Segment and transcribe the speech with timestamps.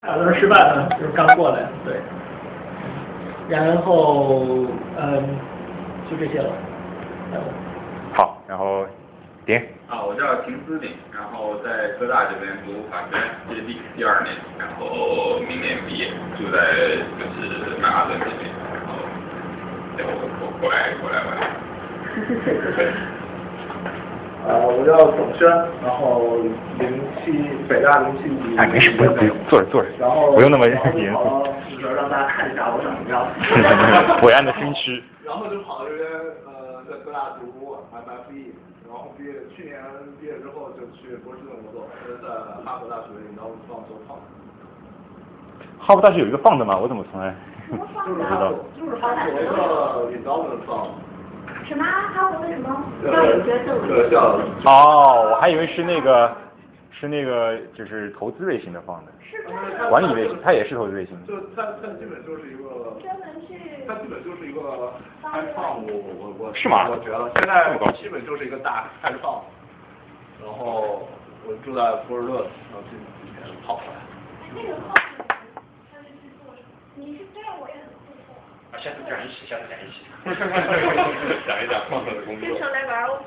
[0.00, 1.96] 打算失败了，就是刚过来，对。
[3.48, 5.36] 然后，嗯，
[6.08, 6.52] 就这些了。
[8.14, 8.86] 好，然后，
[9.44, 9.66] 点。
[9.88, 16.60] 啊，我叫秦思鼎，然后在科大这边读法学，这是第第二年，然后明年毕业，住在
[17.18, 19.02] 就是曼哈顿这边，然后，
[19.96, 21.28] 然后过过来过来玩。
[24.48, 25.46] 呃，我叫董轩，
[25.84, 26.40] 然后
[26.80, 26.88] 零
[27.20, 27.36] 七
[27.68, 28.56] 北大零七级。
[28.56, 30.74] 哎，没事，不用不用，坐着坐着，然后不用那么严
[31.12, 31.44] 肃。
[31.76, 33.28] 就是让大家看一下我长什么样。
[34.24, 35.04] 伟岸的军区。
[35.22, 36.08] 然后就跑到这边，
[36.48, 38.56] 呃，在科大读 MFE，
[38.88, 39.76] 然后毕业，去年
[40.18, 42.32] 毕业之后就去波士顿工作，是在
[42.64, 44.16] 哈佛大学领导放做放。
[45.78, 46.78] 哈佛大学有一个放的吗？
[46.78, 47.36] 我怎么从来
[47.68, 47.84] 不知
[48.40, 48.50] 道？
[48.80, 49.30] 就是哈佛
[50.08, 50.88] 的引导的放。
[51.68, 51.84] 什么？
[51.84, 52.82] 哈佛的什么？
[53.04, 56.34] 教育学特教哦，我还以为是那个，
[56.90, 59.12] 是那个就是投资类型的放的。
[59.20, 59.44] 是
[59.90, 61.26] 管理类型，它也是投资类型的。
[61.26, 62.96] 就它它基本就是一个。
[63.02, 63.84] 专门去。
[63.86, 66.54] 它基本就是一个开放，我我我。
[66.54, 66.88] 是吗？
[66.88, 69.42] 我觉得现在基本就是一个大开放，
[70.42, 71.06] 然后
[71.46, 74.00] 我住在波士顿，然后今今天跑过来。
[74.54, 74.94] 那个放
[75.92, 76.66] 他是去做什么？
[76.96, 77.74] 你是这样，我也。
[78.72, 80.04] 啊，下次讲一起，下次讲一起。
[81.46, 82.46] 讲一讲放的工作。
[82.46, 83.18] 经常来玩哦。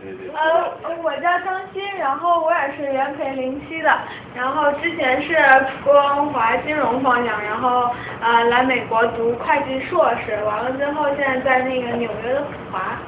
[0.00, 0.28] 对对。
[0.34, 3.90] 呃，我叫张欣，然后我也是元培零七的，
[4.34, 5.36] 然后之前是
[5.84, 7.90] 光华金融方向，然后
[8.20, 12.98] 呃来美国读会计硕士，完了之后现在在那个纽约的普华。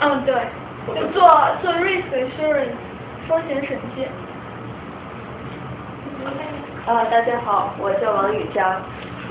[0.00, 0.34] 嗯，对，
[0.94, 1.28] 就做
[1.62, 2.74] 做 risk assurance
[3.28, 4.08] 风险审计。
[6.86, 8.78] 呃，大家好，我叫王宇佳，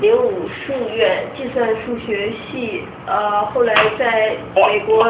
[0.00, 5.08] 零五数院计算数学系，呃，后来在美国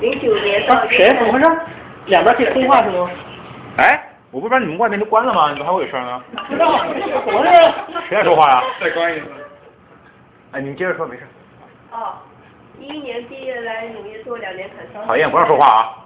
[0.00, 0.86] 零九年到。
[0.88, 1.08] 谁？
[1.18, 1.50] 怎么回事？
[2.06, 3.10] 两边可以通话是吗？
[3.78, 5.48] 哎，我不是把你们外面都关了吗？
[5.48, 6.22] 怎么还会有声呢？
[6.46, 6.84] 不知道，
[7.24, 7.48] 怎么回
[8.10, 8.62] 谁在说话呀？
[8.78, 9.26] 再关一次。
[10.50, 11.22] 哎，你们接着说，没事。
[11.90, 12.18] 哦，
[12.78, 15.06] 一一年毕业来纽约做两年砍桑。
[15.06, 16.04] 讨厌，不让说话啊。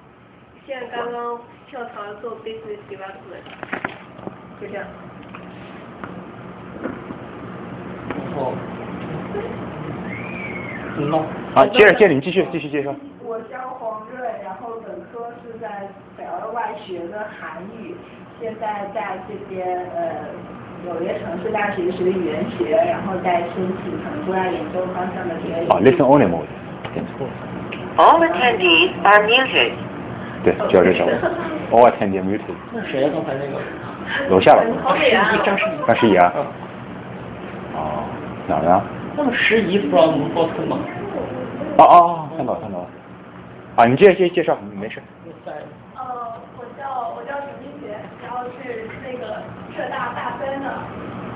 [0.64, 3.42] 现在刚刚跳槽做 business development，
[4.60, 4.84] 就这样。
[8.36, 8.52] 哦。
[10.98, 11.22] 嗯喽。
[11.54, 12.94] 好，接着接着，你继续继续介绍。
[13.24, 17.94] 我叫黄瑞，然后本科是在北二外学的韩语，
[18.40, 20.24] 现在在这边呃
[20.84, 25.74] 纽约城市大学学语言学，然后在申请可能国外研究方向的这个。
[25.74, 26.48] 啊，listen only mode，
[26.94, 27.32] 点错了。
[27.98, 29.72] All attendees are muted.
[30.44, 31.12] 对，就要这小子。
[31.72, 32.54] All attendees muted。
[32.72, 33.10] 那谁呀？
[33.12, 33.60] 刚才那个。
[34.28, 34.62] 楼下吧。
[34.82, 35.30] 好美啊！
[35.44, 35.86] 张诗怡。
[35.86, 36.32] 张诗怡啊。
[36.36, 36.46] 嗯。
[37.74, 38.04] 哦，
[38.46, 38.82] 哪儿的？
[39.16, 40.78] 那么诗怡 from Boston 吗？
[41.78, 42.86] 哦哦，看到了看到了。
[43.76, 45.02] 啊，你接着接着介绍，没事。
[45.44, 46.02] 呃，
[46.56, 49.42] 我叫我叫陈金杰，然后是那个
[49.76, 50.72] 浙大大三的，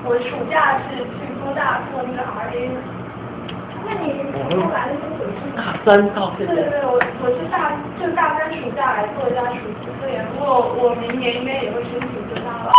[0.05, 3.00] 我暑假是去工大做那个 RA。
[3.91, 4.07] 那你
[4.63, 5.51] 后来的时候是？
[5.51, 12.71] 大三到对对对，我我是大就大三暑假来做一下暑期科研，不过我明年应该也会申请浙大了。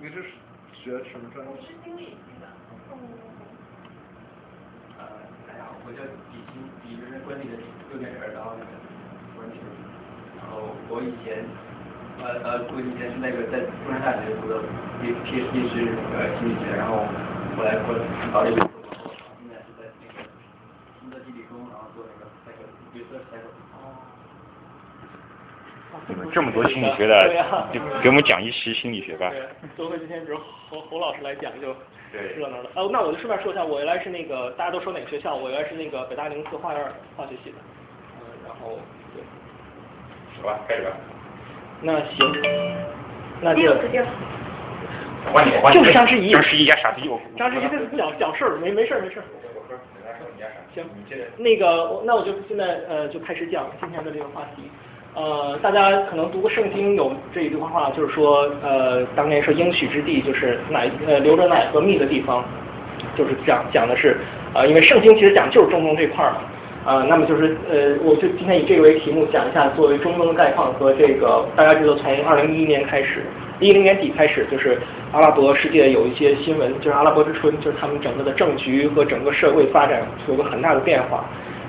[0.00, 0.22] 你是
[0.72, 1.50] 学什么专业？
[1.50, 2.46] 我是经理系的。
[4.98, 5.02] 呃，
[5.50, 5.98] 大家好，我叫
[6.30, 7.58] 李鑫，李就是管理的
[7.90, 8.70] 右边耳刀那个
[9.34, 9.58] 关系。
[10.38, 11.42] 然后我以前，
[12.22, 14.62] 呃呃，我以前是那个在中山大学读的
[15.02, 17.02] P PhD 是呃经理学，然后
[17.58, 17.92] 后来过
[18.32, 20.22] 搞了一个，现在是在那个
[21.00, 22.58] 中德地理中，然后做那个那个
[22.94, 23.42] 绿色那个。
[26.06, 27.18] 你们这么多心理学的，
[27.72, 29.28] 就给我们讲一期心理学吧。
[29.30, 29.42] 对，
[29.76, 30.36] 多亏今天只是
[30.70, 31.74] 侯侯老师来讲就
[32.12, 32.70] 热闹了。
[32.76, 35.34] 哦，那我就顺便说一下，我原来是那个大家都说哪个学校？
[35.34, 36.84] 我原来是那个北大零四化院
[37.16, 37.56] 化学系的。
[38.20, 38.78] 嗯，然后
[39.16, 39.24] 对。
[40.40, 40.92] 好吧，开始吧。
[41.82, 42.32] 那行，
[43.40, 43.74] 那就。
[45.72, 46.32] 就是张十一。
[46.32, 47.20] 张十一家傻逼，我。
[47.36, 49.24] 张十一这是讲讲事儿，没没事儿没事儿。
[50.74, 51.24] 行，你接着。
[51.36, 54.62] 那个，那我就现在呃就开始讲今天的这个话题。
[55.14, 62.44] 呃，大家可能读过圣经有这一句话，就是说，呃，当年说应许之地就是奶呃流着奶和蜜的地方，
[63.16, 64.16] 就是讲讲的是，
[64.54, 66.40] 呃，因为圣经其实讲就是中东这块儿嘛，
[66.84, 73.24] 呃，那么就是呃，我就今天以这个为题目讲一下作为中东的概况和这个大家知道从二零一一年开始，
[73.60, 74.78] 一零年底开始就是
[75.12, 81.24] 阿拉伯世界有一些新闻，就是阿拉伯之春，就是他们整个的政局和整个社会发展有个很大的变化。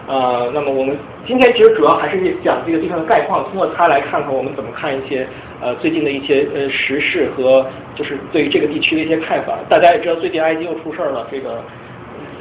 [0.08, 5.28] 呃，那么我们今天其实主要还是讲这个地方的概况，通过它来看看我们怎么看一些
[5.62, 7.64] 呃最近的一些呃时事和
[7.94, 9.60] 就是对于这个地区的一些看法。
[9.70, 11.64] 大家也知道，最近埃及又出事儿了，这个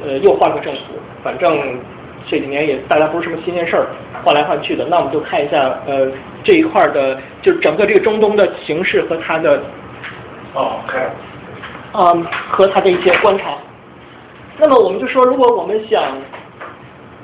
[0.03, 0.93] 呃又换个政府，
[1.23, 1.79] 反正
[2.27, 3.87] 这几年也大家不是什么新鲜事儿，
[4.23, 4.85] 换来换去的。
[4.85, 6.07] 那我们就看一下呃
[6.43, 9.61] 这一块的，就整个这个中东的形势和它的
[10.53, 11.11] 哦，开了。
[11.93, 13.57] 嗯和它的一些观察。
[14.59, 16.03] 那么我们就说，如果我们想，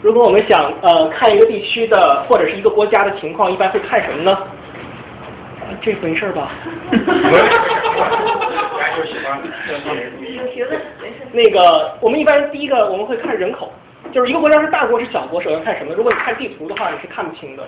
[0.01, 4.31] 如果我们想呃看一个地区的或者是一个国家的情况，一般会看什么呢？
[4.33, 6.49] 啊这没事儿吧？
[6.91, 6.99] 俺
[8.97, 9.47] 就喜欢有
[10.53, 11.21] 学问，没事。
[11.31, 13.71] 那个，我们一般第一个我们会看人口，
[14.11, 15.93] 就是一个国家是大国是小国，首先看什么？
[15.93, 17.63] 如果你看地图的话，你是看不清的。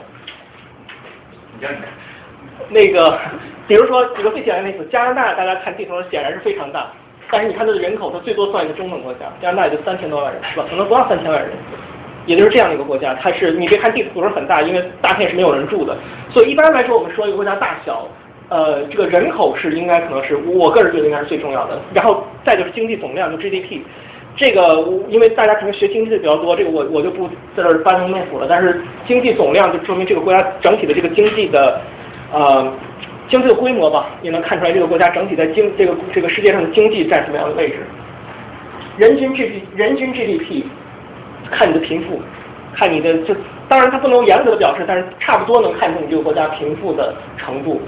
[1.59, 1.67] 你。
[2.69, 3.19] 那个，
[3.67, 6.87] 比如说举个最简单的例子，加拿大，大家看地图上显然是非常大，
[7.29, 10.65] 但是你看它的人口，它最多算一个中等国家，加拿大也就三千多万人，是吧？
[10.69, 11.51] 可能不到三千万人，
[12.25, 15.95] 也就是这样的一个国家，它是你别看地图上很大，因为大片是没有人住的，
[16.31, 18.07] 所以一般来说，我们说一个国家大小，
[18.49, 23.81] 呃，这个人口是应该可能是我个人觉得应该是最重要的，然后再就是经济总量，就 GDP。
[24.37, 28.45] 这个因为大家可能学经济的比较多，这个我我就不在这儿班门弄斧了。
[28.47, 31.81] 但是经济总量就说明这个国家整体的这个经济的
[32.31, 32.71] 呃
[33.27, 37.77] 经济的规模吧，也能看出来这个国家整体在经这个这个世界上的经济占什么样的位置。
[38.97, 40.65] 人均 G D 人均 GDP
[41.49, 42.21] 看你的贫富，
[42.75, 43.35] 看你的就
[43.67, 47.81] 当然它不能严格的表示，但是差不多能看出你这个国家贫富的程度。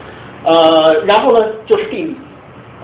[0.43, 2.17] 呃，然后呢就是地理。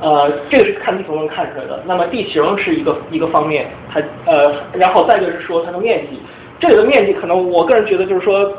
[0.02, 1.82] 呃，这个是看地图能看出来的。
[1.86, 6.20] 那么地形是一个一个方面，它呃，然后再就是说它的面积。
[6.60, 8.52] 这里的面积可能我个人觉得就是说，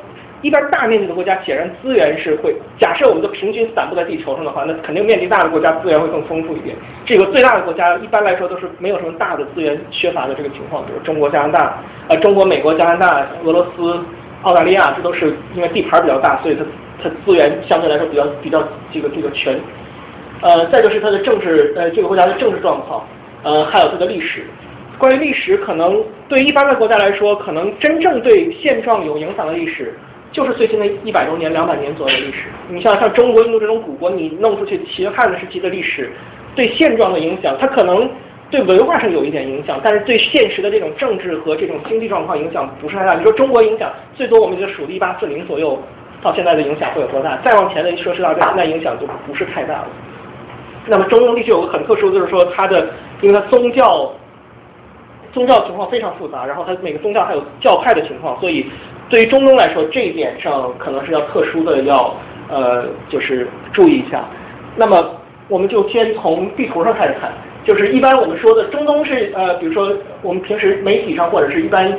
[0.42, 6.76] 一般大面积的国家显然资源是会，假设我们的平均散布在地球上的话，那肯定面积大的国家资源会更丰富一点。
[7.04, 11.78] 这个最大的国家一般来说都是没有什么大的资源缺乏的这个情况，比如中国、加拿大，
[12.08, 13.98] 呃，中国、美国、加拿大、俄罗斯、
[14.42, 16.64] 澳大利亚，这都是因为地盘比较大，所以它
[17.02, 18.62] 它资源相对来说比较比较
[18.92, 19.58] 这个这个全。
[20.42, 23.06] 呃，再就是它的政治，呃，这个国家的政治状况，
[23.42, 24.44] 呃，还有它的历史。
[24.98, 29.94] 关于历史，可能对一般的国家来说，可能真正对现状有影响的历史，
[30.32, 32.44] 就是最近的一百多年、两百年左右的历史。
[32.68, 36.10] 你像像中国、印度这种古国，你弄出去秦汉的时期的历史，
[36.54, 38.08] 对现状的影响，它可能
[38.50, 43.14] 对文化上有一点影响，但是对现实的这种政治和这种经济状况影响不是太大。
[43.14, 45.78] 你说中国影响最多，我们就数一八四零左右，
[46.22, 47.36] 到现在的影响会有多大？
[47.44, 49.88] 再往前的说是到现在影响就不是太大了。
[50.88, 52.88] 那么中东地区有个很特殊，就是说它的，
[53.20, 54.12] 因为它宗教
[55.32, 58.66] 宗教情况非常复杂，然后它每个宗教还有教派的情况，所以
[59.08, 62.14] 对于中东来说，这一点上可能是要特殊的要
[62.48, 64.24] 呃就是注意一下。
[64.76, 65.16] 那么
[65.48, 67.32] 我们就先从地图上开始看，
[67.64, 69.92] 就是一般我们说的中东是呃，比如说
[70.22, 71.92] 我们平时媒体上或者是一般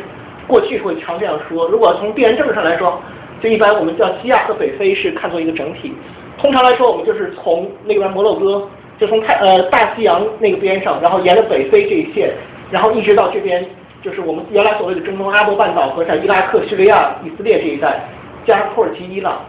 [0.47, 3.01] 过去会常这样说，如果从地缘政治上来说，
[3.41, 5.93] 就一般我们叫西亚和北非是看作一个整体。
[6.37, 8.67] 通常来说，我们就是从那边摩洛哥，
[8.99, 12.31] 就从太呃大西洋那个边上，然后沿着北非这一线，
[12.69, 13.65] 然后一直到这边，
[14.03, 18.01] 就是我们原来所谓的中东阿拉伯半岛和在伊拉克、叙利亚、以色列这一带，
[18.45, 19.41] 加上土耳其、伊朗。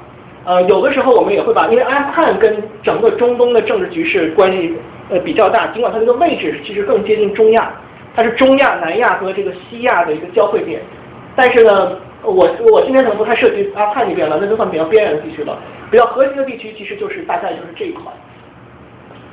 [0.45, 4.75] 呃，有的时候我们也会把，因为阿富汗跟整个中东的政治局势关系
[5.11, 7.71] 呃比较大，尽管它这个位置其实更接近中亚，
[8.17, 10.81] 它是中亚、南亚和这个西亚的一个交汇点，
[11.37, 11.99] 但是呢。
[12.25, 15.57] 我我今天可能不太涉及阿富汗那边了，那就算比较边缘的地区了。
[15.91, 18.13] 比较核心的地区其实就是大概就是这一块，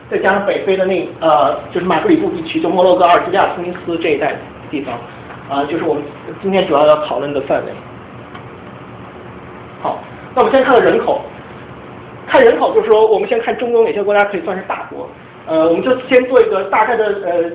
[0.10, 4.36] 再加上北非的那呃就是马格里布地区，就摩洛哥、阿尔及利亚、突尼斯这一带
[4.72, 4.98] 地方，
[5.50, 6.04] 啊，就是我们
[6.42, 7.72] 今天主要要讨论的范围。
[9.82, 10.00] 好，
[10.34, 11.22] 那我们先看看人口，
[12.28, 15.10] 看人口就是说我们先看中东哪些国家可以算是大国，
[15.48, 17.52] 呃，我们就先做一个大概的呃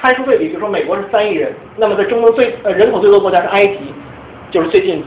[0.00, 3.78] 参数对比，比如说美国是三亿人，那么在中东最呃人口最多国家是埃及。
[4.50, 5.02] 就是最近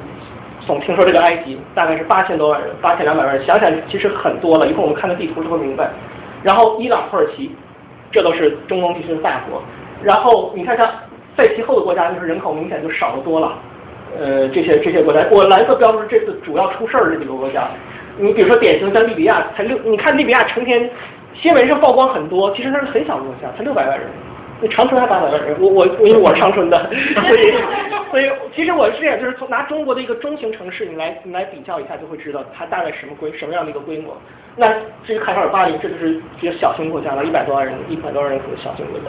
[0.67, 4.67] 总听说这个埃及大概是八千多万人，八千两百万人，想想其实很多了。
[4.67, 5.89] 一会儿我们看个地图就会明白。
[6.43, 7.55] 然后伊朗、土耳其，
[8.11, 9.63] 这都是中东地区的大国。
[10.03, 10.93] 然后你看看
[11.37, 13.53] 在其后的国家，就是人口明显就少得多了。
[14.19, 17.69] 呃，这些这些国家，我蓝色标注是这次主要出事儿的这几个国家。
[18.17, 20.89] 你比如说典型像利比亚，才六，你看利比亚成天
[21.33, 24.07] 新闻上曝光很多，其实它是很小的国家，才六百万人。
[24.59, 26.89] 那长春还八百万人，我我因为我是长春的，
[27.27, 27.53] 所以
[28.09, 34.17] 所以其实我是这样，就是从拿中国的一个中型城市，你来你来比较一下，就会知道它大概什么规什么样的一个规模。
[34.55, 34.67] 那
[35.05, 39.05] 至于卡塔尔巴黎，这就是比较小型国家了，一百多万人，一百多万人口的小型国家。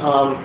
[0.00, 0.36] 嗯，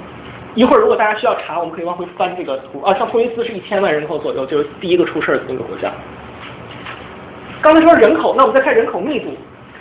[0.56, 5.92] 一会儿如果大家需要查，我们可以往回翻这个图啊，像突尼斯是一千万人口左右，就是第一个出事儿的那个国家。
[7.62, 9.30] 刚才说人口，那我们再看人口密度，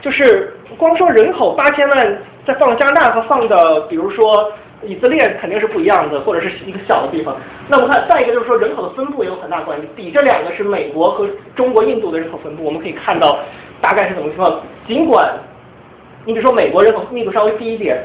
[0.03, 2.19] 就是光说人口八千万。
[2.47, 7.37] 再放到加拿大和放的，比如说以色列肯定是不一样的，或者是一个小的地方。
[7.69, 9.89] 那我们看再一个就是说人口的分布也有很大关系。
[9.97, 13.39] 底这两个是美国和中国、印度的人口分布，我们可以看到
[13.81, 14.61] 大概是怎么情况。
[14.87, 15.33] 尽管
[16.27, 17.99] 你比如说美国人口密度稍微低一点，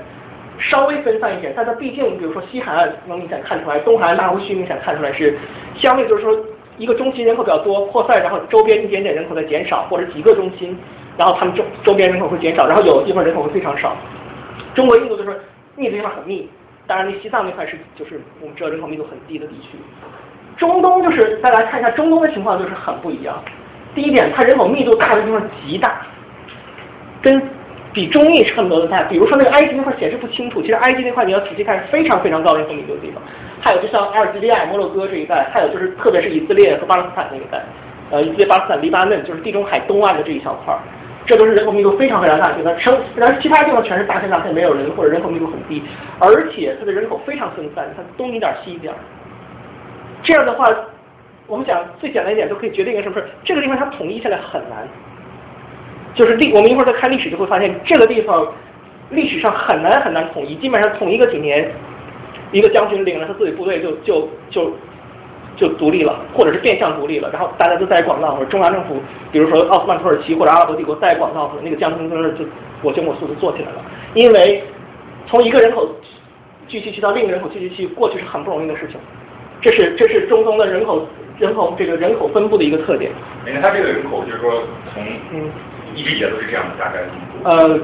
[0.58, 5.38] 稍微分散一点，但它毕竟，比如说西海岸能明显看出来，东海岸大湖区明显看出来是
[5.76, 6.38] 相对就是说
[6.78, 10.78] 一个中心人口比较多扩散，然后周边一点点人口在减少，或者几个中心，
[11.18, 13.96] 然后他们周周边人口会减少，然后有的地方人口会非常少。
[14.74, 15.42] 中国、印度就是
[15.76, 16.50] 密的地方很密，
[16.88, 19.78] 当然那西藏那块是就是我们知道人口密度很低的地区。
[20.58, 23.42] 中东就是再来看一下中东的情况就是很不一样。
[23.96, 26.02] 第一点，它人口密度大的地方极大，
[27.22, 27.42] 跟
[27.94, 29.02] 比中印差不多的大。
[29.04, 33.24] 比如说那个埃及那块显示不清楚，其实埃及那块你要仔细看是非常非常高人口密度的地方。
[33.62, 37.64] 还有就像阿尔及利亚、摩洛哥这一带，还有就是特别是以色列和巴勒斯坦那一带，
[38.12, 40.80] 呃，以色列、巴勒斯坦、黎巴嫩，就是地中海东岸的这一小块儿，
[41.30, 42.80] 这都是人口密度非常非常大的地方。
[42.80, 45.84] 生，然后其他地方全是大片大片没有人，或者人口密度很低，
[46.18, 48.92] 而且它的人口非常分散，它东一点西一点。
[50.24, 50.66] 这样的话，
[51.46, 54.88] 我们讲最简单一点，都可以决定一个什么事这个地方它统一下来很难。
[56.16, 58.52] 就是历，我们一会儿再看历史就会发现，这个地方
[59.12, 61.70] 历史上很难很难统一，基本上统一个几年，
[62.52, 64.74] 一个将军领着他自己部队就就就
[65.60, 68.96] 就独立了，或者是变相独立了，然后大家都在广告或者中央政府，
[69.30, 72.46] 比如说奥斯曼土耳其或者阿拉伯帝国在广告那个江村村就
[72.82, 74.64] 我行我素的做起来了，因为
[75.28, 75.86] 从一个人口
[76.68, 78.98] 聚集区到另一个人口聚集区过去是很不容易的事情。
[79.62, 81.06] 这是这是中东的人口
[81.38, 83.12] 人口这个人口分布的一个特点。
[83.46, 84.64] 你看它这个人口就是说
[84.94, 85.52] 从嗯
[85.94, 87.00] 一直以来都是这样的，大概
[87.44, 87.78] 呃，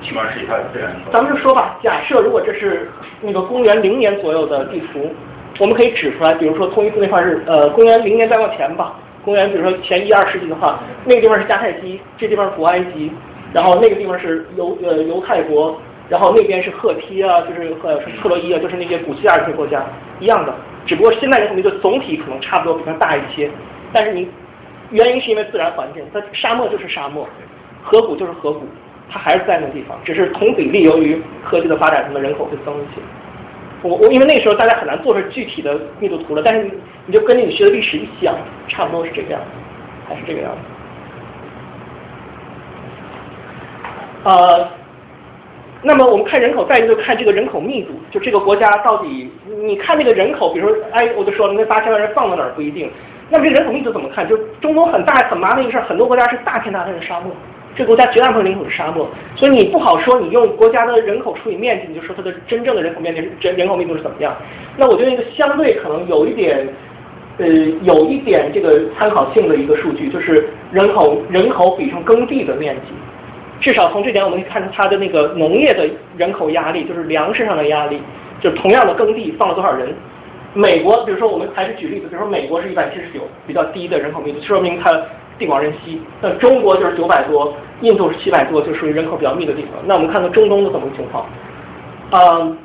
[0.00, 0.94] 起码是以它的自然。
[1.10, 2.88] 咱们就说吧，假设如果这是
[3.20, 5.12] 那个公元零年左右的地图，
[5.58, 8.94] 我们可以指出来，比如说托伊斯那块是呃公元零年再往前吧，
[9.24, 13.12] 公元比如说前一二世纪的话，那个地方是迦太基，这地方是古埃及，
[13.52, 19.84] 然后那个地方是犹呃犹太国，然后那边是赫梯啊，就是呃特洛伊啊，就是那些古希腊这些国家
[20.18, 20.52] 一样的。
[20.86, 23.48] 只不过现在人口密度总体可能差不多比它大一些，
[23.92, 24.28] 但是你
[24.90, 27.26] 原因是因为自然环境，它沙漠就是沙漠，
[27.82, 28.66] 河谷就是河谷，
[29.08, 33.00] 它还是在那个地方，只是同比例由于科技的发展，它的人口会增一些。
[33.84, 36.70] 我我因为那时候大家很难做出具体的密度图了，但是
[37.06, 38.34] 你就根据你学的历史一想，
[38.66, 39.46] 差不多是这个样子，
[40.08, 40.58] 还是这个样子。
[44.24, 44.68] 呃。
[45.86, 49.30] 那么我们看人口，再一个就看这个人口密度，就这个国家到底，
[49.66, 52.90] 你看那个人口，比如说，哎，我就说了，那八千万人放到哪儿不一定。
[53.28, 54.26] 那么这人口密度怎么看？
[54.26, 57.30] 就中东很大很麻烦一个事儿，很多国家是大片大片的沙漠，
[57.76, 64.36] 这国家绝大部分人口是沙漠，所以你不好说，你用国家的人口除以面积，你就说它的真正的人口面积人人口密度是怎么样。
[64.76, 66.68] 那我觉得一个相对可能有一点，
[67.38, 67.46] 呃，
[67.82, 72.92] 有一点这个参考性的一个数据，就是人口人口比上耕地的面积。
[73.60, 78.00] 至少从这点我们可以看出它的那个农业的人口压力，就是粮食上的压力，
[78.40, 79.92] 就是同样的耕地放了多少人。
[80.52, 84.92] 美国，比如说我们还是举例子，比如说美国是一百七十九，比较低的人口密度，说明它
[85.38, 86.00] 地广人稀。
[86.20, 89.70] 那中国就是九百多，印度是七百多，就属于人口比较密的地方。
[89.84, 91.26] 那我们看看中东的怎么个情况？
[92.10, 92.56] 嗯，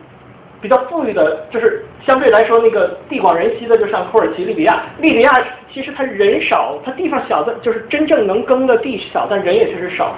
[0.62, 4.84] 比较富裕的，就是相对来说那个地广人稀的，就像土耳其、利比亚。
[5.00, 5.32] 利比亚
[5.74, 10.16] 其实它人少，它地方小，的就是真正能耕的地小，但人也确实少。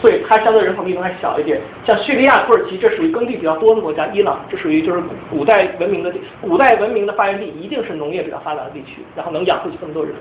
[0.00, 10.12] 所以它相对人口密度还小一点，像叙利亚、土耳其，这属于耕地比较多的国家；伊朗，这属于就是古代文明的，古代文明的发源地，一定是农业比较发达的地区，然后能养活起这么多人，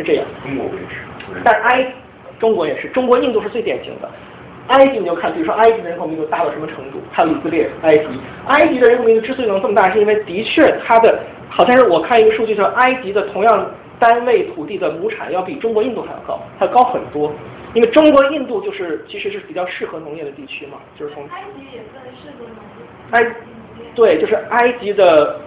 [0.00, 0.24] 是这样。
[0.42, 1.92] 中国也是，但是埃，
[2.38, 4.08] 中国也是，中国、印度是最典型的。
[4.68, 6.98] 埃及你就看，比如说埃及的人口密度大到什么程度？
[7.10, 8.06] 还有以色列、埃及，
[8.46, 17.32] 埃及的人口密度之所以能这么大，是因为的确它的好像是我看一个数据说，埃及的同样单位土地的亩产要比中国、印度还要高，它高很多。
[17.74, 23.28] 因为中国、印度就是其实是比较适合农业的地区嘛，就是从埃及也算适合农业。
[23.28, 23.36] 埃
[23.94, 25.40] 对，就是埃及的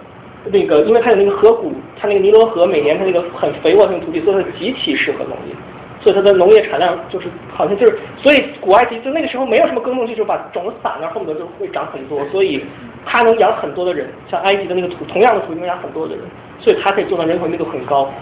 [0.50, 5.54] 那个，因为它有那个河谷，它那个尼罗河每年它那个很肥沃的土地，所以它极其适合农业，
[6.00, 12.64] 所以它的农业产量就是好像就是，所以古埃及就那个时候没有什么耕种技术，把种子撒那，恨不得就会长很多，所以
[13.06, 16.24] 它能养很多的人，像埃及的那个土，同样的土地能养很多的人，
[16.60, 18.12] 所以它可以做到人口密度很高，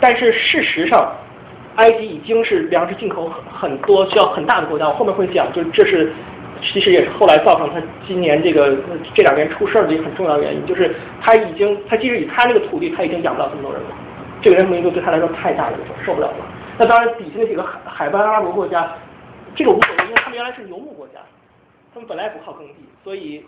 [0.00, 1.12] 但是事实上。
[1.76, 4.86] 埃及已经是粮食进口很很多，需要很大的国家。
[4.86, 6.12] 我后面会讲，就是这是
[6.62, 8.76] 其实也是后来造成他今年这个
[9.14, 13.88] 这两年出事儿的一个很重要原因，就是他已经他即使以他那个土地，他已经养不了这么多人了。
[14.42, 16.36] 这个人口密度对他来说太大了，受不了了。
[16.78, 18.96] 那当然底下那几个海海湾阿拉伯国家，
[19.54, 21.20] 这个无所谓，因为他们原来是游牧国家，
[21.92, 23.44] 他们本来不靠耕地，所以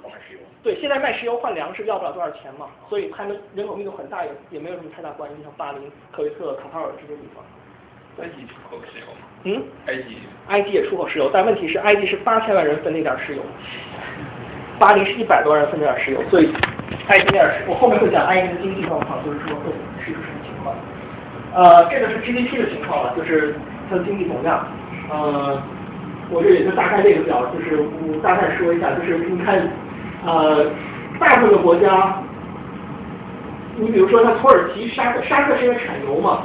[0.62, 7.42] 对现在卖石油换粮食要不了多少钱嘛，所以他们人口密度很大也也没有什么太大关系，像巴林、科威特、卡塔尔这些地方。
[8.21, 9.25] 埃及出口石油吗？
[9.45, 10.19] 嗯，埃及，
[10.49, 13.43] 埃及也出口石油，但问题是埃及是八千万人分那点石油，
[14.79, 16.53] 巴黎是一百多万人分那点石油，所以
[17.09, 19.73] 埃及那点石，我后面会讲埃及的经济状况，就是说会
[20.05, 20.75] 是一个什么情况。
[21.55, 23.55] 呃，这个是 GDP 的情况了，就是
[23.91, 24.67] 它的经济总量。
[25.11, 25.61] 呃，
[26.31, 29.69] 我这也就大概这个表，就是我大概说一下，就是你看
[30.25, 30.71] 呃，
[31.19, 32.23] 大部分的国家，
[33.77, 36.45] 你比如说像土耳其、沙特，沙特是因为产油嘛，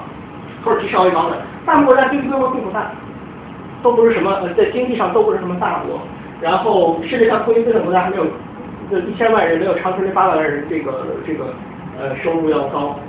[0.68, 2.92] 土耳其稍微高点，大部分国家经济规模并不大，
[3.82, 6.02] 都不是什么呃在经济上都不是什么大国，
[6.42, 8.26] 然后世界上脱贫这种国家还没有
[8.92, 11.54] 这一千万人没有长春这八百万人这个这个
[11.98, 13.00] 呃收入要高，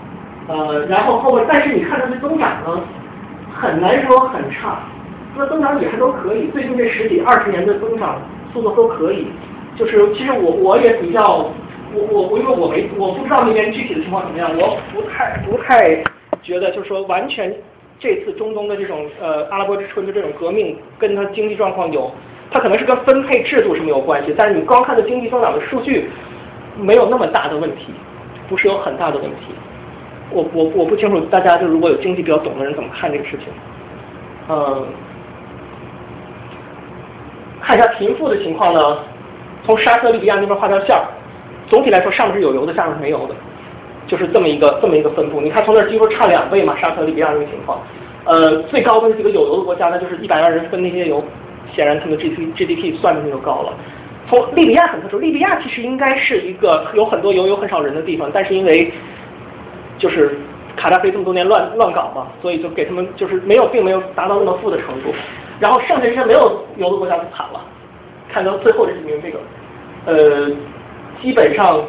[0.47, 2.81] 呃，然后后面但是你看它的增长呢，
[3.53, 4.79] 很难说很差，
[5.35, 8.23] 它的增长也还都可以，最近这十几二十年的增长
[8.53, 9.27] 速度都可以，
[9.75, 11.51] 就是其实我我也比较
[11.95, 16.03] 我我我因为我没我不知道那边具体的情况怎么样，我不太不太
[16.43, 17.55] 觉得就是说完全
[17.99, 22.11] 这次中东的这种呃阿拉伯之春的这种革命跟它经济状况有，
[22.51, 26.11] 它可能是跟分配制度是没有关系，但是你光看的经济增长的数据
[26.77, 27.87] 没有那么大的问题，
[28.49, 29.55] 不是有很大的问题。
[30.31, 33.47] 我我我不清楚大家就如果有经济比较懂的人怎么看这个事情，
[34.49, 34.87] 嗯。
[37.61, 38.99] 看一下贫富的情况呢，
[39.65, 41.05] 从沙特利比亚那边画条线儿，
[41.69, 43.35] 总体来说上面是有油的，下面是没油的，
[44.07, 45.41] 就是这么一个这么一个分布。
[45.41, 47.81] 你看从那儿几乎差两倍嘛，沙特利比亚这个情况。
[48.25, 51.23] 呃，最高的几个有油的国家，那就是一百万人分那些油，
[51.75, 53.73] 显然他们的 G D G D P 算进去就高了。
[54.29, 58.93] 从利比亚很特殊，利比亚其实应该是一个有很多油有很少人的地方，但是因为
[59.97, 60.39] 就是
[60.77, 65.15] 卡扎菲这么多年乱乱搞嘛，所以就给他们就是没有并没有达到那么富的程度。
[65.59, 67.61] 然后剩下这些没有油的国家就惨了，
[68.31, 69.39] 看到最后这几名这个，
[70.05, 70.51] 呃，
[71.21, 71.83] 基本上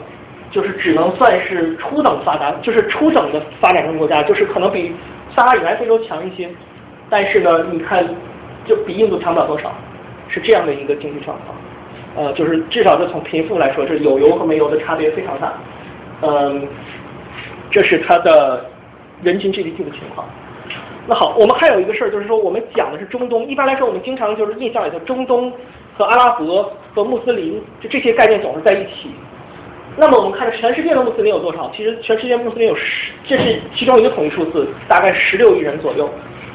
[0.51, 4.93] 就是只能算是初等发达，就是初等的发展中国家，就是可能比
[5.35, 6.49] 撒哈拉以南非洲强一些，
[7.09, 8.07] 但是呢，你看
[8.65, 9.71] 就比印度强不了多少，
[10.27, 11.55] 是这样的一个经济状况，
[12.15, 15.53] 呃，就是至少是从贫富来说，这有油和没油的差别非常大，
[16.21, 16.67] 嗯，
[17.69, 18.65] 这是它的
[19.21, 20.27] 人均 GDP 的情况。
[21.07, 23.45] 那好，我们还有一个事儿，就是说我们讲的是中东。
[23.47, 25.51] 一般来说，我们经常就是印象里头，中东
[25.99, 29.11] 和阿拉伯和穆斯林，就这些概念总是在一起。
[29.97, 31.69] 那么我们看着全世界的穆斯林有多少？
[31.75, 36.09] 其实全世界穆斯林有十，这是其中一个统计数字，大概十六亿人左右。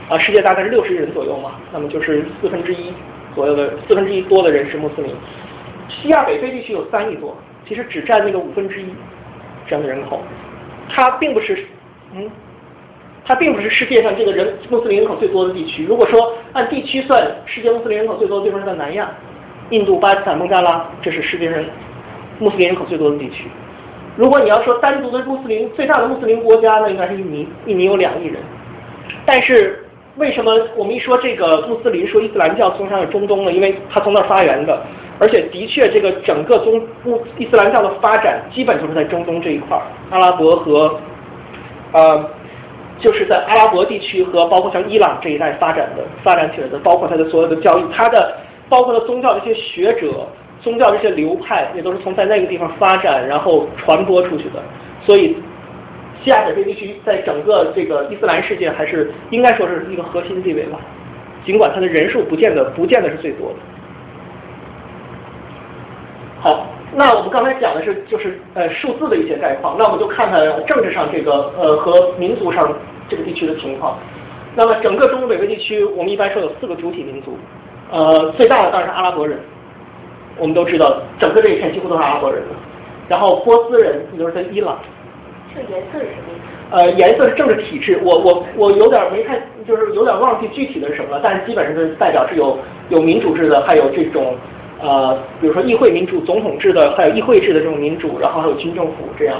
[0.08, 2.90] 啊，世界大概是六十亿人左右嘛，那么就是四分之一
[3.34, 5.14] 左右的四分之一多的人是穆斯林。
[5.90, 7.36] 西亚北非地区有三亿多，
[7.68, 8.86] 其实只占那个五分之一
[9.66, 10.22] 这样的人口。
[10.88, 11.66] 它并不是，
[12.14, 12.30] 嗯。
[13.26, 15.86] 它并不是世界上这个人穆斯林人口最多的地区。
[15.86, 19.10] 如果说按地区算，世界穆斯林人口最多的地方是在南亚，
[19.70, 21.62] 印度、巴基斯坦、孟加拉，这是世界上
[22.38, 23.44] 穆斯林人口最多的地区。
[24.16, 28.36] 如果你要说单独的穆斯林最大的穆斯林国家，呢应该是印尼，印尼有两亿人。
[29.26, 29.84] 但是
[30.16, 33.52] 为什么我们一说这个穆斯林，说伊斯兰教从上有中东呢？
[33.52, 34.82] 因为它从那儿发源的，
[35.18, 40.98] 而且的确这个整个宗穆伊斯兰教的发展基本就是在中东这一块儿，阿拉伯和
[41.92, 42.24] 呃。
[43.00, 48.36] 就是在阿拉伯地区和包括像伊朗这一带发展的发展起来的，包括它的所有的教育，它的
[48.68, 50.26] 包括了宗教这些学者、
[50.60, 54.62] 宗教这些流派，也都是从在那个地方发展然后传播出去的。
[55.02, 55.36] 所以，
[56.22, 60.78] 西亚北非地区在整个这个伊斯兰世界还是应该说是一个核心地位吧，
[61.44, 63.56] 尽管它的人数不见得不见得是最多的。
[66.40, 72.72] 好，那我们刚才讲的是就是呃数字的一些概况，那我们就看看政治上这个呃和民族上。
[73.06, 73.98] 这个地区的情况，
[74.56, 77.36] 那么整个中东北非地区，我们一般说有四个主体民族，
[77.94, 79.38] 呃，最大的当然是阿拉伯人，
[80.36, 82.48] 我们都知道，整个这一片几乎都是阿拉伯人的。
[83.06, 84.76] 然后波斯人，也就是在伊朗。
[85.54, 86.34] 这颜色是什么？
[86.72, 94.34] 呃，颜色是政治体制，我我我有点没太，就是有点忘记具体的是什么了，但是基本上是代表是有有民主制的，还有这种
[94.80, 99.36] 呃，比如说议会民主、总统制的，还有议会制的这种民主，然后还有军政府这样。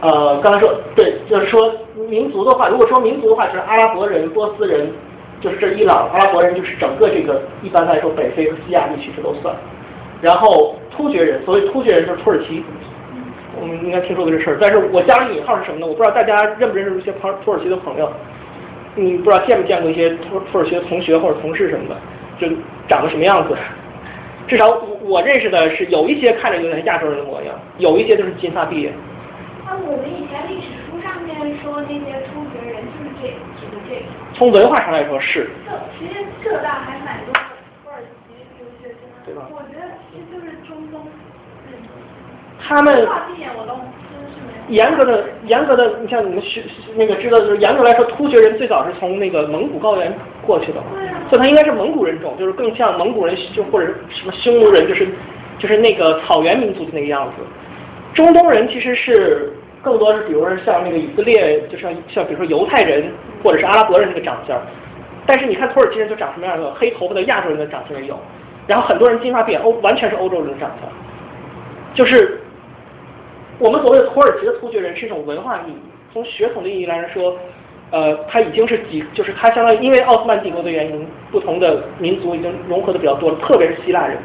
[0.00, 1.72] 呃，刚才说对，就是说
[2.08, 4.90] 民族的话，如果说民族的话，就是阿拉伯人、波斯人，
[5.40, 9.54] 就是这伊朗阿拉伯人，就是整个这个一般来说北非和西亚地区这都算。
[10.20, 12.64] 然后突厥人，所谓突厥人就是土耳其，
[13.60, 14.58] 我们应该听说过这事儿。
[14.60, 15.86] 但是我加了引号是什么呢？
[15.86, 18.10] 我不知道大家认不认识一些朋土耳其的朋友，
[18.96, 21.96] 你不知道见没见过一些土土耳其的同学或者同事什么的，
[22.40, 22.48] 就
[22.88, 23.56] 长得什么样子？
[24.48, 28.92] 至少我我认识的是有一些看着有点亚洲人的模样，有一些就是金发碧眼。
[29.66, 33.28] 那我们以前历史书上面说那些突厥人就是这
[33.88, 34.02] 这个。
[34.34, 35.48] 从文化上来说是。
[35.66, 37.32] 这其实浙大还蛮多
[37.82, 37.98] 土耳
[38.28, 39.00] 其留学生。
[39.24, 39.48] 对吧？
[39.50, 41.00] 我觉得其实就是中东。
[42.60, 43.08] 他们。
[43.34, 44.74] 一眼我都真是没。
[44.74, 46.62] 严格的严格的，你像你们学
[46.94, 50.12] 那个知道，就是严格来说，突厥人最早是从那个蒙古高原
[50.46, 50.82] 过去的。
[51.30, 55.08] 所以他应该是蒙古人种，就是更像蒙古人，就或者什么匈奴人，就是
[55.58, 57.32] 就是那个草原民族的那个样子。
[58.14, 59.52] 中东人其实是。
[59.82, 63.10] 更多是，比如说像那个以色列，就像像比如说犹太人
[63.42, 64.60] 或者是阿拉伯人那个长相，
[65.26, 68.18] 但是你看土耳其人就长什么样的，黑头发的亚洲人的长相也有，
[68.66, 70.88] 然后很多人金发碧眼，欧完全是欧洲人的长相，
[71.94, 72.40] 就是
[73.58, 75.76] 我们所谓的土耳其的突厥人是一种文化意义，
[76.12, 77.36] 从血统的意义来说，
[77.90, 84.18] 呃，它已经是几，就是它相当于因为奥斯曼帝国的原因，不同的民族已经融合的比较多了，特别是希腊人，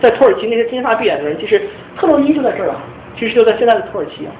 [0.00, 1.62] 在土耳其那些金发碧眼的人，其实
[1.96, 2.82] 特洛伊就在这儿啊，
[3.18, 4.32] 其实就在现在的土耳其啊。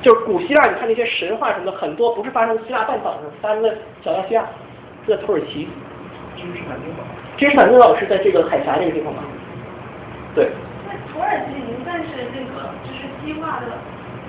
[0.00, 3.70] 就是古希腊，你看那些神话什么的，很多不是发生在希腊半岛上，发生在
[4.02, 4.44] 小亚细亚，
[5.04, 5.68] 是在土耳其。
[6.36, 7.02] 君士坦丁堡。
[7.36, 9.22] 君士坦丁堡是在这个海峡这个地方吗？
[10.34, 10.50] 对。
[10.86, 13.66] 那土耳其已经算是那个就是西化的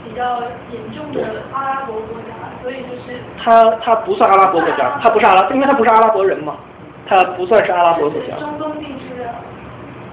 [0.03, 3.19] 比较严重的阿拉伯国家，所以就是。
[3.37, 6.57] 它它不算阿拉伯国家，它不是阿拉，因为它不是阿拉伯人嘛，
[7.05, 8.35] 它不算是阿拉伯国家。
[8.39, 9.29] 中东地区的。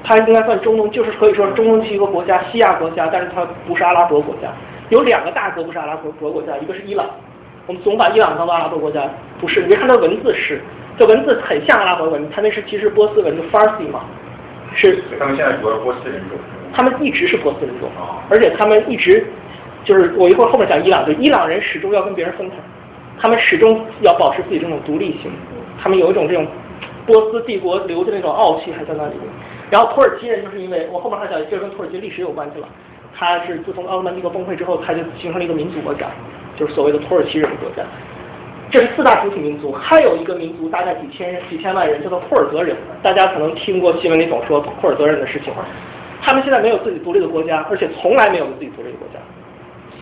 [0.05, 4.49] 它应该算中东，就是可以说中东区一个国家，西亚国家，但是它不是阿拉伯国家。
[4.89, 7.07] 有两个大国不是阿拉伯国国家，一个是伊朗，
[7.67, 9.09] 我们总把伊朗当做阿拉伯国家，
[9.41, 10.61] 不是，你别看它文字是，
[10.97, 14.05] 这文字很像阿拉伯文，它那是其实波斯文的 Farsi 嘛，
[14.75, 15.03] 是。
[15.19, 16.39] 他们现在主要是波斯人种。
[16.73, 17.91] 他们一直是波斯人种，
[18.29, 19.27] 而且他们一直
[19.85, 22.57] 就是我一会儿后面讲伊朗，就伊朗人始终要跟别人分开，
[23.19, 25.33] 他们始终要保持自己这种独立性，
[25.83, 26.47] 他们有一种这种
[27.07, 29.15] 波斯帝国留的那种傲气还在那里。
[29.71, 32.69] 然后土耳其人就是因为我后面还讲，这跟土耳其历史有关系了。
[33.17, 36.07] 它是自从奥斯曼帝国崩溃之后，它就形成了一个民族国家，
[36.57, 37.83] 就是所谓的土耳其人的国家。
[38.71, 42.77] 这是四大主体民族，还有一个民族大概几千人、几千万人，叫做库尔德人。
[43.03, 45.55] 大家可能听过新闻里总说库尔德人的事情。
[46.21, 49.21] 他们现在没有自己独立的国家，而且从来没有自己独立的国家。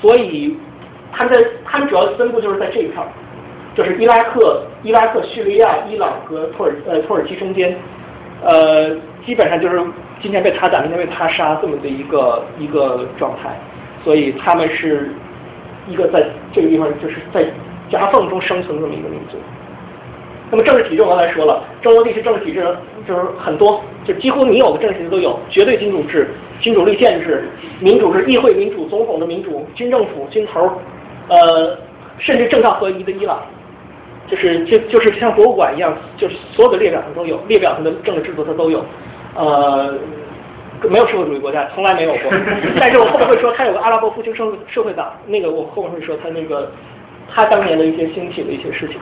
[0.01, 0.57] 所以，
[1.13, 3.07] 他们在他们主要的分布就是在这一片儿，
[3.75, 7.77] 就是伊拉克、伊拉克、叙利亚、伊朗和土耳呃土耳其中间，
[8.43, 9.81] 呃，基本上就是。
[10.23, 13.55] 今天被他打，明天被他杀，这么的一个一个状态，
[14.03, 15.13] 所以他们是
[15.87, 17.45] 一个在这个地方就是在
[17.91, 19.37] 夹缝中生存这么一个民族。
[20.51, 22.65] 那么政治体制我刚才说了，中国地区政治体制
[23.07, 27.47] 就是很多，就几乎你有的政治体制都有，绝对君主制、君主立宪制、
[27.81, 30.73] 民主制、议会民主、总统的民主、军政府、军头，
[31.29, 31.77] 呃，
[32.17, 33.43] 甚至政教合一的伊朗，
[34.27, 38.83] 就是就就是像博物馆一样，就是所有的列表上都有，列表上的政治制度它都有。
[39.37, 39.95] 呃，
[40.89, 42.31] 没有社会主义国家，从来没有过。
[42.81, 46.71] 但是我后面会说，他有个阿拉伯复兴社社会党，那个我后面会说他那个
[47.33, 48.99] 他当年的一些兴起的一些事情。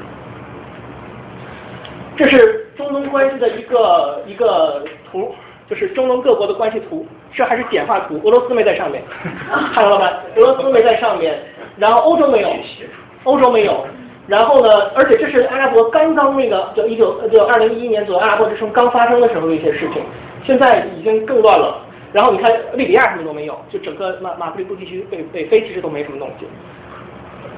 [2.17, 5.35] 这是中东关系的一个一个图，
[5.69, 9.03] 就是中东各国的关系图，这还是简化图，俄罗斯没在上面，
[9.75, 10.13] 看到了吧？
[10.37, 11.39] 俄罗斯没在上面，
[11.77, 12.51] 然后欧洲没有，
[13.25, 13.87] 欧洲没有。
[14.29, 14.69] 然后呢？
[14.95, 20.03] 而且这是阿拉伯刚刚那个，就一九就二零一一年左右阿拉伯之春刚发生的时候的一些事情，
[20.47, 21.85] 现在已经更乱了。
[22.13, 26.47] 然后你看利比亚什么都没有，就整个马马布里布地区北北非其实都没什么东西，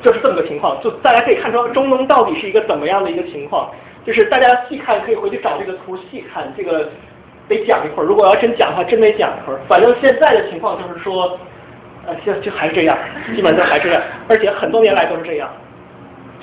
[0.02, 0.80] 就是这么个情况。
[0.82, 3.70] 就大家可以看出中东到底是一个怎么样的一个情况。
[4.06, 6.88] 就是大家细看可以回去找这个图细看，这个
[7.48, 8.06] 得讲一会儿。
[8.06, 9.58] 如果要真讲的话，真得讲一会儿。
[9.66, 11.38] 反正现在的情况就是说，
[12.06, 12.98] 呃，就就还是这样，
[13.34, 15.50] 基本上还是这样，而且很多年来都是这样。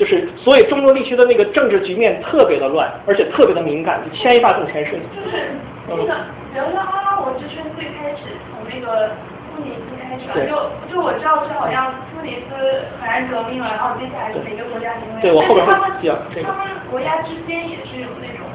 [0.01, 4.97] 就是，所以中东地区的那个政治局面特别的乱，而且特别的敏感，就牵一发动全身。
[5.13, 5.53] 就是
[5.87, 9.13] 那个，比如说阿拉伯之春最开始从那个
[9.53, 10.49] 突尼斯开始吧，就
[10.89, 14.89] 就我知道是好像突尼斯海岸革命了，然后接下来是哪个国家？
[15.21, 16.49] 对我后边会讲这个。
[16.49, 18.49] 他们国家之间也是有那种，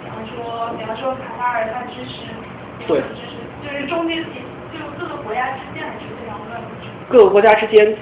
[0.00, 2.32] 比方说，比方说卡塔尔他支持，
[2.88, 4.24] 对，支持，就是中间
[4.72, 6.66] 就各个国家之间还是非常乱的。
[7.12, 7.92] 各个国家之间。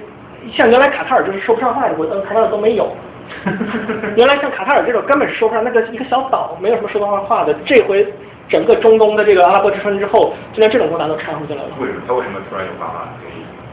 [0.53, 2.95] 像原来卡塔尔就是说不上话的国家，卡塔尔都没有。
[4.17, 7.55] 原来像卡塔尔这种根本是说不上，那个一个小岛，没有什么说得上话的。
[7.65, 8.07] 这回
[8.49, 11.71] 整个中东的这个阿拉伯之春之后，就连这种国家都掺和进来了。
[11.81, 12.03] 为什么？
[12.07, 13.09] 他为什么突然有办法？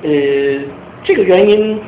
[0.04, 0.10] 呃，
[1.04, 1.82] 这个原因，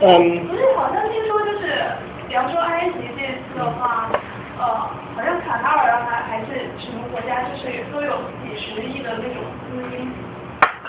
[0.00, 0.46] 嗯。
[0.46, 1.84] 不是，好像听说就是，
[2.26, 4.10] 比方说埃及这次的话，
[4.58, 10.10] 呃，好像卡塔尔啊还还是什么国家，就是都有几十亿的那种资金。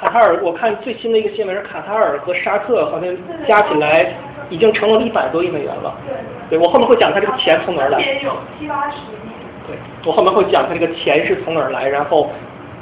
[0.02, 3.16] 卡塔尔，我看最新的一个新闻是卡塔尔和沙特好像
[3.48, 4.12] 加起来
[4.50, 5.96] 已经承诺了一百多亿美元了。
[6.08, 8.00] 对，对我后面会讲他这个钱从哪儿来。
[8.00, 9.30] 有七八十亿。
[9.68, 12.32] 对，我后面会讲他这个钱是从哪儿来，然后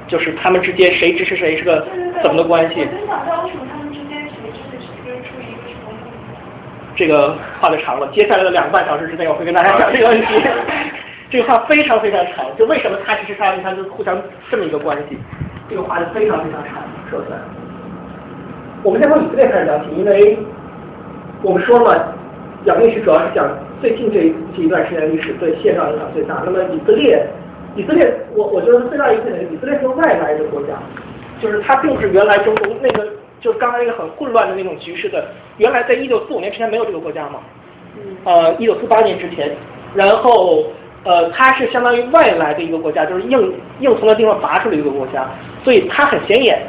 [0.08, 1.86] 就是他们之间谁支持谁是个
[2.24, 2.80] 怎么的关系。
[2.80, 6.96] 我真想知道为什么他们之间谁支持谁，就是出于一个什么目的。
[6.96, 10.42] 这个话就长了，接下来的两个半小时之内我会跟大家讲这个问题。
[11.30, 14.18] 这个话非常非常长，就为什么他支持他，你看就互相
[14.50, 15.18] 这么一个关系。
[15.70, 17.38] 这个话就非常非常长，说出来。
[18.84, 20.38] 我们先从以色列开始聊起，因为
[21.42, 22.14] 我们说了，
[22.66, 23.46] 讲历史主要是讲
[23.82, 26.42] 最近这这一段时间历史对现状影响最大。
[26.46, 27.26] 那么以色列，
[27.76, 30.74] 以色列，我我觉得最大一个特点，以色列是个外来的国家，
[31.42, 33.06] 就是它并不是原来中东那个，
[33.42, 35.26] 就是刚才那个很混乱的那种局势的。
[35.58, 37.40] 原来在一九四五年之前没有这个国家嘛？
[38.24, 39.52] 呃，一九四八年之前，
[39.94, 40.66] 然后。
[41.06, 45.26] 呃，它是相当于外来的一个国家，就是硬硬从那地方拔出来一个国家。
[45.64, 46.62] 所以它很显眼。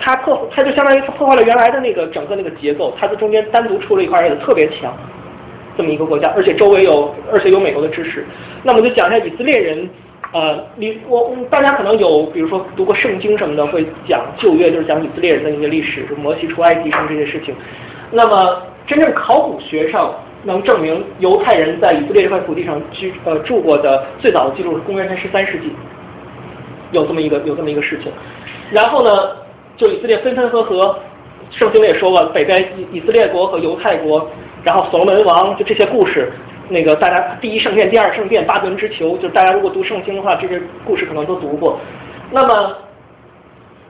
[0.00, 4.92] 它破，它就相当于它破坏了原来的那个整个那个结构，它在中间单独出了一块而且特别强，
[5.76, 8.24] 这么一个国家，而且周围有，而且有美国的支持。
[8.62, 9.88] 那么就讲一下以色列人，
[10.32, 17.54] 呃，你我大家可能有，比如说读过圣经什么的，会讲旧约，就是讲以色列人的一些历史，是摩西出埃及什么这些事情。
[18.10, 25.72] 那么真正考古学上能证明犹太人在以色列这块土地上居呃住过的最早的记录是公元前十三世纪，
[26.90, 28.12] 有这么一个有这么一个事情。
[28.70, 29.10] 然后呢？
[29.76, 30.98] 就以色列分分合合，
[31.50, 34.28] 圣经里也说过，北边以以色列国和犹太国，
[34.62, 36.32] 然后所罗门王，就这些故事，
[36.68, 41.78] 那个大家第一圣殿、第二圣殿、巴比伦之囚，就大家如果读圣经的话，这些故事可能都读过。
[42.30, 42.76] 那么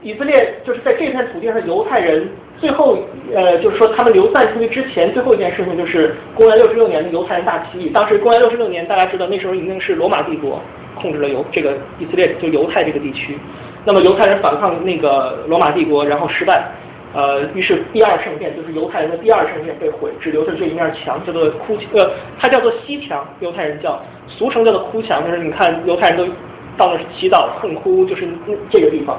[0.02, 2.98] 以色列就是在这片土地上犹太人，最后
[3.34, 7.88] 呃，就是说他们流散出去之前，最后一件事情就是公元六十六年的犹太人大起义。
[7.90, 10.60] 当时公元六十六年，大家知道那时候已经是罗马帝国
[10.94, 13.38] 控制了犹这个以色列，就犹太这个地区。
[13.84, 16.64] 那么犹太人反抗那个罗马帝国，然后失败，
[17.12, 26.26] 呃，于是第二圣殿就是犹太人的第二圣殿被毁，只留下这一面墙，叫做哭，呃，它叫做西墙，犹太人叫，俗称叫做哭墙，就是你看犹太人都
[26.76, 28.26] 到那祈祷恨哭，就是
[28.70, 29.18] 这个地方。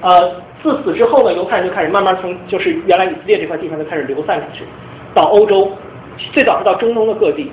[0.00, 4.64] 呃，自此之后呢，犹太人就开始慢慢从就是原来以色列这块地方就开始流散出去，
[5.14, 5.70] 到欧洲，
[6.32, 7.52] 最早是到中东的各地，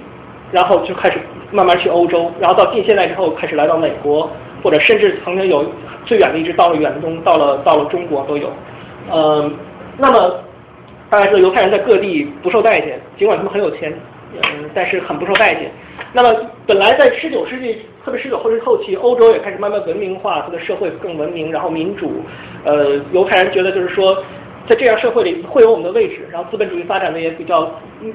[0.51, 1.19] 然后就开始
[1.51, 4.31] 慢慢去欧洲，然后到近现代之后开始来到美国。
[4.63, 5.65] 或者甚至曾经有
[6.05, 8.51] 最远的一直到了远东，到了到了中国都有。
[9.11, 9.53] 嗯，
[9.97, 10.39] 那么
[11.09, 13.93] 大家知道犹太人在各地不受待见，尽管他们很有钱，
[14.33, 15.71] 嗯，但是很不受待见。
[16.13, 16.33] 那么
[16.65, 22.21] 本来在十九世纪，特别十九世后期，欧洲也开始慢慢文明化，它的社会更文明，然后民主。
[22.63, 24.23] 呃，犹太人觉得就是说，
[24.67, 27.61] 在这样社会里会有我们的位置，然后资本主义发展的也比较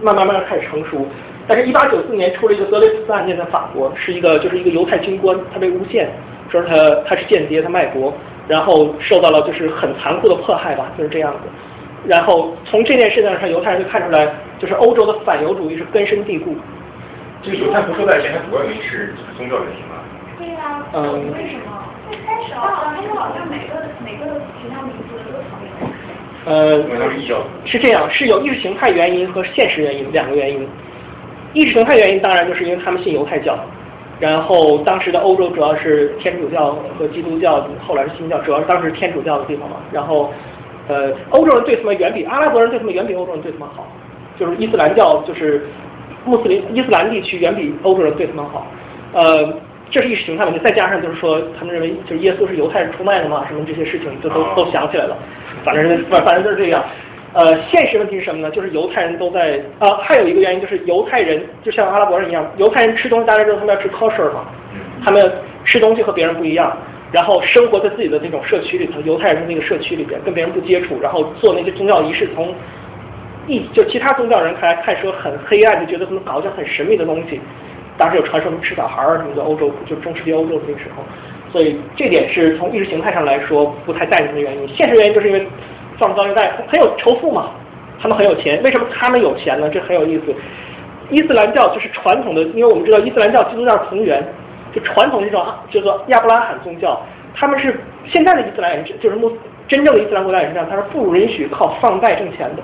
[0.00, 1.06] 慢慢慢慢开始成熟。
[1.46, 6.08] 但是，一八九四年出了一个格雷斯案件，在法国是一个就是一个犹太军官，他被诬陷。
[6.50, 6.74] 说他
[7.06, 8.12] 他是间谍，他卖国，
[8.46, 11.40] 然后受到了就是很残酷的迫害吧，就是这样子。
[12.06, 14.28] 然后从这件事情上，犹太人就看出来，
[14.58, 16.54] 就是欧洲的反犹主义是根深蒂固。
[17.42, 19.96] 这个犹太不受待见，它主要原因是宗教原因吗？
[20.38, 20.82] 对呀。
[20.92, 21.12] 嗯。
[21.32, 21.84] 为什么？
[22.10, 24.26] 最开始好像他们好像每个每个
[24.60, 25.68] 提到名字都讨厌。
[26.44, 26.76] 呃，
[27.64, 30.68] 是这样，是有意识形态原因和现实原因两个原因。
[31.54, 33.58] 意识形态原因当然就是因为他们信犹太教。
[34.20, 39.76] 然后当时的欧洲主要是天主教和基督教，后来是新教，主要是当时天主教的地方嘛。
[39.92, 40.32] 然后，
[40.88, 43.86] 呃，欧洲人对他们远比阿拉伯人对他们远比欧洲人对他们好，
[44.38, 45.66] 就是伊斯兰教就是
[46.24, 48.66] 穆斯林伊斯兰地区远比欧洲人对他们好。
[49.12, 49.52] 呃，
[49.90, 55.16] 这是意识形态问题，再加上就是说他们认为就是耶稣是犹太人出卖的嘛，什么这些事情就都都想起来了。
[55.64, 56.84] 反正反反正就是这样。
[57.34, 58.48] 呃，现实问题是什么呢？
[58.52, 64.46] 就是犹太人都在啊，还有一个原因就是犹太人就像阿拉伯人一样，犹太人吃东西大家知道他们要吃 kosher 嘛，
[65.04, 65.32] 他们
[65.64, 66.76] 吃东西和别人不一样，
[67.10, 72.54] 然后生活在自己的那种社区里头，犹太人的那个社区里边跟别人不接触，然后做那些宗教仪式，从
[73.48, 77.40] 一就其他宗教人看来看说很黑暗，就觉得他们搞一些很神秘的东西。
[77.98, 81.02] 当时有传说什么吃小孩儿什么的，欧洲就中世纪欧洲的那个时候，
[81.50, 84.68] 所以这点是从意识形态上来说不太待见的原因。
[84.68, 85.44] 现实原因就是因为。
[85.98, 87.50] 放高利贷很有仇富嘛，
[88.00, 89.68] 他们很有钱，为什么他们有钱呢？
[89.68, 90.34] 这很有意思。
[91.10, 94.24] 伊斯兰教就是传统的，因为我们知道伊斯兰教、基督教同源，
[94.74, 97.00] 就传统这种叫做亚伯拉罕宗教，
[97.34, 99.30] 他们是现在的伊斯兰人，就是穆
[99.68, 102.62] 真正的伊斯兰国家也是这样，他是不允许靠放贷挣钱的。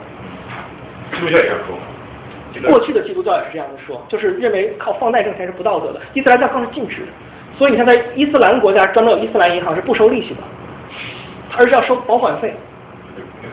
[1.12, 1.76] 基督教也这样说。
[2.68, 6.00] 过去的基督教也是这样的说，就是认为靠放贷挣钱是不道德的。
[6.14, 7.08] 伊斯兰教更是禁止的，
[7.56, 10.40] 所以你看在伊斯兰国家专门有伊斯兰银行是不收利息的，
[11.56, 12.52] 而是要收保管费。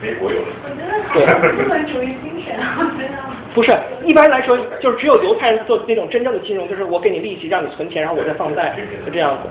[0.01, 0.39] 美国有。
[0.39, 3.15] 我觉得他资本主义精神，我觉得。
[3.53, 3.71] 不是，
[4.03, 9.49] 一般来说就是只有犹太人做那种真正的金融，就是我给你利息让你存钱，然后我再放贷，就这样子，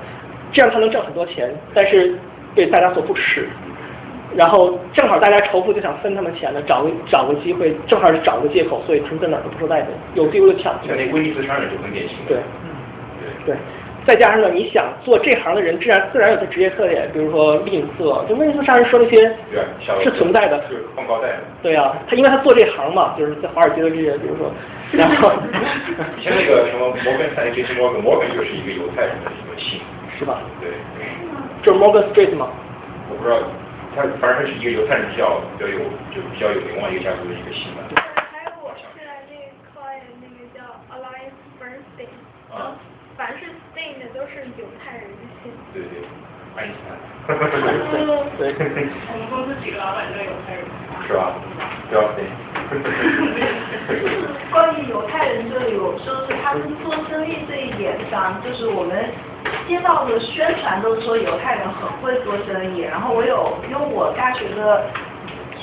[0.52, 2.14] 这样他能挣很多钱，但是
[2.54, 3.48] 被大家所不耻。
[4.36, 10.74] 然后正好大家仇富就想分他们钱呢，找个找个机会，正好是找个借口，所以他们在哪儿都不受待见，有机会就抢。
[10.86, 12.16] 像那威尼斯商人就很典型。
[12.28, 12.36] 对，
[13.46, 13.56] 对对。
[14.06, 19.16] 再加上呢，你想做这行的人，自然自然有他职业特点，比如说吝啬，就为什么上人说那些
[20.02, 21.36] 是存在的，是放高贷。
[21.62, 24.52] 对啊，他因为他做这行嘛，就是在华尔街的这些，比如说，
[24.94, 25.32] 然后
[26.16, 29.80] 以前那个什么摩根斯基摩根，摩根就是一个犹太人的一个姓，
[30.16, 30.38] 是吧？
[30.60, 30.70] 对，
[31.62, 32.48] 就是 Morgan Street 吗？
[33.10, 33.38] 我不知道，
[33.96, 35.78] 他反正他是一个犹太人比较比较有
[36.14, 37.82] 就比较有名望一个家族的一个姓吧。
[38.30, 40.62] 还有我现在那个 client 那个叫
[40.94, 42.06] Alliance Bernstein。
[42.54, 42.78] 啊。
[43.16, 45.16] 凡是 stain 的都是犹太人的
[45.72, 46.04] 对对，
[46.54, 46.92] 爱因斯坦。
[48.36, 48.52] 对。
[49.08, 50.62] 我们公司几个老板都是犹太人。
[51.08, 51.32] 是吧？
[51.88, 52.28] 不要对。
[54.52, 59.08] 关于犹太人这里，我说是他们做生意这一点上，就是我们
[59.66, 64.84] 接到的宣传都说犹太人很会做生意，然后我有因为我大学的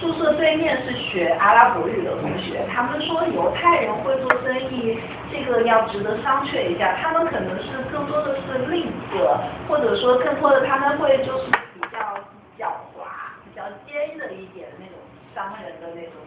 [0.03, 4.99] 宿舍对面是学阿拉伯语的同学，他们说犹太人会做生意，
[5.31, 6.93] 这个要值得商榷一下。
[7.01, 9.39] 他们可能是更多的是吝啬，
[9.69, 11.97] 或者说更多的他们会就是比较
[12.59, 13.07] 狡猾、
[13.45, 14.99] 比较坚的一点那种
[15.33, 16.19] 商人的那种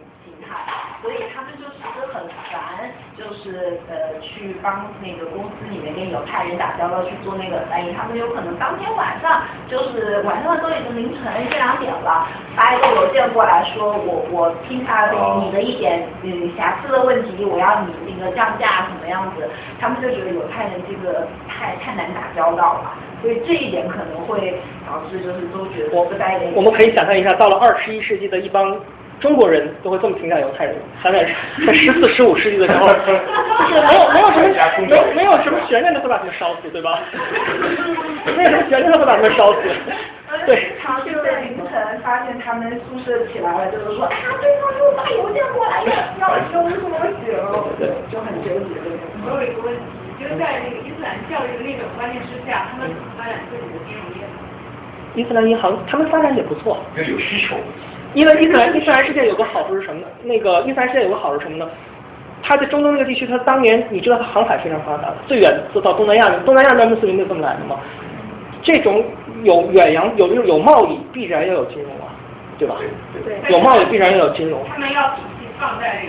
[1.01, 19.47] 所以他们就其实很烦，就是呃去帮那个公司里面跟犹太人打交道去做那个翻译，他们有可能当天晚上就是晚上都已经凌晨一两点了，发一个邮件过来说我我听他的你的一点嗯瑕疵的问题，我要你那个降价什么样子，
[19.79, 26.51] 他们就觉得犹太人这个太太难打交道了，所以这一点可能会导致就是都觉得不待见。
[26.55, 28.75] 我们可以想象一下，到了二十一世纪的一帮
[29.19, 31.21] 中国人都会这么评价犹太人，想想
[31.65, 33.19] 在十四、十五世纪的时候，就 是
[33.87, 34.47] 没有没有什么
[34.85, 36.99] 没没有什么悬念的会把他们烧死，对吧？
[38.37, 39.59] 没有什么悬念的会把他们烧死，
[40.45, 40.71] 对。
[40.83, 46.89] 常就在凌晨发现他们宿舍起来了，就是说，哎呀，对方又发邮件过来了，要休多
[47.25, 47.33] 久？
[48.11, 48.97] 就很纠结这个。
[49.25, 49.81] 我有一个问题，
[50.21, 54.37] 就是在那个伊斯兰教育的那种观念之下，他们怎么发展自己的金融业呢？
[55.15, 57.57] 伊斯兰银行他们发展也不错，因为有需求。
[58.13, 60.07] 因为伊斯兰伊斯兰世界有个好处是什么呢？
[60.23, 61.69] 那个伊斯兰世界有个好处是什么呢？
[62.43, 67.79] 它在中东那个地区，它当年你知道它航海非常发达，最远就到东南亚，东南亚的穆斯林就这么来的嘛。
[68.61, 69.03] 这种
[69.43, 72.13] 有远洋有有贸易，必然要有金融啊，
[72.57, 72.75] 对吧？
[73.25, 74.63] 对有贸易必然要有金融。
[74.69, 76.01] 他们要体系放在。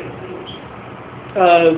[1.34, 1.74] 呃，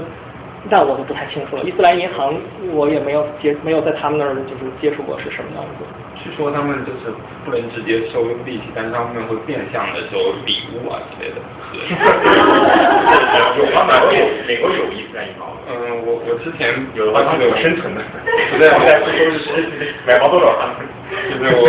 [0.68, 1.62] 那我就不太清楚了。
[1.64, 2.34] 伊斯兰银行
[2.72, 5.84] 我也没有接没有在他们那儿就是接触过是什么样子。
[6.22, 7.12] 是说他们就是
[7.44, 11.36] 不能直接收利息，但是他们会变相的收礼物啊之类的。
[13.58, 13.86] 有吗？
[13.86, 15.48] 美国有，美国有伊斯兰银行。
[15.68, 18.02] 嗯，我我之前有的话，他们有生存的。
[18.50, 18.90] 不对不对，
[19.38, 20.86] 说是买毛多少他们。
[21.10, 21.62] 就是我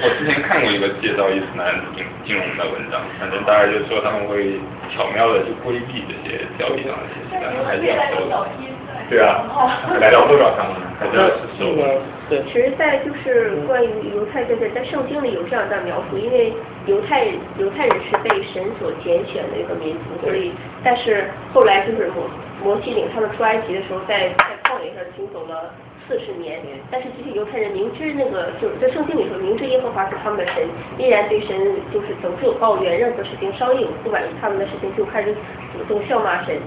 [0.00, 4.60] 我之前看过一个介绍伊斯兰金金融的文章，反正大概就说他们会
[4.94, 8.32] 巧妙的去规避这些交易上的信息，但是还是要收的。
[9.08, 9.46] 对啊，
[10.00, 12.00] 来了多少他们还是要收的。
[12.28, 12.42] 对。
[12.50, 16.52] 其实，在就是关于犹太这个，在圣经里有这样的描述，因为
[16.86, 17.26] 犹太
[17.58, 20.50] 犹太人是被神所拣选的一个民族，所以
[20.82, 25.70] 但是后来就是摩摩西领他们出埃及的时候，在在旷野上行走了
[26.08, 30.66] 四十年，但是这些犹太人明知那个就是在圣经里说明知耶和华是他们的神，
[30.98, 31.56] 依然对神
[31.94, 35.32] 就是总是有抱怨，任何事情稍一有不满意他们的事情就开始
[35.72, 36.58] 主动笑骂神，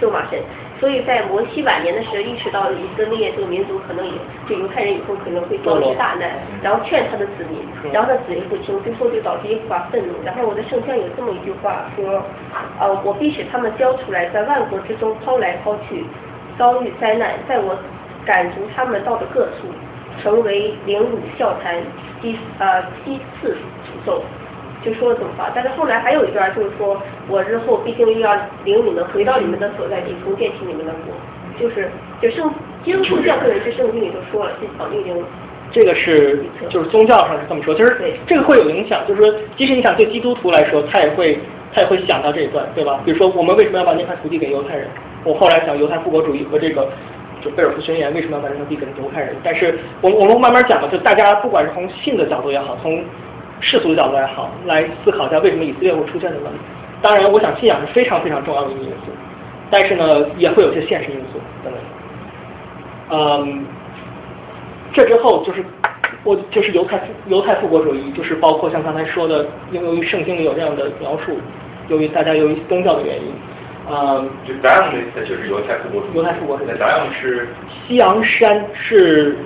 [0.00, 0.38] 咒骂神。
[0.80, 4.12] 所以在摩西晚年的时候，意识到以色列这个民族可能也
[4.46, 6.28] 就犹太人以后可能会遭遇大难，
[6.62, 7.60] 然后劝他的子民，
[7.92, 10.12] 然后他子民不听，最后就导致耶和华愤怒。
[10.24, 12.22] 然后我的圣经有这么一句话说，
[12.80, 16.04] 呃，我必使他们交出来，在万国之中抛来抛去，
[16.58, 17.78] 遭遇灾难，在我
[18.26, 19.68] 赶逐他们到的各处，
[20.22, 21.76] 成为凌辱笑谈，
[22.20, 24.22] 讥呃讥刺诅咒。
[24.84, 25.50] 就说了怎么办？
[25.54, 31.14] 但是后来还有一段就是说，我日后必定要领你们回到你们的所在地，重建起你们的国。
[31.58, 31.88] 就是
[32.20, 32.52] 就圣
[32.84, 35.14] 基督教教会人是圣经里都说了，这早就已经。
[35.70, 41.38] 这个是就是宗教上是这么说，就是这个会有影响，就是说，即使你想对基督徒来说，他也会
[41.72, 43.00] 他也会想到这一段，对吧？
[43.04, 44.88] 比如说，我们为什么要把那块土地给犹太人？
[45.24, 46.88] 我后来想，犹太复国主义和这个
[47.40, 49.34] 就贝尔福宣言为什么要把这块地给犹太人？
[49.42, 53.02] 但是我我们慢慢讲吧，就大家不管是从信的角度也好，从
[53.64, 56.58] 世俗的角度也好，来思考一下为什么以色列会出现这个问题。
[57.00, 59.10] 当然，我想信仰是非常非常重要的一个因素，
[59.70, 61.82] 但是呢，也会有些现实因素等等。
[63.10, 63.64] 嗯，
[64.92, 65.64] 这之后就是
[66.24, 71.38] 我就是犹太犹太复国主义，就是包括像刚才说的，由于圣经里有这样的描述，
[71.88, 73.32] 由于大家由于宗教的原因，
[73.90, 76.16] 嗯，就达阳的意思就是犹太复国主义。
[76.16, 76.66] 犹太复国主义。
[76.70, 77.48] 那达阳是
[77.86, 79.36] 西洋山是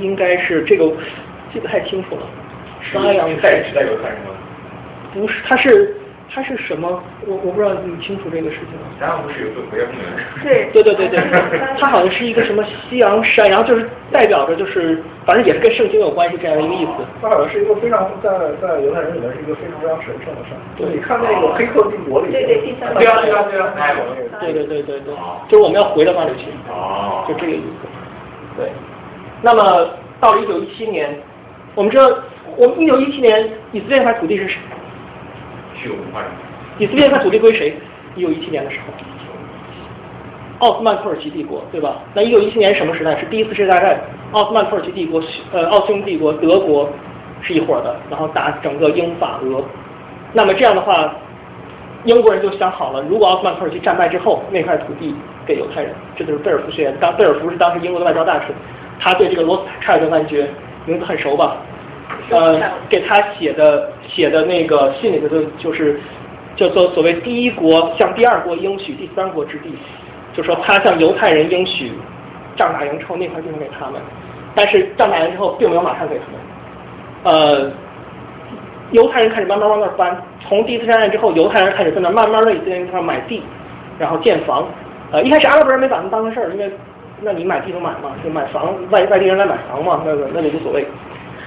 [0.00, 0.84] 应该是这个
[1.52, 2.22] 记不太清楚了。
[2.94, 4.34] 达阳在是在犹太人吗？
[5.14, 5.96] 不是，他是
[6.32, 7.02] 他是什么？
[7.26, 8.86] 我我不知道你清楚这个事情吗？
[9.00, 10.06] 达阳不是有个国家公园？
[10.44, 16.92] 对对对对对，它好像是一个什么西洋山，然后就是代表着就是反正也是跟圣经有关系这样的一个意思。
[17.22, 18.28] 它好像是一个非常在
[18.60, 20.52] 在犹太人里面是一个非常非常神圣的山。
[20.76, 22.44] 对，你看那个《黑客帝国》里面。
[22.44, 22.92] 对对，第三。
[22.94, 23.94] 对啊对啊对啊，哎
[24.40, 25.14] 对对对对对，
[25.48, 26.50] 就是我们要回到那里去。
[26.68, 27.24] 哦。
[27.26, 27.88] 就这个意思。
[28.56, 28.70] 对。
[29.40, 29.88] 那么
[30.20, 31.16] 到了一九一七年，
[31.74, 32.06] 我们知道，
[32.58, 34.58] 我们一九一七年以色列那块土地是谁？
[35.80, 36.28] 去文化人。
[36.78, 37.76] 以色列那块土地归谁？
[38.16, 38.92] 一九一七年的时候。
[40.58, 41.98] 奥斯曼土耳其帝国，对吧？
[42.14, 43.16] 那一九一七年什么时代？
[43.20, 44.00] 是第一次世界大战，
[44.32, 46.90] 奥斯曼土耳其帝国，呃，奥匈帝国、德国
[47.42, 49.62] 是一伙的，然后打整个英法俄。
[50.32, 51.14] 那么这样的话，
[52.02, 55.14] 英国人就想好了，如果奥斯曼土耳其战败之后，那块土地
[55.46, 56.96] 给犹太人，这就是贝尔福宣言。
[56.98, 58.48] 当贝尔福是当时英国的外交大臣，
[58.98, 60.50] 他对这个罗斯柴尔德男爵
[60.86, 61.58] 名字很熟吧？
[62.30, 65.98] 呃，给他写的写的那个信里头就就是
[66.56, 69.72] 叫做所谓第一国向第二国应许第三国之地，
[70.34, 71.92] 就说他向犹太人应许
[72.56, 74.00] 仗打赢之后那块地方给他们，
[74.54, 76.38] 但是仗打赢之后并没有马上给他们。
[77.24, 77.70] 呃，
[78.92, 83.42] 犹太人开始慢慢往那儿搬，从第一次战争之后，犹太人开始在那儿慢慢的以色列人地方买地，
[83.98, 84.66] 然后建房。
[85.10, 86.70] 呃，一开始阿拉伯人没把他们当回事儿，因为
[87.22, 90.86] 那你买地就买嘛，就买房，外外地人来买房嘛，那个那就无所谓。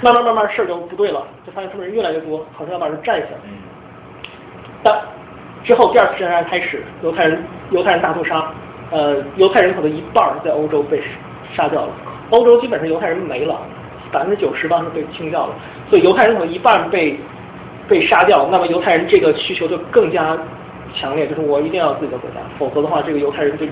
[0.02, 3.38] 慢慢慢慢事儿就不对了，就发现他们人越来越多，好像要把人占下来。
[4.84, 5.00] 但
[5.64, 8.52] 之后第二次战争开始，犹太人犹太人大屠杀，
[8.92, 11.02] 呃，犹太人口的一半儿在欧洲被
[11.54, 11.94] 杀掉了，
[12.32, 13.60] 欧洲基本上犹太人没了。
[14.12, 15.56] 百分之九十当时被清掉了，
[15.90, 17.18] 所以犹太人口一半被
[17.88, 20.38] 被杀掉，那么犹太人这个需求就更加
[20.94, 23.66] 强烈，就是我一定要自己的国家，否则的话，这个犹太人就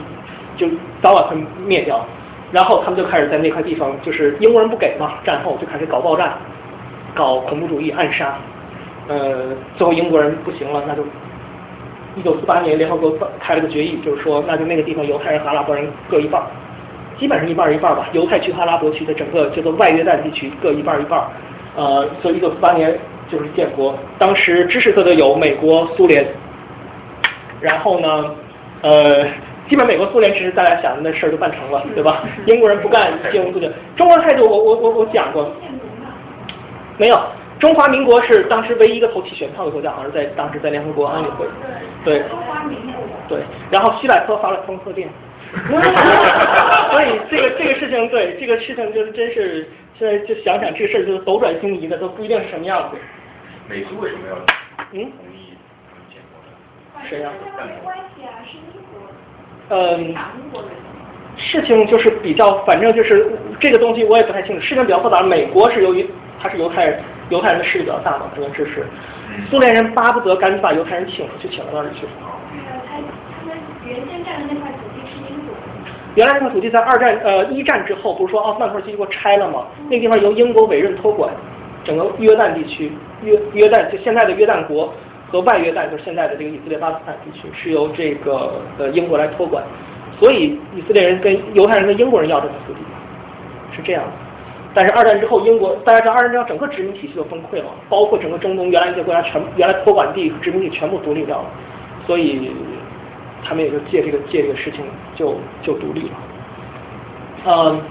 [0.56, 2.06] 就早晚会灭掉。
[2.52, 6.38] 然后他们就开始在那块地方，就是英国人不给嘛，战后就开始搞爆炸，
[7.14, 8.36] 搞恐怖主义暗杀，
[9.08, 11.04] 呃，最后英国人不行了，那就
[12.16, 16.42] 一九四八年联合国开了个决议，就是说那就那个地方犹太人和阿拉伯人各一半。
[17.20, 21.22] 基本上一半一半吧，犹太区和阿拉伯区的整个叫做外约旦地区各一半一半，
[21.76, 22.98] 呃，所以一九四八年
[23.30, 26.26] 就是建国，当时支持他的有美国、苏联，
[27.60, 28.34] 然后呢，
[28.84, 29.28] 呃，
[29.70, 32.24] 基本美国、苏联其实大家想的那事儿就办成了，对吧？
[32.48, 33.70] 英国人不干，建国不久。
[33.96, 35.54] 中国态度我我我我讲过，
[36.98, 37.22] 没有，
[37.60, 41.46] 中华民国是当时唯一一个投弃选票的国家，好像是在当时在联合国安理会，
[42.04, 45.08] 对，中华民国，对，然后希百科发了封贺电。
[45.50, 49.68] 所以这个这个事情，对这个事情就是真是
[49.98, 52.98] 现在就想想这个事儿，就是斗转星移的，都不一定是什么样子。
[53.68, 54.36] 美苏为什么要
[54.94, 55.54] 嗯同意
[56.10, 57.08] 建国呢？
[57.10, 57.50] 谁呀、没
[57.84, 58.79] 关系啊，是英国，
[61.38, 64.62] 事情就是比较，反正就是这个东西我也不太清楚。
[64.62, 66.06] 事情比较复杂，美国是由于
[66.42, 68.86] 他是犹太人，犹太人的势力比较大嘛，可能支持。
[69.50, 72.06] 苏联人巴不得赶紧把犹太人请出去，请到那里去。
[73.86, 75.56] 原先占的那块土地是英国。
[76.16, 79.66] 原来那块土地在二战呃一战之后，不是说奥斯曼土耳其给我拆了吗？
[79.90, 81.32] 那地方由英国委任托管，
[81.84, 82.92] 整个约旦地区，
[83.24, 84.94] 约约旦就现在的约旦国
[85.32, 89.64] 和外约旦，就是现在的这个以色列巴勒斯坦地区，是由这个呃英国来托管。
[90.20, 92.80] 所以以色列人跟犹太人跟英国人要这个土地，
[93.76, 94.12] 是这样的。
[94.74, 101.46] 但是二战之后，英国大家知道，二战之后整个殖民体系就崩溃了，包括整个中东原来一些国家全原来托管地殖民地全部独立掉了，
[102.06, 102.52] 所以
[103.44, 104.84] 他们也就借这个借这个事情
[105.16, 106.18] 就就独立了。
[107.48, 107.82] 嗯，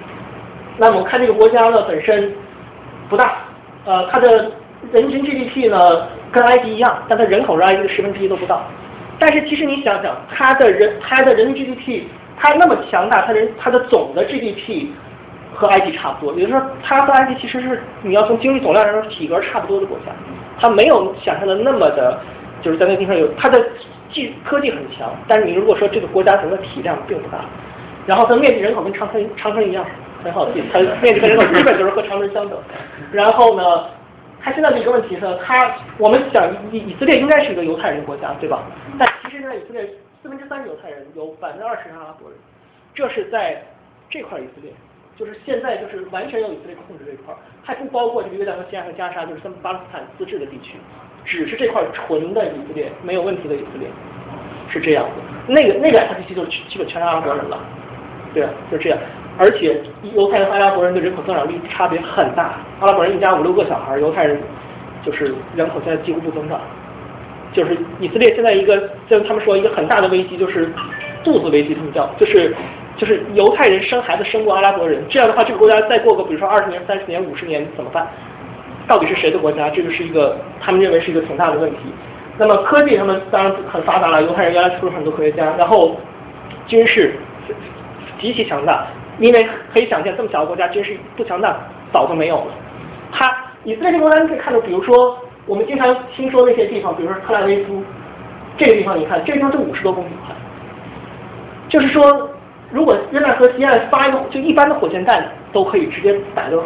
[0.76, 2.32] 那么看这个国家呢本身
[3.08, 3.38] 不大，
[3.86, 4.52] 呃，它的
[4.92, 8.62] 人均 GDP 呢跟埃及一样，但它人口是埃及的十分之一都不到。
[9.18, 12.04] 但是其实你想想，它的人它的人均 GDP
[12.36, 14.86] 它那么强大，它人它的总的 GDP
[15.54, 20.12] 和埃及差不多，也就是说，它和埃及其实是你要从经济总量来说，体格差不多的国家，
[20.60, 22.20] 它没有想象的那么的，
[22.62, 23.60] 就是在那地方有它的
[24.12, 27.38] 技科技很强，但是你如果说这个国家整个体量并不大，
[28.06, 29.84] 然后它面积人口跟长春长春一样，
[30.22, 32.56] 很好记，它面积跟人口基本就是和长春相等，
[33.10, 33.64] 然后呢，
[34.42, 38.62] 他现在的一个问题是，他我们想以以色列应该是一个犹太人国家，对吧？
[38.98, 39.88] 但其实现在以色列
[40.22, 42.38] 四分之三是犹太人，有百分之二十是阿拉伯人，
[42.94, 43.62] 这是在
[44.08, 44.72] 这块以色列。
[45.16, 47.34] 就是现在就是完全由以色列控制这一块，
[47.64, 50.76] 还不包括这个约旦河西岸和加沙，就是他们巴勒斯坦自治的地区，
[51.24, 53.88] 只是这块纯的以色列没有问题的以色列，
[54.70, 55.52] 是这样的。
[55.52, 57.58] 那个那两块地区就基本全是阿拉伯人了，
[58.32, 58.98] 对，就这样。
[59.38, 59.80] 而且
[60.14, 64.38] 犹太人和阿拉伯人的人口增长率差别很大，阿拉伯人一家五六个小孩，犹太人
[65.04, 66.60] 就是人口现在几乎不增长。
[67.52, 70.70] 就是以色列现在一个，就他们说一个很大的危机就是
[71.24, 72.54] 肚子危机，他们叫就是。
[72.98, 78.04] 就是犹太人生孩子生过阿拉伯人，这样的话，这个国家再过个比如说二十年、三十年、五十年怎么办？
[78.88, 79.70] 到底是谁的国家？
[79.70, 81.78] 这个是一个他们认为是一个挺大的问题。
[82.36, 85.96] 那么科技他们当然很发达了，犹太人原来出了很多科学家，然后
[86.66, 87.14] 军事
[88.20, 88.88] 极其强大，
[89.18, 91.56] 因为可以想象这么小的国家军事不强大
[91.92, 92.54] 早就没有了。
[93.12, 93.26] 他
[93.64, 97.82] 以色列这个国家你可以看到，比如说我们经常听说那些地方，比如说特拉维夫
[98.56, 100.36] 这个地方，你看这个地方就五十多公里宽，
[101.68, 102.30] 就是说。
[102.70, 106.58] 如果约旦河西岸发一个就一般的火箭弹都可以直接打到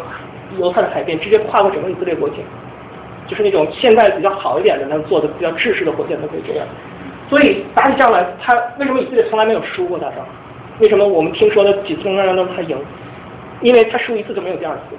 [0.59, 2.39] 犹太的海边，直接跨过整个以色列国境，
[3.25, 6.67] 就是那种现在比较好一点的，那做的比较制式的火箭都可以这样。
[7.29, 10.17] 所以打起仗来，他为什么以色列从来没有输过打仗？
[10.83, 12.77] 为什么我们听说的几次中东战争他赢？
[13.61, 14.95] 因为他输一次就没有第二次。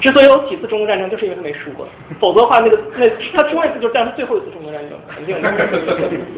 [0.00, 1.86] 之所以有几次中东战争，就是因为他没输过，
[2.20, 5.48] 否则的话，那个那他输一次就是这样，是最后一次中东战争，肯定的，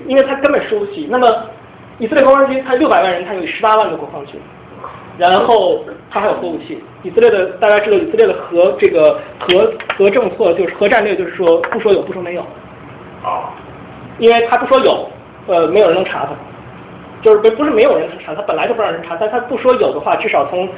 [0.07, 1.09] 因为他根本输不起。
[1.11, 1.27] 那么。
[2.01, 4.35] 以色列国防军，他六百万人，他有十八万个国防军，
[5.17, 6.83] 然后他还有核武器。
[7.05, 12.41] 以色列的大家知道，以色列的核这个核核政策就是核战略，就是说不说有，不说没有。
[13.23, 13.55] 啊。
[14.19, 15.09] 因为他不说有，
[15.47, 16.33] 呃，没有人能查他，
[17.25, 20.69] 就是不不是没有人能查，他本来就不让人查，但他不说有的话，至少从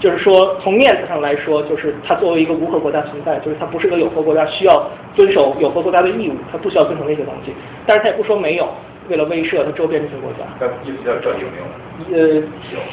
[0.00, 7.54] 就是说从面子上来说，就是他作为一个无核国家存在，就是他不是个有核国家，需要遵守有核国家的义务，他不需要遵守那些东西。
[7.86, 8.68] 但是他也不说没有，
[9.08, 10.44] 为了威慑他周边这些国家。
[10.58, 12.40] 那就要这有没有？
[12.40, 12.42] 呃，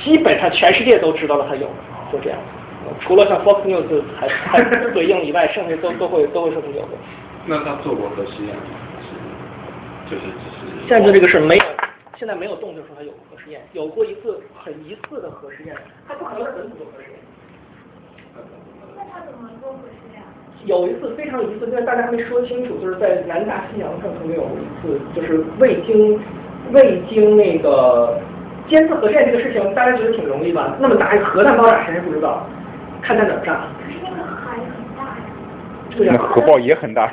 [0.03, 1.65] 基本上全世界都知道了他有，
[2.13, 2.37] 就这样。
[2.99, 3.83] 除了像 Fox News
[4.19, 6.89] 还还 回应以外，剩下都都会都会说他有的。
[7.47, 8.61] 那他做过核试验吗？
[10.05, 10.87] 就是只是。
[10.87, 11.63] 现在这个是没有，
[12.21, 15.75] 现在没有动静说他有过核试验，有过一次很疑似的核试验，
[16.07, 17.17] 他不可能本土做核试验。
[18.95, 20.21] 那他怎么做核试验？
[20.67, 26.21] 有一次非常疑似，因为大家还没说清楚，就是在南大西洋上曾经有过一次，就是未经
[26.71, 28.19] 未经那个
[28.67, 30.77] 监测核试验这个事情，大家觉得挺容易吧？
[30.79, 32.45] 那么大一个核弹爆炸，谁也不知道，
[33.01, 33.65] 看在哪儿炸。
[33.81, 35.25] 可是那个海很大呀。
[35.97, 36.13] 对呀。
[36.15, 37.11] 那核爆也很大。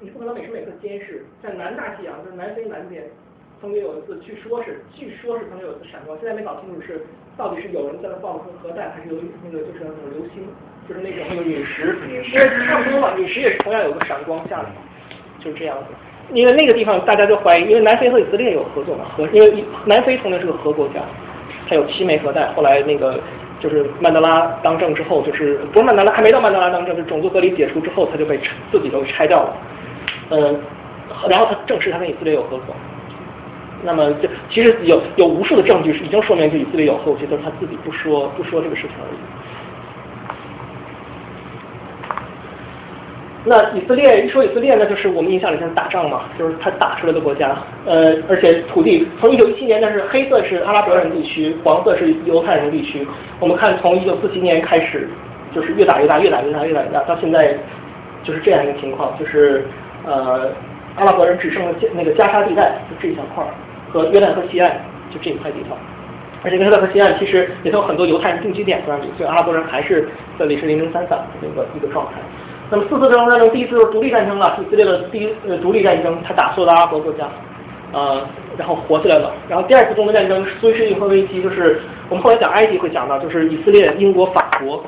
[0.00, 3.04] 你不可能每时每刻监视，在南大西洋，就是南非南边，
[3.62, 7.06] 曾经有一次，据说是，据说是曾经有一次闪光，现在没搞清楚是
[7.38, 10.42] 到底是有人在那放了颗核弹，还是有那个就是那种流星，
[10.88, 14.82] 就是那种那个陨石，因为差不多嘛，陨石也是同样有个闪光下来嘛，
[15.38, 15.94] 就是这样子。
[16.34, 21.00] 因为那个地方大家就怀疑，因为南非和以色列有合作嘛，核，因为南非曾经是个核国家，
[21.68, 23.20] 它有七枚核弹，后来那个
[23.60, 28.40] 就是曼德拉当政之后，就是不是曼德拉还没到曼德拉当政，是种族隔离解除之后，他就被
[28.72, 29.56] 自己都拆掉了。
[30.30, 30.60] 嗯，
[31.30, 32.74] 然后他证实他跟以色列有合作，
[33.84, 39.18] 那么这其实有有无数的证据是已经说明就以色列有核武器，都是他自己不说不说这个事情而已。
[43.44, 53.04] 那以色列一说以色列，那就是我们印象里就是打仗嘛，就是他打出来的国家，呃，而且土地从一九一七年那是黑色是阿拉伯人地区，黄色是犹太人地区。
[53.40, 55.08] 我们看从一九四七年开始，
[55.52, 57.58] 就是越打越大，越打越大，越打越大，到现在
[58.22, 59.64] 就是这样一个情况，就是。
[60.04, 60.50] 呃，
[60.96, 63.50] 阿拉伯人只剩了那个加沙地带，就这一小块儿，
[63.92, 64.80] 和约旦河西岸，
[65.10, 65.78] 就这一块地方。
[66.44, 72.12] 而且约旦河西岸其实也有很多犹太人定居点在那里，所以阿拉伯人还是这里是零零散散的那个一个状态。
[72.70, 77.28] 那么四次中战争第一次就是独立战争了，以色列的第一呃独立战争，他打所有的阿拉伯国家，
[77.92, 78.26] 呃，
[78.56, 79.32] 然后活下来了。
[79.48, 84.84] 然后第二次中东战争苏伊士运河危机，就是我们后来讲埃及会讲到，就是以色列、英国、法国，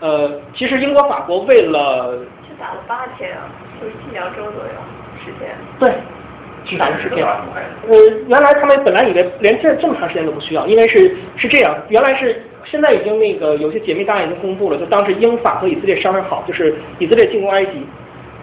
[0.00, 2.18] 呃，其实英国、法国为了。
[2.42, 3.48] 就打了八天啊，
[3.80, 4.70] 就是一两周左右
[5.24, 5.48] 时间。
[5.80, 5.90] 对，
[6.64, 7.26] 去打了十天。
[7.26, 7.96] 呃，
[8.28, 17.72] 原来他们本来以为连这这么长时间都不需要，因为是是这样，原来是现在已经那个有些解密档案已经公布了，就当时英法和以色列商量好，就是以色列进攻埃及，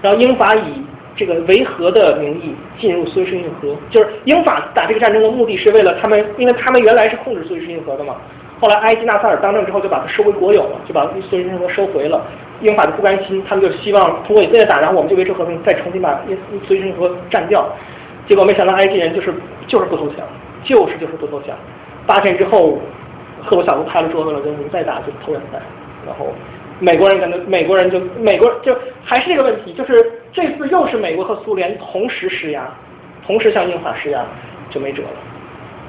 [0.01, 0.83] 然后英法以
[1.15, 8.15] 这个维和的名义进入苏伊士运河，就是英法打这个战争的目的是为了他们，因为他们原来是控制苏伊士运河的嘛。
[8.61, 12.21] 后来埃及纳赛尔当政之后，就把它收为国有了，就把苏伊士运河收回了。
[12.61, 16.21] 英法就不甘心，他们就希望通过以色列打，然后我们就维持和平，再重新把
[16.67, 17.65] 苏伊士运河占掉。
[18.29, 19.33] 结果没想到埃及人就是
[19.67, 20.17] 就是不投降，
[20.63, 21.57] 就是就是不投降。
[22.05, 22.79] 八天之后，
[23.41, 25.59] 赫鲁晓夫拍了桌子了，就你再打就投人赛。
[26.05, 26.27] 然后
[26.79, 29.93] 美国人跟着美国人就美国就还是这个问题，就是
[30.31, 32.69] 这次又是美国和苏联同时施压，
[33.25, 34.23] 同时向英法施压，
[34.69, 35.09] 就没辙了。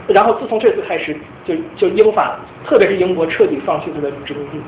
[0.09, 1.15] 然后自从这次开始，
[1.45, 4.59] 就就英法，特别是英国彻底放弃它的殖民地，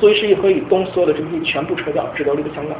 [0.00, 2.76] 苏伊士运河以东所有的殖民地全部撤掉，只留了一个香港，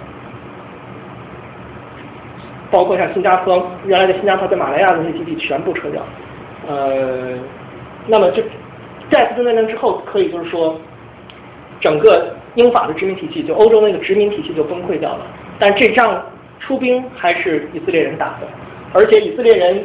[2.73, 6.03] 包括像新加坡原来的新加坡在马来亚的那些基地全部撤掉。
[6.69, 7.39] 呃，
[8.09, 8.43] 那么就
[9.11, 10.81] 在次战争之后，可以就是说，
[11.81, 15.27] 整个英法的殖民体系，就欧洲那个殖民体系就崩溃掉了。
[15.61, 16.21] 但这仗
[16.59, 18.49] 出兵还是以色列人打的，
[18.93, 19.85] 而且以色列人。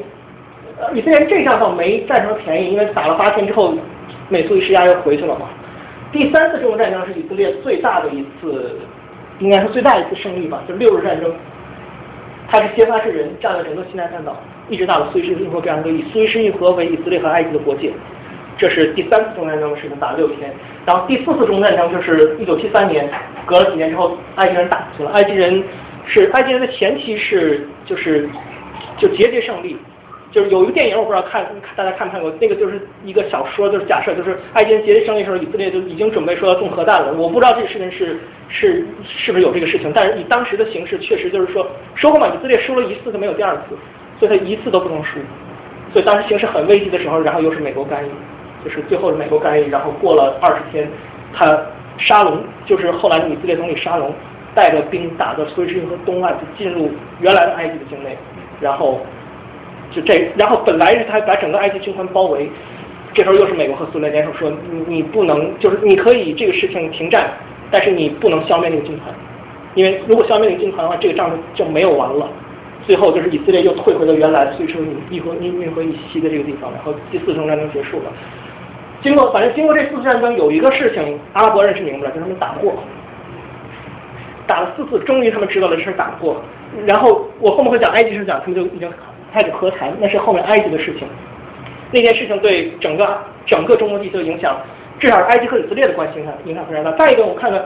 [0.80, 3.74] 呃，以色列人这仗倒没占什么便宜，因为打了八天之后，
[4.30, 5.48] 美苏一施压又回去了嘛。
[6.12, 8.78] 第三次中东战争是以色列最大的一次，
[9.40, 11.34] 应该是最大一次胜利吧，就六日战争。
[12.50, 14.36] 他是揭发制人，占了整个西奈半岛，
[14.70, 17.92] 一直到了苏伊士运河边上，以苏伊士运河为以色列和埃及的国界。
[18.58, 20.52] 这是第三次中战争的事情，打了六天。
[20.86, 23.08] 然后第四次中战争就是一九七三年，
[23.46, 25.12] 隔了几年之后，埃及人打去了。
[25.12, 25.64] 埃及人
[26.06, 28.28] 是埃及人的前期是就是
[28.98, 29.78] 就节节胜利。
[30.32, 37.14] 就是有一个电影，我不知道看大家看没看过，那个就是一个小说，就是假设就是埃及人节节胜利的时候，以色列就已经准备说要种核弹了。
[37.14, 38.20] 我不知道这个事情是
[38.50, 41.66] 是是不是有这个事情，但是以当时的形势，确实就是说
[41.96, 43.78] 说过嘛，以色列输了一次，他没有第二次，
[44.20, 45.20] 所以他一次都不能输。
[45.94, 48.10] 所以当时形势很危急的时候，然后又是美国干预，
[48.66, 50.90] 就是最后是美国干预，然后过了二十天，
[51.34, 51.58] 他
[51.98, 54.14] 沙龙就是后来的以色列总理沙龙
[54.54, 58.18] 带着兵打到苏伊士运河东岸，就进入原来的埃及的境内，
[58.60, 59.00] 然后。
[59.92, 62.50] 就这，然后本来是他把整个埃及军团包围，
[63.14, 67.32] 这时候又是美国和苏联联手说，你你不能，就是你可以这个事情停战，
[67.72, 69.14] 但是你不能消灭那个军团，
[69.76, 72.30] 因为如果消灭那个军团的话，这个仗就没有完了。
[72.86, 78.06] 最后就是以色列又退回了原来随城运河运运河以西的这个地方，然后第四次战争结束了。
[79.02, 82.78] 经过反正经过这四次战争，有一个事情阿拉伯人是明白了，就是他们打不过，
[84.46, 86.42] 打了四次，终于他们知道了这事打不过。
[86.86, 88.90] 然后我后面会讲埃及事讲，他们就已经
[89.38, 91.08] 开始和谈，那是后面埃及的事情。
[91.92, 94.58] 那件事情对整个整个中东地区的影响，
[95.00, 96.92] 至少埃及和以色列的关系上影响非常大。
[96.94, 97.64] 再一个，我看看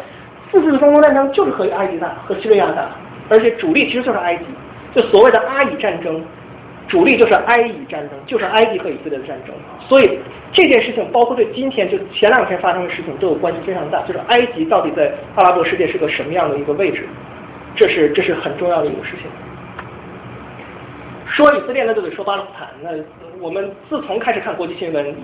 [0.51, 2.89] 四次中东战争就是和埃及打，和叙利亚打，
[3.29, 4.43] 而且主力其实就是埃及。
[4.93, 6.21] 就所谓的阿以战争，
[6.89, 9.55] 主力就是埃以战争，就是埃及和以色列的战争。
[9.79, 10.19] 所以
[10.51, 14.01] 这件事情，包括对今天就前两天发生的事情，都有关系非常大。
[14.01, 17.07] 就是埃及到底在阿拉伯世界是个什么样的一个位置，
[17.75, 19.25] 这是这是很重要的一个事情。
[21.31, 22.67] 说以色列那，就得说巴勒斯坦。
[22.81, 22.89] 那
[23.39, 25.15] 我们自从开始看国际新闻，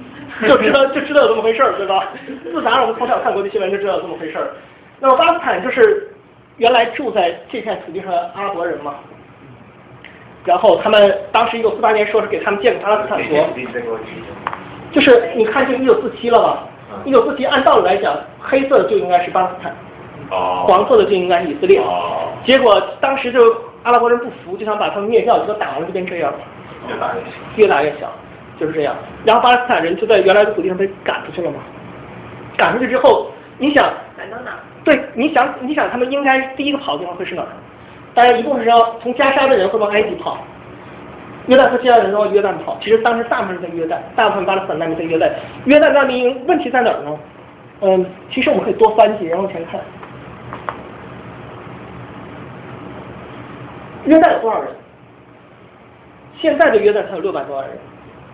[0.47, 2.07] 就知道就知道有这么回事儿，对吧？
[2.51, 4.49] 自打我们从小看国际新闻就知道有这么回事儿。
[4.99, 6.11] 那么巴勒斯坦就是
[6.57, 8.95] 原来住在这片土地上的阿拉伯人嘛。
[10.45, 13.45] 然后他们当时一九四八年说是给他们建个巴勒斯坦国，
[14.93, 16.63] 就是你看这一九四七了吧？
[17.03, 19.75] 一九四七按道理来讲，黑色的就应该是巴勒斯坦，
[20.29, 21.81] 黄色的就应该是以色列。
[22.45, 23.39] 结果当时就
[23.87, 26.33] 阿拉伯人不服，就想把他们灭掉，结果打完了就变这样，
[26.89, 28.11] 越打越小，越打越小，
[28.59, 28.93] 就是这样。
[29.25, 31.59] 然后巴勒斯坦人就在原来的土地上被赶出去了嘛？
[32.57, 33.85] 赶出去之后，你想
[34.17, 34.51] 赶到哪？
[34.83, 37.47] 对，你想你想他们应该第一个跑的地方会是哪儿？
[38.13, 40.37] 当然，一部分是要从加沙的人会往埃及跑，
[41.45, 42.77] 约旦和希腊人都往约旦跑。
[42.81, 45.31] 其实当时大部分在约旦，大部分巴勒斯坦难民在约旦。
[45.63, 47.17] 约旦难民问题在哪儿呢？
[47.81, 49.79] 嗯，其实我们可以多翻几页往前看。
[54.07, 54.69] 约旦有多少人？
[56.39, 57.77] 现在的约旦才有六百多万人。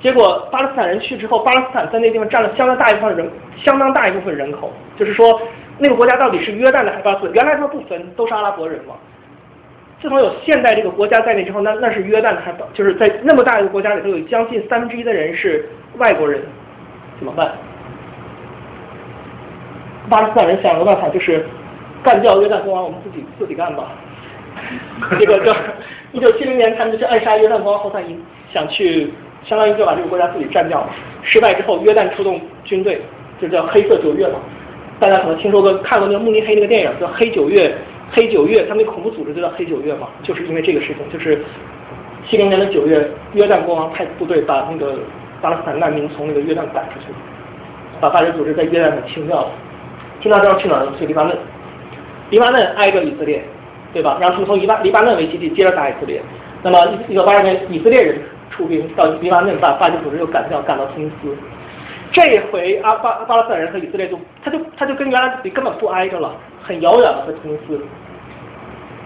[0.02, 4.72] 结果巴勒斯坦人去之后，巴勒斯坦在那地方占了相当大一部分人，相当大一部分人口。
[4.98, 5.42] 就是说，
[5.78, 7.34] 那个国家到底是约旦的还是巴勒斯坦？
[7.34, 8.96] 原来他们不分，都是阿拉伯人嘛。
[10.02, 16.42] 自从有现代这个国家在那之后，那那是约旦的还就是在那么大一个国家里头，有将近三分之一的人是外国人，
[17.18, 17.54] 怎么办？
[20.10, 21.46] 巴勒斯坦人想了个办法，就是
[22.04, 23.92] 干掉约旦国王，我们自己自己干吧。
[25.20, 25.56] 这个叫
[26.12, 28.20] 一九七零年，他们就去暗杀约旦国王侯赛因，
[28.54, 29.12] 想去
[29.44, 30.90] 相当于就把这个国家自己占掉了。
[31.22, 33.02] 失败之后，约旦出动军队，
[33.42, 34.40] 就叫黑色九月嘛。
[35.00, 37.62] 大家可能听说过看过那个慕尼黑那个电影叫《黑九月》。
[38.16, 41.44] 黑九月，他们恐怖组织就叫黑九月嘛，就是因为这个事情，就是
[42.30, 45.00] 七零年的九月，约旦国王派部队把那个
[45.42, 47.08] 巴勒斯坦难民从那个约旦赶出去，
[48.00, 49.48] 把巴勒组织在约旦给清掉了。
[50.22, 50.88] 清掉之后去哪儿？
[51.00, 51.36] 去黎巴嫩。
[52.30, 53.44] 黎巴嫩挨着以色列，
[53.94, 54.18] 对吧？
[54.20, 56.22] 然后他们从黎巴黎巴嫩为基地接着打以色列。
[56.64, 58.20] 那么一九八二年，以色列人
[58.50, 61.36] 出兵到黎巴嫩，把巴基组织又赶掉，赶到突尼斯。
[62.12, 67.80] 这回阿巴巴勒斯坦人和以色列就他就他就跟原来比根本不挨着了，很遥远了，在突尼斯。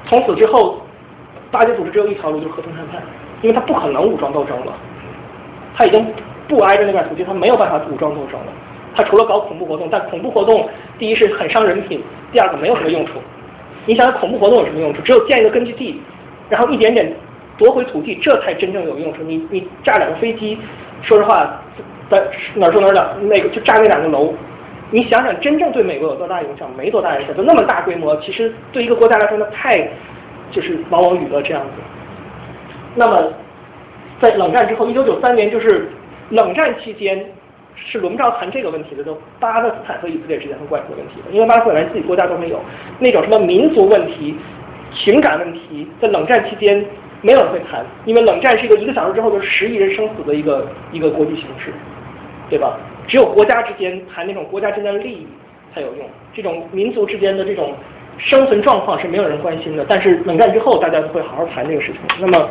[0.06, 0.82] 从此之后，
[1.52, 3.02] 巴基组织只有一条路，就是和平谈判，
[3.42, 4.74] 因为他不可能武装斗争了，
[5.76, 6.06] 他已经
[6.48, 8.48] 不挨着那片土地，他没有办法武装斗争了。
[8.96, 10.68] 他除了搞恐怖活动，但恐怖活动
[10.98, 13.14] 第一是很伤人品，第二个没有什么用处。
[13.88, 15.02] 你想想恐怖活动有什么用处？
[15.02, 16.00] 只有建一个根据地，
[16.50, 17.12] 然后一点点
[17.58, 19.24] 夺回土地，这才真正有用处。
[19.24, 20.58] 你你炸两个飞机，
[21.02, 21.60] 说实话，
[22.12, 22.22] 在
[22.54, 24.34] 哪儿说哪儿的，那个就炸那两个楼。
[24.92, 26.70] 你想想，真正对美国有多大影响？
[26.78, 29.90] 没多大影响，就那么大规模，其实对一个国家来说，那太
[30.52, 31.70] 就是往往雨了这样子。
[32.96, 33.32] 那么，
[34.20, 35.90] 在冷战之后，一九九三年就是
[36.30, 37.26] 冷战期间，
[37.86, 42.60] 是轮不着谈这个问题的，就巴勒斯坦和以色列之间的关系的问题，因为巴勒斯坦自己国家都没有，
[43.00, 44.36] 那种什么民族问题、
[44.94, 46.84] 情感问题，在冷战期间
[47.22, 51.72] 没有人会谈，因为冷战是一个一个小时之后就十亿人生死的一个一个国际形势，
[52.50, 52.78] 对吧？
[53.08, 55.26] 只有国家之间谈那种国家之间的利益
[55.74, 57.74] 才有用，这种民族之间的这种
[58.18, 59.86] 生存状况是没有人关心的。
[59.88, 62.02] 但是冷战之后，大家就会好好谈这个事情。
[62.20, 62.50] 那么，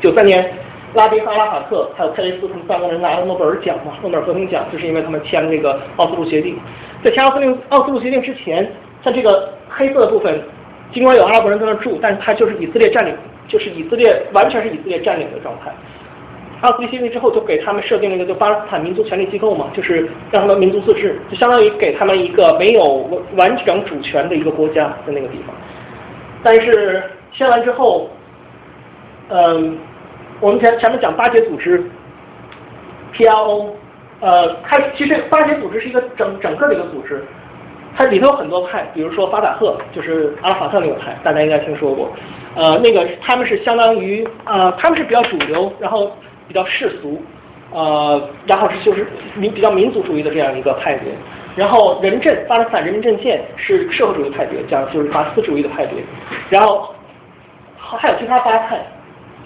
[0.00, 0.52] 九三年，
[0.94, 6.58] 拉宾和阿拉法特还有佩雷斯他们三个人拿了诺贝尔奖嘛，诺贝尔和平奖，就是因为他们签了这个奥斯陆协定。
[7.04, 8.70] 在签奥斯陆奥斯陆协定之前，
[9.02, 10.42] 像这个黑色的部分，
[10.92, 13.14] 尽管有阿拉伯人在那住，但是它就是以色列占领，
[13.46, 15.72] 就是以色列完全是以色列占领的状态。
[16.62, 25.54] 奥斯陆协定之后，就给他们设定了一个，就巴勒斯坦民族权力机构嘛，就是让他们民族自治，就相当于给他们一个没有完整主权的一个国家在那个地方。
[26.42, 28.10] 但是签完之后，
[29.28, 29.78] 嗯，
[30.40, 31.84] 我们前前面讲巴结组织
[33.14, 33.70] ，PLO，
[34.20, 37.24] 呃，它其实巴结组织是一个整整个的一个组织，
[37.96, 42.10] 它里头有很多派，比如说法塔赫，就是阿拉法特那个派，大家应该听说过，
[42.54, 46.10] 呃，那个他们是相当于呃，他们是比较主流，然后。
[46.48, 47.22] 比较世俗，
[47.70, 51.12] 呃，然后是就是民比较民族主义的这样一个派别。
[51.54, 56.02] 然后人阵巴勒斯坦人民阵线是社会主义派别，讲就是马克思主义的派别。
[56.48, 56.92] 然后
[57.76, 58.84] 还有其他巴派，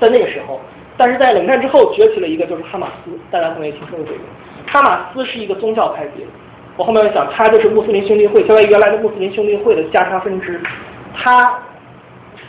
[0.00, 0.58] 在那个时候，
[0.96, 4.20] 但是在冷战之后崛起了一个就是哈马斯，大家可能也听说过这个。
[4.66, 6.24] 哈马斯是一个宗教派别，
[6.76, 10.60] 我后面要讲，它就是穆斯林兄弟会，相当于原来的穆斯林兄弟会的加沙分支。
[11.14, 11.58] 它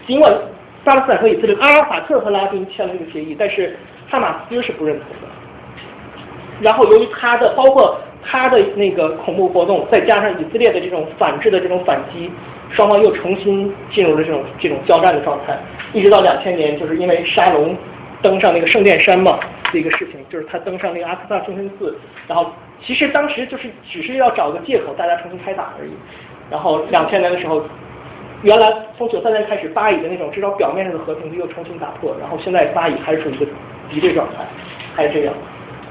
[0.07, 0.31] 尽管
[0.83, 3.77] 巴勒斯坦和以色列阿拉法特和拉宾签了这个协议，但是
[4.09, 5.27] 哈马斯是不认同的。
[6.61, 12.31] 然后由于他的包括他的那个恐怖活动，再加上以色列的这种反制的这种反击，
[12.69, 15.59] 双方又重新进入了这种这种交战的状态。
[15.91, 17.75] 一直到两千年，就是因为沙龙
[18.25, 19.39] 登上那个圣殿山嘛，
[19.71, 21.95] 这个事情，就是他登上那个阿克萨清真寺，
[22.27, 22.51] 然后
[22.81, 25.91] 其实当时就是只是要找个借口，大家重新开打而已。
[26.49, 27.63] 然后两千年的时候，
[28.41, 33.45] 原来从九三年开始，巴以的那种至少表面上的和平就又重新打破，然后现在巴以还是处于一个
[33.91, 34.43] 敌对状态，
[34.95, 35.33] 还是这样。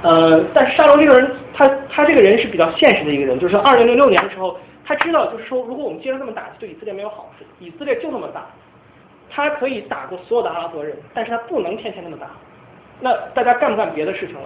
[0.03, 8.45] 呃，但是沙龙这个人，他他这个人是比较现实的一个人，就是二零零六年的时候，他知道就是说，如果我们接着这么打，对以色列没有好处，以色列就那么大，
[9.35, 12.27] 他可以打过所有的阿拉伯人，但是他不能天天那么打，
[13.01, 14.43] 那大家干不干别的事情了？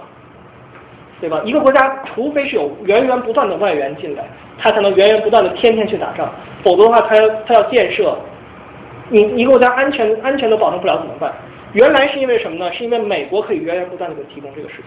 [1.21, 1.43] 对吧？
[1.45, 4.25] 一个国家除非是有源源不断的外援进来，
[4.57, 6.33] 他才能源源不断的天天去打仗，
[6.63, 8.17] 否则的话，他要他要建设，
[9.11, 11.33] 你一个国家安全安全都保证不了怎么办？
[11.75, 12.73] 原来是因为什么呢？
[12.73, 14.85] 是因为美国可以源源不断的给提供这个事情。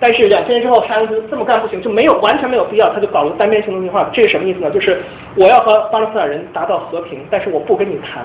[0.00, 4.08] 但是两千年之后，沙恩斯这么干不行，就没有完全没有必要，他就搞了单边行动计划。
[4.12, 4.70] 这是什么意思呢？
[4.70, 5.00] 就是
[5.36, 8.24] 我要和巴勒斯坦人达到和平，但是我不跟你谈，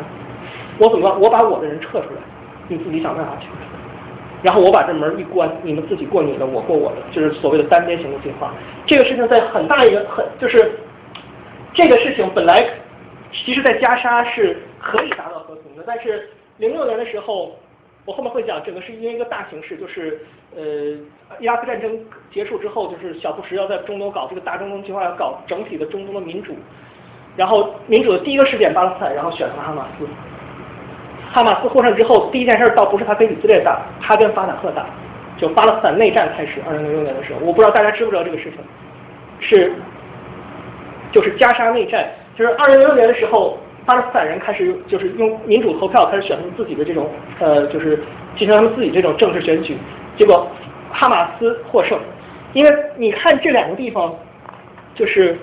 [0.77, 1.21] 我怎么办？
[1.21, 2.21] 我把我的人撤出来，
[2.67, 3.47] 你自己想办法去。
[4.43, 8.53] 然后我把这门一关，你们自己过你的，我过我的，就是所谓的单边行动计划。
[8.85, 10.71] 这个事情在很大一个很就是
[11.73, 12.55] 这个事情本来
[13.31, 17.55] 其实，在加沙是可以达到和平的，但是零六年的时候。
[18.07, 20.19] 我后面会讲，整个是因为一个大形势，就是
[20.55, 20.61] 呃，
[21.39, 21.99] 伊拉克战争
[22.31, 26.53] 结束之后，就是小布什要在中东搞这个大中东计划，要搞整体的中东的民主。
[27.35, 30.07] 然后民主的第一个试点巴勒斯坦，然后选了哈马斯。
[31.35, 34.85] 哈马斯获胜之后，第一件事倒不是他跟以色列打，他跟法塔赫打，
[35.35, 36.61] 就巴勒斯坦内战开始。
[36.65, 38.53] 二零零六年的时候，我不知道大家知不知道这个事情，
[39.41, 39.73] 是
[41.11, 42.07] 就是加沙内战，
[42.37, 43.57] 就是二零零六年的时候。
[43.85, 47.07] 巴勒斯坦人开始就是用民主投票开始选出自己的这种
[47.39, 47.97] 呃，就是
[48.35, 49.77] 进行他们自己这种政治选举，
[50.17, 50.47] 结果
[50.89, 51.95] 哈马斯获胜。
[52.53, 54.11] 因为你看这两个地方，
[54.95, 55.37] 就是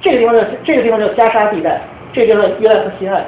[0.00, 1.78] 这个地方叫这个地方叫加沙地带，
[2.14, 3.22] 这个地方约旦河西岸。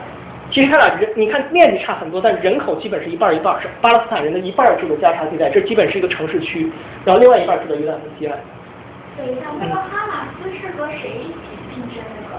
[0.51, 6.72] 其实他俩人，你看面积差很多，但人口基本是一半一半，是巴勒斯坦人的一半住在加沙地带，这基本是一个城市区，
[7.05, 8.38] 然后另外一半住在约旦河西岸。
[9.16, 11.34] 等一下，那个哈马斯是和谁一起
[11.74, 12.34] 竞争那个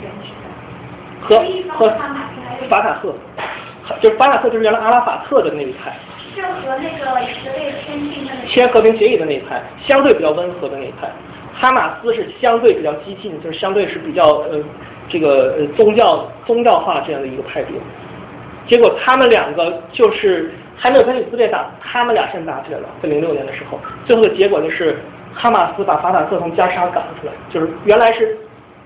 [0.00, 0.46] 选举的？
[1.20, 1.88] 和和
[2.68, 3.14] 法塔赫，
[4.00, 5.96] 就是法塔赫，就是原来阿拉法特的那一派。
[6.34, 11.08] 是和那个以色列签订的签和平协议的那一派，相对比较温和的那一派。
[11.54, 14.58] 哈马斯是相对比较激进，就是相对是比较呃
[15.08, 17.76] 这个呃宗教宗教化这样的一个派别。
[18.66, 24.98] 结果他们两个就是还没有跟以色列打，他们俩先打起来了，在零六年的时候，最后的结果就是
[25.34, 28.36] 哈马斯把法塔赫从加沙赶了出来，就是原来是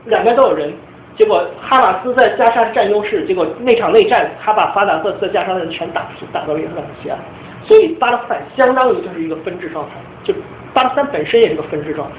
[0.06, 0.72] 两边都有人。
[1.16, 7.18] 结果哈马斯在加沙占优势，结果那场内战，他把法塔赫在加沙的人全打死，打到了约旦河西岸，
[7.64, 10.32] 所以巴勒斯坦相当于就是一个分治状态，就
[10.72, 12.16] 巴勒斯坦本身也是个分治状态。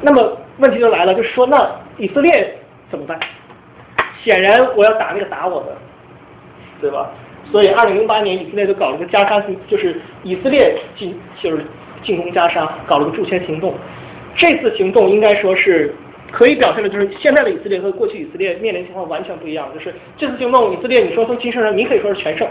[0.00, 2.56] 那么问题就来了，就是说那以色列
[2.90, 3.18] 怎么办？
[4.22, 5.76] 显然我要打那个打我的，
[6.80, 7.10] 对吧？
[7.50, 11.64] 所以二零零八年以色列就搞了个加沙就是以色列进就是
[12.02, 13.74] 进攻加沙，搞了个驻签行动。
[14.34, 15.94] 这次行动应该说是。
[16.32, 19.68] 可以表现的就是现在的以色列和过去以色列面临情况完全不一样。
[19.72, 22.46] 就是这次行动，以色列你说从金圣人，你可以说是全胜，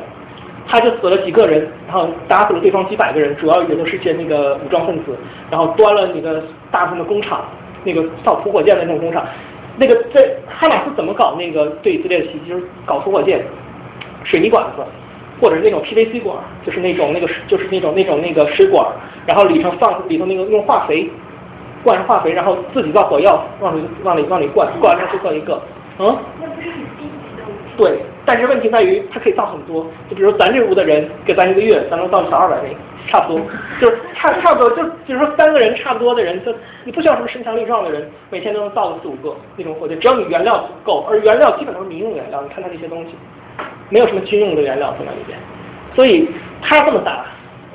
[0.65, 5.15] 他就死了几个人，然后打死了对方几百个人，主要也都是些那个武装分子，
[5.51, 7.45] 然后端了那个大部分的工厂，
[7.83, 9.27] 那个造土火箭的那种工厂。
[9.77, 12.49] 那个在哈马斯怎么搞那个对以色列的袭击？
[12.49, 13.43] 就是搞出火箭、
[14.23, 14.83] 水泥管子，
[15.41, 18.87] 或者是那种 PVC 管，就是那种那个就是那种那种那个水管，
[19.25, 21.09] 然后里头放里头那个用化肥。
[21.83, 25.61] 灌上化肥，然后自己造火药，往里往里往里灌，灌完之后就造一个，
[25.99, 26.17] 嗯？
[27.77, 32.75] 对，但是问题在于它可以造很多，就比如咱这屋的人给咱一个月，咱能造小二百枚，
[33.07, 33.41] 差不多，
[33.79, 36.53] 就是差差不多，就比如说三个人差不多的人，就
[36.83, 43.15] 你不需要什么身强力壮的人，每天都能造个四五个那种火箭，只要你原料够，而原料基本都是民用原料，你看它这些东西，
[43.89, 45.37] 没有什么军用的原料在那里边，
[45.95, 46.27] 所以
[46.61, 47.25] 他这么打，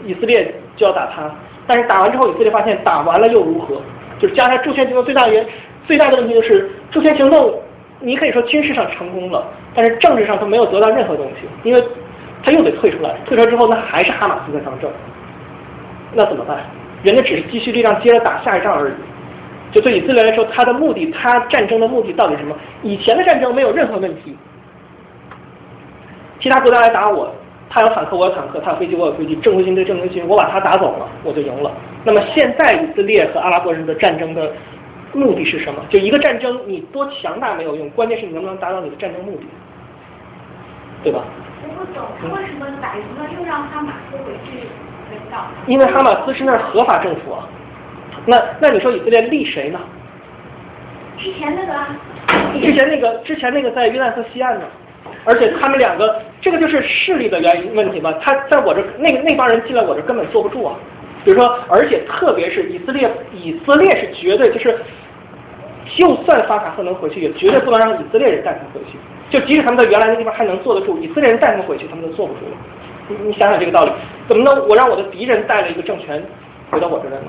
[0.05, 1.30] 以色列就要打他，
[1.66, 3.80] 但是打完之后，以色列发现打完了又如何？
[4.18, 5.46] 就是加上驻军行动最大原
[5.86, 7.55] 最大的问题就是驻军行动，
[8.01, 11.83] 你可以说军事上成功了，但是政治上他没有得到任何东西，因为
[12.43, 14.91] 他又得退出来，退出来之后那还是哈马斯在当政，
[16.12, 16.59] 那怎么办？
[17.03, 18.93] 人家只是继续力量接着打下一仗而已。
[19.73, 22.57] 就对以色列来说，他的目的，他战争的目的到底是什么？
[22.83, 24.37] 以前的战争没有任何问题，
[26.41, 27.33] 其他国家来打我，
[27.68, 31.71] 他有坦克我有坦克，他有飞机我有飞机，正规军对正规军，我把他打走了，我就赢了。
[32.03, 34.51] 那么现在以色列和阿拉伯人的战争的
[35.12, 35.80] 目的是什么？
[35.90, 39.46] 就一个战争，你多强大没有用，关键是你能不能达到你的战争目的，
[41.02, 41.24] 对吧？
[41.62, 42.04] 我不懂，
[42.34, 44.58] 为什么打赢了又让哈马斯回去
[45.11, 45.46] 领导？
[45.66, 47.48] 因为哈马斯是那儿合法政府啊。
[48.26, 49.78] 那那你说以色列立谁呢？
[51.18, 51.96] 之前那个啊，
[52.61, 54.66] 之前那个之前那个在约旦河西岸呢，
[55.24, 58.12] 而且他们两个这个就是势力的原因问题吧？
[58.22, 60.76] 他在我这那那帮人进来我这根本坐不住啊。
[61.25, 64.77] 比如说，而且特别是以色列，以色列是绝对就是，
[65.97, 68.99] 就算法卡赫能回去，也绝对不能让以色列人带他们回去。
[69.29, 72.57] 就即使他们在原来的地方还能坐得住，以色列人带他们回去，他们都坐不住了。
[73.09, 73.93] 你你想想这个道理，
[74.29, 76.23] 怎么能我让我的敌人带了一个政权
[76.71, 77.29] 回到我这来呢？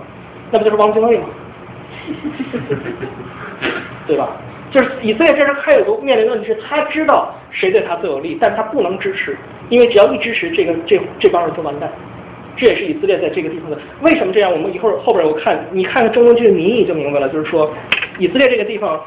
[0.52, 1.26] 那不就是汪精卫吗？
[4.08, 4.30] 对吧？
[4.72, 9.38] 就是以色列这时还有个面临的问题是，他知道谁对他最有利，但他不能支持，
[9.70, 11.92] 因为只要一支持，这个这这帮人就完蛋。
[12.62, 14.52] 这也是以色列在这个地方的为什么这样？
[14.52, 17.70] 我们一会儿后边我看你看看中东区的民意就明白了，就是说
[18.20, 19.02] 以色列这个地方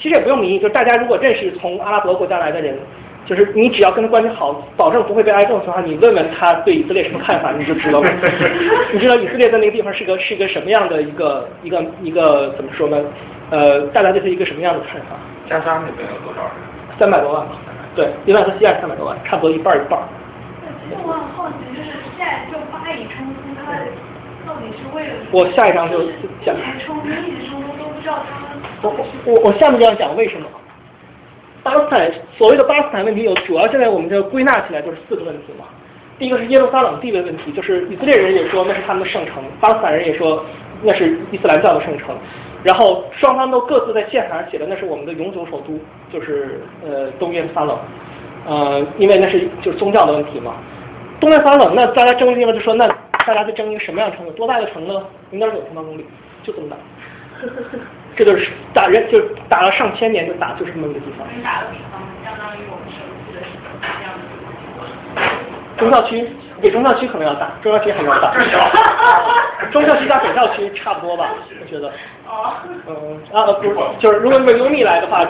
[0.00, 2.78] 其实也不用民意，就是大家如果认识从阿拉伯国家来的人。
[3.26, 8.10] 就是你只要跟他关系好，保证不会被挨揍的话，你问问他对以色列什么看法，你就知道了。
[8.92, 12.96] 你知道以色列在那个地方是个是一个什么样的一个一个一个怎么说呢？
[13.50, 15.14] 呃，大家对他一个什么样的看法？
[15.48, 16.52] 加沙那边有多少人？
[16.98, 17.52] 三百多万吧。
[17.94, 20.00] 对，另外和西岸三百多万，差不多一半一半。
[20.88, 21.90] 其实我很好奇，就是
[22.20, 23.72] 现在就巴以冲突，他
[24.46, 25.14] 到底是为了？
[25.32, 26.04] 我下一章就
[26.44, 26.54] 讲。
[26.54, 28.60] 一直冲突，一直冲突，都不知道他们。
[28.82, 28.92] 我
[29.24, 30.46] 我我下面就要讲为什么。
[31.62, 35.64] 巴勒斯坦所谓的巴勒斯坦问题有主要现在我们就归纳起来就是四个问题嘛。
[36.18, 40.44] 第一个是耶路撒冷地位问题，就是以色列人也说那是他们的圣城，巴勒斯坦人也说
[40.82, 42.14] 那是伊斯兰教的圣城。
[42.62, 45.80] 然后双方都各自在宪法上写的那是我们的永久首都，
[46.12, 47.78] 就是呃东耶路撒冷。
[48.46, 50.56] 呃，因为那是就是宗教的问题嘛。
[51.20, 52.88] 东南方冷，那大家争的地方就说那
[53.26, 54.28] 大家在争一个什么样的城？
[54.32, 54.94] 多大的城呢？
[55.30, 56.06] 零点九平方公里，
[56.42, 56.76] 就这么大。
[58.16, 61.26] 这就是打人，就打了上千年就打，就是这么一个地方。
[61.44, 62.96] 打个比方相当于我们熟
[63.26, 63.40] 悉的
[63.80, 64.20] 这样的
[65.78, 66.28] 中校区
[66.60, 68.34] 比中校区可能要大，中校区还要大。
[69.70, 71.88] 中校区加北校区差不多吧，我觉得。
[72.26, 72.52] 哦。
[72.88, 75.20] 嗯啊不是，就是如果用优密来的话，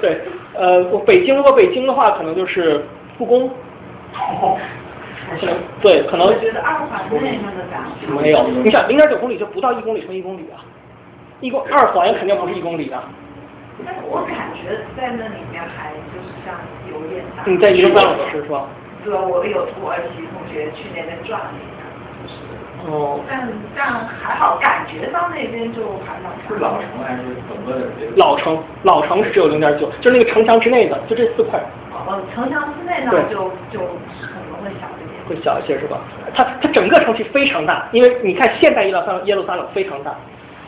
[0.00, 0.20] 对，
[0.54, 2.84] 呃，北京如果北京的话，可能就是
[3.16, 3.50] 故宫。
[5.38, 6.26] 可能对，可能。
[6.26, 7.86] 我觉得二环内那个大。
[8.20, 10.60] 没有，你想零点九公里就不到一公里乘一公里啊。
[11.40, 13.02] 一公二环肯定不是一公里的。
[13.84, 16.54] 但是我感觉在那里面还就是像
[16.92, 17.42] 有点大。
[17.46, 18.66] 你在一个半小时是吧？
[19.04, 21.82] 对，我有土耳其同学去那边转了一下，
[22.22, 22.34] 就是。
[22.86, 23.18] 哦。
[23.28, 26.30] 但但还好，感觉到那边就还蛮。
[26.46, 28.14] 是老城还是整个的？
[28.16, 31.58] 老城，老城是只有零点九，就是那个城墙之内的，就这四块。
[31.90, 34.86] 哦，城墙之内呢，就就可能会小。
[35.34, 36.00] 会小一些是吧？
[36.34, 40.14] 它它整个城区非常大，因为你看现代耶路撒耶路撒冷非常大。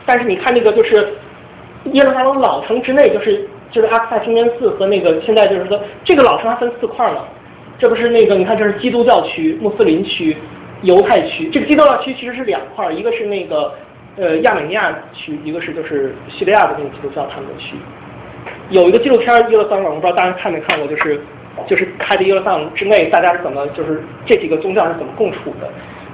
[0.06, 1.14] 但是你看那个就是
[1.92, 7.26] 耶路撒冷老城之内，就是就是阿克萨清真寺和那个现在就是说这个老城它分四块了，
[7.78, 10.36] 这不是那个你看这是基督教区、穆斯林区、
[10.82, 11.48] 犹太区。
[11.50, 13.72] 这个基督教区其实是两块，一个是那个
[14.16, 17.74] 呃亚美尼亚区，一个是就是叙利亚的那个基督教他们的区。
[18.70, 21.20] 有一个纪录片耶路撒冷，我不知道大家看没看过，就是
[21.66, 25.68] 就是开的耶路撒冷之内大家是怎么就是这几个宗教是怎么共处的。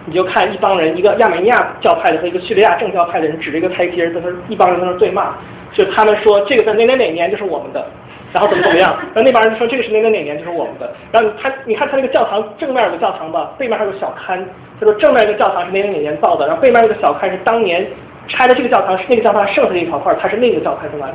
[0.06, 5.34] 你就看一帮人，一个亚美尼亚教派的和一个叙利亚正教派的人指着一个台阶，在那一帮人在那对骂，
[5.72, 7.86] 就他们说这个在哪哪哪年就是我们的，
[8.32, 14.42] 然后怎么怎么样，然后那帮人说这个是哪哪哪年就是我们的，然后他你看他那个教堂正面有个教堂吧，背面还有个小龛，
[14.80, 17.86] 他说正面这个教堂是哪哪哪年造的，然后背面那个小龛是当年
[18.26, 21.12] 拆的这个教堂是那个教堂剩下的一小块，它是那个教派在那里，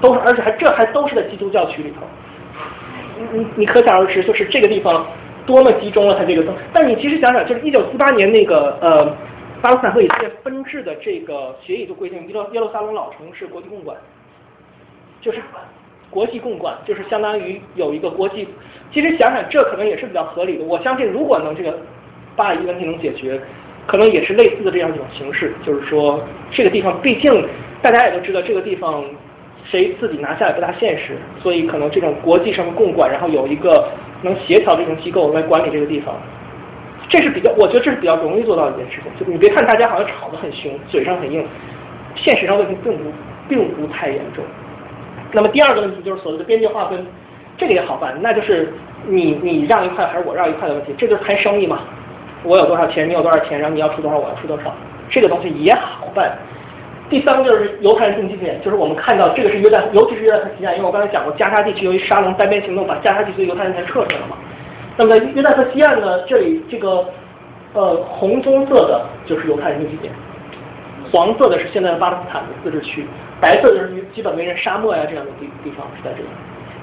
[0.00, 2.06] 都是而且还这还都是在基督教区里头，
[3.32, 5.06] 你你可想而知，就是这个地方。
[5.46, 9.06] 多么集中了它这个东，但你其实想想，就是一九四八年那个呃
[9.62, 13.96] 巴勒斯坦和以色列分治的这个协议就规定，耶路耶路撒冷老城是国际共管，
[15.20, 15.38] 就是
[16.10, 18.48] 国际共管，就是相当于有一个国际。
[18.92, 20.64] 其实想想这可能也是比较合理的。
[20.64, 21.78] 我相信如果能这个
[22.34, 23.40] 巴以问题能解决，
[23.86, 27.48] 可能也是类似的这样一种形式，就是说这个地方毕竟
[27.80, 29.04] 大家也都知道这个地方
[29.70, 33.88] 谁自己拿下也不大现实，所以可能这种国际上的共管，然后有一个。
[34.22, 36.14] 能协调这种机构来管理这个地方，
[37.06, 39.12] 这是比较，我觉得这是比较容易做到的一件事情。
[39.20, 41.46] 就你别看大家好像吵得很凶，嘴上很硬，
[42.14, 43.04] 现实上问题并不
[43.46, 44.42] 并不太严重。
[45.32, 47.06] 那么第二个问题就是所谓的边界划分，
[47.58, 48.72] 这个也好办，那就是
[49.06, 51.80] 你你让一块还是我让一块的问题，这就是谈生意嘛。
[52.42, 54.74] 我有多少钱，你有多少钱，然后你要出多少，我要出多少，
[55.10, 56.34] 这个东西也好办。
[57.08, 64.36] 第三个就是犹太人定居点，就是我们看到这个是约旦，尤其是约旦河西岸，因为我刚才讲过，加沙地区由于沙龙单边行动，把加沙地区的犹太人全撤出来了嘛。
[64.96, 67.04] 那么在约旦河西岸呢，这里这个
[67.74, 70.12] 呃红棕色的就是犹太人定居点，
[71.12, 73.06] 黄色的是现在的巴勒斯坦的自治区，
[73.40, 76.28] 白色就是基本没人沙漠呀这样的地地方是在这里。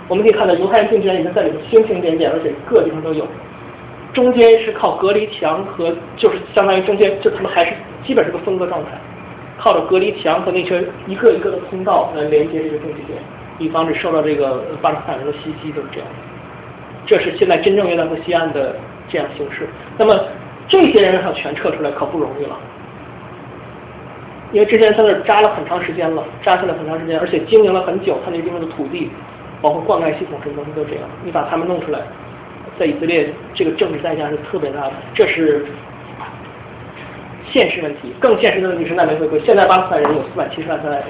[0.07, 3.28] 我们可以看到犹太人定居点已经在里面星星点点，而且各地方都有。
[4.13, 7.74] 中间是靠隔离墙和就是相当于中间就他们还是
[8.05, 8.91] 基本是个分割状态。
[9.64, 13.18] 靠着隔离墙和那些一个一个的通道来连接这个定居点，
[13.59, 16.07] 以防止受到这个巴勒斯坦人的袭击，都是这样。
[17.05, 18.76] 这是现在真正约旦河西岸的
[19.07, 19.66] 这样形式。
[19.97, 20.20] 那么
[20.68, 22.59] 这些人要全撤出来可不容易了，
[24.51, 29.09] 因为之前在那扎了很长时间了，扎下来很长时间，而且经营了很久，他那地方的土地，
[29.61, 31.03] 包括灌溉系统什么东西都这样。
[31.24, 32.01] 你把他们弄出来，
[32.78, 35.66] 在以色列这个政治代价是特别大的，这是。
[37.52, 39.39] 现实问题，更现实的问题是难民回归。
[39.41, 41.04] 现在巴勒斯坦人有四百七十万在那里，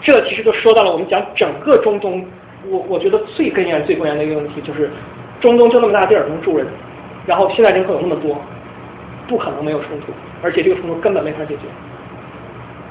[0.00, 2.24] 这其实就说到了我们讲整个中东，
[2.68, 4.90] 我我觉得最根源、最根源的一个问题就是，
[5.40, 6.66] 中东就那么大地儿能住人，
[7.26, 8.40] 然后现在人口有那么多，
[9.26, 11.62] 不可能没有冲突，而且这个冲突根本没法解决，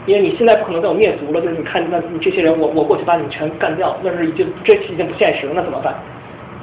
[0.05, 5.95] 因为你现在不可能再有灭族了，就是你看那你这些人，我我过去把你们全干掉，那是已经这已经不现实了，那怎么办？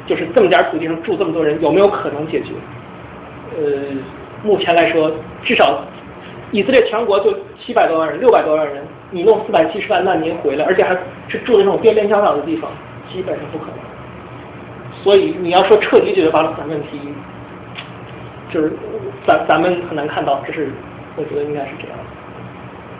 [0.06, 2.52] 就是这么点土地上住这么多人，有没有可能解决？
[3.56, 3.64] 呃。
[4.44, 5.10] 目前来说，
[5.42, 5.82] 至少
[6.52, 10.94] 以色列全国就七百多万人、六百多万人，你弄四百七十万难民回来，而且还
[11.28, 12.70] 是住的那种边边角角的地方，
[13.10, 13.74] 基本上不可能。
[15.02, 17.00] 所以你要说彻底解决巴勒斯坦问题，
[18.50, 18.72] 就是
[19.26, 20.68] 咱咱们很难看到，这是
[21.16, 21.98] 我觉得应该是这样。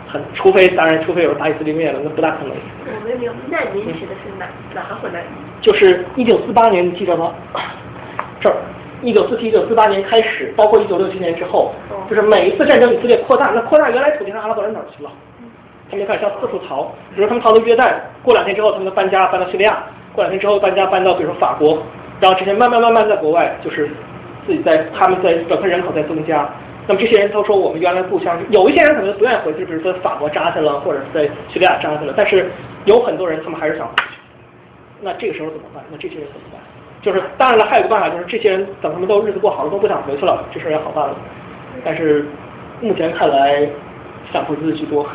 [0.07, 2.51] 很，除非当然，除非有人把以色列灭了，那不大可能。
[2.51, 5.33] 我没有难民指的是哪哪个难民？
[5.61, 7.33] 就是一九四八年，你记得吗？
[8.39, 8.55] 这儿。
[9.01, 11.71] 一九四七、一九四八年开始，包括一九六七年之后，
[12.09, 15.11] 就是每一次战争，以色列扩大，那扩大原来土地上阿拉伯人哪儿去了？
[15.89, 17.93] 他们就开始向四处逃，比如他们逃到约旦，
[18.23, 19.83] 过两天之后他们就搬家搬到叙利亚，
[20.13, 21.77] 过两天之后搬家搬到比如说法国，
[22.19, 23.89] 然后这些慢慢慢慢在国外就是
[24.47, 26.49] 自己在他们在整个人口在增加，
[26.87, 32.49] 那么这些人都说我们原来故乡，有一些人可能不愿意回去，比如说法国扎下了，或者是在叙利亚扎下了，但是
[32.85, 34.03] 有很多人他们还是想回去，
[35.01, 35.83] 那这个时候怎么办？
[35.91, 36.59] 那这些人怎么办？
[37.05, 41.15] 就是当然了，还有个办法，就是这些人等他们都日子过好了，都不想回去了，这事儿也好办了。
[41.83, 42.25] 但是
[42.81, 43.69] 目前看来，
[44.33, 45.07] 想回去的居多。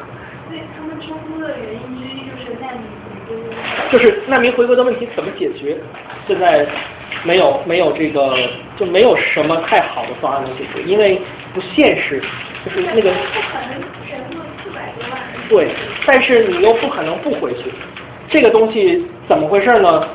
[0.48, 2.86] 对他们冲突的原因之一就是难民
[3.26, 3.56] 回归。
[3.90, 5.78] 就是难民回归的问题怎么解决？
[6.28, 6.64] 现在
[7.24, 8.36] 没有没有这个
[8.76, 11.20] 就没有什么太好的方案能解决，因为
[11.52, 12.22] 不现实。
[12.64, 13.10] 就是那个。
[13.10, 15.20] 不可能全部四百多万。
[15.48, 15.74] 对，
[16.06, 17.72] 但是你又不可能不回去，
[18.28, 20.08] 这个东西怎么回事呢？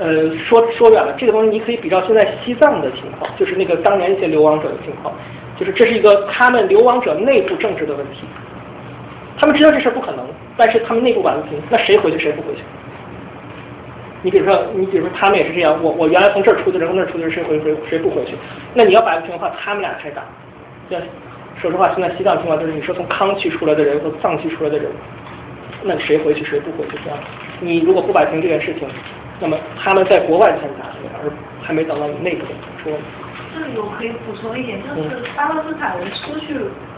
[0.00, 5.14] 呃，说说远了，这个东西你可以比照现在西藏的情况，就是那个当年一些流亡者的情况，
[5.56, 8.24] 就是这是一个他们流亡者内部政治的问题。
[9.38, 10.26] 他们知道这事不可能，
[10.56, 12.62] 但是他们内部把不平，那谁回去谁不回去？
[14.22, 18.34] 你比如说，你比如说他们也是这样，我我原来从这儿出的人和那儿出的人谁回谁谁不回去？
[18.74, 20.22] 那你要摆不平的话，他们俩开打。
[20.88, 20.98] 对
[21.60, 24.90] 说实话，现在西藏情况就是你说从康区出来的人和藏区出来的人，
[25.82, 26.98] 那谁回去谁不回去？
[27.04, 27.18] 这样，
[27.60, 28.88] 你如果不摆平这件事情。
[29.42, 30.86] 那么他们在国外参加，
[31.18, 31.28] 而
[31.60, 32.92] 还没找到你内部的说。
[33.52, 36.54] 这里我可以补充一点，就是巴勒斯坦人出去，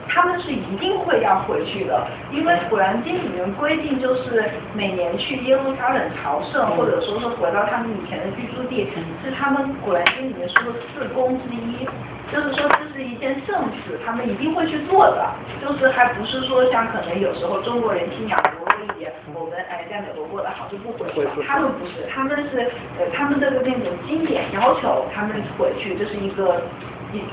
[0.09, 4.45] 他们是一定会要回去的，因为《古兰经》里面规定，就是
[4.75, 8.89] 每年去耶路撒冷朝圣，或者说是回到他们以前的居住地，
[9.25, 11.89] 是他们《古兰经》里面说的四功之一。
[12.33, 15.29] 就是说这是一件盛事，他们一定会去做的。
[15.61, 21.31] 就是还不是说像可能有时候中国人信仰薄弱一点，我们哎在美国过得好就不回去了。
[21.47, 26.63] 他们不是，他们是呃他们这个那种经典要求他们回去，这是一个
[27.15, 27.25] 一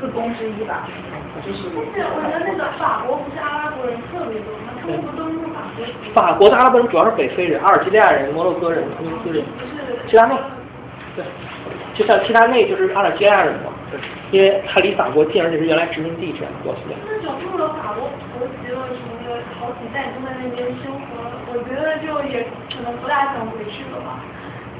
[0.00, 0.88] 四公之一吧。
[1.44, 4.72] 就是我觉得那个法国不是阿拉伯人特别多吗？
[4.80, 5.84] 他们不都是法国？
[6.12, 9.44] 法国的阿拉伯人主要是北非人、阿尔及利亚人、摩洛哥人、突尼斯人、
[10.08, 10.34] 其他内，
[11.14, 11.24] 对，
[11.94, 13.70] 就像其他内就是阿尔及利亚人嘛。
[13.90, 13.98] 对
[14.30, 16.94] 因为它离法国近，而且是原来殖民地这样过去的。
[17.02, 18.06] 那种入了法国
[18.38, 21.18] 国籍了什么的，好几代都在那边生活，
[21.50, 24.22] 我觉得就也可能不大想回去了吧。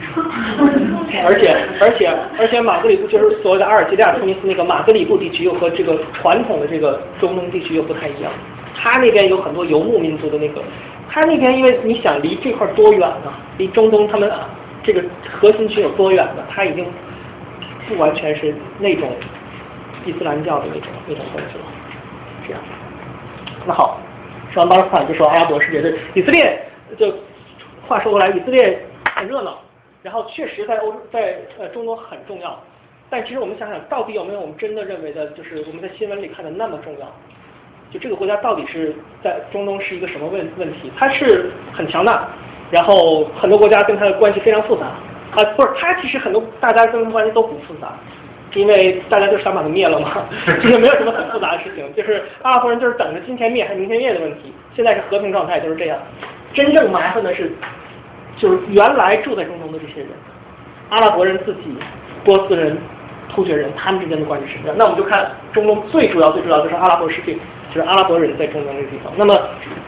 [1.26, 8.32] 而且而且而且马格里布就是所谓的阿尔及利亚、突尼斯那个马格里布地区又和这个传统的这个中东地区又不太一样，
[8.74, 10.62] 他那边有很多游牧民族的那个，
[11.08, 13.32] 他那边因为你想离这块多远呢？
[13.58, 14.30] 离中东他们
[14.82, 16.44] 这个核心区有多远呢？
[16.48, 16.86] 他已经。
[17.88, 19.10] 不完全是那种
[20.06, 21.64] 伊斯兰教的那种那种东西了，
[22.46, 22.62] 这样。
[23.66, 23.98] 那好，
[24.52, 25.82] 说完巴勒斯坦就说阿拉伯世界。
[25.82, 26.62] 对以色列，
[26.96, 27.12] 就
[27.88, 28.78] 话说回来，以色列
[29.12, 29.58] 很热闹，
[30.02, 32.58] 然后确实在欧洲在呃中东很重要。
[33.08, 37.06] 但其实我们想想，到底有没有我们真的认为的，就是我们在新闻里看的那么重要？
[37.90, 40.92] 就这个国家到底是在中东是一个什么问问题？
[40.96, 42.28] 它是很强大，
[42.70, 44.86] 然后很多国家跟它的关系非常复杂
[45.32, 47.98] 啊，不是，它其实很多大家跟它关系都不复杂，
[48.54, 50.24] 因为大家就想把它灭了嘛，
[50.62, 55.98] 这 个没有什么很复杂的事情，就是阿拉伯人就是等着今天灭还是明天灭的问题，现在是和平状态，就是这样。
[56.54, 57.52] 真正麻烦的是，
[58.40, 60.08] 就是原来住在中东的这些人，
[60.88, 61.76] 阿拉伯人自己、
[62.24, 62.76] 波斯人、
[63.28, 64.76] 突厥人，他们之间的关系是什么样？
[64.78, 67.34] 那我们就看中东最主要、最主要就是阿拉伯世界，
[67.68, 69.12] 就是阿拉伯人在中东这个地方。
[69.16, 69.38] 那么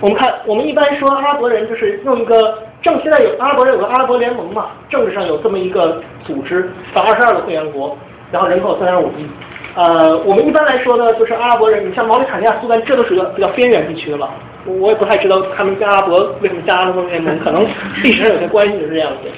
[0.01, 7.97] 我们看，我们一般说阿拉伯人就是用一个正，现在有阿拉伯人有个阿拉伯联盟嘛，政治上有这么一个组织，到二十二个会员国，
[8.31, 9.27] 然后人口三点五亿。
[9.75, 14.29] 呃，我们一般来说呢，就是阿拉伯人，你像毛里塔尼亚、苏丹，这都属于比较边缘地区了。
[14.65, 17.65] 我也不太知道他们跟阿拉伯为什么加阿拉伯联盟，可能
[18.03, 19.31] 历史上有些关系就是这样子。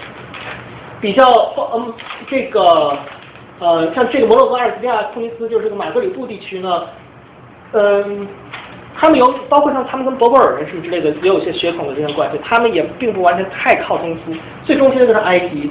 [1.00, 1.24] 比较
[1.74, 1.92] 嗯，
[2.26, 2.96] 这个
[3.58, 6.84] 呃，像这个摩洛哥、阿尔及利亚、突尼斯，就是这个马格里布地区呢，
[7.72, 8.26] 嗯，
[8.96, 14.32] 他们有包括像他们跟博柏尔人什么之类的，也有一些血统的这些关系，他们也并不完全太靠中苏，
[14.64, 15.70] 最中心的就是埃及、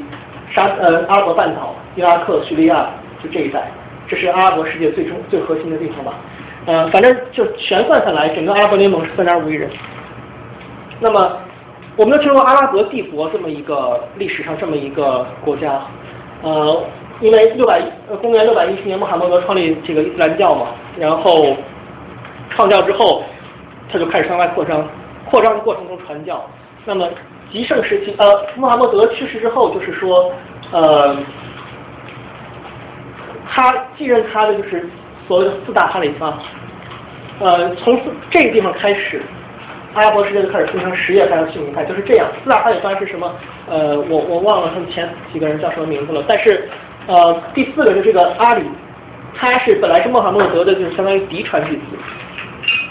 [0.51, 2.89] 沙呃阿拉伯半岛、伊拉克、叙利亚，
[3.23, 3.71] 就这一带。
[4.07, 6.13] 这是阿拉伯世界最中最核心的地方吧，
[6.65, 9.69] 呃，反正就全算下来，整个阿拉伯联盟是三点五亿人。
[10.99, 11.37] 那么，
[11.97, 15.81] 我们都听说阿拉伯帝国这么一个历史上这么一个国家，
[16.41, 16.83] 呃，
[17.19, 21.55] 因为六百呃公元六百一十年穆罕默德创立这个伊斯兰教嘛，然后
[22.51, 23.23] 创教之后，
[23.91, 24.87] 他就开始向外扩张，
[25.29, 26.43] 扩张的过程中传教。
[26.85, 27.09] 那么
[27.51, 30.31] 极盛时期，呃，穆罕默德去世之后，就是说，
[30.71, 31.17] 呃。
[33.55, 34.89] 他继任他的就是
[35.27, 36.37] 所谓的四大哈里发，
[37.39, 37.99] 呃，从
[38.29, 39.21] 这个地方开始，
[39.93, 42.27] 阿拉伯世界就开始分成什叶派和逊尼派，就是这样。
[42.43, 43.33] 四大哈里发是什么？
[43.69, 46.23] 呃，我我忘了他们前几个人叫什么名字了。
[46.27, 46.67] 但是
[47.07, 48.63] 呃，第四个就这个阿里，
[49.35, 51.81] 他是本来是穆罕默德的，就是相当于嫡传弟子。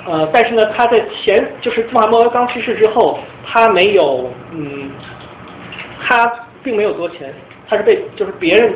[0.07, 4.91] 呃，但是呢，他在前就是穆罕默德刚去世之后，他没有嗯，
[6.01, 6.25] 他
[6.63, 7.33] 并没有夺权，
[7.69, 8.73] 他是被就是别人。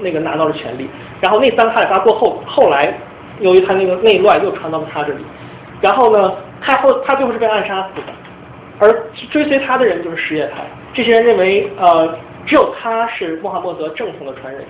[0.00, 0.88] 那个拿到了权力，
[1.20, 2.92] 然后那三个哈里发过后，后来
[3.40, 5.24] 由于他那个内乱又传到了他这里，
[5.80, 8.12] 然后呢，他后他最后是被暗杀死的，
[8.78, 10.64] 而追随他的人就是什叶派，
[10.94, 12.16] 这些人认为呃
[12.46, 14.64] 只有他是穆罕默德正统的传人，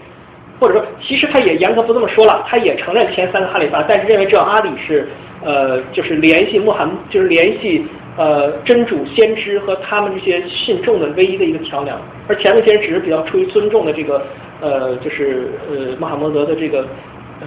[0.58, 5.08] 或者说其实他也严格不这么说了，他也承认前三个哈里发，但是认为只有阿里是
[5.44, 7.86] 呃就是联系穆罕就是联系
[8.16, 14.24] 呃真主先知和他们这些信众的唯一的一个桥梁，而前面些人只是比较出于尊重的这个。
[14.58, 16.80] 呃，就是呃，穆罕默德的这个
[17.42, 17.46] 呃，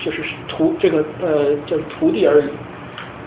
[0.00, 2.48] 就是徒这个呃，就是徒弟而已。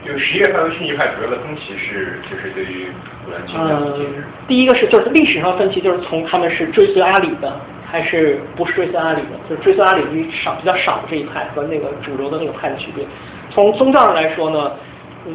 [0.06, 2.88] 就什叶派和逊尼派主要的分歧是，就是对于
[3.26, 4.26] 古兰经的解释。
[4.50, 7.58] 第一个是，就是历史上分歧，就是从他们是追随阿里的，
[7.90, 9.40] 还是不是追随阿里的？
[9.50, 13.06] 就是追随阿里的少比较少这一派和那个主流的那个派的区别。
[13.50, 14.74] 从宗教上来说呢，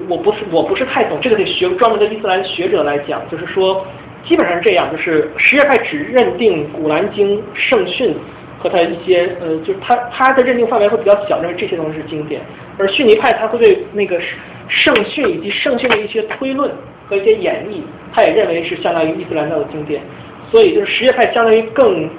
[0.09, 3.87] 我不是我不是太懂，这个得学专门的伊斯兰学者来讲，就是说。
[4.29, 8.13] 基本上是这样，就是什叶派只认定《古兰经》圣训
[8.59, 12.41] 和他一些呃，就是他他的认定范围会比较小，认为这些东西是经典。
[12.77, 14.21] 而逊尼派他会对那个
[14.67, 16.69] 圣训以及圣训的一些推论
[17.09, 17.83] 和一些演绎，
[18.13, 20.03] 他也认为是相当于伊斯兰教的经典。
[20.51, 22.11] 所以就是什叶派相当于更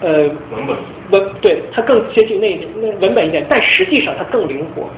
[0.00, 0.74] 呃文本
[1.10, 4.88] 文对它更接近那那文本一点，但实际上它更灵活。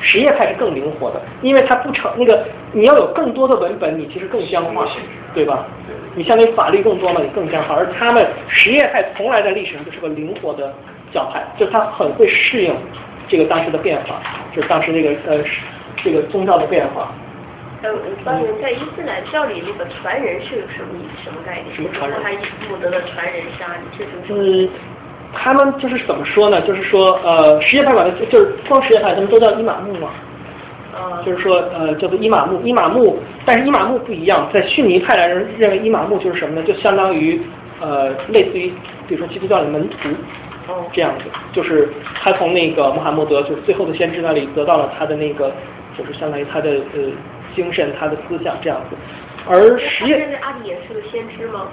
[0.00, 4.86] 什叶派是更灵活的，因为它不成那个你要有更多的文本，你其实更僵化。
[5.32, 5.64] 对吧？
[6.16, 7.76] 你相当于法律更多嘛，你更僵化。
[7.76, 10.74] 而他们实业派从来在历史上就是个灵活的
[11.12, 12.74] 教派，就是他很会适应
[13.28, 14.20] 这个当时的变化，
[14.52, 15.38] 就是当时那个呃
[16.02, 17.12] 这个宗教的变化。
[17.82, 17.94] 呃，
[18.24, 21.76] 方人在伊斯兰教里，那个传人是有什么什么概念？
[21.76, 22.18] 什么传人？
[22.20, 22.28] 他
[22.68, 24.68] 穆德的传人是阿里，这是
[25.32, 26.60] 他们就是怎么说呢？
[26.62, 30.10] 就是说呃，什叶派管的就是光什叶派，他们都叫伊玛目嘛。
[31.24, 36.62] 就是说，呃，叫做伊玛目，伊玛目，但是伊玛目不一样，在逊尼派来人认为伊玛目就是什么呢？
[36.62, 37.40] 就相当于，
[37.80, 38.72] 呃，类似于，
[39.06, 40.08] 比如说基督教的门徒，
[40.66, 41.88] 哦这样子，就是
[42.22, 45.52] 他从那个穆罕默德，就是最后的先知那里得到了他的那个，
[45.96, 47.00] 就是相当于他的呃
[47.54, 48.96] 精神，他的思想这样子。
[49.48, 51.68] 而实际阿里也是个先知吗？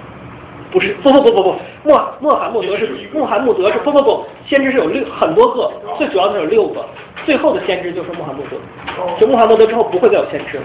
[0.70, 1.54] 不是，不不不不不，
[1.84, 6.84] 穆穆罕默德是穆罕默德是不不不，先知是有六很多个，最主要的有六个，
[7.24, 8.56] 最后的先知就是穆罕默德。
[9.18, 10.64] 就穆罕默德之后不会再有先知了，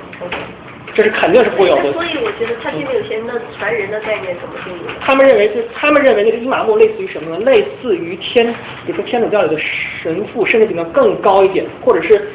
[0.94, 1.94] 这是肯定是不会有的。
[1.94, 4.82] 所以我觉得他这边有些那传人的概念怎么定义？
[5.00, 7.46] 他们认为就他们认为那个伊玛目类似于什么呢？
[7.46, 8.54] 类似于天，
[8.86, 9.62] 比如说天主教里的
[10.02, 12.30] 神父，甚至比那更高一点，或者是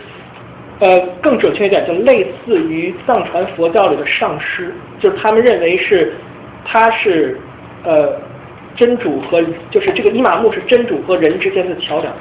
[0.78, 6.14] 呃更准确一点，就类似于藏传佛教里的上师，就是他们认为是
[6.64, 7.38] 他是。
[7.84, 8.20] 呃，
[8.76, 12.12] 真主和就是这个伊玛目是真主和人之间的桥梁，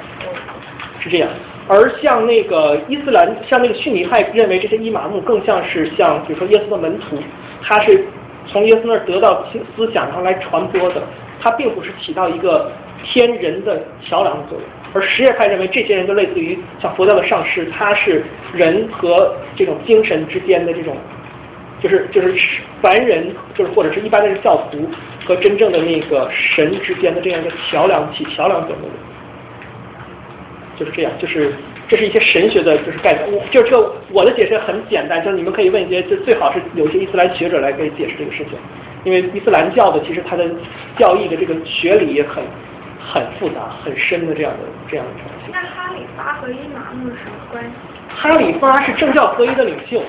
[1.00, 1.28] 是这样。
[1.66, 7.18] 而像那个伊斯兰，像那个逊尼派认为这些伊玛目更像是像比如说耶稣的门徒，
[7.62, 8.04] 他是
[8.46, 9.44] 从耶稣那儿得到
[9.76, 11.02] 思想然后来传播的，
[11.40, 12.72] 他并不是起到一个
[13.04, 14.66] 天人的桥梁的作用。
[14.94, 18.24] 而什叶派认为这些人就类似于像佛教的上师，他是
[18.54, 20.96] 人和这种精神之间的这种。
[21.80, 22.34] 就是就是
[22.82, 24.88] 凡人，就是或者是一般的教徒
[25.24, 28.96] 和真正的那个神之间的这样一个桥梁，起桥梁作用的，
[30.76, 31.54] 就是这样，就是
[31.88, 33.32] 这是一些神学的，就是概念。
[33.32, 38.58] 我就是这个我的解释很简单，就是你们可以问一些，就最好是有一些伊斯兰学者来给解释这个事情，
[39.04, 40.44] 因为伊斯兰教的其实它的
[40.98, 42.42] 教义的这个学理也很
[43.00, 44.58] 很复杂、很深的这样的
[44.90, 45.52] 这样的东西。
[45.52, 47.70] 那哈里发和伊玛目什么关系？
[48.08, 50.02] 哈里发是政教合一的领袖。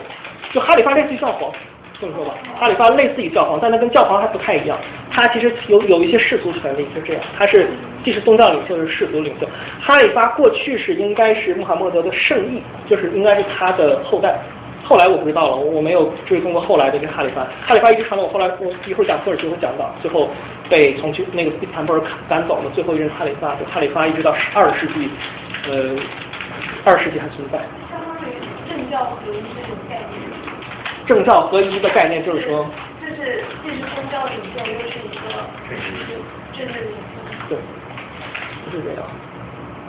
[0.52, 1.52] 就哈里发类似于教皇，
[2.00, 4.78] 这么说吧，哈里发类似于教皇，但他跟教皇还不太一样。
[5.12, 7.22] 他其实有有一些世俗权利，就这样。
[7.38, 7.70] 他是
[8.04, 9.48] 既是宗教领袖，又是世俗领袖。
[9.82, 14.40] 哈里发过去是应该是穆罕默德的圣裔，就是应该是他的后代。
[14.82, 17.46] 后来我不知道了，我没有追踪过后来的这哈里发。
[17.68, 20.30] 哈里发一直传到我后来，我一会儿讲土耳其会讲到，最后
[20.70, 22.72] 被从去那个伊斯坦布尔赶走了。
[22.74, 25.10] 最后一任哈里发，就哈里发一直到二十世纪，
[25.70, 25.96] 呃，
[26.86, 27.60] 二十世纪还存在。
[27.92, 28.34] 相当于
[28.70, 30.29] 政教合一这种概念。
[31.10, 32.70] 政教合一的概念就是说，
[33.02, 35.34] 就是既是宗教领袖，又是一个
[36.54, 37.50] 政治领袖。
[37.50, 37.58] 对，
[38.72, 39.10] 是这样。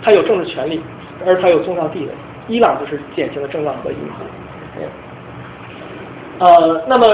[0.02, 0.82] 他有政治权利，
[1.26, 2.12] 而他有宗教地位。
[2.48, 3.96] 伊朗就是典型的政教合一。
[6.38, 7.06] 呃，那么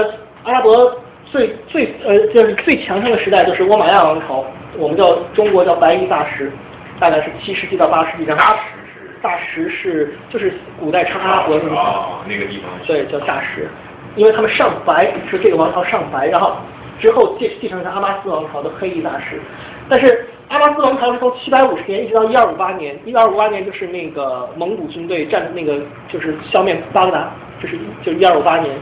[0.45, 4.45] 阿拉伯最最呃就是最强盛的时代就是倭马亚王朝，
[4.77, 6.49] 我们叫中国叫白衣大食，
[6.97, 8.25] 大概是七世纪到八世纪。
[8.25, 8.55] 大食
[8.93, 11.75] 是大食是就是古代称阿拉伯那个
[12.25, 12.71] 那个地方。
[12.87, 13.67] 对，叫大食。
[14.17, 16.57] 因为他们上白是这个王朝上白，然后
[16.99, 19.39] 之后继继承下阿巴斯王朝的黑衣大师，
[19.87, 25.79] 但是阿巴斯王朝是从七百五十年一直到一二五八年，一二五八年就是那个蒙古军队战那个
[26.09, 27.31] 就是消灭巴格达，
[27.61, 28.75] 就是就一二五八年，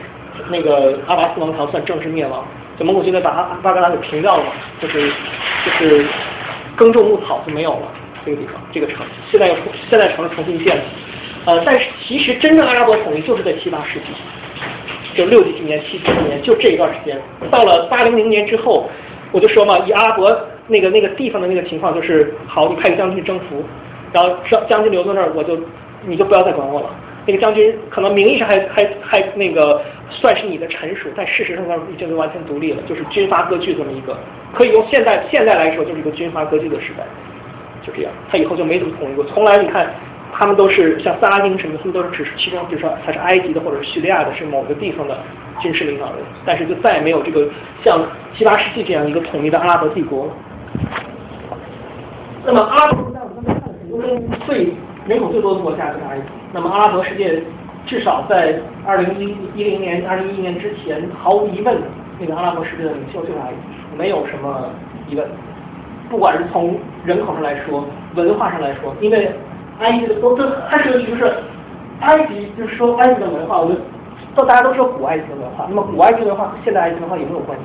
[0.49, 2.45] 那个阿巴斯王朝算正式灭亡，
[2.79, 4.45] 就蒙古军队把阿巴格达给平掉了，
[4.79, 5.11] 就是
[5.65, 6.05] 就是
[6.77, 7.91] 耕种牧草就没有了
[8.23, 9.55] 这个地方这个城，现在又
[9.89, 10.79] 现在城重新建，
[11.45, 14.05] 呃，但是其实真正阿拉伯统一就是在七八世纪。
[15.15, 17.17] 就六几年、七几年，就这一段时间，
[17.49, 18.89] 到了八零零年之后，
[19.31, 20.37] 我就说嘛，以阿拉伯
[20.67, 23.63] 那个那个地方的那个情况，就是好，你派个将军去征服，
[24.11, 25.57] 然后将将军留在那儿，我就
[26.05, 26.89] 你就不要再管我了。
[27.25, 34.17] 那个将军可能名义上还还还那个算是你的臣属，但事实上他已经完全独立了，就是军阀割据这么一个，
[34.53, 37.03] 可以用现在现在来说，就是一个军阀割据的时代，
[37.81, 39.89] 就这样，他以后就没怎么统一过，从来你看。
[40.37, 45.17] 他们都是像萨拉丁什么，他们都是只是其中，比如说他是埃及的或者是叙利亚的，是某个地方的
[45.61, 47.47] 军事领导人，但是就再也没有这个
[47.85, 48.05] 像
[48.35, 50.29] 七八世纪这样一个统一的阿拉伯帝国。
[52.43, 54.73] 那么阿拉伯在我们刚才看的中最
[55.07, 56.23] 人口最多的国家就是埃及。
[56.51, 57.41] 那么阿拉伯世界
[57.85, 61.77] 至少在二零一一零年、二零一一年之前，毫无疑问，
[62.19, 64.69] 那个阿拉伯世界的领袖就是埃及，没有什么
[65.07, 65.25] 疑问。
[66.09, 69.31] 不管是从人口上来说，文化上来说，因为。
[69.79, 71.31] 埃及的都这还是个就是
[72.01, 73.77] 埃及就是说埃及的文化，我们
[74.35, 77.63] 都大家都说古埃及的文化，那么古埃及文化和现代埃及文化有没有关系？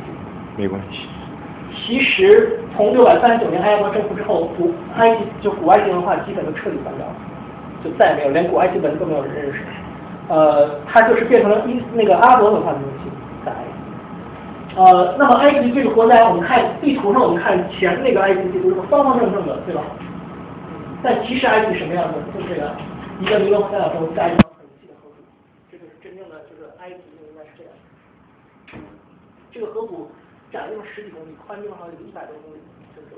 [0.57, 1.09] 没关系。
[1.73, 7.15] 其实从六百三十九年阿拉伯征服之后，古埃及就古埃及文化基本都彻底断掉了，
[7.85, 9.61] 就再也没有，连古埃及文字都没有人认识。
[10.29, 13.11] 呃，它就是变成了伊那个阿拉伯文化的东西
[13.45, 13.53] 在。
[14.77, 19.83] 呃，那么埃及这个国家，我们看地图上，我们看前那个埃及地图是方方正正的，对吧？
[21.03, 22.21] 但其实埃及什么样子？
[22.35, 22.77] 就是这个
[23.21, 25.17] 一个尼罗河两头加一条很细的河谷，
[25.71, 27.73] 这就是真正的就是埃及应该是这样。
[29.51, 30.11] 这个河谷
[30.53, 32.59] 窄用十几公里，宽地方好像有一百多公里，
[32.95, 33.17] 就是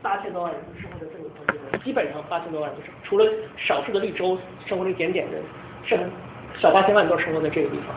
[0.00, 3.24] 八千多万人生活在这个地方，基本上八千多万人，除了
[3.56, 5.42] 少数的绿洲生活着一点点人，
[5.84, 5.98] 剩
[6.58, 7.94] 小八千万都生活在这个地方。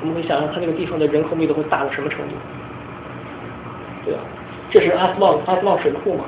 [0.00, 2.34] 我们可以想象它这个地方的人口密度会大到什么程度？
[4.04, 4.20] 对啊，
[4.68, 6.24] 这是阿斯旺阿斯旺水库嘛？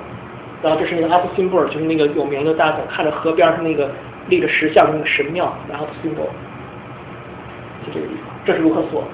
[0.65, 3.91] 然后这是那个阿布辛布尔，就是那个有名的，大家总看着河边上那个
[4.31, 6.29] 立着石像的那个神庙，然后辛布尔，
[7.87, 9.05] 就这个地方，这是卢克索，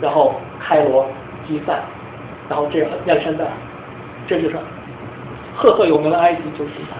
[0.00, 1.08] 然后开罗、
[1.46, 1.80] 基塞，
[2.48, 3.44] 然后这亚历山大，
[4.26, 4.56] 这就是
[5.54, 6.96] 赫赫有名的埃及就是它，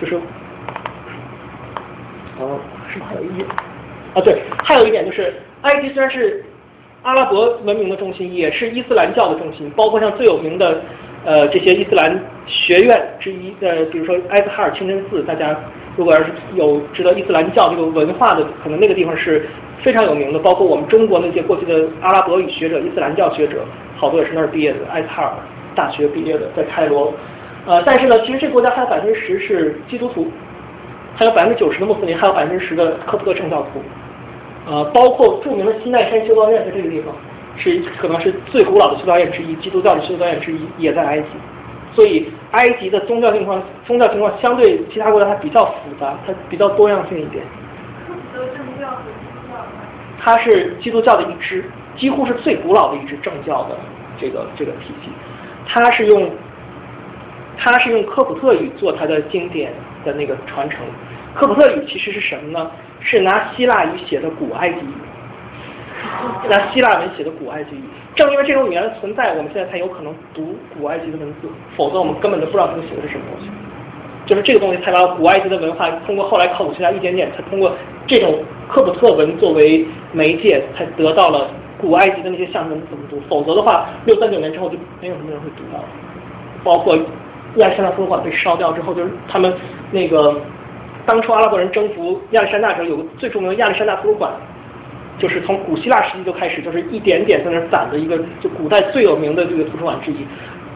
[0.00, 0.16] 就是，
[2.40, 2.58] 哦，
[2.92, 3.48] 是不是还有一点？
[4.14, 6.44] 啊，对，还有一点就是，埃及虽然是
[7.02, 10.82] 阿拉伯文明的中心，也是伊斯兰教的中心，包括像最有名的。
[11.24, 15.56] 呃，这些伊斯兰学院之一，呃，比如说埃斯哈尔清真寺，大家
[15.96, 19.46] 如果要是有知道伊斯兰教这个文化的，可能那个地方是
[19.82, 20.38] 非常有名的。
[20.38, 23.64] 包括我们中国那些过去的阿拉伯语学者、伊斯兰教学者，
[23.96, 25.32] 好多也是那儿毕业的，埃塞尔
[25.74, 27.12] 大学毕业的，在开罗。
[27.66, 30.30] 呃，但是呢，其实这个国家还有百分之十是基督徒，
[31.16, 33.80] 还有百分之九十的穆斯林，还有百分之十的科普特正教徒。
[34.66, 37.14] 呃，包括著名的西奈山修道院在这个地方，
[37.56, 41.26] 是可能是最古老的修道院之一，基督教的修道院之一，也在埃及。
[41.94, 47.44] 所以，埃及的宗教情况，宗教情况相对其他国家它比较复杂，它比较多样性一点。
[50.18, 51.64] 它是基督教的一支，
[51.96, 53.78] 几乎是最古老的一支正教的
[54.18, 55.10] 这个这个体系。
[55.66, 56.28] 它是用，
[57.56, 59.72] 它是用科普特语做它的经典
[60.04, 60.80] 的那个传承。
[61.34, 62.70] 科普特语其实是什么呢？
[63.00, 64.94] 是拿希腊语写的古埃及语。
[66.48, 67.82] 拿希腊文写的古埃及语，
[68.14, 73.50] 正因为这种语言的存在，我们现在才有可能读古埃及的文字，否则我们根本就不知道他们写的是什么东西。
[74.26, 77.72] 就是这个东西才把古埃及的文化通过后来考古学家一点点，才通过
[78.06, 83.20] 这种科普特文作为媒介，才得到了古埃及的那些象征怎么读。
[83.28, 85.84] 否则的话，六三九年之后就没有什么人会读到了。
[86.62, 86.96] 包括
[87.56, 89.54] 亚历山大图书馆被烧掉之后，就是他们
[89.90, 90.34] 那个
[91.04, 94.32] 当初阿拉伯人征服亚历山大时候，有个最著名的亚历山大图书馆。
[95.18, 100.26] 就是从古希腊时期就开始，就是一点点在那攒的一个，就古代最有名的这个图书馆之一。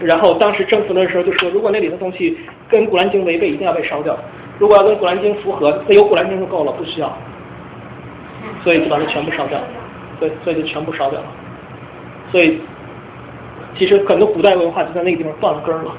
[0.01, 2.39] 然后当时征服的时候就说，如果那里的东西
[2.69, 4.17] 跟《古兰经》违背，一定要被烧掉。
[4.59, 7.17] 如果要跟《古兰经》符合，那有《古兰经》就够了，不需要。
[8.63, 9.61] 所以就把它全部烧掉，
[10.21, 11.27] 对，所以就全部烧掉了。
[12.31, 12.61] 所以
[13.77, 15.93] 其实很多古代文化就在那个地方断了根了。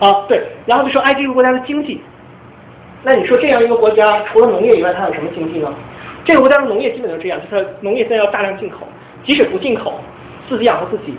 [0.00, 2.00] 啊，对，然后就说埃及这个国家的经济，
[3.02, 5.72] 那你说这样一个国家，除了农业以外，它有什么经济呢？
[6.24, 8.78] 这个国家的农业基本就这样，就是农业现在要大量进口，
[9.24, 10.00] 即使不进口，
[10.48, 11.14] 自己养活自己，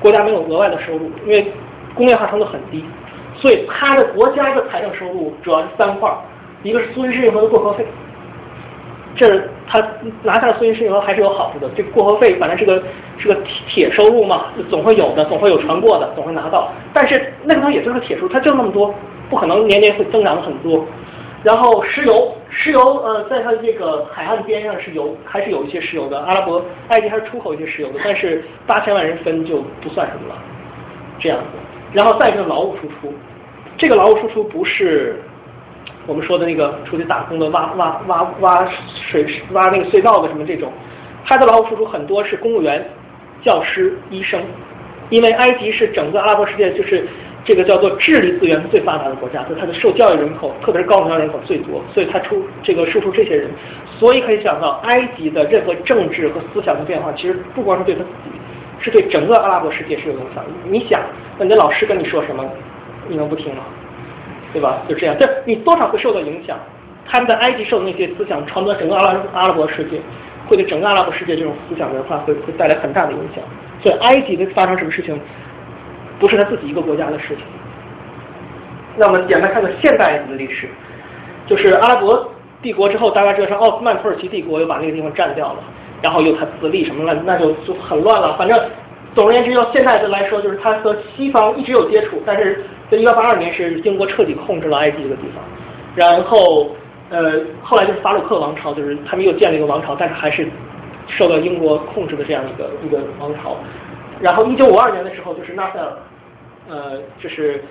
[0.00, 1.52] 国家没有额外的收入，因为
[1.94, 2.82] 工业化程度很低，
[3.36, 6.16] 所以它的国家的财政收入主要是三块儿，
[6.62, 7.84] 一个是苏伊士运河的过河费，
[9.14, 9.28] 这
[9.68, 9.86] 他
[10.22, 12.82] 拿下了苏伊士运河还是有好处的，这过河费反正是个
[13.18, 18.94] 是个铁铁收入嘛，总会有的，总会有船过的，总会拿到，但是那个东西也就是铁收入，它就那么多，
[19.28, 20.86] 不可能年年会增长很多。
[21.44, 26.18] 然后石油，石油呃，在它的这个海岸边上是有，还是有一些石油的。
[26.18, 30.34] 阿拉伯、埃及还是出口一些石油的，但是八千万人分就不算什么了，
[31.20, 31.44] 这样子。
[31.92, 33.14] 然后再一个劳务输出，
[33.76, 35.22] 这个劳务输出不是
[36.06, 38.68] 我们说的那个出去打工的挖挖挖挖
[39.08, 40.72] 水挖那个隧道的什么这种，
[41.24, 42.84] 它的劳务输出很多是公务员、
[43.44, 44.42] 教师、医生，
[45.08, 47.06] 因为埃及是整个阿拉伯世界就是。
[47.44, 53.50] 这个叫做智力资源最发达的国家，就是它的受教育人口，特别是高等教育人口最多，所以它出这个输出这些人，
[53.98, 58.30] 所以可以想到埃及的任何政治和思想的变化，其实不光是对他自己，
[58.80, 60.44] 是对整个阿拉伯世界是有影响。
[60.68, 61.00] 你想，
[61.38, 62.44] 那你的老师跟你说什么，
[63.08, 63.62] 你能不听吗？
[64.52, 64.82] 对吧？
[64.88, 66.58] 就这样，这你多少会受到影响。
[67.10, 69.98] 他们在埃及受的那些思想传播整个阿拉阿拉伯世界，
[70.46, 73.42] 会对整个阿拉伯世界这种思想文化会会带来很大的影响。
[73.82, 75.18] 所以埃及的发生什么事情？
[76.18, 77.38] 不是他自己一个国家的事情。
[78.96, 80.68] 那我们简单看看现代埃及的历史，
[81.46, 82.28] 就是阿拉伯
[82.60, 85.60] 帝国之后，大家知道奥斯曼土耳其帝国又把那个地方占掉了，
[86.02, 88.36] 然后又他自立什么了，那就就很乱了。
[88.36, 88.60] 反正
[89.14, 95.44] 总而言之，要现在的来说，就是他和西方一直有接触，但是在一八八二年是英国彻底控制了埃及这个地方，
[95.94, 96.74] 然后
[97.10, 100.48] 呃后来就是法鲁克王朝，就是他们又建了一个王朝，但是还是
[101.06, 103.56] 受到英国控制的这样一个一个王朝。
[104.20, 105.92] 然后一九五二年的时候，就是纳赛尔。
[106.70, 107.64] 呃，就是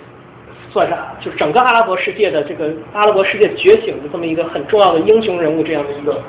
[0.71, 0.93] 算是
[1.23, 6.19] 就是整个阿拉伯世界的这个阿拉伯世界觉醒的这么一个很重要的英雄人物这样的一个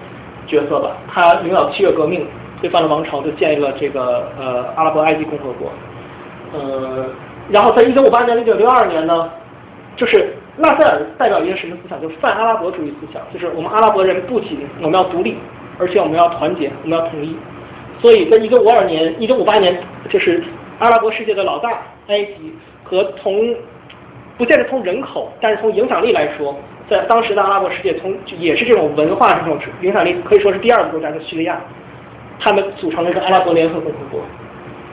[0.46, 0.94] 角色吧。
[1.10, 2.26] 他领导七月革命，
[2.60, 5.72] 推翻了王朝，就建立了这个呃阿拉伯埃及共和国。
[6.52, 7.06] 呃，
[7.48, 9.30] 然后在一九五八年、一九六二年呢，
[9.96, 11.98] 就是纳赛尔代表一个什么思想？
[12.02, 15.38] 就是泛阿拉伯主义思想，就是我们阿拉伯人不仅我们要独立，
[15.78, 17.34] 而且我们要团结，我们要统一。
[18.00, 19.76] 所以在一九五二年、一九五八年，
[20.08, 20.42] 就是
[20.78, 21.82] 阿拉伯世界的老大。
[22.08, 23.54] 埃及和从
[24.38, 26.58] 不见得从人口，但是从影响力来说，
[26.88, 31.60] 在当时的阿拉伯世界，从也是这种文化这种影响力，可以说是第二个国家的叙利亚，
[32.40, 34.22] 他们组成了一个阿拉伯联合共和国，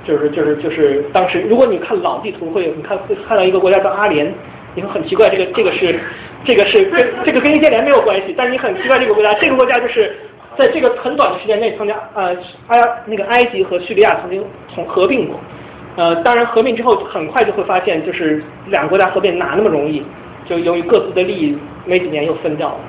[0.06, 4.30] 就是就是就是当时，如果你看老地图，会你看会看到一个国家叫阿联，
[4.73, 5.98] 你会很奇怪，这个这个是
[6.44, 10.18] 这个是跟这个跟伊建联没有关系，但是你很奇怪这个国家，这个国家就是
[10.57, 12.36] 在这个很短的时间内，曾经呃
[12.68, 15.40] 埃那个埃及和叙利亚曾经同合并过。
[15.98, 20.03] 呃，当然，合并之后很快就会发现，就是两个国家合并哪那么容易？
[20.45, 22.80] 就由于各自的利益，没几年又分掉了。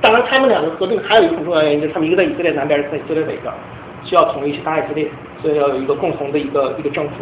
[0.00, 3.52] 当然，他们两个合并还有一个很重要的原因，就是他们一个在以色列南边，一个在以色列北边，
[4.02, 5.08] 需要统一去打以色列，
[5.42, 7.12] 所以要有一个共同的一个一个政府。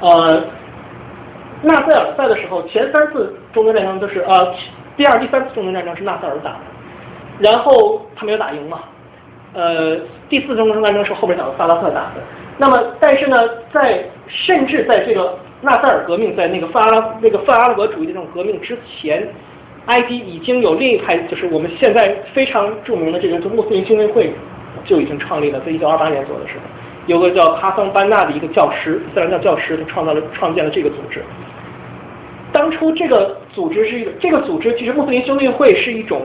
[0.00, 0.42] 呃，
[1.62, 4.54] 纳赛尔在的时候，前三次中东战争都是呃，
[4.96, 6.58] 第二、第三次中东战争是纳赛尔打的，
[7.42, 8.80] 然后他没有打赢嘛。
[9.54, 9.98] 呃，
[10.28, 12.22] 第四次中东战争是后面讲的萨拉赫打的。
[12.56, 13.36] 那么，但是呢，
[13.72, 19.28] 在甚至在这个纳赛尔革命，在那个泛阿拉那个泛阿拉伯主义的这种革命之前，
[19.86, 24.32] 埃及已经有另一派，就是我们现在非常著名的这个就穆斯林兄弟会
[24.84, 26.60] 就已经创立了，在一九二八年左右的时候，
[27.06, 31.22] 有个叫哈桑班纳的一个教师，伊斯兰教教师，他创造了创建了这个组织。
[32.52, 36.22] 当初这个组织是一个，这个组织其实穆斯林兄弟会是一种，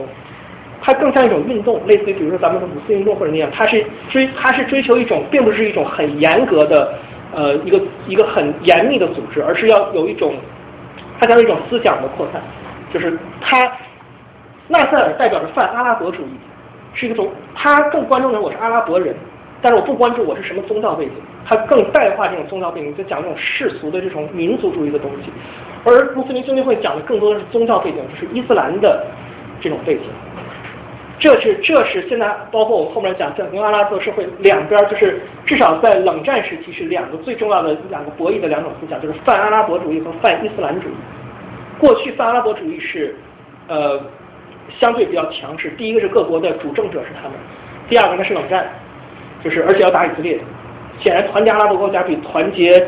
[0.80, 6.94] 它更像一种运动，类似于比如说咱们的五四运动或者那样，它是追它是追求一种，并不是一种很严格的
[7.34, 10.34] 呃一个一个很严密的组织，而是要有一种，
[11.18, 12.40] 它叫一种思想的扩散，
[12.92, 13.70] 就是它
[14.68, 16.30] 纳赛尔代表着泛阿拉伯主义，
[16.94, 19.14] 是一种他更关注的我是阿拉伯人，
[19.62, 21.12] 但是我不关注我是什么宗教背景，
[21.44, 25.30] 他更淡化这种宗教背景，就讲这种世俗的这种民族主义的东西。
[25.84, 29.04] 而穆斯林兄弟会讲的更多的是宗教背景，就是伊斯兰的
[29.60, 30.02] 这种背景。
[31.18, 40.92] 这是这是现在包括我们后面讲整个阿拉伯社会两边，就是至少在冷战时期是两个最重要的两个博弈的两种思想，就是泛阿拉伯主义和泛伊斯兰主义。
[41.80, 43.16] 过去泛阿拉伯主义是
[43.66, 44.00] 呃
[44.78, 47.32] 相对比较强势，第一个是各国的主政者是他们，
[47.88, 48.68] 第二个呢是冷战，
[49.42, 50.38] 就是而且要打以色列。
[51.00, 52.86] 显然团结阿拉伯国家比团结。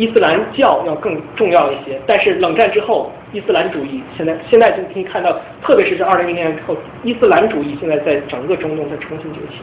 [0.00, 6.74] 伊斯兰教要更重要一些，但是冷战之后，伊斯兰主义现在现在就可以看到，特别是在二零零年之后，
[7.04, 9.60] 伊斯兰主义现在在整个中东在重新崛起，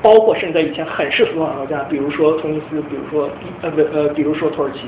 [0.00, 3.28] 包括甚至在以前很世俗的国家，比如说突尼斯，比如说
[3.62, 4.82] 呃不呃比如说土耳其，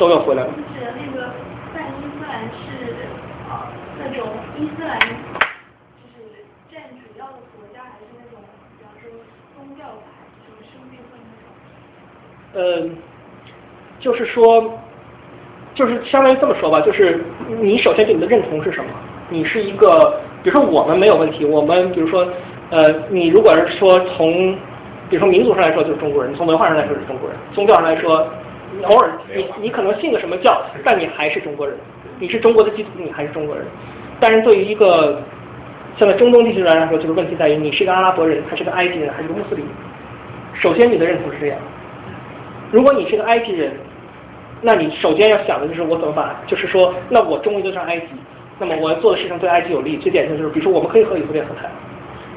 [0.00, 0.50] 都要回来了。
[0.50, 1.30] 就是那个
[1.72, 3.06] 泛伊斯兰是
[3.48, 3.70] 呃
[4.02, 4.26] 那种
[4.58, 6.42] 伊斯兰，就是
[6.72, 8.42] 占主要的国家，还是那种
[8.76, 9.06] 比方说
[9.54, 9.94] 宗教
[10.42, 10.50] 会
[12.52, 12.90] 那种？
[12.90, 13.11] 呃。
[14.02, 14.78] 就是说，
[15.74, 17.24] 就是相当于这么说吧，就是
[17.60, 18.90] 你首先对你的认同是什么？
[19.30, 22.26] 你是一个，比如说我们没有问题，我们比如说，
[22.70, 24.54] 呃，你如果是说从，
[25.08, 28.28] 比如说民族上来说就是中国人，从文化上来说是中国人，宗教上来说，
[28.82, 31.76] 偶尔你你可能信个什么教，但你还是中国人，
[32.18, 33.64] 你是中国的基督徒，你还是中国人。
[34.18, 35.22] 但是对于一个
[35.96, 39.64] 现在中东地区人来说，就是问题在于你是一个阿拉伯人，还是个埃及人，还是个穆斯林？
[40.54, 41.58] 首先你的认同是这样，
[42.70, 43.72] 如果你是个埃及人。
[44.64, 48.06] 那你首先要想的就是我怎么把，就是说，那我终于都上埃及，
[48.60, 49.96] 那么我要做的事情对埃及有利。
[49.96, 51.68] 最典型就是，比如说我们可以和以色列和谈，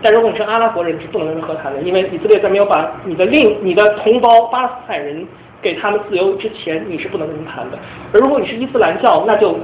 [0.02, 5.24] 但如果你是阿拉伯人，是不能跟他和谈的，因为以色列在没有把你的另你的同胞巴勒斯坦人
[5.62, 7.78] 给他们自由之前，你是不能跟他谈的。
[8.12, 9.60] 而如果你是伊斯兰教，那就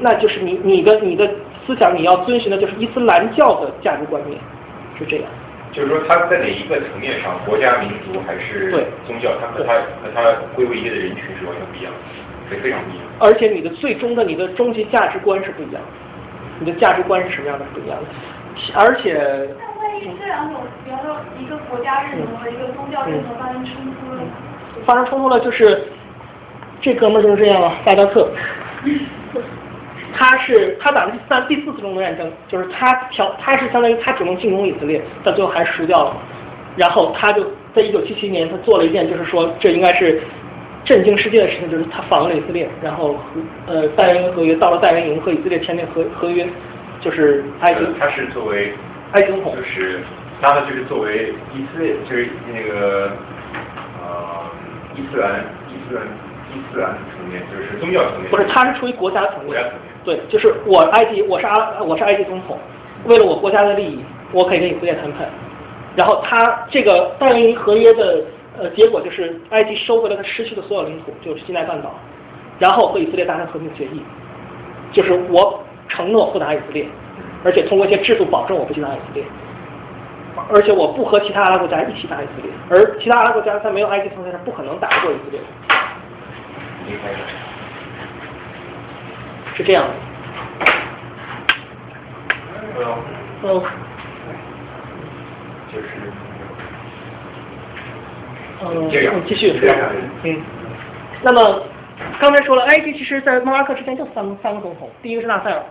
[0.00, 1.26] 那就是你你的你的
[1.66, 4.38] 思想你要遵循的就是伊斯兰教的价值观念，
[4.98, 5.26] 是这样。
[5.72, 8.70] 就是说，他在哪一个层面上，国家、民族还是
[9.06, 9.72] 宗教，他和他
[10.04, 10.20] 和他
[10.54, 13.04] 归为一类的人群是完全不一样的，是非常不一样。
[13.18, 15.88] 而且你的最终的你的终极价值观是不一样的，
[16.60, 18.04] 你的价值观是什么样的不一样的。
[18.74, 24.20] 而且，那万一这两种，比方说一个国家认同和一个宗教认同发生冲突了，
[24.84, 25.84] 发生冲突了就是
[26.82, 28.28] 这哥们儿就是这样了，萨达特。
[30.14, 36.16] 他是他打了第三第四次中东战争，就是他挑他是相当于他主动进攻以色列，但最后还是输掉了。
[36.76, 37.44] 然后他就
[37.74, 40.22] 在一九七七年，他做了一件就是说这应该是
[40.84, 43.16] 震惊世界的事情，就是他访问了以色列，然后
[43.66, 46.46] 呃戴维合约到了戴维营和以色列签订合合约，
[47.00, 47.80] 就是埃及。
[48.00, 48.72] 他是作为
[49.12, 50.00] 埃及总统，就是
[50.40, 53.12] 他呢就是作为以色列就是那个
[54.02, 54.44] 呃
[54.96, 56.04] 伊斯兰伊斯兰
[56.54, 58.30] 伊斯兰层面就是宗教层面。
[58.30, 59.46] 不是，他是出于国家层面。
[59.46, 59.91] 国家层面。
[60.04, 62.58] 对，就是我埃及，我是阿，我是埃及总统，
[63.04, 65.28] 为了我国家的利益，我可以跟以色列谈判。
[65.94, 68.24] 然后他这个戴维营合约的
[68.58, 71.94] 呃结果就是埃及收回了他失去的所有领土，就是西奈半岛，
[72.58, 74.02] 然后和以色列达成和平协议，
[74.90, 76.86] 就是我承诺不打以色列，
[77.44, 79.24] 而且通过一些制度保证我不去打以色列，
[80.48, 85.40] 而且我不和其他阿拉伯国家一起打以色列，而其他阿拉伯国家在没有埃及层面上不可能打得过以色列。
[89.54, 89.90] 是这样的。
[93.44, 93.62] 嗯。
[95.72, 95.86] 就是。
[98.64, 98.88] 嗯，
[99.26, 99.52] 继续。
[100.22, 100.42] 嗯。
[101.22, 101.62] 那么，
[102.20, 105.62] 刚才说了，埃及其实，在穆拉克之前就三三个总统，第一个是纳赛尔，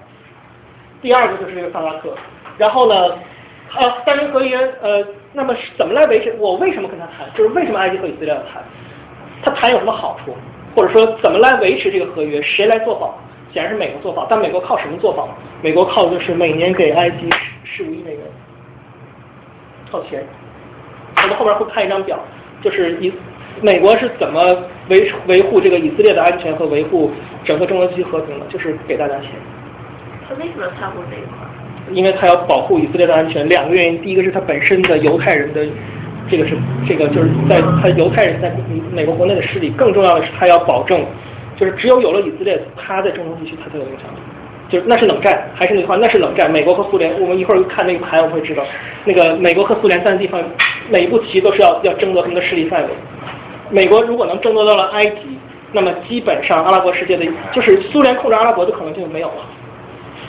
[1.01, 2.13] 第二个就是这个萨拉克。
[2.57, 2.95] 然后呢，
[3.75, 6.35] 呃，三人合约，呃，那么怎么来维持？
[6.37, 7.27] 我为什么跟他谈？
[7.35, 8.61] 就是为什么埃及和以色列要谈？
[9.43, 10.35] 他谈有什么好处？
[10.75, 12.41] 或者说，怎么来维持这个合约？
[12.41, 13.17] 谁来做保？
[13.53, 15.27] 显然是美国做法，但美国靠什么做法？
[15.61, 17.29] 美国靠的就是每年给埃及
[17.63, 18.21] 十五亿美元，
[19.91, 20.23] 靠钱。
[21.23, 22.19] 我们后面会看一张表，
[22.61, 23.11] 就是以
[23.61, 24.43] 美国是怎么
[24.89, 27.11] 维维护这个以色列的安全和维护
[27.43, 29.29] 整个中东地区和平的，就是给大家钱。
[30.27, 31.47] 他为什么掺和这一块？
[31.93, 35.67] 因为他要保护以色列的安全，两个原因，第一个是他本身的犹太人的，
[36.29, 36.55] 这个是
[36.87, 38.55] 这个就是在他犹太人在
[38.93, 41.05] 美国国内的势力，更重要的是他要保证，
[41.61, 44.17] 就是只有有了以色列，他在中东地区他才有影响力。
[44.67, 46.51] 就是那是冷战，还是那句话，那是冷战。
[46.51, 48.63] 美国和苏联，我们一会儿看那个牌，我们会知道，
[49.05, 50.41] 那个美国和苏联在的地方，
[50.89, 52.89] 每一步棋都是要要争夺他们的势力范围。
[53.69, 55.37] 美国如果能争夺到了埃及，
[55.71, 59.45] 那么基本上阿拉伯世界的，就是苏联控制阿拉伯的可能性就没有了，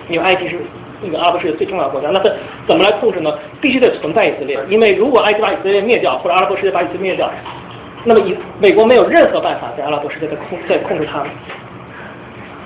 [0.09, 0.59] 因为埃及是
[1.01, 2.11] 那个阿拉伯世界最重要的国家。
[2.13, 2.29] 那他
[2.67, 3.33] 怎么来控制呢？
[3.61, 7.31] 必须得存在以色列，因为如果埃及把以色列灭掉，或者阿拉伯世界把以色列灭掉，
[8.05, 11.29] 那么以美国没有任何办法在阿拉伯世界在控再控制他们。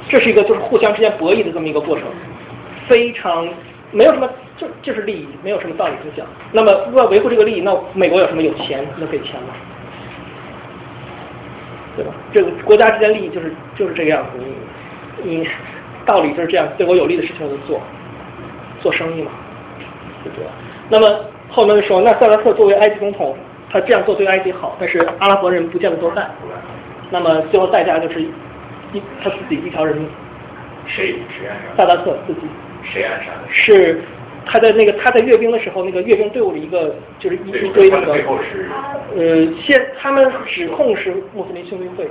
[0.09, 2.05] 这是一个就是互相之间博弈的这么一个过程，
[2.89, 3.49] 非常
[3.91, 6.27] 没有什么就就是利益，没有什么道理可讲。
[6.53, 9.49] 那么为了维护这个利益，那美国有什么有钱能给钱吗？
[11.97, 12.13] 对吧？
[12.33, 14.39] 这个国家之间利益就是就是这个样子，
[15.25, 15.49] 你你
[16.05, 17.81] 道理就是这样，对我有利的事情我就做，
[18.81, 19.31] 做生意嘛，
[20.25, 20.51] 就这样。
[20.89, 23.37] 那么后面就说，那萨拉特作为埃及总统，
[23.71, 26.31] 他这样做对埃及好，但是阿拉伯人不见得都干。
[27.11, 28.25] 那么最后代价就是。
[28.93, 30.09] 一他自己一条人命，
[30.87, 31.77] 谁谁暗杀？
[31.77, 32.43] 萨达特自己。
[32.85, 33.49] 谁暗杀的？
[33.51, 34.01] 是
[34.47, 38.13] 他在那个他在阅兵的时候，那个阅兵队伍的一个就是一一堆那个。
[39.17, 42.09] 呃，现他们指控是穆斯林兄弟会，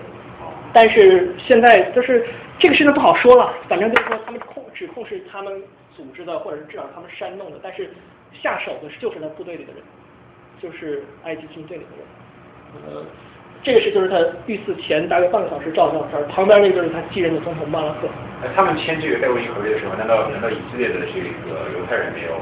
[0.73, 2.25] 但是现在就是
[2.59, 5.63] 这个事情不好说了，反正就是说他们控指控是他们
[5.95, 7.89] 组织的，或者是至少他们煽动的，但是
[8.33, 9.81] 下手的就是那部队里的人，
[10.61, 13.03] 就是埃及军队里的人，呃。
[13.63, 18.07] 这个是就是他遇刺前大概半个小时照的照片，旁边那个就是他继任的总统巴拉克。
[18.39, 21.19] 那他们签这个戴维营合约的时候，难道难道以色列的这
[21.49, 22.37] 个犹太人没有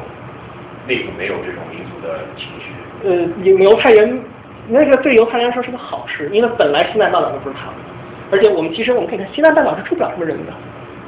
[0.86, 3.08] 内部没有这种民族的情绪？
[3.08, 4.20] 呃，犹犹太人
[4.68, 10.52] 那个对犹太人来说是个好事，因为本来西南半岛就不是他们的，而且我们其实我们可以看西南半岛是住不了什么人的，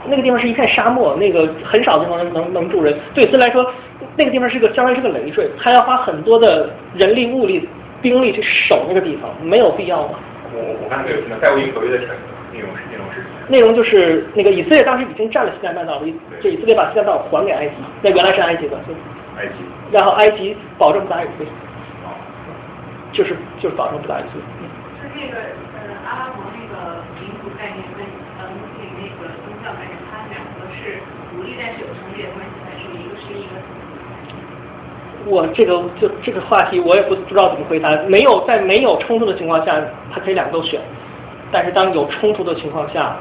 [0.07, 2.97] 那个地方是一片沙漠，那个很少地方能能能住人。
[3.13, 3.69] 对以色列来说，
[4.17, 7.67] 那个地方是个相当于是个累赘，他要花很多的人力物力。
[8.01, 10.19] 兵力去守那个地方没有必要吧？
[10.53, 12.05] 我我看这个《盖维营合约》的
[12.53, 15.97] 内容是内容是内容就是那个以色列当时已经占了西南半岛，
[16.39, 17.73] 就以色列把西南半岛还给埃及，
[18.03, 18.77] 那原来是埃及的，
[19.37, 21.49] 埃及，然后埃及保证不打以色列，
[23.11, 24.45] 就是就是保证不打以色列。
[25.01, 25.41] 就那个
[25.73, 28.05] 呃阿拉伯那个民族概念跟
[28.37, 31.01] 呃穆斯林那个宗教概念，它两个是
[31.33, 33.57] 独立但是有重叠的关系，还是一个是一个？
[35.25, 37.89] 我这个就这个话题我也不不知道怎么回答。
[38.07, 39.75] 没有在没有冲突的情况下，
[40.13, 40.79] 他可以两个都选。
[41.51, 43.15] 但是当有冲突的情况下，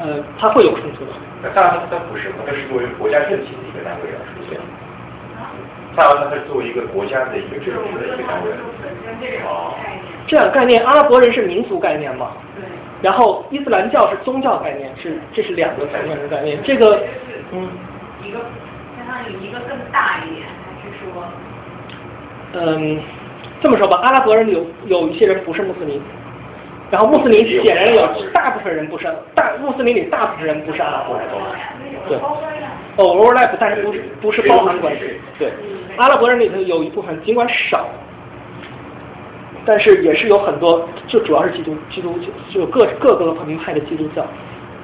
[0.00, 1.12] 呃，他会有冲突的。
[1.42, 4.58] 那萨拉他不是，他是作为国家政体的一个单位啊，出现。
[5.96, 8.50] 萨拉他是作为一个国家的一个政治的一个单位。
[9.44, 9.74] 哦。
[10.26, 12.32] 这两个概念，阿拉伯人是民族概念嘛？
[12.56, 12.64] 对。
[13.02, 16.62] 然后伊斯兰教是宗教概念，是这是两个层面的概念。
[16.62, 17.02] 这个，
[17.50, 17.68] 嗯。
[18.24, 18.38] 一个
[18.96, 20.46] 相当于一个更大一点。
[22.54, 23.00] 嗯，
[23.62, 26.00] 这么说吧，阿拉伯人有有一些人不是穆斯林，
[26.90, 31.26] 然后穆斯林显然有大部分人不是大穆斯林里大部分人不是阿拉伯人，
[32.08, 35.00] 对，哦，overlap，但是不是不是包含关系，
[35.38, 35.50] 对，
[35.96, 37.86] 阿拉伯人里头有一部分尽管少，
[39.64, 42.18] 但是也是有很多，就主要是基督基督
[42.50, 44.26] 就各各个门派的基督教，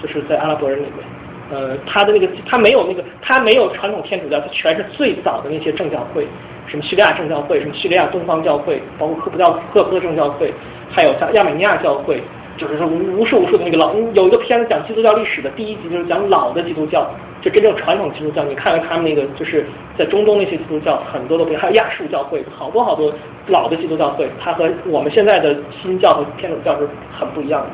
[0.00, 1.04] 就是在阿拉伯人里面，
[1.50, 6.26] 呃，他的那个他没有那个他没有传统天主教，他全是最早的那些正教会。
[6.66, 10.52] 什么叙利亚正教会，什么叙利亚东方教会，包括科普教科普的正教会，
[10.90, 12.22] 还有像亚美尼亚教会，
[12.58, 17.10] 就是说无无数无数的那个老，有一个片子讲基督教历史的第一集就是讲老的基督教，
[17.40, 19.64] 就真正传统基督教，你看看他们那个就是
[19.96, 23.10] 在中东那些基督教很多都不还有亚述教会，好多好多
[23.46, 26.86] 老的基督教会，它和我们现在的新教和天主教是
[27.18, 27.68] 很不一样的。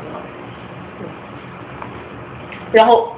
[2.71, 3.13] 然后。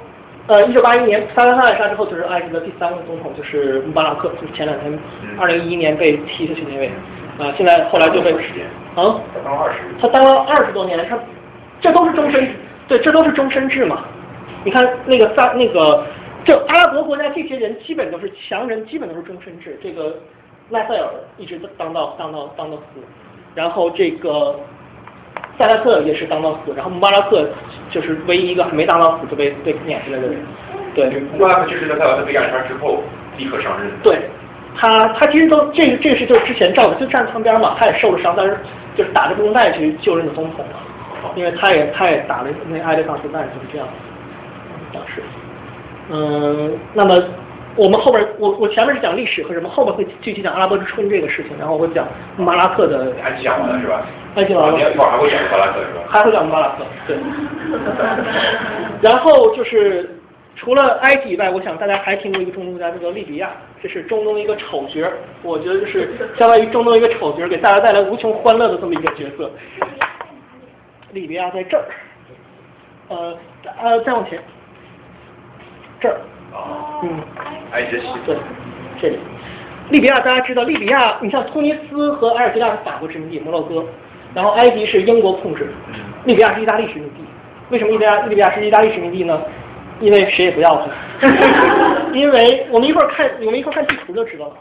[0.47, 4.97] 呃，一九八一年萨达特杀之后，就是埃及的第三个总统，就是穆巴拉克，就是前两天
[5.37, 6.89] 二零一一年被踢下去那位。
[7.37, 8.31] 啊，现在后来就被
[8.95, 11.19] 啊，他当了二十，他当了二十多年，他
[11.81, 12.49] 这都是终身，
[12.87, 14.05] 对，这都是终身制嘛。
[14.63, 16.05] 你看那个萨那个，
[16.45, 19.77] 这阿拉伯国家这些人基本都是强人，基本都是终身制。
[19.83, 20.17] 这个
[20.69, 23.01] 拉塞尔一直当到当到当到死，
[23.53, 24.55] 然后这个。
[25.57, 27.49] 萨拉特也是当到死，然后穆巴拉克
[27.89, 30.37] 就是唯一一个还没当到死就被被撵下来的人。
[30.93, 33.01] 对，穆巴拉克就是在萨拉特被暗杀之后
[33.37, 33.89] 立刻上任。
[34.03, 34.19] 对，
[34.75, 38.57] 他他其实都这个这个是就是之前照的，就站旁边嘛，他也受了伤，但是
[38.95, 43.87] 就是打着绷带去救任的总统嘛，因为他也他也打了那挨着钢丝弹，就是这样。
[44.93, 45.23] 当时，
[46.09, 47.15] 嗯，那么。
[47.77, 53.13] 我们后边，我我前面是讲历史和什么，后面会具体讲阿拉伯之春这个事情，然后我会讲穆巴拉克的。
[53.21, 54.05] 还讲完了是吧？
[54.35, 54.79] 还讲完了。
[54.79, 56.01] 一会儿还会讲穆巴拉克是吧？
[56.09, 57.17] 还会讲穆巴拉克，对。
[59.01, 60.17] 然后就是
[60.55, 63.51] 除了埃及以外，我想大家还听过一个中东国家叫做利比亚，
[63.81, 65.07] 这是中东的一个丑角，
[65.43, 66.09] 我觉得就是
[66.39, 69.51] 相当于中东一个丑角，给大家带来无穷欢乐的这么一个角色。
[71.11, 71.85] 利比亚在这儿，
[73.07, 73.37] 呃
[73.81, 74.39] 呃，再往前，
[76.01, 76.17] 这儿，
[77.03, 77.19] 嗯，
[77.71, 78.35] 埃及是对，
[78.99, 79.19] 这里。
[79.89, 83.85] 利比亚大家知道，利比亚你像突尼斯和阿尔及利亚是法国殖民地，摩洛哥，
[84.33, 85.67] 然后埃及是英国控制，
[86.25, 87.23] 利比亚是意大利殖民地。
[87.69, 89.41] 为什么利比亚利比亚是意大利殖民地呢？
[89.99, 90.85] 因为谁也不要
[91.21, 91.27] 它。
[92.13, 94.53] 因为我们一会儿看，我们一会儿看地图就知道了。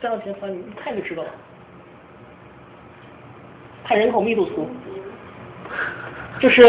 [0.00, 1.28] 再往前翻，你一看就知道了。
[3.84, 4.68] 看人口密度图，
[6.40, 6.62] 就是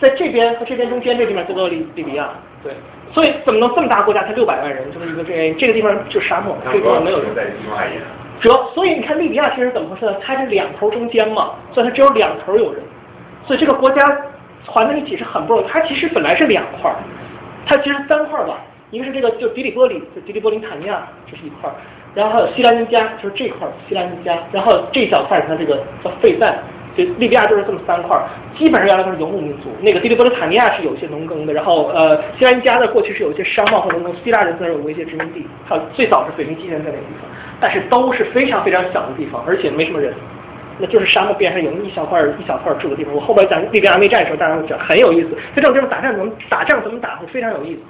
[0.00, 2.30] 在这边和这边中间这地方叫做利利比亚，
[2.62, 2.74] 对。
[3.12, 4.84] 所以怎么能这么大国家才六百万人？
[4.92, 7.34] 这么一个这这个地方就是沙漠，这个地方没有人。
[7.34, 8.00] 在地方而言。
[8.40, 10.16] 主要，所以你看利比亚其实怎么回事呢？
[10.24, 12.82] 它是两头中间嘛，所以它只有两头有人，
[13.46, 14.02] 所以这个国家
[14.66, 15.68] 团在一起是很不容易。
[15.68, 16.96] 它其实本来是两块儿，
[17.66, 18.58] 它其实三块儿吧，
[18.90, 21.74] 一个是这个就迪里波里，就迪里波林塔尼亚，这是一块儿，
[22.14, 26.58] 然后还有西兰尼加，就是这块儿西兰尼加，然后这小块儿它这个叫费赞。
[26.96, 28.18] 就利比亚就是这么三块，
[28.56, 29.70] 基本上原来都是游牧民族。
[29.80, 40.12] 那个迪利波利塔尼亚是有一些农耕的，然后呃，西兰尼加的过去是有一些商贸和农耕，希腊人虽然有过一些殖民地，还有最早是腓尼基人在那个地方，但是都是非常非常小的地方，而且没什么人，
[40.78, 43.14] 那就是沙漠边上有一小块一小块住的地方。
[43.14, 47.80] 我后边讲利比亚内战的时候，大家会讲很有意思，在这种地方打仗怎么打仗怎么打会非常有意思。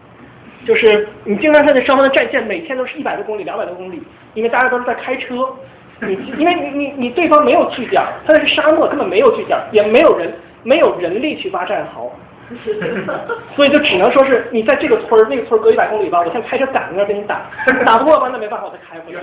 [0.64, 4.00] 就是你经常看见双方的战线每天都是一百多公里、两百多公里，
[4.34, 5.44] 因为大家都是在开车。
[6.06, 12.12] 你因为你你你对方没有据点，它那是沙漠，根本没有据点，也没有人没有人力去挖战壕，
[13.54, 17.42] 所以就只能说是你在这个村儿那个村儿隔一百公里吧，我先开车赶着那跟你打，
[17.86, 19.20] 打不过吧那没办法我再开回来。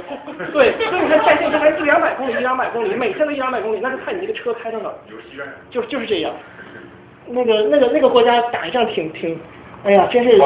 [0.54, 4.96] 对，所以你看战线这还一两百公里一两百公里，每天都一两百公里，那是看你这个车开到哪儿。
[5.70, 6.34] 就是就是这样，
[7.28, 9.38] 那个那个那个国家打一仗挺挺，
[9.84, 10.38] 哎呀真是，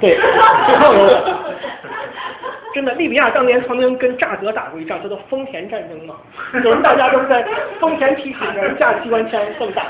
[0.00, 0.18] 对，
[0.66, 1.36] 挺耗油的。
[2.74, 6.16] 真的，利比亚当年曾经跟乍得打过一仗，叫做丰田战争嘛，
[6.62, 7.46] 就是大家都是在
[7.78, 9.82] 丰田皮卡上架机关枪这么打，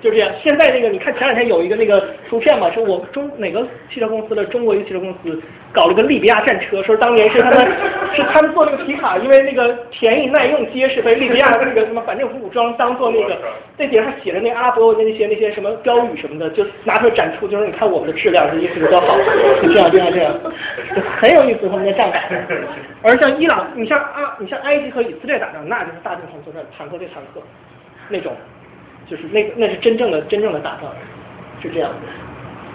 [0.00, 0.30] 就这样。
[0.42, 5.40] 现在那个，你看前两天有一个那个图片嘛，说我中哪个汽车公司的中国一个汽车公司
[5.72, 7.60] 搞了个利比亚战车，说当年是他们
[8.14, 13.38] 是他们做那个皮卡，因为那个便宜耐用结实，被利比亚的那个什么反政府武装当做那个
[13.76, 19.16] 那顶上写着那阿拉伯文的那些那些什么标语什么的，就拿出来展出，就是你看我们的质量是意思有多好，
[19.62, 20.34] 就这样这样这样，
[21.20, 22.18] 很有意思他们的战法。
[23.02, 27.40] 而像伊朗，你像啊，你像埃及和以色列打仗，那就是大阵仗作战，坦克对坦克
[28.08, 28.32] 那种，
[29.10, 30.90] 就是那那是真正的真正的打仗，
[31.62, 31.90] 是这样。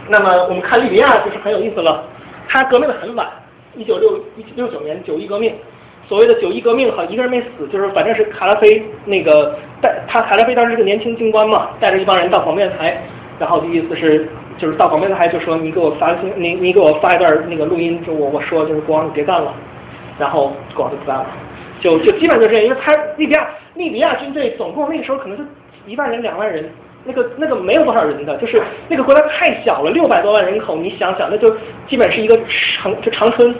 [0.09, 2.03] 那么我们看利比亚就是很有意思了，
[2.47, 3.27] 他革命的很晚，
[3.75, 5.53] 一九六一九六九年九一革命，
[6.07, 13.01] 所谓的九一革命哈一个人没死，就是反正是卡拉菲那个带他卡拉菲当时是个年轻军官嘛，带着一帮人到广电台，
[13.39, 14.27] 然后的意思是。
[14.55, 19.51] 就是到广电台就说你给我发信，你你给我发一段那个录音，就我我说就是国王你别干了，
[20.19, 21.25] 然后国王就不干了，
[21.81, 25.43] 就就基本就这样，因为他利比亚利比亚军队总共那个时候可能就
[25.85, 26.69] 一万人两万人，
[27.03, 31.55] 那个那个没有多少人的，就是那个国家太小了，六百多万人口，你想想那就
[31.87, 32.39] 基本是一个
[32.81, 33.53] 长就长春，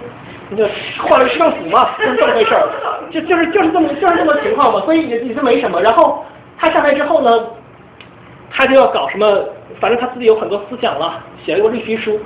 [0.50, 0.66] 你就
[0.98, 2.68] 换了市政府嘛， 就是这么回事儿，
[3.12, 5.82] 就就是就是这么就是这么情况嘛，所以也也是没什么。
[5.82, 6.24] 然后
[6.58, 7.48] 他上来之后呢，
[8.52, 9.28] 他就要搞什么。
[9.80, 12.18] 反正他自己有很多思想了，写了一个绿皮书，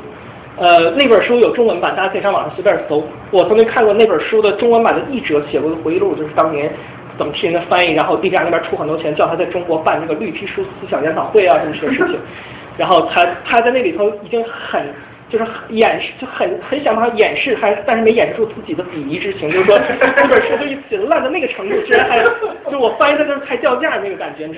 [0.57, 3.03] 呃，那本书有中文版，大家可以上网上随便搜。
[3.31, 6.71] 我曾经看过那本书的中文版的译者写过的回忆录，就是当年
[7.17, 12.19] 怎么替人家翻译，然后利比亚那边出很多钱，叫他在中国办这个绿皮书思想研讨会啊，什么这些事情。
[12.77, 14.85] 然后他他在那里头已经很。
[15.29, 19.51] 就是掩饰，就很很想办法掩饰，还但是没掩饰住自己的鄙夷之情。
[19.51, 19.77] 就是说，
[20.15, 22.23] 这本书就写的烂到那个程度，居然还
[22.71, 24.55] 就我翻译的就是太掉价那个感觉，你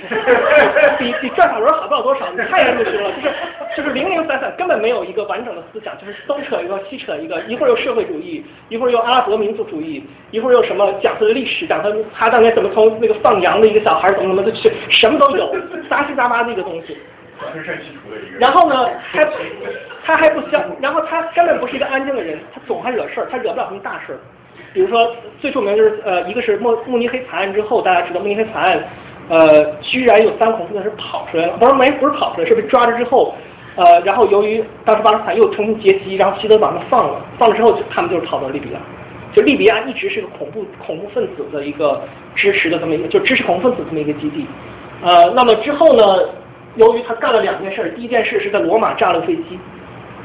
[0.97, 3.11] 比比转法轮好不了多少，你太入心了。
[3.13, 3.33] 就是
[3.77, 15.55] 就是零零散散，根本没有一个完整的思想，就是东扯一个西扯一个，一会儿又社会主义，一会儿又阿拉伯民族主义，一会儿又什么讲他的历史，讲他他当年怎么从那个放羊的一个小孩怎么怎么的去，什么都有，
[15.89, 16.97] 杂七杂八的一个东西。
[18.39, 19.25] 然后呢，他
[20.03, 24.19] 他还不消，然后他根本不是一个安静的人，他总还惹事儿，他惹不了什么大事儿。
[24.73, 28.83] 比如说最著名就是呃，一个是慕慕尼黑惨案之后，大家知道慕尼黑惨案，
[29.29, 33.33] 呃，居然有三恐怖分子是跑出来了，不是没不是跑出来，是被抓了之后，
[33.75, 38.79] 呃，然后由于当时巴勒斯坦又重新劫机，然后希德把他们放了，放了之后就他们就是跑到利比亚，
[39.33, 42.01] 就利比亚一直是个恐怖恐怖分子的一个
[42.35, 44.45] 支持的这么一个，就支持恐怖分子这么一个基地，
[45.01, 46.03] 呃，那么之后呢？
[46.79, 49.59] 由于他干了两件事，第一件事是在罗马炸了飞机，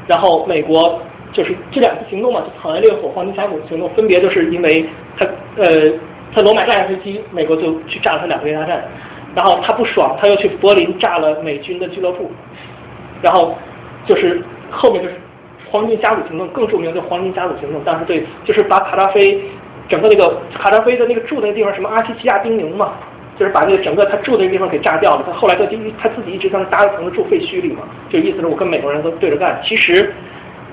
[0.07, 1.01] 然后美国
[1.33, 4.87] 就是这两次行动嘛，就草原烈火、黄金峡谷行动，分别就是因为
[5.19, 5.25] 他
[5.57, 5.67] 呃
[6.33, 8.81] 他罗马炸下飞机，美国就去炸了他两个雷达站，
[9.35, 12.31] 然后他不爽，他又去柏林炸了美军的俱乐部，
[13.21, 13.53] 然后
[14.05, 14.41] 就是
[14.71, 15.15] 后面就是
[15.69, 19.43] 黄金峡谷行动更著名的黄金峡谷行动，当时对就是把卡扎菲
[19.89, 22.93] 整个那个卡扎菲的那个住的那个地方什么阿提西亚丁宁嘛，
[23.37, 25.23] 就是把那个整个他住的那地方给炸掉了。
[25.25, 29.59] 他后来他就他自己一直在那搭了层子住废墟里嘛，就意思是我跟美国人都对着干。
[29.63, 30.13] 其实，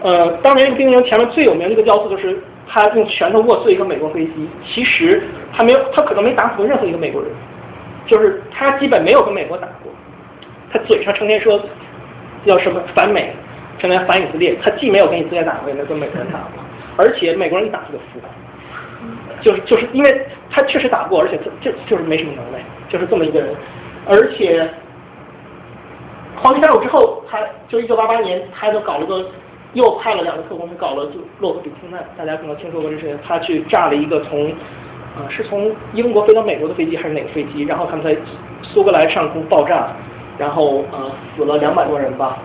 [0.03, 5.23] 呃，当年那个兵营前面最有名的一个雕塑就是他用拳头握碎一个美国飞机，其实
[5.53, 7.31] 他没有他可能没打死过任何一个美国人，
[8.07, 9.93] 就是他基本没有跟美国打过。
[10.73, 11.61] 他嘴上成天说
[12.45, 13.35] 要什么反美，
[13.79, 16.63] 成天反以色列，他既没有跟以色列打过，也没有跟美国人打过，
[16.97, 18.21] 而且美国人一打他就服，
[19.43, 23.55] 就是就是因为他确实打过，而且这这就是没什么能耐，就是这么一个人，
[24.09, 24.67] 而且
[26.37, 27.39] 黄金战斗之后，他
[27.69, 29.27] 就一九八八年，他就搞了个
[29.75, 34.51] 又派了两个特工去，搞了就洛克比空难，大家可能听说过这事情，他去炸了一个从
[35.15, 38.17] 啊、是从英国飞到美国的飞机还是哪个飞机，然后他们在
[38.63, 39.89] 苏格兰上空爆炸。
[40.39, 42.39] 然后呃死了两百多人吧。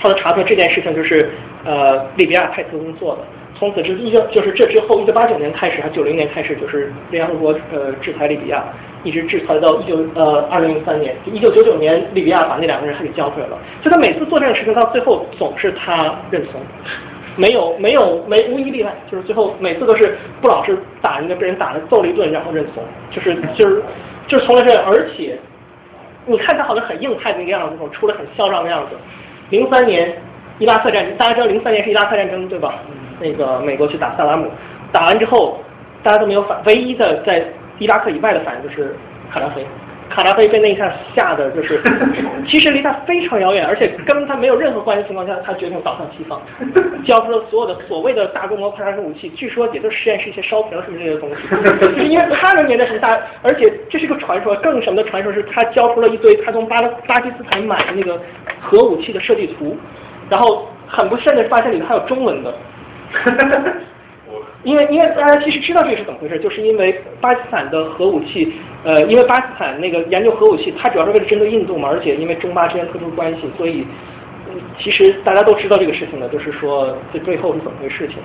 [0.00, 1.30] 后来查出这件事情就是
[1.66, 3.22] 呃利比亚派特工做的。
[3.60, 8.64] 从此之一九就是这之后一九八九年开始还九零年开始就是联合国呃制裁利比亚，
[9.04, 13.58] 一直制裁到一九呃二零零三年，一九九九年利比亚把那两个人还给交出来了。
[13.82, 16.58] 就他每次做这个事情到最后总是他认怂，
[17.36, 23.82] 没有没有没无一例外，就是最后每次都是不老实打人家被人打了揍了一顿然后认怂，就是就是
[24.26, 25.38] 就是从来这样，而且。
[26.26, 28.96] 你看他好像很硬派的那个样子，那种出来很嚣张的样子。
[29.48, 30.14] 零三年
[30.58, 32.78] 伊拉克战争，大家知道零三年是伊拉克战争对吧？
[33.20, 34.46] 那个美国去打萨拉姆，
[34.90, 35.58] 打完之后
[36.02, 37.44] 大家都没有反，唯一的在
[37.78, 38.96] 伊拉克以外的反应就是
[39.30, 39.64] 卡扎菲。
[40.08, 41.80] 卡扎菲被那一下吓得就是，
[42.44, 46.42] 其实离他非常遥远，而且跟他没有任何关系的情况下，他决定倒向西方，
[47.04, 51.36] 交出了所有的所谓的大规模快杀式武器，据说也就实验室一些烧瓶什么这些东西，
[51.80, 58.20] 就是因为他能年代是大，而且这是个传说，更什么的传说是他交出了一堆他从巴巴基斯坦买的那个
[58.60, 59.76] 核武器的设计图，
[60.28, 62.52] 然后很不慎的发现里头还有中文的。
[63.12, 63.62] 哈哈，
[64.26, 68.52] 我因为因为大家其实知道这是怎么回事，就是因为巴基斯坦的核武器，
[68.84, 73.86] 呃，因为巴基斯坦那个研究核武器，它主要是为了针对印度嘛，而且因为中巴之间特殊关系，所以、
[74.78, 78.18] 其实大家都知道这个事情的，就是说这背后是怎么回事情。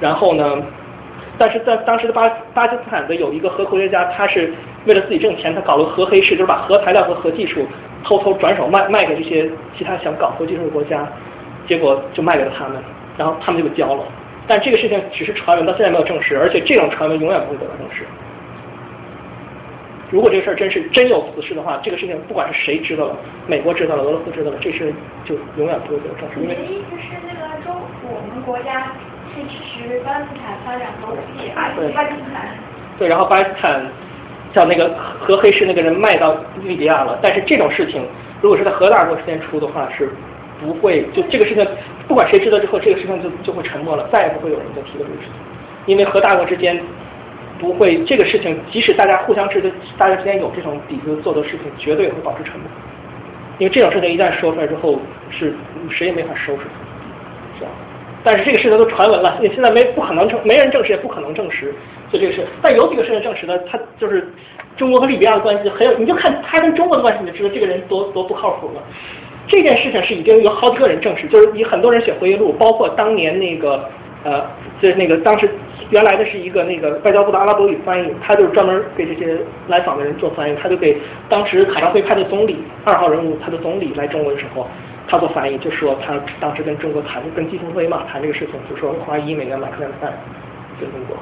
[0.00, 0.62] 然后呢，
[1.38, 4.52] 但是在当时的巴巴基斯坦的有一个核科学家，他是
[4.84, 7.66] 为了自己挣钱，他搞了个核黑市，就是把核材料和核技术
[8.04, 11.08] 偷偷转手卖卖给这些其他想搞核技术的国家，
[11.66, 12.82] 结果就卖给了他们，
[13.16, 14.04] 然后他们就给交了。
[14.46, 18.04] 但这个事情只是传闻，到现在没有证实，而且这种传闻永远不会得到证实。
[20.08, 23.16] 如果这个事儿真是真有此事的话，这个事情不管是谁知道了，
[23.48, 24.94] 美国知道了，俄罗斯知道了，这事
[25.24, 27.74] 就永远不会得到证实，你的意思是那个中
[28.04, 28.92] 我们国家
[29.34, 31.90] 是支持巴基斯坦发展核武器，对。
[31.90, 32.56] 巴基斯坦
[32.98, 33.84] 对，然后巴基斯坦
[34.54, 38.06] 叫那个核黑市那个人卖到利比亚了，但是这种事情
[38.40, 40.08] 如果是在核大国之间出的话，是
[40.60, 41.66] 不会就这个事情，
[42.08, 45.34] 不管谁知道之后，这个事情就就会沉默了，再也不会有人再提到这个事情，
[45.86, 46.80] 因为和大国之间
[47.58, 52.68] 不会这个事情，即使大家互相知道，大家之间有这种底子做的事情，绝对也会保持沉默，
[53.58, 54.98] 因为这种事情一旦说出来之后，
[55.30, 55.54] 是
[55.90, 56.62] 谁也没法收拾，
[57.58, 57.70] 是吧？
[58.24, 61.72] 但是这个事情都传闻了，你现在没不可能证，没人证实，也不可能证实，
[62.10, 64.28] 所以这个事，但有几个事情证实的，他就是
[64.76, 68.82] 中国和利比亚的关系很有，你就看他跟中国的关系，你就知道这个人多多不靠谱了。
[69.46, 73.88] 这件事情是已经有好几个人证实，就是以很多人写回忆录，包括当年那个
[74.24, 74.44] 呃，
[74.80, 75.48] 就是那个当时
[75.90, 80.96] 原来的是一个那个外交部的阿拉伯语翻译，他就是专门给这些来访的人做翻译，他就给
[81.28, 84.66] 当时卡扎菲派的总理二号人物他的总理来中国的时候，
[85.06, 90.12] 他做翻译，就说他当时跟中国谈，跟季鹏飞嘛谈这个事情，就说花一美元买核弹弹
[90.80, 91.16] 给中国，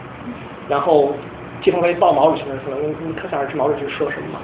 [0.66, 1.14] 然后
[1.62, 4.40] 季鹏飞抱毛主席那说，你你可想而知毛主席说什么吗？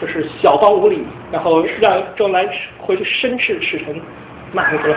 [0.00, 2.48] 就是小邦无礼，然后让周恩来
[2.78, 4.00] 回去申斥使臣
[4.52, 4.96] 骂 那个。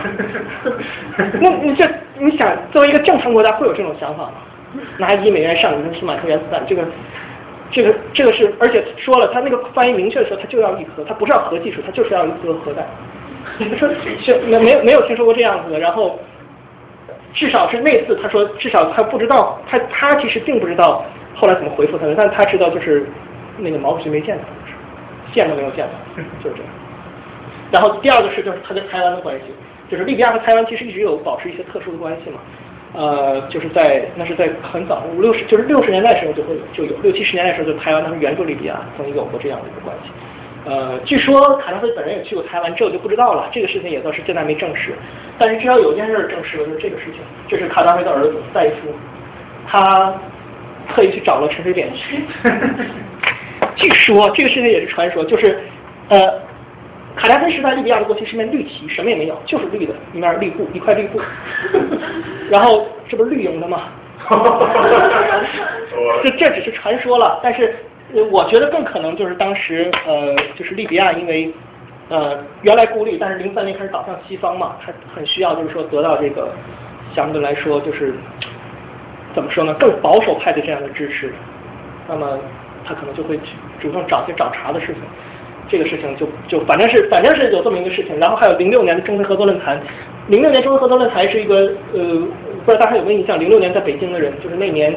[1.40, 4.32] 那你这你想，作为一个正常国家会有这种想法吗？
[4.98, 6.82] 拿一美元上你去买颗原子弹，这个
[7.70, 12.86] 这个这个是，而且说了，他那个翻译明确的说，他就要一颗，他不是要核技术，他就是要一颗核弹。
[13.58, 13.88] 你说
[14.20, 16.18] 是没没有没有听说过这样子的，然后
[17.34, 21.04] 至少是那次他说，至少他不知道，他他其实并不知道
[21.34, 23.06] 后来怎么回复他的，但他知道就是
[23.58, 25.86] 那个毛主席没见他，见都没有见
[26.16, 26.72] 他， 就是这样。
[27.70, 29.44] 然后第二个是就是他跟台湾的关系，
[29.90, 32.38] 就是利比亚和台湾其实一直有保持一些特殊的关系嘛。
[32.94, 40.10] 呃，就是在那是在很早五六十就是六十年代的时候就会有就有六七十年代的时候就台湾他们援助利比亚曾经有过这样的一个关系。
[40.66, 43.48] 呃，据说卡扎菲本人也去过台湾，这我就不知道了。
[43.50, 44.92] 这个事情也倒是现在没证实，
[45.38, 48.94] 但是至少有一件事证实了，就是这个事情，这是卡扎菲的儿子戴夫，
[49.66, 50.14] 他
[50.88, 52.22] 特意去找了陈水扁去。
[53.76, 55.58] 据说这个事情也是传说，就是
[56.08, 56.18] 呃，
[57.16, 61.20] 卡扎菲时代利比亚的国旗是面绿旗，什么也没有，就是绿的，一面绿布，一块绿布。
[62.50, 63.84] 然后这不是绿营的吗？
[66.22, 67.74] 这这只是传说了，但是
[68.14, 71.52] 呃我觉得更可能就是当时呃，就是利比亚因为
[72.08, 76.52] 呃原来孤立，但是零三年开始倒向西方嘛，他很需要就是说得到这个
[77.14, 78.14] 相对来说就是
[79.34, 81.32] 怎么说呢，更保守派的这样的支持，
[82.08, 82.38] 那么
[82.84, 84.96] 他可能就会去主动找些找茬的事情。
[85.68, 89.80] 这个事情就就反正是反正是有这么一个事情，然后还有零六年的中非合作论坛，
[90.26, 92.02] 零六年中非合作论坛是一个呃，
[92.66, 93.38] 不知道大家有没有印象？
[93.40, 94.94] 零六年在北京的人，就是那年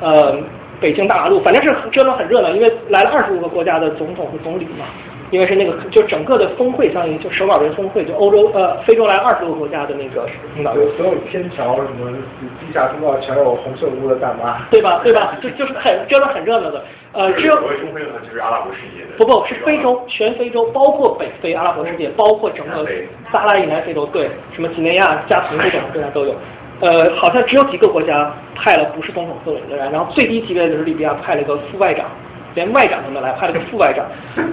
[0.00, 0.36] 呃
[0.80, 4.84] 北京大马路，反正是折腾很热闹，因为来了二十五个国家的总统和总理嘛，
[5.32, 10.84] 因为是那个就整个的峰会，相当于就首脑人峰会，就欧洲呃非洲来二十多个国家的那个领导人。
[10.84, 12.12] 有所有天桥什么
[12.60, 14.60] 地下通道全有红色屋的大妈。
[14.70, 15.00] 对吧？
[15.02, 15.34] 对吧？
[15.42, 19.16] 就就是很真的很热闹的，呃，只有所谓中非论坛就是阿拉伯世界的。
[19.16, 22.86] 不不是非洲，全非洲，包括北非、阿拉伯世界，包括整个
[23.32, 26.34] 撒哈拉以南非洲，对，什么几内亚、加蓬这种国家都有。
[26.80, 32.06] 呃，好像只有几个国家派了不是总统特领的人，然后最低级别的就是利比亚派了个副外长，
[32.54, 34.06] 连外长都没来，派了个副外长，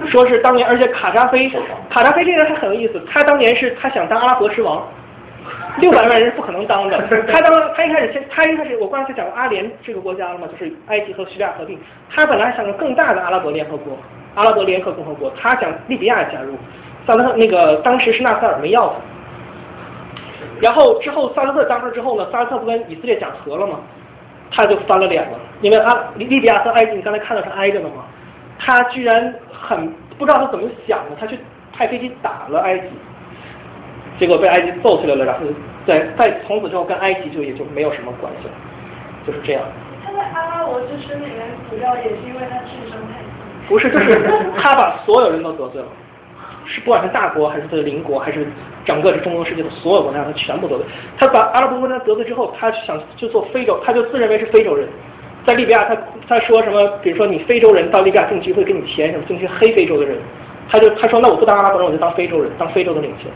[0.06, 1.50] 说是当年，而且卡扎菲，
[1.90, 4.86] 卡扎菲这个人还很有意思，他当年是他想当阿拉伯之王。
[5.78, 6.98] 六百万人是不可能当的。
[7.32, 11.78] 他当他一开始先，他一开始我刚才讲过阿联这个国家了嘛，就是埃及和叙利亚合并。
[12.10, 13.96] 他本来想个更大的阿拉伯联合国，
[14.34, 16.54] 阿拉伯联合共和国，他想利比亚加入。
[17.06, 18.94] 萨勒特那个当时是纳赛尔没要他。
[20.60, 23.80] 然后之后萨勒特当上之后呢，萨勒特不跟以色列讲和了吗？
[24.50, 28.04] 他就翻了脸了，因为阿利利比亚和埃及，你刚才看到是挨着的嘛，
[28.58, 31.38] 他居然很不知道他怎么想的，他去
[31.72, 32.88] 派飞机打了埃及。
[34.18, 35.46] 结果被埃及揍起来了，然后
[35.86, 38.54] 在在从此之后跟埃及就也就没有什么关系了，
[39.26, 39.62] 就是这样。
[40.04, 43.28] 他在阿拉伯之声里面主要也是因为他智商太低。
[43.66, 45.88] 不是，就是他把所有人都得罪了，
[46.66, 48.46] 是不管是大国还是他的邻国，还是
[48.84, 50.86] 整个这中东世界的所有国家，他全部得罪。
[51.18, 54.88] 他把阿拉伯国家得罪之后，他想就做非洲，他就自认为是非洲人。
[55.46, 55.96] 在利比亚，他
[56.28, 56.86] 他说什么？
[57.02, 59.24] 比如说你非洲人到利比亚定居会给你钱什么？
[59.26, 60.18] 定居黑非洲的人，
[60.68, 63.28] 他就他说那我不当阿拉伯人，我就当非洲人，当非洲的领袖。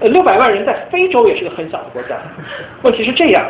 [0.00, 2.16] 呃，六百万人在非洲也是个很小的国家，
[2.82, 3.44] 问题是这样，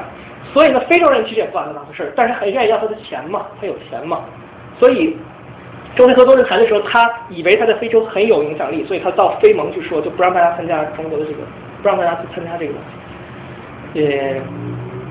[0.55, 4.25] 所以呢，非洲人其实也不把他当回事儿，但是很愿意要他的钱嘛，他有钱嘛，
[4.81, 5.15] 所以
[5.99, 11.39] 中非合作论坛的时候，他以为他在非洲很有影响力，所以他到非盟去说，就不让大家参加中国的这个，
[11.83, 12.81] 不让大家去参加这个东
[13.93, 14.07] 西。
[14.07, 14.41] 呃，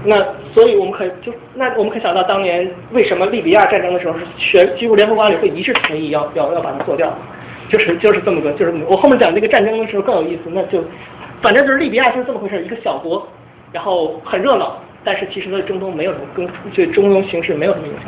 [0.05, 0.15] 那
[0.53, 7.13] 所以我们可以就那我们可以想到，当年为什么利比亚战争的时候是全几乎联合国安理会一致同意要要要把它做掉，
[7.69, 10.83] 就是就是这么个就是我后面讲这个战争的时候更有意思，那就。
[11.39, 13.27] 反正就是利比亚就是这么回事，一个小国，
[13.71, 18.05] 然后很热闹，但是其实对中东没有什么跟对中东形势没有什么影响。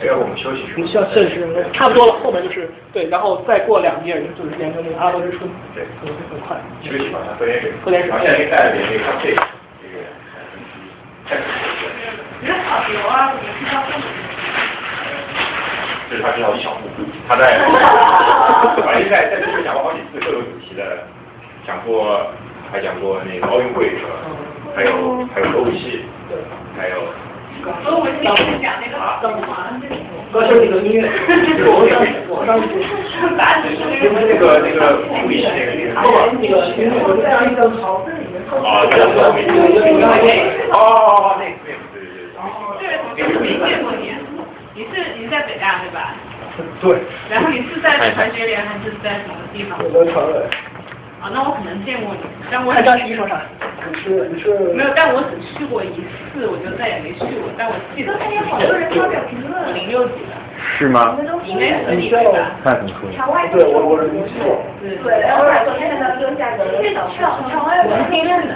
[0.00, 6.56] 哎呀，我们休息我们休息时差不多了，后面就是对，然后再过两页就是变成那个阿拉伯之春，对，可能会很快。
[6.82, 7.72] 休息吧，喝点水。
[7.84, 8.12] 喝点水。
[8.22, 9.42] 现在给带了点那个这个，
[11.26, 11.42] 这个。
[12.40, 13.34] 你的好牛啊！
[16.08, 16.86] 这是他知道一小步，
[17.26, 17.58] 他在，
[18.86, 20.82] 反正在在这边讲过好几次各种主题的。
[21.66, 22.24] 讲过，
[22.70, 24.12] 还讲过那个奥运会是吧？
[24.76, 26.04] 还有还有歌舞戏，
[26.78, 27.02] 还有。
[27.62, 29.96] 歌舞戏是讲那个灯环这种。
[30.30, 31.08] 歌就是那个音乐。
[31.64, 32.60] 我刚我刚。
[32.60, 33.40] 那
[34.00, 34.82] 个那个那个那个。
[35.08, 38.36] 那个音乐，我在一个考试里面。
[38.48, 39.08] 啊，对对
[39.72, 40.70] 对。
[40.70, 42.36] 哦，那个对对对。
[42.36, 44.12] 哦，这位同学没见过你，
[44.74, 46.14] 你是你是在北大对吧？
[46.80, 46.98] 对。
[47.30, 49.78] 然后你是在传学联还是在什么地方？
[49.82, 50.32] 我在传委。
[51.20, 52.20] 啊，那我可能见过你，
[52.50, 53.42] 但我看张十一说啥？
[53.90, 55.90] 你是你是没有，但我只去过一
[56.30, 57.50] 次，我就再也没去过。
[57.58, 60.36] 但我记得那天好多人发表评论，零六级的。
[60.78, 61.18] 是吗？
[61.44, 62.54] 应该是你对吧？
[62.62, 63.10] 那很酷。
[63.50, 64.62] 对，我我是没去过。
[64.80, 68.54] 对，然后把昨天的那个价格都少上，场外我是评论的。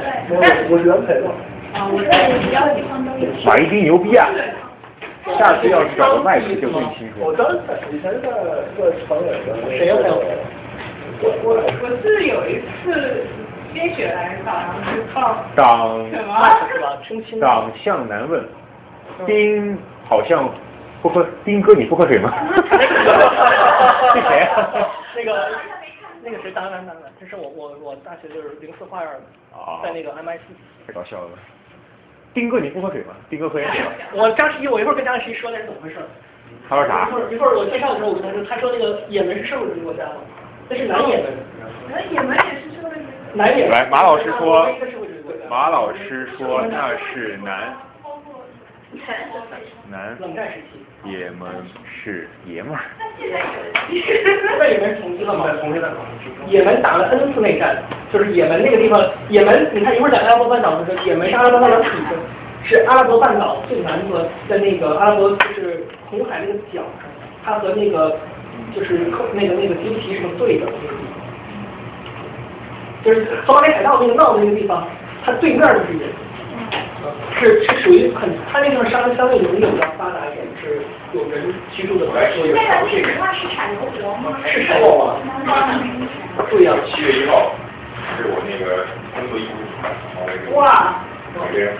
[0.71, 1.27] 我是原培的。
[1.75, 3.27] 啊，我在比较地方都有。
[3.45, 4.29] 马一丁牛逼啊！
[5.39, 7.27] 下次要是找个麦克就更清楚。
[7.27, 7.59] 我当时
[7.91, 9.55] 以前在在传委的。
[9.71, 9.97] 谁呀？
[11.23, 13.25] 我我我是有一次
[13.73, 17.41] 心血来潮，然后去报党什么？
[17.41, 18.45] 党向南问，
[19.25, 19.79] 丁
[20.09, 20.51] 好像
[21.01, 22.33] 不喝，丁哥你不喝水吗？
[24.13, 24.49] 是谁？
[25.15, 25.49] 那个
[26.25, 26.51] 那个谁？
[26.51, 29.21] 当然当然，这是我我我大学就是零四花园的，
[29.85, 30.41] 在那个 MIT。
[30.87, 31.31] 太搞笑了。
[32.35, 33.15] 丁哥你不喝水吗？
[33.31, 33.83] 丁哥喝点水。
[34.15, 35.97] 我张十一，我一会儿跟张十一说那是怎么回事。
[36.69, 37.09] 他说啥？
[37.09, 40.15] 一会儿一会儿我介绍的时候我跟他说，他说那个也门是社会主义国家吗？
[40.69, 41.27] 那是南也门。
[41.91, 43.05] 南也门也是社会主义。
[43.35, 43.69] 南也。
[43.69, 44.69] 来，马老师说，
[45.49, 47.75] 马老师说那是南。
[49.91, 50.17] 南。
[50.21, 50.79] 冷战时期。
[51.05, 51.49] 也门
[51.85, 52.81] 是爷们儿。
[54.61, 55.47] 被也门统一了吗？
[56.47, 57.83] 也门打了 N 次内战，
[58.13, 62.17] 就是也门那个地方，也门你看一会儿讲阿拉伯半岛的时候，也门是阿拉伯半岛底层，
[62.63, 66.85] 是阿拉伯半岛最南端的那个阿拉伯就是红海那个角，
[67.45, 68.17] 它和那个
[68.75, 69.01] 就是
[69.35, 70.67] 那个那个吉布提什么对的
[73.05, 74.87] 就是索马里海盗那个闹的那个地方，
[75.25, 76.15] 它对面就是也门。
[77.41, 80.83] 是是属于很，它那地方相相对农业比较发达一点，是
[81.13, 82.07] 有人居住的。
[82.07, 84.39] 那个那句话是产油国吗？
[84.47, 85.19] 是产油国。
[86.49, 86.73] 对呀。
[86.87, 87.57] 七月一号
[88.17, 90.95] 是我那个工作义务然后那个哇。
[91.35, 91.75] 那边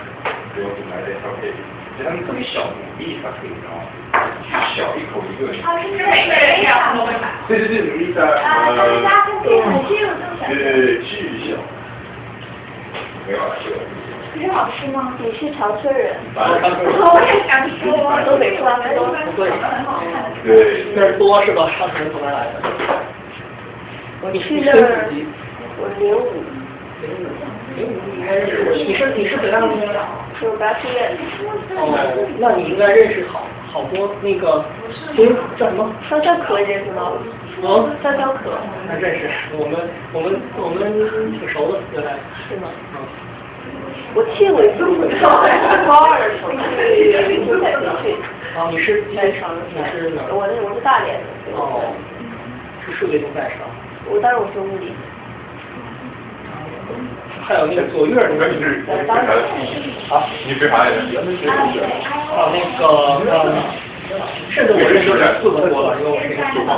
[0.55, 1.53] 给我买的小配，
[1.97, 3.85] 就他们特别小，五粒它可以知道吗？
[4.75, 5.53] 小一口一个。
[5.61, 5.97] 啊，是每
[6.27, 7.29] 个样都会买。
[7.47, 8.25] 对对对，五粒的。
[8.41, 10.05] 啊，他们家跟店很近，就
[10.39, 10.49] 想。
[10.49, 11.11] 对对对，巨
[11.45, 11.57] 小。
[13.27, 13.69] 没有了，就。
[14.33, 15.13] 特别好吃吗？
[15.19, 16.15] 你是长春人。
[16.35, 16.39] 我
[17.29, 17.85] 也想说，
[18.25, 20.33] 东北话都对，很好看。
[20.43, 20.85] 对。
[20.95, 21.69] 那儿多是吧？
[21.77, 22.61] 上城从哪来的？
[24.21, 25.05] 我去那儿，
[25.77, 26.41] 我零五。
[27.01, 27.29] 零五
[27.75, 29.73] 你是你是北大的吗？
[30.39, 31.17] 是北大学院。
[31.75, 31.89] 哦，
[32.39, 33.41] 那你应该认识好
[33.71, 34.63] 好多那个，
[35.17, 35.91] 嗯，叫什么？
[36.09, 37.11] 张小可认识吗？
[37.63, 38.57] 哦，张小可。
[38.87, 39.27] 那认识，
[39.57, 42.13] 我们我们我们挺熟的，原来。
[42.49, 42.69] 是吗？
[42.93, 43.01] 嗯。
[44.15, 44.85] 我去过一次，
[45.17, 45.25] 高
[46.05, 48.15] 二的时候去。
[48.55, 50.21] 啊，你是在上你是哪？
[50.31, 51.57] 我那我是大连的。
[51.57, 51.81] 哦，
[52.85, 53.65] 是数学竞赛是吧？
[54.11, 54.93] 我当时我学物理。
[57.41, 58.85] 还有那个左月那个你是
[60.09, 60.97] 啊，你学啥来着？
[62.33, 62.81] 啊，那个
[63.31, 64.19] 呃，
[64.49, 65.07] 甚至我认识
[65.41, 66.69] 四个多了，因为我那个四号。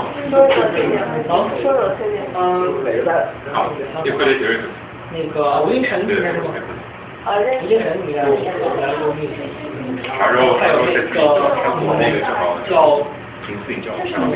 [1.28, 2.16] 啊，说说推荐。
[2.36, 2.40] 嗯，
[2.84, 3.10] 哪个在？
[3.54, 3.56] 好，
[4.04, 4.44] 你快点学。
[5.12, 6.46] 那个吴英晨你认识吗？
[7.26, 8.44] 啊，吴英晨你应该认识，
[8.82, 9.34] 来过密集。
[10.08, 10.54] 啥时候？
[10.58, 11.00] 还有那个
[12.70, 12.76] 叫
[13.54, 13.94] 个叫。
[13.96, 14.34] 名字叫什么？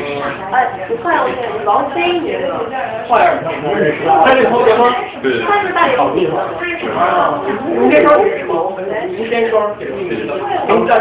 [0.52, 2.69] 哎，不换我这个王菲，你知道吗？
[3.07, 4.06] 坏儿，那我认识。
[4.06, 4.84] 他是同学吗？
[5.23, 5.41] 对。
[5.44, 5.98] 他是大连
[6.30, 6.38] 的。
[6.38, 8.53] 啊，吴先生认识吗？
[8.69, 10.91] 吴先生，名字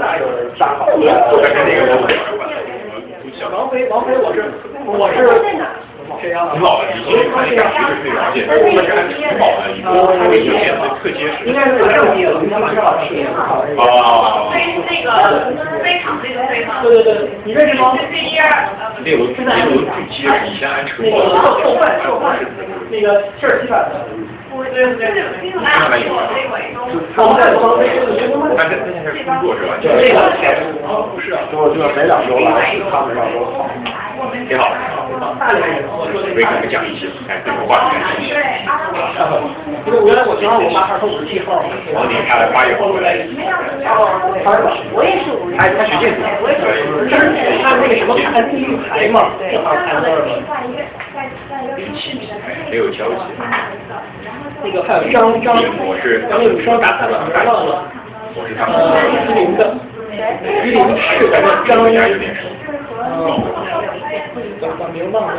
[0.00, 0.24] 大有
[0.58, 0.88] 大好。
[3.52, 4.44] 王菲，王菲，我是
[4.86, 5.28] 我是。
[6.08, 8.96] 很老了，已经快下学的退而且而且还
[9.28, 11.44] 很老了，已经他会有点的特结实。
[11.44, 13.36] 应该是正毕业了，应该马上毕业了。
[13.76, 14.48] 哦。
[14.50, 15.12] 那是那个
[15.84, 16.80] 飞场那个飞吗？
[16.82, 17.92] 对对对，你认识吗？
[18.10, 18.48] 飞机儿。
[19.04, 19.76] 那个那个
[20.10, 21.04] 巨结实，以前安车。
[21.04, 22.46] 那个后半后半是
[22.90, 24.00] 那个气儿气版的。
[24.64, 25.22] 对对对，
[25.54, 26.78] 那个我那我也都。
[27.18, 27.80] 我在方飞
[28.56, 29.74] 但是现在是工作是吧？
[29.80, 32.60] 这个啊不是啊，就就没两周了，
[32.90, 33.68] 他们两周好。
[34.48, 34.64] 挺好。
[36.10, 37.96] 可以给他们讲一些，看这种话题。
[38.28, 41.62] 因为原来我经常我妈号是五十七号。
[41.94, 43.16] 王宁他来八月份回来。
[44.92, 45.56] 我也是五十。
[45.56, 46.20] 哎，他学建筑。
[47.08, 47.22] 就是
[47.62, 48.32] 看那个什么看
[48.88, 50.26] 牌嘛，正好看到了。
[52.70, 53.22] 没有交集。
[54.62, 55.56] 那个还有张张，
[55.86, 57.84] 我是张那女生打打打忘了。
[58.34, 58.74] 我是他们。
[58.76, 59.62] 呃，榆林的。
[60.64, 61.78] 榆林市的张。
[61.84, 62.42] 有点熟。
[64.60, 65.38] 我明忘了。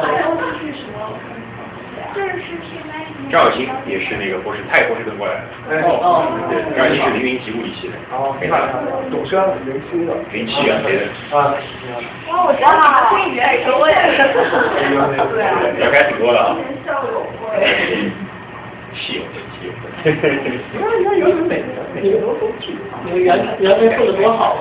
[3.30, 5.34] 张小新也是那个波士，他也波士顿过来
[5.70, 5.84] 的。
[5.86, 6.26] 哦。
[6.50, 7.94] 对，张小新是零零级物理系的。
[8.16, 8.34] 哦。
[8.40, 8.58] 没他
[9.12, 9.38] 董轩
[9.68, 10.16] 零七的。
[10.32, 11.04] 零七啊，对的。
[11.38, 11.54] 啊。
[12.32, 13.96] 哇，我知道了，会员多呀。
[15.30, 15.46] 对啊。
[15.78, 16.56] 要该挺多了啊。
[18.94, 19.86] 稀有的，稀有的。
[20.74, 21.64] 那那有点美，
[22.02, 22.20] 你们
[23.06, 23.28] 你们原
[23.60, 24.58] 原来做的多好。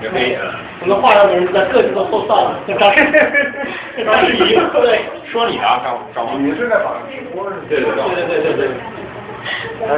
[0.00, 0.40] 原配啊。
[0.80, 6.42] 我们化妆的人在个性都后臊了，张张世仪，对，说你啊，张张。
[6.42, 7.56] 你是在网上直播是？
[7.68, 8.72] 对对对对对对对。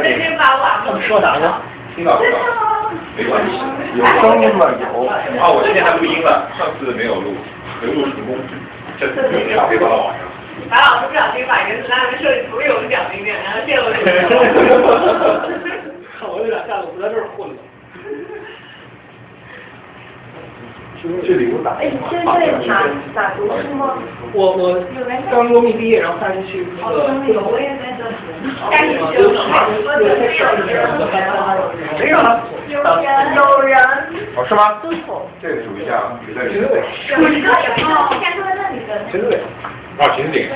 [0.02, 0.82] 这边把网。
[0.84, 1.62] 他们说啥呢？
[1.94, 2.20] 听到了。
[3.16, 3.52] 没关系。
[3.94, 4.66] 有声音吗？
[4.80, 5.06] 有。
[5.06, 7.36] 啊，我今天还录音了，上次没有录，
[7.80, 8.36] 没录成功，
[8.98, 10.20] 这次可以发到网上。
[10.68, 14.12] 白老师不小心把原子弹的设计图给我们讲了一遍，然后泄露出来。
[16.18, 17.54] 看我有点吓得不在这儿混了。
[21.24, 21.72] 去礼物打。
[21.80, 23.94] 哎，你现在哪哪读书吗？
[24.32, 24.80] 我我
[25.30, 26.94] 刚高密毕业，然后再去那个。
[27.32, 28.30] 有，我也在这读。
[28.70, 29.36] 赶紧休息。
[31.98, 32.42] 没有了。
[32.68, 33.76] 有人，有人。
[34.36, 34.80] 哦，是吗？
[35.40, 36.54] 这个数一下啊，谁在里？
[36.56, 36.60] 有
[37.28, 37.54] 一个，哦，
[38.10, 38.90] 现在坐在那里的。
[39.10, 39.36] 秦子伟。
[39.98, 40.48] 啊，秦子伟。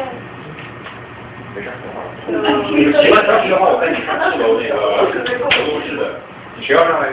[1.55, 2.07] 没事，等会儿。
[3.03, 4.09] 写完消息的话， 我带你那
[5.39, 6.03] 个活动室的，
[6.61, 7.09] 学校上来。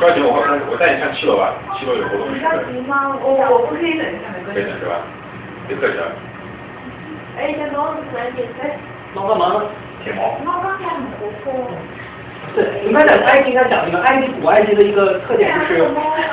[0.00, 0.28] 着急，我
[0.70, 2.40] 我带你看七楼吧，七楼有活动你。
[2.40, 3.16] 着急吗？
[3.22, 4.54] 我我不可以等一下，没关系。
[4.54, 5.00] 可以等是吧？
[5.66, 6.12] 别客气了。
[7.38, 8.76] 哎，先等我来点菜。
[9.14, 9.62] 猫干嘛呢？
[10.04, 10.36] 舔毛。
[10.44, 11.52] 猫刚才很活泼。
[12.54, 15.88] 对，你们讲埃及应该讲一个埃及古埃及的一个特点就是，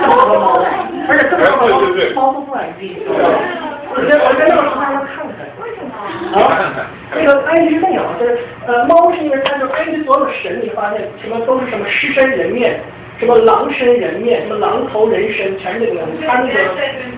[0.06, 0.60] 猫。
[1.08, 5.48] 对对对猫不满意，我觉得我觉得这个大家要看看。
[5.64, 5.90] 为什么？
[6.38, 12.80] 啊，那个埃及是那样，就是呃，猫是因为它就是埃及所有神，你发现什么都是什么狮身人面，
[13.22, 16.26] 什么狼身人面，什么狼头人身，全是这个东西。
[16.26, 16.58] 它那个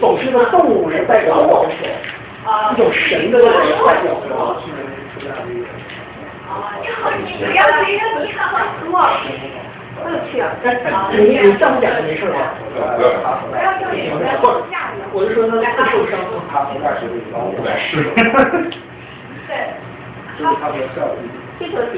[0.02, 1.78] 总是那个动物人代表的东西，
[2.74, 4.14] 一种神的那种代表。
[4.20, 4.28] 不
[7.56, 8.86] 要急着你好好说。
[11.14, 12.36] 你你这样讲没事吧？
[13.50, 15.00] 不要就你不要不吓人。
[15.14, 16.20] 我就说他不受伤。
[17.80, 17.92] 是。
[19.48, 19.52] 对。
[20.38, 21.18] 就是他的效益。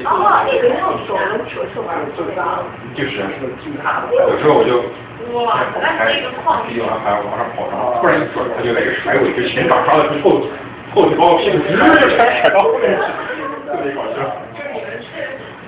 [0.04, 2.62] 哦，那个用手能扯扯完就脏。
[2.94, 4.78] 就是，有时候我就
[5.34, 10.46] 哇，那还这个矿一往上爬，往上跑，然后突然一转，他就在个甩尾，就前掌上了之后，
[10.94, 13.06] 后就把我屁股直就全甩到后面去，
[13.66, 14.22] 特别搞笑。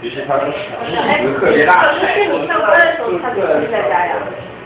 [0.00, 0.54] 尤其他的椅
[1.26, 1.74] 子特别大。
[1.98, 4.14] 可是你上班的时候，他怎么在家呀？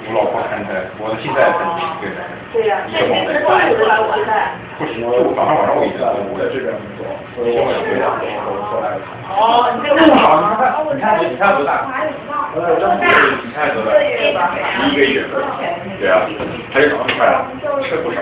[0.05, 1.65] 我老婆看在，我现在很
[2.03, 2.21] 对的。
[2.53, 3.97] 对呀，那你是中午的吧？
[4.03, 4.53] 我在。
[4.91, 8.19] 就早上晚上我一直我在这边工作，所以我也会让我
[8.71, 9.07] 过来看。
[9.31, 11.87] 哦，你这个不好，你看，你看，你看多大？
[12.55, 12.99] 多大？
[12.99, 13.91] 你看多大？
[14.91, 15.25] 一个月。
[16.01, 16.27] 对啊，
[16.73, 17.47] 还是长得快啊，
[17.83, 18.21] 吃不少。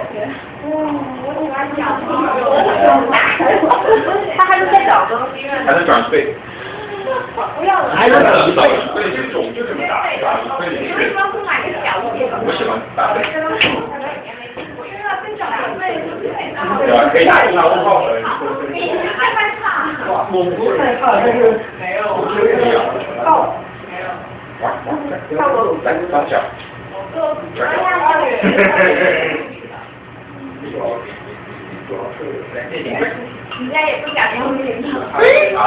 [4.37, 5.27] 他还能再长吗？
[5.67, 6.35] 还能长倍。
[7.57, 7.97] 不要了。
[7.97, 8.63] 还能长一倍，
[8.93, 10.39] 所以这种就这么大，是吧？
[10.59, 10.93] 所以你
[12.53, 12.79] 喜欢。
[15.41, 17.09] 对吧？
[17.11, 18.21] 可以打一下问号的。
[18.73, 19.21] 你害
[19.61, 19.65] 怕？
[20.31, 21.39] 我不害怕，但是
[21.81, 22.01] 没有。
[22.15, 22.61] 我觉得
[23.25, 23.29] 到。
[23.89, 24.07] 没有。
[24.61, 25.13] 玩玩，来，
[25.85, 26.33] 来，当下。
[26.93, 26.95] 我
[27.57, 27.65] 哎
[32.91, 33.01] 呀，
[33.59, 34.85] 人家也不敢用这个。
[35.59, 35.65] 啊？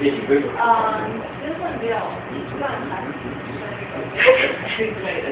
[0.00, 0.42] 也挺贵的。
[0.60, 0.64] 嗯，
[1.40, 1.94] 身份比较
[2.58, 2.90] 乱还
[4.68, 5.26] 是之类的，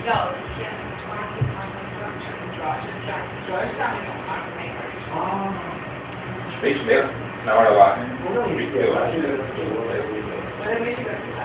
[0.00, 0.88] 就比较偏好。
[0.90, 2.24] 比较偏花地方的，
[2.56, 3.08] 主要是像
[3.46, 4.08] 主要是像那种
[4.56, 4.76] 那个。
[5.12, 5.16] 哦。
[6.62, 7.04] 没没了，
[7.46, 7.96] 拿完了吧？
[7.98, 8.42] 没有。
[8.42, 8.48] 我
[10.68, 11.40] 也没这个时间。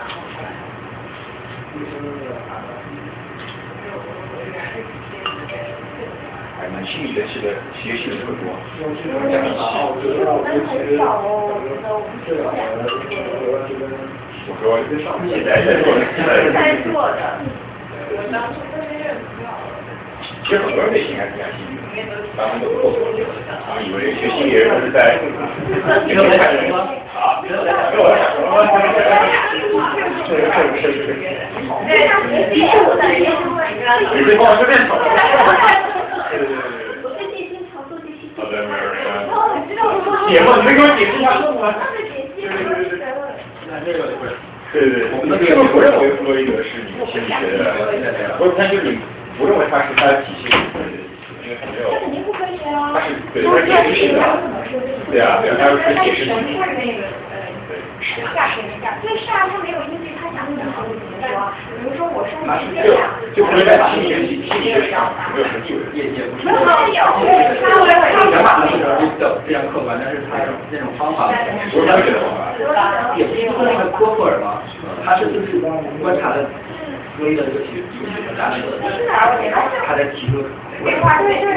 [6.58, 8.42] 还蛮心理的，是的，学习的特多。
[8.80, 9.60] 我们很少
[11.20, 12.88] 哦，我觉得我们只有两个。
[14.48, 17.20] 我说现在在做，现在在做的。
[20.44, 21.74] 其实很多人对心理还挺感兴趣
[22.10, 23.14] 的，他们都做错了，
[23.66, 25.20] 他们以为学心理人是在
[26.08, 26.74] 这个没看什么
[27.14, 27.70] 啊，跟我讲
[28.34, 28.50] 什么？
[30.26, 30.30] 是
[30.82, 31.14] 是是是。
[31.86, 33.56] 对，他学习我的也是会。
[34.18, 34.90] 你对方是练手。
[34.98, 36.58] 对对对对。
[37.04, 38.34] 我在内心操作这些。
[38.36, 38.54] 好的，
[40.64, 40.74] 没。
[40.74, 41.64] 给我解释一下梦吗？
[41.80, 42.50] 他的解析不
[42.90, 43.22] 是在问。
[43.70, 44.00] 那这个。
[44.74, 48.36] 对对，我们是不是不认为弗洛伊德是你心理学的？
[48.38, 49.00] 不是，他就是你
[49.38, 50.48] 不认为他是他的体系，
[51.44, 51.92] 因为他没有。
[51.92, 52.92] 那肯定不科学啊。
[52.94, 54.20] 他是对，他是解释的。
[55.12, 56.44] 对啊，对啊，他是解释性的。
[58.06, 61.50] 是下给人干，对是啊，他没有依据，他想怎么说就怎么说。
[61.82, 66.46] 比如说我说你是这样，就不是在心理学心理学上没有实际也也不是。
[66.46, 67.02] 没有，
[67.66, 67.90] 他我
[68.30, 68.78] 想法是
[69.46, 70.38] 非常客观，但是他
[70.70, 71.34] 那种方法
[71.74, 72.54] 不是科学的方法。
[73.18, 74.62] 也不是那个波普尔嘛，
[75.04, 75.60] 他是就是
[76.02, 76.46] 观察的
[77.18, 78.80] 所谓的这个体体学家那个，
[79.88, 80.44] 他在提出。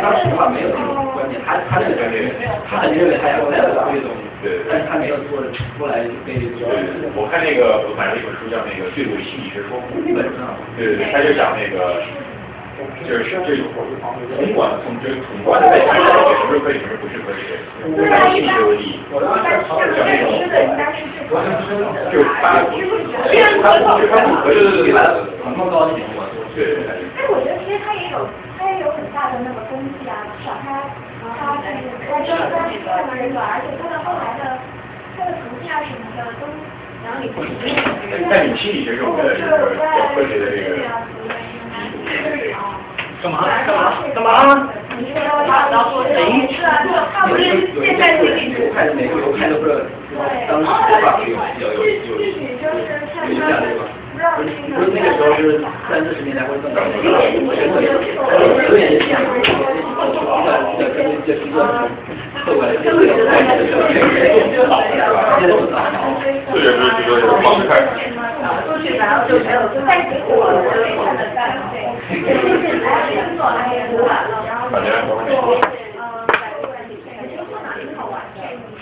[0.00, 2.32] 当时的话没有这种观点，他他那个观点，
[2.70, 5.42] 他肯定认为他要再有这些东西，对，但是他没有做
[5.76, 6.38] 出来就被。
[6.38, 6.64] 对，
[7.18, 9.76] 我看那个我买了一本书叫那个《最后心理学说》，
[10.06, 10.38] 那本书
[10.78, 12.00] 对对对，他就讲那个，
[13.04, 13.78] 就是这有宏
[14.54, 17.40] 观从这个宏观的在讲什么是可以，什么不是可以，
[17.88, 19.78] 以心理学为例，讲那种，
[22.10, 22.62] 就是他，
[23.62, 24.58] 他他他不合适
[24.92, 24.94] 的，
[25.44, 25.96] 很高级，
[26.54, 26.58] 对。
[26.86, 28.16] 哎，我觉得其实他也有，
[28.58, 30.66] 他也有很大的那个功绩啊，至少他
[31.34, 31.66] 他是
[32.06, 32.38] 他真的
[32.70, 34.58] 是这么人格，而且他的后来的
[35.16, 36.46] 他的图片什么的都
[37.08, 37.48] 然后你不是
[38.28, 39.50] 在你心理学中的这个
[40.14, 40.76] 科学的这个。
[43.22, 43.48] 干嘛？
[43.66, 44.04] 干嘛？
[44.14, 44.68] 干嘛？
[46.04, 46.18] 谁？
[46.52, 47.40] 是啊，他不是
[47.80, 48.70] 现在心理学。
[48.74, 49.80] 看的每个我看都不知道，
[50.48, 53.80] 当时的话有有有有有印象对吧？
[54.18, 61.58] 不是那个时候是三四十年代或者更早，有点有点印象，比较比较比较比较
[62.44, 63.78] 客观的，这个有关系的，这个
[64.52, 65.94] 是老的，现在都是老的。
[66.50, 67.82] 这也是这个方式开始。
[69.28, 69.38] 出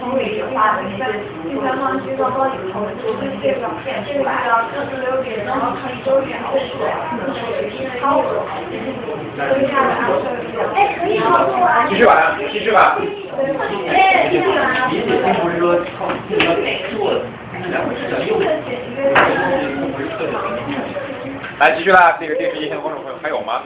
[0.00, 1.00] 从理化的那些
[1.48, 3.60] 第三方机构帮你投资这个
[4.06, 6.78] 这个要四十六点，然后可以周点好数，
[8.00, 8.46] 超过，
[9.36, 9.98] 所以他的安
[10.74, 11.86] 哎，可以操作啊。
[11.88, 12.98] 继续吧，继续吧。
[15.44, 16.40] 不是说靠自己
[16.96, 17.20] 做的，
[17.62, 18.40] 是两回事，叫用。
[21.60, 23.60] 来继续啦，这个电视机前的观众朋友还有吗？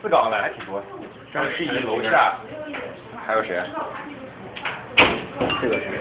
[0.00, 0.82] 四岗的还挺多。
[1.34, 2.36] 张诗怡楼下
[3.26, 3.60] 还有谁？
[5.60, 5.98] 这个是谁？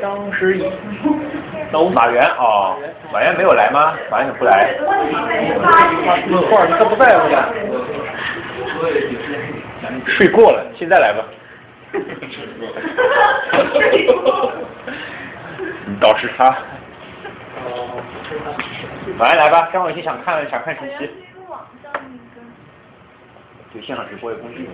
[0.00, 0.70] 张诗怡，
[1.92, 2.76] 马原哦，
[3.12, 3.96] 马原没有来吗？
[4.08, 4.72] 马原怎么不来？
[6.30, 7.48] 问话你可不在乎呀？
[10.06, 11.24] 睡过了，现在来吧。
[15.86, 16.56] 你导师他。
[19.18, 21.10] 马原来吧，张伟新想看想看晨曦。
[23.72, 24.68] 对，现场直播的工具。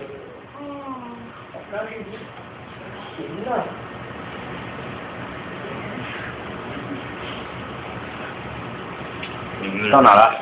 [9.91, 10.35] 到哪了？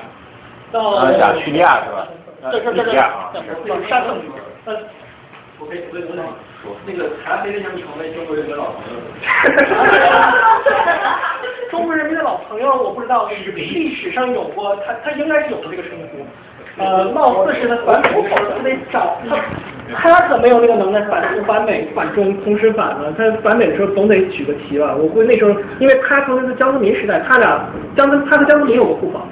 [0.72, 2.08] 到啊，亚叙利亚是吧？
[2.52, 3.32] 这这这这叙利亚啊，
[5.58, 5.66] 我
[6.66, 8.98] 说，那个韩非想成为中国人的老朋友。
[11.72, 16.26] 中国人民的老朋友，我不知道历史上有过，他他应该是有过这个称呼。
[16.78, 19.38] 呃，貌似是他反美的时候，他得找他，
[20.20, 23.14] 他可没有那个能耐反反美反中同时反了。
[23.18, 24.94] 他反美的时候总得举个旗吧。
[24.96, 27.66] 我估计那时候，因为他曾经是江泽民时代，他俩
[27.96, 29.26] 江泽他和江泽民有过互访，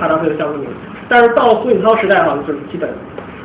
[0.00, 0.68] 他当时的江泽民。
[1.08, 2.90] 但是到了胡锦涛时代，好像就是基本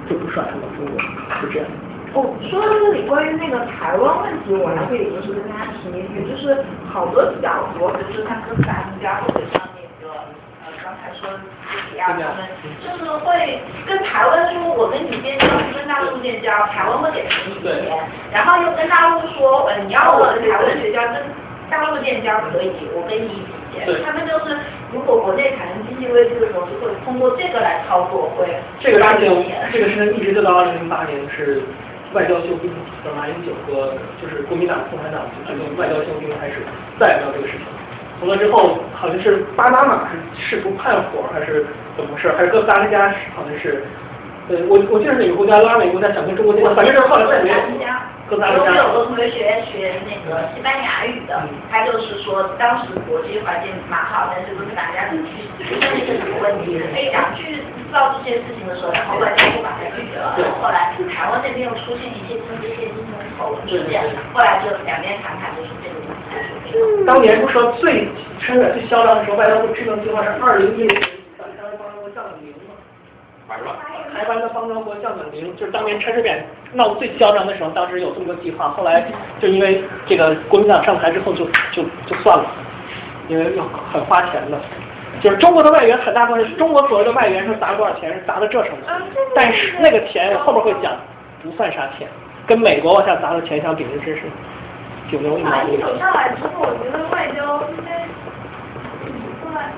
[0.10, 0.96] 就不甩他了，中国
[1.42, 1.68] 就这样。
[2.16, 10.16] 哦，说到这里，关于那个台湾问题，我还会有就是跟大家提一句，就是好多角度，就是他跟咱们家或者像那个
[10.64, 11.28] 呃刚才说
[11.92, 12.48] 李亚他们，
[12.80, 18.00] 就是会跟台湾说，我跟你建交跟大陆建交，台湾会给你一笔钱，
[18.32, 21.20] 然后又跟大陆说，呃你要我台湾绝交跟
[21.70, 24.56] 大陆建交可以，我给你一笔钱，他们就是
[24.94, 28.48] 如果国内产生经济危机的时候，就会通过这个来操作，会
[28.80, 31.62] 这个事情，这个事情一直就到二零零八年是。
[32.16, 32.72] 外交休兵
[33.04, 36.64] 的马英九和就是国民党、共产党就决定外交休兵开始
[36.98, 37.68] 再也没有这个事情。
[38.18, 41.66] 从那之后，好像是巴拿马是试图叛火还是
[41.98, 42.32] 怎么回事？
[42.32, 43.84] 还是哥斯达黎加好像是，
[44.48, 47.56] 呃，我我记得是哪个国家拉美国家想跟中国建交，反正就是后来再没有。
[48.30, 48.78] 哥斯达黎加。
[48.78, 51.34] 有个同学学学那个西班牙语的，
[51.70, 60.34] 他就是说当时国际环境蛮好，但是不是大家地区出现一些什么问题，哎，想去知道这些事情的时候，然后外交部把他拒绝了。
[60.62, 64.02] 后来台湾那边又出现一些经济现金的丑闻事件，
[64.34, 66.10] 后来就两边谈判，就是这个问
[66.66, 67.06] 题。
[67.06, 68.10] 当年不说最
[68.40, 71.02] 深的、最嚣张的时候，外交部制定计划是二零一零年
[71.38, 72.74] 把台湾邦交国降等零吗？
[73.48, 76.44] 台湾的邦交国降等零，就是当年陈水扁
[76.74, 79.06] 闹得最嚣张的时候，当时有这么个计划，后来
[79.40, 82.46] 就因为这个国民党上台之后就就就算了，
[83.28, 83.64] 因为又
[83.94, 84.58] 很花钱的。
[85.22, 88.88] 就是中国的外援很大部分是中国所谓的外援是砸多少钱是砸到这程度，
[89.36, 90.94] 但是那个钱后面会讲
[91.44, 92.08] 不算啥钱，
[92.48, 94.24] 跟美国往下砸的钱相比，那真是
[95.12, 95.52] 九牛一毛。
[96.00, 98.06] 上来之后，我觉得外交应该。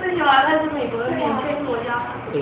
[0.02, 2.02] 最起码他是美国的免费国家。
[2.34, 2.40] 呃，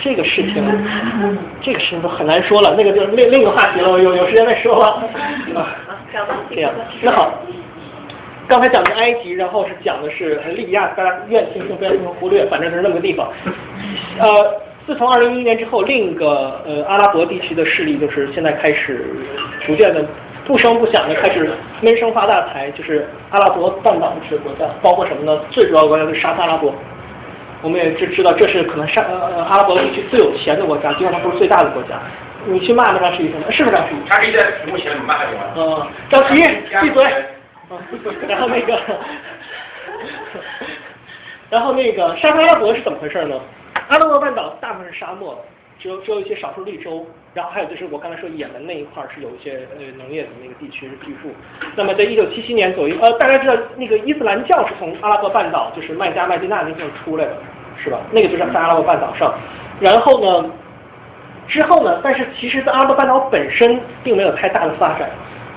[0.00, 0.64] 这个事情，
[1.60, 5.02] 这个事情都很难说了，那个就另另一个话题了，我有有时间再说吧。
[5.54, 5.76] 啊，
[6.50, 6.72] 这样，
[7.02, 7.32] 那好，
[8.48, 13.28] 刚才讲的埃及，然后是讲的是利比亚，大家愿听听不愿听忽略，反正就是那么个地方。
[14.18, 14.26] 呃，
[14.86, 19.04] 自从二零一一年之后，另一个呃阿拉伯地区的势力就是现在开始
[19.66, 20.04] 逐渐的。
[20.48, 21.52] 不声不响的开始
[21.82, 25.38] 闷声发大财，就是阿拉伯半岛的国家，包括什么呢？
[25.50, 26.72] 最主要的国家是沙特阿拉伯。
[27.60, 32.00] 我们也知知道，这是可能沙呃阿拉伯地区最有钱的国家，基本上不是最大的国家。
[32.46, 33.76] 你去骂骂张世玉，是不是？
[34.08, 35.42] 他是在屏幕前骂的吗？
[35.54, 36.38] 嗯，张世玉
[36.80, 37.04] 闭嘴。
[38.26, 38.80] 然后那个，
[41.50, 43.38] 然后那个沙特阿拉伯是怎么回事呢？
[43.90, 45.38] 阿拉伯半岛大部分是沙漠。
[45.78, 51.32] 只有只有一些少数绿洲，然后还有就是我刚才说也门那一块儿是有一些呃农业的那个地区是居住。
[51.76, 57.36] 那么在一九七七年左右，呃，大家知道那个伊斯兰教是从阿拉伯半岛，就是麦加、麦地那那地方出来的，
[57.82, 58.00] 是吧？
[58.10, 59.32] 那个就是在阿拉伯半岛上。
[59.80, 60.50] 然后呢，
[61.46, 65.08] 之后呢，但是其实，在阿拉伯半岛本身并没有太大的发展，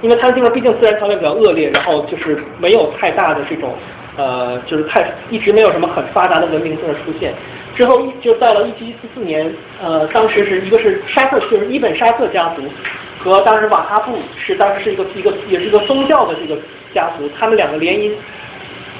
[0.01, 3.73] 因为它的地方毕竟自然条件比较恶劣，然后就是没有太大的这种
[4.17, 7.33] 呃，就是太一直没有什么很发达的文明在那出现。
[7.75, 9.49] 之后一就到了一七四四年，
[9.81, 12.61] 呃，当时是一个是沙特，就是伊本沙特家族
[13.19, 16.59] 和当时瓦哈布是当时是一个一个也是一个宗教的这个
[16.93, 18.11] 家族，他们两个联姻。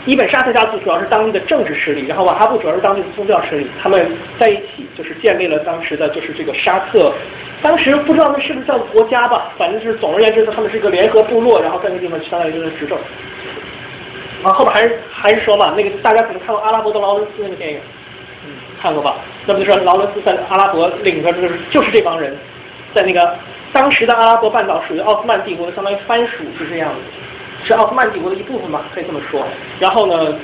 [0.08, 7.14] 伊本沙特家族主要是当地的政治势力，然后瓦哈布主要是当地的宗教势力，他们在一起就是建立了当时的就是这个沙特，
[7.62, 12.98] 当时不知道那是不是叫国家吧，反正是总而言之，他们是一个联合部落，然后在那地方相当于就是执政。
[14.44, 17.80] 啊，后面还是还是说吧，那个大家可能看过《阿拉伯的劳伦斯》那个电影，
[18.46, 18.52] 嗯，
[18.82, 19.16] 看过吧？
[19.46, 22.36] 那不就是劳伦斯在阿拉伯领着就是就是这帮人，
[22.94, 23.36] 在那个
[23.72, 27.00] 当时的阿拉伯半岛属于奥斯曼帝国的相当于藩属是这样的。
[27.64, 29.46] 是奥斯曼帝国的一部分吧，可以这么说。
[29.80, 30.36] 然后呢，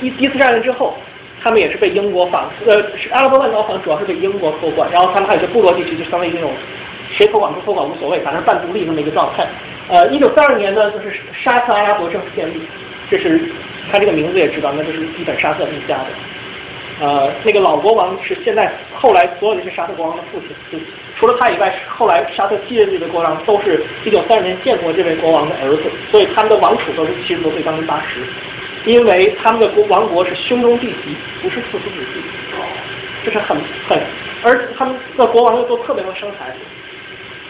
[0.00, 0.94] 一第一次战争之后，
[1.42, 4.90] 他们也是被英国反呃，是阿拉伯半岛好像主要是被英国托管。
[4.90, 6.50] 然后他们还有些部落地区，就相当于那种
[7.10, 9.46] 谁托管不托管无所谓，反正半独立那么一个状态。
[9.88, 12.62] 呃，一九三二年呢，就是沙特阿拉伯正式建立，
[13.10, 13.40] 这是
[13.90, 16.06] 他这个名字也知道，那就是伊本沙特一家的。
[17.00, 20.78] 呃，那个老国王是现在后来所有这些沙特国王的父亲，就
[21.18, 28.20] 除了他以外，后来沙特继任这个国王都是一九三二年建国这位国王的儿子，所以他们的王储都是七十多岁将近八十，
[28.84, 32.20] 因为他们的国王国是兄终弟及，不是父死子继，
[33.24, 33.56] 这是很
[33.88, 33.98] 很，
[34.42, 36.58] 而他们的国王又都特别能生孩子，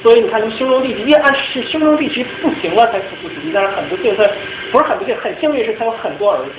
[0.02, 4.24] 所以你看，他们兄终弟及，越按是兄终弟及不行了才父死子继，但是很不幸，他
[4.72, 6.52] 不是很不幸，很幸运是他有很多儿子。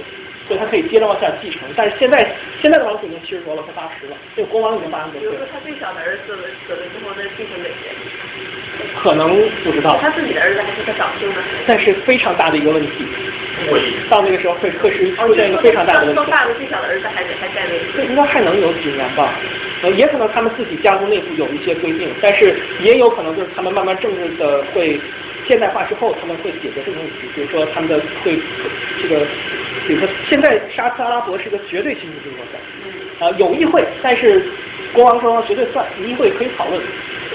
[0.51, 2.27] 所以他可以接着往下继承，但是现在
[2.61, 5.23] 现在的王储已经七十多了，快八十了，这个国王已经八十多岁。
[5.23, 6.35] 比如说他最小的儿子
[6.67, 7.95] 死了之后，那继承哪些？
[8.99, 9.31] 可能
[9.63, 9.97] 不知道。
[10.01, 11.39] 他自己的儿子还是他长兄呢？
[11.65, 13.07] 但是非常大的一个问题，
[14.09, 16.15] 到那个时候会会是出现一个非常大的问题。
[16.15, 17.79] 说大的最小的儿子还还在位？
[17.95, 19.31] 这应该还能有几年吧？
[19.83, 24.99] 呃，也可能他们自己家族内部有一些规定，但是也有可能就是他们慢慢政治的会。
[25.51, 28.39] 现代化之后，他们会解决这个问题，比如说他们的会
[29.01, 29.27] 这个，
[29.85, 34.49] 比如说现在沙特阿拉伯是个绝对亲属制国家，啊有议会，但是
[34.93, 36.81] 国王说绝对算，议会可以讨论，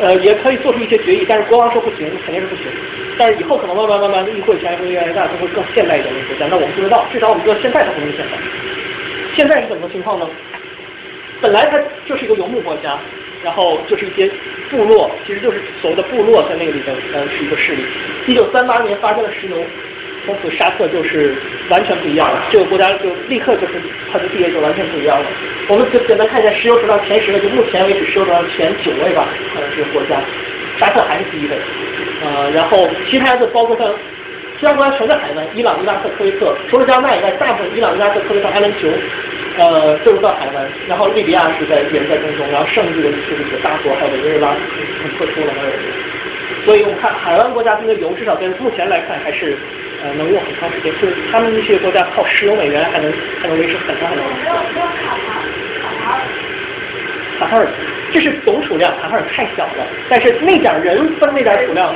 [0.01, 2.65] 呃也可以做出一些决议，但是国王说不行，肯定是不行。
[3.19, 6.47] 但是以后可能慢慢慢慢议会权力会越来越大，就会更现代一点的国家。
[6.49, 8.39] 那我们不知道，至少我们知道现在它不是现代。
[9.37, 10.27] 现在是怎么个情况呢？
[11.43, 12.99] 本来它就是一个游牧国家。
[13.47, 14.29] 然后就是一些
[14.69, 17.85] 部落，其实就是所谓的部落在那个里边呃是一个势力。
[18.27, 19.65] 一九三八年发生了石油，
[20.27, 21.37] 从此沙特就是
[21.71, 23.75] 完全不一样了，这个国家就立刻就是
[24.11, 25.27] 它的地位就完全不一样了。
[25.69, 30.21] 我们就简单看一下石油史上前十位，就目前为止石油史上前九位吧，可能是国家，
[30.81, 31.57] 沙特还是第一位。
[32.25, 33.87] 呃，然后其他的包括像
[34.59, 38.89] 其他国家全在海湾，伊朗、伊拉克、科威特，除了加纳以外，大部分伊朗、伊拉克、科威特、埃兰酋。
[39.59, 45.73] 呃，就是到海湾，然后利比亚是在也是在中东，然后剩余的就是这个大国，还有委内瑞拉很特殊了，那有。
[46.67, 49.57] 所以我们看海湾国家这个油，至少在目前来看还是
[50.05, 53.11] 呃能用很长时间，就是他们这些国家靠石油美元还能
[53.41, 54.53] 还能维持很长很长时间。
[57.39, 57.67] 卡塔尔，
[58.13, 61.95] 这是总储量，卡塔尔太小了，但是那点人分那点储量，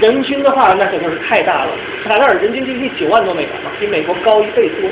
[0.00, 1.70] 人均的话那可就是太大了。
[2.04, 4.90] 卡塔尔人均 GDP 九万多美元嘛，比美国高一倍多。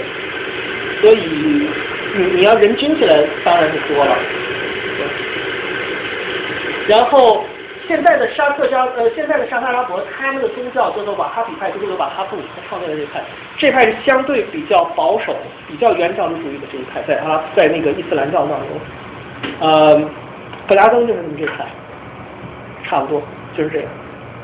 [1.00, 1.68] 所以，
[2.14, 4.16] 你你要人均起来当然是多了。
[6.86, 7.44] 然后，
[7.88, 13.20] 现在的沙特加呃，现在的沙特阿拉伯，他们的宗教叫做瓦哈比派，就是瓦哈布他创建的这派，
[13.58, 15.34] 这派是相对比较保守、
[15.66, 18.68] 比较原教旨主义的这一派，在阿拉在那个伊斯兰教当中，
[19.58, 19.96] 呃，
[20.68, 21.66] 格拉登就是这么这派，
[22.84, 23.20] 差不多
[23.56, 23.88] 就是这样，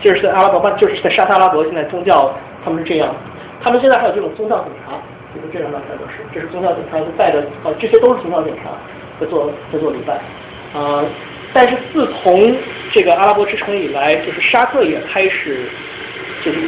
[0.00, 2.34] 就是在阿拉伯半，就是在沙特阿拉伯现在宗教
[2.64, 3.14] 他们是这样，
[3.62, 4.94] 他们现在还有这种宗教警察。
[5.34, 8.70] 就是这两大块都是，这是宗教警察带的，呃，这些都是宗教警察
[9.20, 10.14] 在做在做礼拜，
[10.72, 11.04] 啊，
[11.52, 12.56] 但是自从
[12.92, 15.68] 这个阿拉伯之城以来，就是沙特也开始
[16.42, 16.58] 就是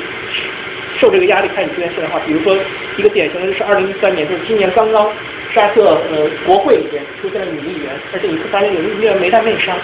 [0.99, 2.55] 受这个压力开始出现现代化，比如说
[2.99, 5.11] 一个典型的就是二零一三年，就是今年刚刚
[5.55, 9.75] 沙特呃国会里边出现了女议员，而且你会发现有议员没戴面纱，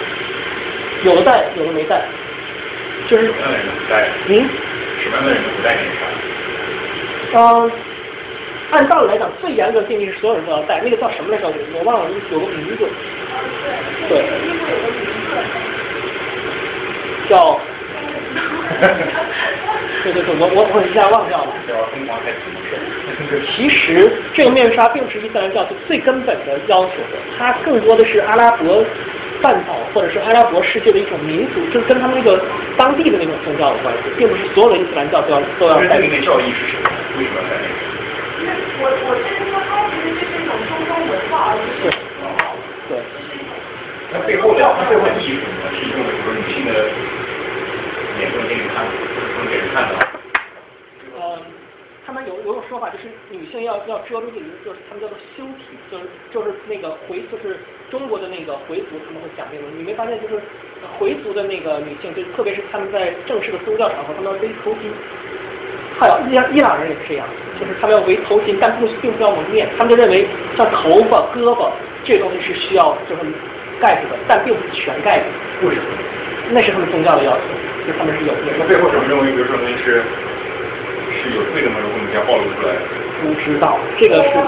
[1.03, 2.05] 有的戴，有的没戴，
[3.07, 4.09] 就是什么人不戴？
[4.27, 4.29] 嗯，
[5.01, 5.83] 什么样的人不戴面
[7.31, 7.39] 纱？
[7.39, 7.71] 嗯。
[8.69, 11.49] 按道理来讲，最严格的定义是所有人都要带，那个叫什么来着？
[11.73, 12.89] 我忘了，有个名字。
[14.09, 14.25] 对。
[17.29, 17.59] 叫。
[20.03, 21.51] 对对对，我我我一下忘掉了。
[23.55, 28.85] 其实这个面纱并不是伊斯兰教最根本的要求的，它更多的是阿拉伯
[29.41, 32.41] 半岛或者是阿拉伯世界的一种民族，就是跟他们那个
[32.77, 35.99] 当地的那种宗教有关系，并不是所有的伊斯兰教都要都要戴。
[35.99, 36.89] 那个教义是什么？
[37.17, 37.75] 为什么要戴那个？
[38.79, 41.89] 我我觉得说它其实就是一种中东文化，而不是
[42.87, 42.91] 对。
[44.13, 45.67] 那背后的它背后的意义是什么？
[45.73, 46.71] 是一种说女性的
[48.17, 49.99] 脸不能给你看，不能给人看到。
[51.19, 51.39] 呃，
[52.05, 57.57] 他们有有种说法就是女性要要遮住自己，就是他们叫做修体，就是就是那个回就是
[57.89, 60.41] 中国的那个回族他们会讲这个，你没发现就是
[60.97, 64.91] 回族的那个女性，就特别是他们在正式的宗教场合，他们要背头巾。
[65.99, 67.25] 还有伊朗伊朗人也是这样，
[67.59, 71.71] 就是他们要围头巾，但不并不要蒙面，他们就认为像头发、胳膊
[72.03, 73.21] 这东西是需要就是
[73.79, 75.67] 盖住的，但并不是全盖住。
[75.67, 75.87] 为什么？
[76.51, 77.43] 那是他们宗教的要求，
[77.85, 78.39] 就他们是有的。
[78.57, 80.01] 那背后什么认为，比如说那是
[81.11, 81.75] 是有罪的吗？
[81.83, 82.73] 如果你要暴露出来？
[83.19, 84.39] 不知道这个事情。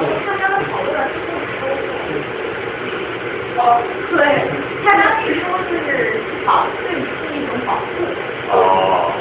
[3.57, 3.81] 哦，
[4.11, 4.22] 对，
[4.85, 5.73] 他当时说是
[6.45, 8.06] 保对是一种保护。
[8.51, 9.11] 哦。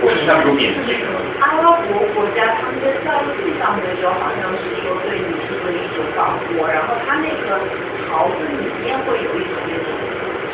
[0.00, 1.10] 我是像有贬义的。
[1.42, 7.58] 阿拉伯国家他们在教育上面就好像是说对女性的一种保护，然后他那个
[8.06, 9.90] 袍子里面会有一种那种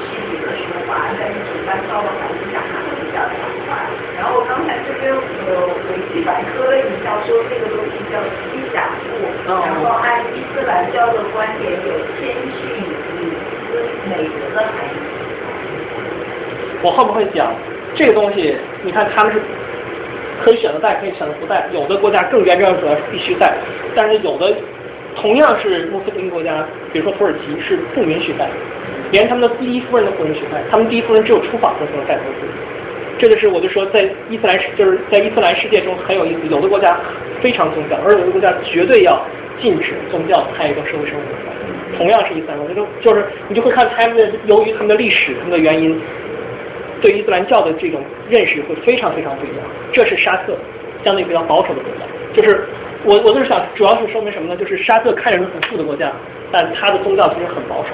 [0.00, 3.36] 细节的说法，但是一般到了孩子讲他会比较凉
[3.68, 3.76] 快。
[4.16, 8.16] 然后刚才这边呃维基百科的一下说这个东西叫
[8.48, 13.28] 西甲布，然后按伊斯兰教的观点有谦逊、隐
[13.68, 13.76] 私、
[14.08, 14.96] 美德的含义。
[16.80, 17.52] 我会不会讲？
[17.94, 19.40] 这个东西，你看他们是
[20.42, 21.66] 可以选择戴，可以选择不戴。
[21.72, 23.56] 有的国家更严格要是必须戴，
[23.94, 24.52] 但是有的
[25.14, 28.48] 同样是穆斯林国家，比如说土耳其是不允许戴，
[29.12, 32.46] 连他们的第一夫人都不允许戴，他们第一夫人只有出访的时候戴头巾。
[33.16, 36.98] 这就是我就说，在伊斯兰世就是在伊斯兰世界中很有意思，有的国家
[37.40, 39.24] 非常宗教，而有的国家绝对要
[39.60, 41.96] 禁止宗教参与到社会生活。
[41.96, 45.96] 同样是伊斯兰，我觉得就是你就会看他们的由于他们的历史、他们的原因。
[47.04, 48.00] 对伊斯兰教的这种
[48.30, 49.58] 认识会非常非常不一样。
[49.92, 50.56] 这是沙特
[51.04, 52.64] 相对比较保守的国家，就是
[53.04, 54.56] 我我就是想主要是说明什么呢？
[54.56, 56.10] 就是沙特看着是很富的国家，
[56.50, 57.90] 但它的宗教其实很保守，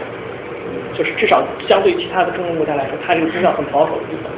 [0.97, 4.31] 就是至少相对其他的中东国家来说，它这个宗教很保守的地方。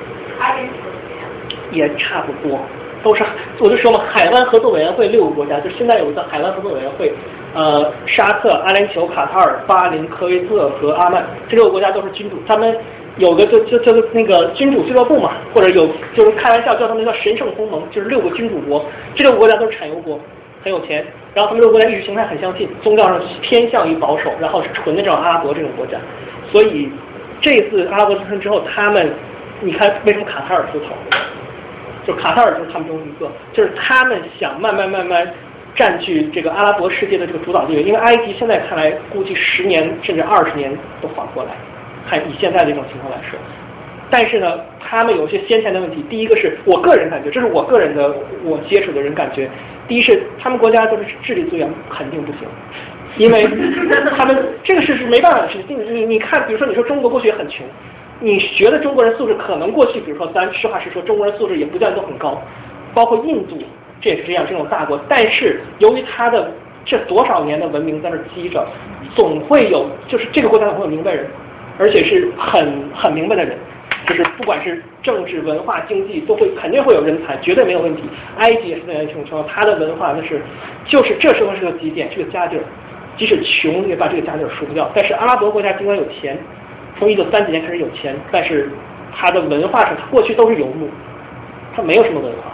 [1.70, 2.58] 也差不多，
[3.02, 3.22] 都是
[3.58, 7.12] 我就说嘛，海湾合作委员会六个国家，就现在有一个海湾合作委员会，
[7.54, 12.74] 呃，沙特、阿联酋、卡塔尔、巴林、科威特和阿曼这六个国家都是君主，他们。
[13.18, 18.84] 有个就就就是那个君主俱乐部嘛，或者有就是开玩笑叫他们叫神圣同盟，就是六个君主国，
[19.14, 20.18] 这六个国家都是产油国，
[20.62, 25.98] 很有钱，然后他们六个国家意识形态很相近，宗教上偏向于保守，然后是纯的这种阿拉伯这种国家，
[26.51, 26.90] 所以
[27.40, 29.12] 这次阿拉伯之春之后，他们
[29.60, 30.86] 你看为什么卡塔尔出头？
[32.05, 35.30] 就卡塔尔就是他们中一个，就是他们想慢慢慢慢
[35.76, 41.51] 占据这个阿拉伯世界的这个主导地位，因为埃及现在看来估计十年甚至二十年都缓不过来。
[42.08, 43.38] 看以现在的这种情况来说，
[44.10, 46.04] 但是呢，他们有一些先前的问题。
[46.10, 48.14] 第一个是我个人感觉，这是我个人的
[48.44, 49.48] 我接触的人感觉。
[49.88, 52.40] 第一是他们国家都是智力资源肯定不行，
[53.16, 53.42] 因为
[54.16, 55.78] 他们这个事是没办法的事情。
[55.78, 57.64] 你你你看，比如说你说中国过去也很穷，
[58.20, 62.40] 你觉得中国人素质可能过去，比如说咱实话实说，中国人素质也不见得都很高，
[62.94, 63.56] 包括印度
[64.00, 65.00] 这也是这样，这种大国。
[65.08, 66.50] 但是由于他的
[66.84, 68.66] 这多少年的文明在那积着，
[69.14, 71.26] 总会有就是这个国家总会有明白人。
[71.82, 73.59] 而且是很很明白的人，
[74.06, 78.04] 就是不管是政治、文化、经济，都会肯定会有人才，绝对没有问题。
[78.38, 80.40] 埃及也是这样一种情况，他的文化那是
[80.84, 82.62] 就是这时候是个极点，是个家底儿，
[83.16, 84.88] 即使穷也把这个家底儿输不掉。
[84.94, 86.38] 但是阿拉伯国家尽管有钱，
[87.00, 88.70] 从一九三几年开始有钱，但是
[89.12, 90.88] 他的文化上，他过去都是游牧，
[91.74, 92.52] 他没有什么文化，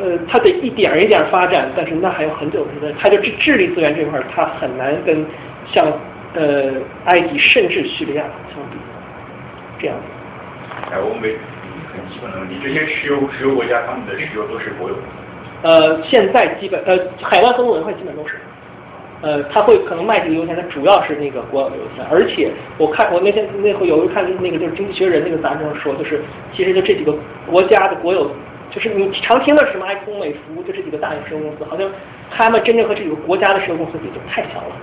[0.00, 5.24] 呃，他得一点一点发展，但是那还有很久的，他就智智力资源这块儿，他很难跟
[5.72, 5.86] 像。
[6.34, 6.72] 呃，
[7.06, 8.76] 埃及甚至叙利亚相比，
[9.80, 9.96] 这样。
[10.90, 11.22] 哎，我们
[11.92, 14.96] 很基本的问题，这些石油石油国家，他们的石油都是国有。
[15.62, 18.36] 呃，现在基本呃，海外合作委员会基本都是。
[19.20, 22.04] 呃，他会可能卖这个油田，它主要是那个国有油田。
[22.08, 26.20] 而且我看我那天那会有一看那个就是《经济学人》那个杂志上说，就是
[26.52, 27.14] 其实就这几个
[27.46, 28.28] 国家的国有，
[28.68, 31.88] 就是你常听的什么埃克美孚，就这几个大型石油公司，好像
[32.32, 34.74] 他们真正和这几个国家的石油公司比，就太小了。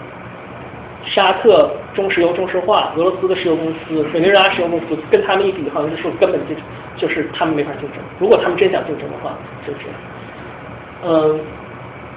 [1.05, 6.55] 沙特中石油、中石化、俄罗斯的石油公司、委内瑞拉石油公司，跟他们一比，好像就说根本就
[6.97, 7.99] 就是他们没法竞争。
[8.19, 9.35] 如果他们真想竞争的话，
[9.65, 9.95] 就这样。
[11.05, 11.39] 嗯，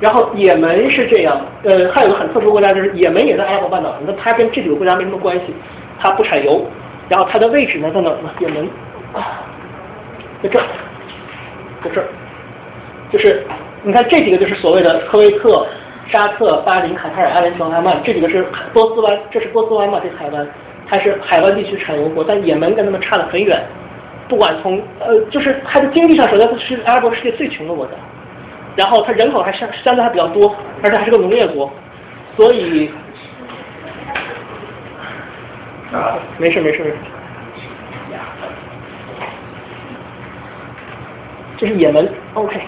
[0.01, 5.55] 然后也门是这样，呃，还有个很特殊国家，就是也门也在阿拉伯半岛，那它跟这几个国家没什么关系，
[5.99, 6.67] 它不产油。
[7.09, 8.31] 然后它的位置呢在哪呢？
[8.41, 8.69] 也门
[10.43, 10.65] 在这儿，
[11.85, 12.07] 在这儿，
[13.13, 13.45] 就是
[13.83, 15.67] 你看这几个就是所谓的科威特。
[16.13, 19.99] 沙特、巴林、卡塔尔、阿联酋、阿曼这几个是波斯湾，这是波斯湾嘛？
[19.99, 20.47] 这海湾，
[20.87, 23.59] 它是海湾地区产油国，但也门跟他们差得很远。
[24.29, 27.93] 不管从呃，就是它的经济上，首先它是阿拉伯世界最穷的国家，
[28.77, 31.73] 然后它人口还相相对还比较多，而且还是个农业国，
[32.37, 32.91] 所以
[35.93, 36.97] 啊，没事没事没事，
[41.57, 42.61] 这是也门，OK。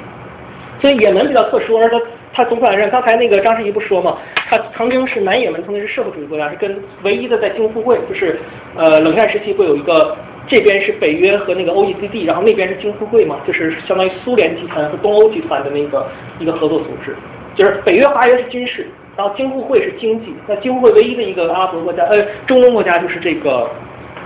[0.80, 1.96] 所以也门比较特殊，而且
[2.34, 4.18] 它总体来说，刚才那个张世仪不说嘛，
[4.50, 8.40] 它曾经是南也门，曾经是社会主义国家，是跟唯一的在京沪会，就是
[8.74, 10.16] 呃冷战时期会有一个
[10.46, 16.06] 这边是北约和那个 OECD，然后那边是京沪会嘛，就是相当于苏联集团和东欧集团的那个
[16.40, 17.14] 一个合作组织，
[17.54, 18.86] 就是北约华约是军事，
[19.16, 23.70] 然后京沪会是经济，那京沪会唯一的一个阿拉伯国家，呃中东国家就是这个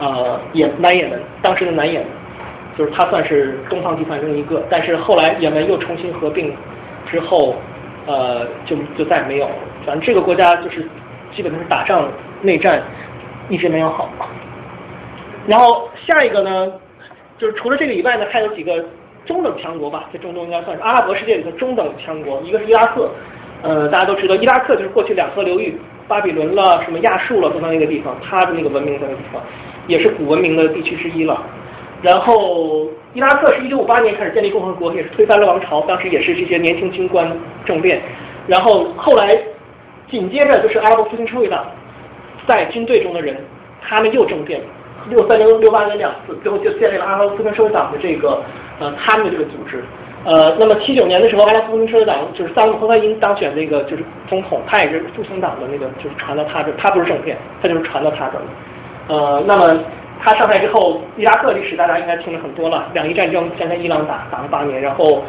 [0.01, 2.09] 呃也南也门，当时的南也门。
[2.77, 6.55] 就是它算是东方集团中一个，但是后来也门又重新合并
[7.11, 7.57] 之后，
[8.09, 9.47] 呃，就就再也没有。
[9.85, 10.83] 反正这个国家就是
[11.31, 12.11] 基本上是打仗
[12.41, 12.83] 内战
[13.51, 14.09] 一直没有好。
[15.47, 16.73] 然后下一个呢，
[17.37, 18.83] 就是除了这个以外呢，还有几个
[19.27, 22.41] 中等强国吧，在中东应该算是阿拉伯世界里的中等强国。
[22.43, 23.11] 一个是伊拉克，
[23.63, 29.43] 呃，大家都知道伊拉克就是过去两河流域，巴比伦了、什么亚述了，都在那个地方，它的那个文明在那个地方，
[29.87, 31.43] 也是古文明的地区之一了。
[32.01, 37.29] 然后，伊拉克是一九五八年开始建立共和国，也是推翻了王朝，当时也是这些年轻军官
[37.65, 38.01] 政变。
[38.47, 39.37] 然后后来
[40.09, 41.67] 紧接着就是阿拉伯复兴社会党
[42.47, 43.37] 在军队中的人，
[43.83, 44.61] 他们又政变，
[45.09, 48.41] 六三年、六八年两次，最后就建立了阿拉伯复兴社会党的这个
[48.79, 49.83] 呃他们的这个组织。
[50.25, 58.43] 呃，那么七九年的时候，阿拉伯复兴社会党就是萨姆·赫菲因当选那个就是总统，他也是复兴党的那个，就是传到他这，他不是政变，他就是传到他这儿。
[59.09, 59.77] 呃，那么。
[60.21, 62.91] 他上台之后，伊拉克历史大家应该听了很多了。
[62.93, 65.23] 两伊战争先在伊朗打，打了八年，然后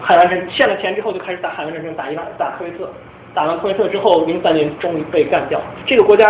[0.00, 2.88] 海湾战欠了钱之后就开始打海湾战争，打伊拉打科威特，
[3.34, 5.60] 打完科威特之后，零三年终于被干掉。
[5.86, 6.26] 这个国家，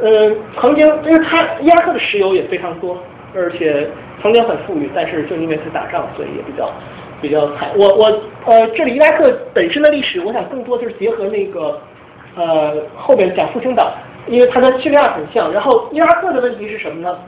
[0.00, 2.96] 呃，曾经因为他伊拉克的石油也非常多，
[3.34, 3.88] 而且
[4.22, 6.70] 曾经很富裕，但是就因为是打仗，所以也比较
[7.20, 7.70] 比较惨。
[7.76, 8.06] 我我
[8.46, 11.80] 呃，这里伊拉克本身的历史，我想更多就是结合那个
[12.36, 13.92] 呃后面讲复兴党。
[14.28, 17.18] 因为它跟叙利亚很像，然后伊拉克的问题是什么呢？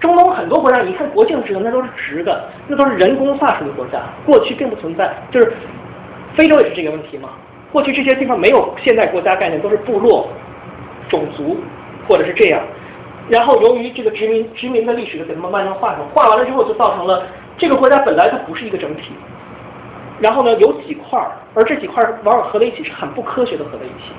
[0.00, 5.14] 中东很多国家，你看国境直的那都是直的，那都是人工画出的国家，过去并不存在。
[5.30, 5.52] 就是
[6.34, 7.28] 非洲也是这个问题嘛，
[7.70, 10.28] 过去这些地方没有现代国家概念，都是部落、
[11.08, 11.58] 种族
[12.08, 12.62] 或者是这样。
[13.28, 17.22] 然后由于这个殖民殖民的历史给他们慢慢画上，画完了之后就造成了
[17.58, 19.12] 这个国家本来它不是一个整体。
[20.18, 24.12] 然后呢，有几块儿，而这几块儿往往合在一起是很不科学的合在一起。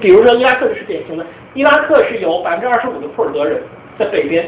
[0.00, 3.62] 比如说伊拉克就是典型的，伊拉克是有百分之二十五的库尔德人
[3.98, 4.46] 在北边，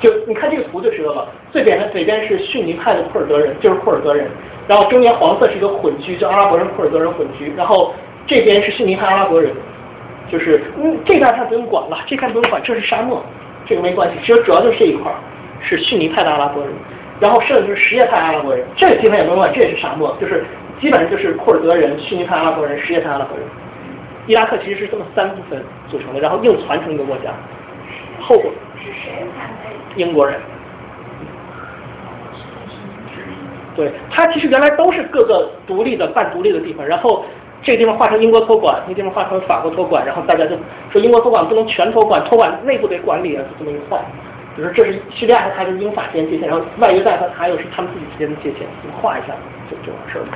[0.00, 1.28] 就你看这个图就知道了。
[1.52, 4.28] 最北的北边是逊尼派的库尔德人，就是库尔德人。
[4.68, 7.52] 然后中间黄色是一个混居，叫阿拉伯人库尔德人混居。
[7.56, 7.92] 然后
[8.26, 9.52] 这边是逊尼派阿拉伯人，
[10.30, 13.24] 就是嗯这片他不用管了，这片不用管，这是沙漠，
[13.66, 14.16] 这个没关系。
[14.24, 15.12] 其实主要就是这一块
[15.60, 16.72] 是逊尼派的阿拉伯人，
[17.18, 20.44] 然后剩下就是什叶派阿拉伯人，这个地方也不用管，这也是沙漠，就是
[20.80, 23.46] 基本上就是库尔德人、逊尼派阿拉伯人、什叶派阿拉伯人。
[24.26, 27.32] 伊拉克其实是这么三部分组成的，然后硬传成一个国家。
[28.20, 29.26] 后果是谁
[29.96, 30.38] 英国人。
[33.74, 37.24] 对，它其实原来都是各个独立的、半独立的地方，然后
[37.62, 40.56] 这个地方划成英国托管，那地方划成法国托管，然后大家就
[40.92, 44.00] 说英国托管不能全托管，托管内部得管理啊，就这么一换。
[44.54, 48.68] 比如这是叙利亚和它跟英法之间界限，然后外约带和还有是他们自己之间的界限，
[49.00, 49.28] 画一下
[49.70, 50.28] 就就完事儿了。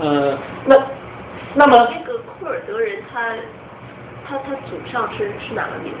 [0.00, 0.76] 呃，那
[1.54, 1.88] 那么。
[2.46, 3.34] 库尔德人他
[4.24, 5.98] 他他祖上是是哪个民族？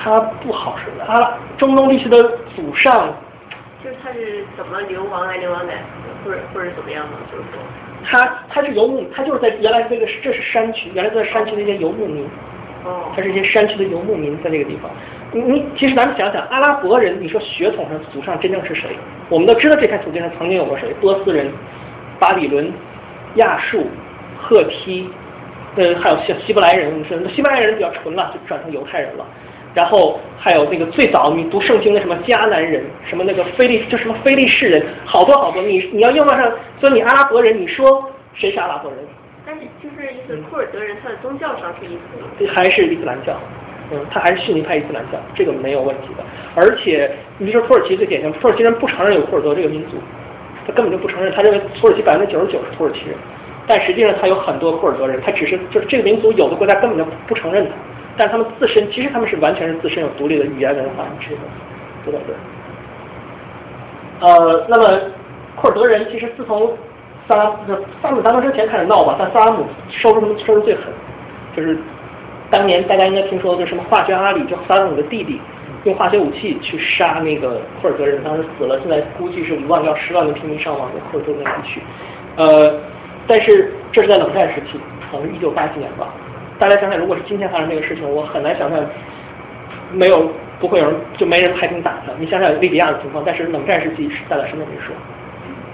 [0.00, 1.04] 他不好说的。
[1.04, 2.22] 阿拉中东地区的
[2.54, 3.12] 祖上，
[3.82, 5.72] 就是他是怎么流亡来流亡哪，
[6.24, 7.12] 或者或者怎么样呢？
[7.32, 7.58] 就是说，
[8.04, 12.24] 他他是游牧，他就是在原来这个这是山区，原来在山区那些游牧民。
[12.84, 13.10] 哦。
[13.16, 14.88] 他是一些山区的游牧民在这个地方。
[15.32, 18.90] 你你其实咱们想想，阿拉伯人，你说血统上祖上真正是谁？
[19.28, 20.94] 我们都知道这片土地上曾经有过谁？
[21.00, 21.52] 波斯人、
[22.20, 22.72] 巴比伦、
[23.34, 23.84] 亚述、
[24.40, 25.10] 赫梯。
[25.76, 29.24] 呃，还有像希伯来人，说希伯来人比较纯了，就转成犹太人了。
[29.74, 35.62] 然后还有那个最早你读圣经的什么迦南人，什么那个菲利，就什么菲利士人，好多好多。
[35.62, 36.50] 你你要用到上，
[36.80, 38.98] 所以你阿拉伯人，你说谁是阿拉伯人？
[39.46, 43.38] 但是就是意思，库尔德人他的宗教上是伊斯兰，还是伊斯兰教？
[43.92, 46.24] 嗯，他还是逊尼派伊斯兰教，这个没有问题的。
[46.54, 49.96] 而且你说土耳其最典型，土耳其人不承认有库尔德这个民族，
[50.66, 53.16] 他根本就不承认，他认为土耳其百分之九十九是土耳其人。
[53.68, 57.72] 但实际上，他有很多库尔德人，他只是就是这个民族，有的国家根本就不承认他，
[58.16, 61.36] 但他们自身其实他们是完全是自身有独立的语言文化知的，
[62.06, 62.34] 对对对。
[64.20, 64.98] 呃，那么
[65.54, 66.74] 库尔德人其实自从
[67.28, 67.52] 萨拉
[68.02, 70.84] 萨姆达登之前开始闹吧，但萨拉姆收拾他们收拾最狠，
[71.54, 71.78] 就是
[72.50, 75.38] 当年大家应该听说的什么化学阿里，就萨拉姆的弟弟，
[75.84, 81.82] 用化学武器去杀那个库尔德人，当时死了，现在估计是五万到十万的平民伤亡在库尔德那地区，
[82.36, 82.80] 呃。
[83.28, 84.80] 但是这是在冷战时期，
[85.12, 86.12] 可能一九八几年吧。
[86.58, 88.84] 大家想想，如果是今天发生这个事情，我很难想象
[89.92, 90.28] 没有
[90.58, 92.12] 不会有人就没人派兵打他。
[92.18, 94.92] 你想想利比亚的情况，但是冷战时期是在了什么没说，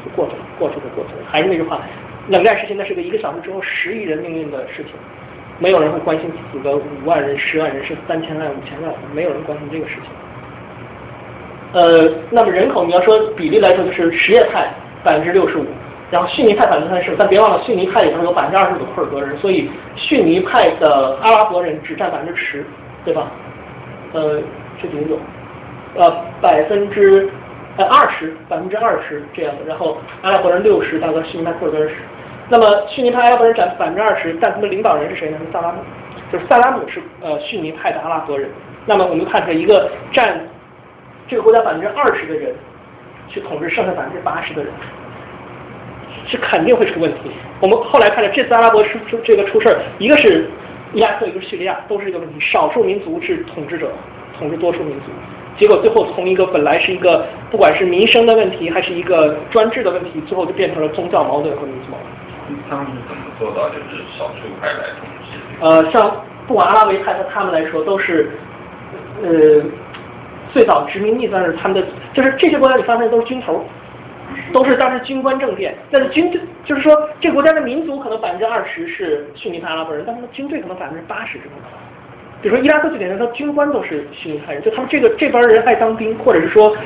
[0.04, 0.42] 就过去了。
[0.58, 1.20] 过去就过去了。
[1.30, 1.80] 还是那句话，
[2.28, 4.92] 冷战时期那是个一个小时之后十亿人命运的事情，
[5.58, 10.10] 没有人会关心死个五万人、十万人、是三千万、五千万，没有人关心这个事情。
[11.72, 14.68] 呃，那么人口你要说比例来说，就是什叶派
[15.02, 15.66] 百分之六十五，
[16.14, 22.64] 然后逊尼派百分之三十，但别忘了逊尼派里头有百分之二十五的库尔德人，所以逊尼派的阿拉伯人只占百分之十，
[23.04, 23.32] 对吧？
[24.12, 24.40] 呃，
[24.80, 25.18] 这里有，
[25.96, 27.28] 呃，百分之
[27.78, 31.96] 呃二十，百分之二十这样的，然后阿拉伯人六十，大概逊尼派库尔德人十。
[32.48, 35.38] 那么逊尼派阿拉伯人占百分之二十，但他们领导人是谁呢？
[35.44, 35.78] 是萨拉姆，
[36.30, 38.48] 就是萨拉姆是呃逊尼派的阿拉伯人。
[38.86, 40.46] 那么我们看出来一个占
[41.26, 42.54] 这个国家百分之二十的人
[43.26, 44.72] 去统治剩下百分之八十的人，
[46.26, 47.30] 是肯定会出问题。
[47.60, 50.48] 我们后来看到这次阿拉伯出出这个出事儿，一个是
[50.92, 52.34] 伊拉克，一个是叙利亚，都是一个问题。
[52.40, 53.90] 少数民族是统治者，
[54.38, 55.06] 统治多数民族，
[55.58, 62.58] 结果最后从一个本来是一个不管是民生的问题，还是一个专制的问题，最后就变成了宗教矛盾和民族矛盾。
[62.68, 65.38] 他们是怎么做到就是少数派来统治？
[65.60, 68.30] 呃，像不管阿拉维派和他们来说，都是
[69.22, 69.62] 呃
[70.52, 73.64] 最早殖民地算是他们的，就是这些国家你发现都是军头，
[74.52, 75.74] 都是当时军官政变。
[75.90, 81.52] 但是军队就是说，这国家的民族可能百分之二十是逊尼派阿拉伯人，但他们军队可能百分之八十这种。
[82.42, 86.76] 比如说伊拉克最典型，他军官都是逊尼派人，就他们这个这帮人爱当兵，或者是说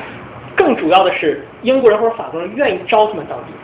[0.55, 3.55] 更主要的是英国人或者法国人愿意招他们当兵。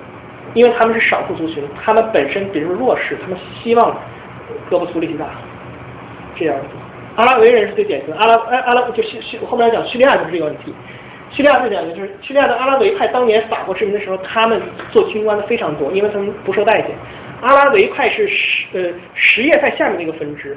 [0.55, 3.91] 因为他们是少数族群，他们本身比如说弱势，他们希望
[4.71, 5.27] 胳膊粗力气大，
[6.37, 6.67] 这样子。
[7.17, 10.73] 阿拉维人是最典型的，阿拉阿阿拉就叙叙后面讲叙利亚就是这个问题。
[11.35, 16.93] 叙利亚最典型就是叙利亚的阿拉维派，当年法国殖民的时候，他们做军官的非常多，因为他们不受待见。
[17.43, 20.57] 阿拉维派是什呃什叶派下面的一个分支。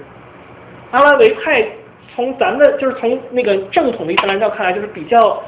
[0.91, 1.65] 阿拉维派
[2.15, 5.41] 从咱们就是从那个正统的伊斯兰教看来，就是比较。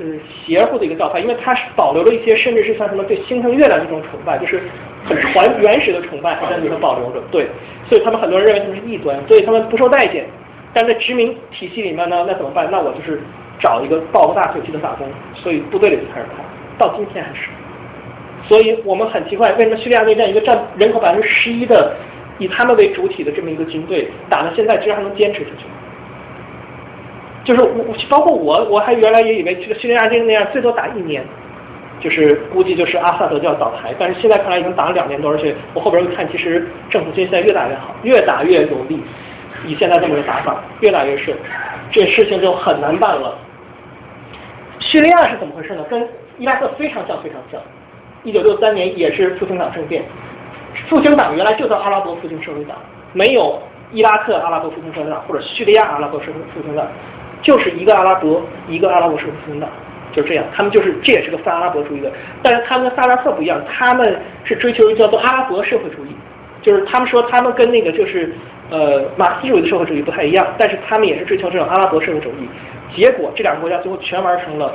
[0.00, 0.06] 呃，
[0.46, 4.58] 邪乎的一个教派，因为它是保留了一些，甚至是像什么对星辰月亮这种崇拜，就是
[5.04, 7.20] 很传原始的崇拜，还在里面保留着。
[7.30, 7.46] 对，
[7.90, 10.24] 所以他们很多人认为他们是异端，所以他们不受待见。
[10.72, 12.66] 但在殖民体系里面呢，那怎么办？
[12.70, 13.20] 那我就是
[13.62, 16.42] 找一个抱个大腿去的打工，所以部队里就开始派，
[16.76, 17.48] 到今天还是。
[18.48, 21.94] 所以我们很奇怪，为什么叙利亚内战一个占人口百分之十一的，
[22.38, 25.64] 以他们为主体的这么一个军队，打到现在居然还能坚持下去？
[27.44, 31.24] 就是我，包括我，我还原来也以为这个叙利亚这个那样，最多打一年，
[32.00, 33.94] 就是估计就是阿萨德就要倒台。
[33.98, 39.00] 但是现在看来已经打了两年多，而且我后边又看，其实政府军现在越打越好，越打越有利。
[39.66, 41.36] 以现在这么个打法，越打越顺，
[41.92, 43.38] 这事情就很难办了。
[44.82, 45.84] 叙利亚是怎么回事呢？
[45.84, 46.06] 跟
[46.38, 47.60] 伊拉克非常像，非常像。
[48.24, 50.04] 一九六三年也是复兴党政变，
[50.88, 52.76] 复兴党原来就叫阿拉伯复兴社会党，
[53.12, 53.60] 没有
[53.92, 56.86] 伊拉克阿拉伯复兴社会党或者叙利亚阿拉伯社会复兴党。
[57.42, 59.68] 就是一个阿拉伯，一个阿拉伯社会复兴党，
[60.12, 60.44] 就是这样。
[60.54, 62.08] 他们就是这也是个泛阿拉伯主义的，
[62.40, 66.14] 但是他们跟萨拉赫不一样，他们是追求一个叫做阿拉伯社会主义，
[66.62, 68.32] 就是他们说他们跟那个就是
[68.72, 72.48] 呃马克思主义的社会主义不太一样，但是他们也是追求这种阿拉伯社会主义。
[72.96, 74.74] 结果这两个国家最后全玩成了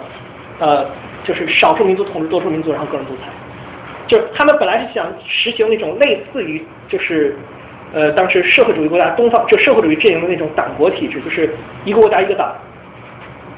[0.59, 0.85] 呃
[1.23, 3.23] 就是少数民族统治多数民族，然后个人独裁。
[4.07, 7.35] 就是他们本来是想实行那种类似于就是。
[7.93, 11.49] 呃，当时社会主义国家东方就社会主义阵营的那种党国体制，就是
[11.85, 12.53] 一个国家一个党，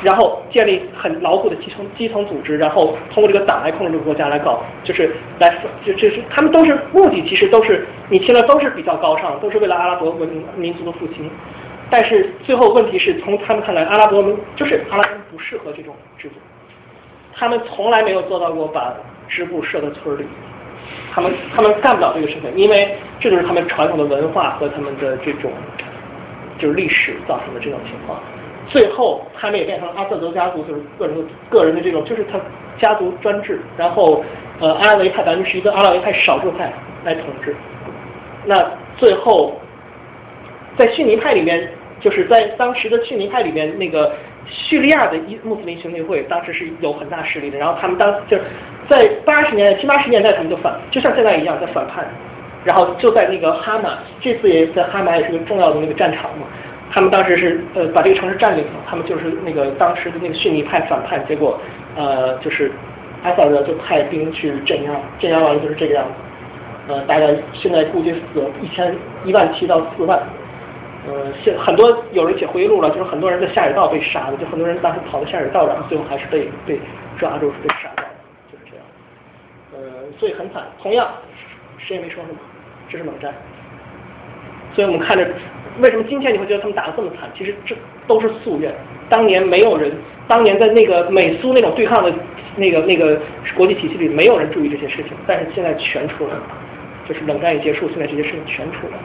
[0.01, 5.49] 然后建立很牢固的基层基层组织，然后通过这个党来控制这个国家来搞，就是来
[5.85, 11.29] 就就是他们都是目的，其实都是你听了都是比较高尚，都是为了阿拉伯文明民族的复兴。
[11.89, 16.35] 但是最后问题是从他们看来，阿拉伯民就是阿拉伯不适合这种制度，
[17.33, 18.93] 他们从来没有做到过把
[19.27, 20.23] 支部设在村里。
[21.11, 25.51] 他们他们干不了这个事情，因为这就是他们传统的文化和他们的这种
[26.57, 28.17] 就是历史造成的这种情况。
[28.69, 32.39] 最后他们也变成了阿瑟德家族，就是个人的个人的这种，就是他
[32.79, 33.59] 家族专制。
[33.77, 34.23] 然后
[34.59, 36.71] 呃，阿拉维派咱们是一个阿拉维派少数派
[37.03, 37.53] 来统治。
[38.45, 39.59] 那最后
[40.77, 44.13] 在逊尼派里面，就是在当时的逊尼派里面那个。
[44.51, 48.43] 叙利亚的伊穆斯林兄弟会当时是有很大势力的，然后他们当就是
[48.89, 52.03] 在八十年代七八十年代，他们就反，就像现在一样在反叛，
[52.65, 56.47] 然后就在那个哈马，这次也在哈马也是个重要的那个战场嘛，
[56.91, 61.59] 他们当时是呃把这个城市占领了，他们就是那个当时的那个逊尼派反叛，结果
[61.95, 62.71] 呃就是
[63.23, 70.19] 阿萨德就派兵去镇压，镇压完了就是这个样子，呃大概现在估计死了一千一万七到四万。
[71.07, 76.79] 呃，现很多有人写回忆录了，就是很多人在下水道被杀的，就很多人当时跑到下水道，然后最后还是被被
[77.17, 78.11] 抓住，被杀掉的，
[78.51, 78.85] 就是这样。
[79.73, 79.79] 呃，
[80.19, 80.63] 所以很惨。
[80.83, 81.07] 同样，
[81.77, 82.37] 谁也没说什么，
[82.89, 83.33] 这是冷战。
[84.75, 85.25] 所以我们看着，
[85.79, 87.29] 为什么今天你会觉得他们打的这么惨？
[87.37, 87.75] 其实这
[88.07, 88.73] 都是夙愿，
[89.09, 89.91] 当年没有人，
[90.27, 92.13] 当年在那个美苏那种对抗的
[92.55, 93.19] 那个那个
[93.55, 96.41] 国际体系里，没有人注意这些事情，但是现在全出来了，
[97.07, 99.03] 就是冷战一结束，现在这些事情全出来了。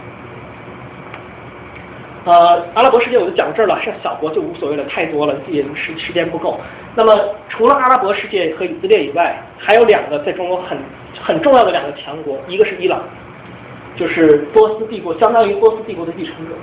[2.27, 6.59] 呃，阿拉伯世界我就讲这儿了，剩小国就无所谓了，太多了，也时时间不够。
[6.97, 7.15] 那么
[7.51, 10.78] 除了阿拉伯世界和以色列以外，还有两个在中国很
[11.20, 13.03] 很重要的两个强国，一个是伊朗，
[13.97, 16.55] 就是波斯帝国，相当于波斯帝国的继承者。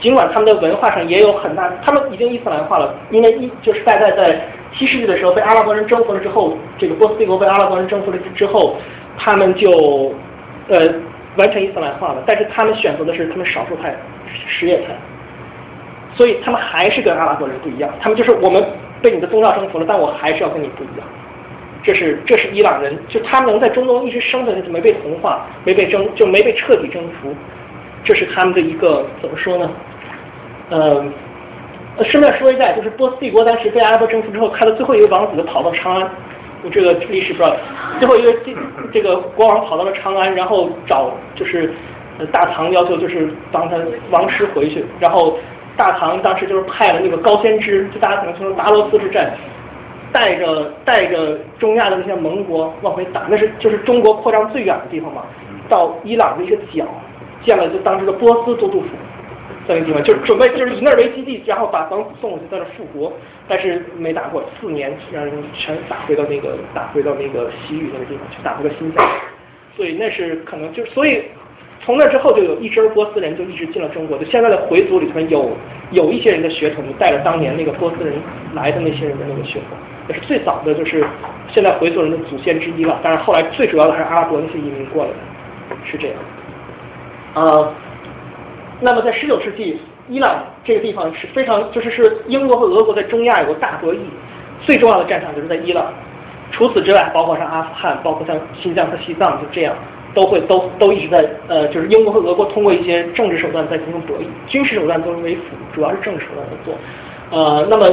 [0.00, 8.76] 尽管他们的文化上也有很大，他们已经伊斯兰化了，因为一就是大概在七世纪的时候被阿拉伯人征服了之后，这个波斯帝国被阿拉伯人征服了之后，
[9.18, 10.14] 他们就
[10.68, 10.78] 呃
[11.36, 13.96] 完全伊斯兰化了，但是他们选择的是他们少数派
[14.46, 14.94] 什叶派，
[16.14, 18.64] 所以他们还是跟阿拉伯人不一样，他们就是我们
[19.00, 21.06] 被你的宗教征服了，但我还是要跟你不一样。
[21.82, 27.34] 这是这是伊朗人，就他们能在中东一直生存下去，没被同化，没被征，就没被彻底征服。
[28.04, 29.70] 这是他们的一个怎么说呢？
[30.70, 31.04] 呃，
[32.04, 36.10] 顺便说一下，就是波斯帝国当时被阿拉伯征服之后，他的最后一个王子就跑到长安，
[36.70, 37.56] 这个历史不知道，
[37.98, 38.34] 最后一个
[38.92, 41.72] 这个国王跑到了长安，然后找就是
[42.32, 43.76] 大唐要求就是帮他
[44.10, 45.38] 王师回去，然后
[45.76, 49.32] 大唐当时就是派了那个高仙芝，就大家可能听说达罗斯之战，
[50.12, 55.22] 带着带着中亚的那些盟国往回打，那是就是中国扩张最远的地方嘛，
[55.68, 56.86] 到伊朗的一个角。
[57.44, 58.86] 建了就当时的波斯都督府
[59.66, 63.12] 在那个地方，就是准备就是以那儿为基地，然后把王子送过去，在那复国，
[63.48, 69.04] 但是没打过，四年让人全打回到那个打回到那个西域那个地方去，打回了新疆，
[69.76, 71.24] 所以那是可能就所以
[71.84, 75.56] 从那之后就有一支波斯人就一直进了中国，就现在的回族里头有
[75.90, 78.14] 有一些人的血统就带着当年那个波斯人
[78.54, 79.76] 来的那些人的那个血统，
[80.08, 81.04] 也是最早的就是
[81.48, 85.16] 现在回族人的祖先之一了，但是后来最主要的还是阿拉伯那些移民过来的，
[85.84, 86.16] 是这样。
[87.34, 87.74] 呃，
[88.80, 93.98] 那么在十九世纪，伊朗这个地方是非常，就是是英国和俄国在中亚有个大博弈，
[94.60, 95.86] 最重要的战场就是在伊朗。
[96.52, 99.74] 除此之外，包括像阿富汗，包括像新疆和西藏，就这样
[100.14, 105.42] 都会都都一直在呃，就是英国和俄国通过一些政治手段在进行博弈，军事手段都是为辅，
[105.74, 106.74] 主要是政治手段在做。
[107.30, 107.86] 呃，那么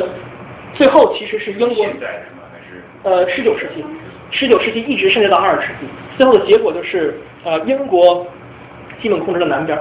[0.73, 1.85] 最后其实是英国，
[3.03, 3.83] 呃，十九世纪，
[4.31, 8.25] 十九世纪一直甚至到二十世纪，最后的结果就是呃，英国。
[9.01, 9.80] 基本控制了南边，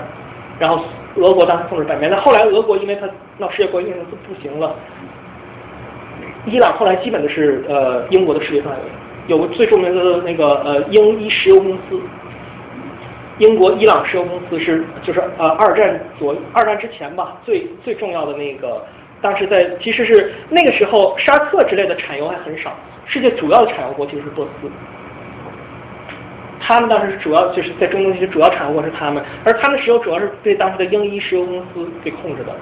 [0.60, 0.84] 然后
[1.17, 2.08] 俄国当时控制北边。
[2.08, 4.73] 那后来俄国因为它闹世界国际不不行了，
[6.47, 8.78] 伊朗后来基本的是呃英国的势力范围。
[9.26, 12.00] 有个最著名的那个呃英伊石油公司，
[13.39, 18.84] 英国伊朗石油公司是就是呃二战左二战之前吧最最重要的那个，
[19.20, 22.73] 当时在其实是那个时候沙特之类的产油还很少，
[23.07, 24.70] 世界主要的产油国其实是波斯。
[26.60, 32.52] 他们当时主要就是在中东地区主要产油国是他们，而他们石油主要是被当时的英伊石油公司给控制的。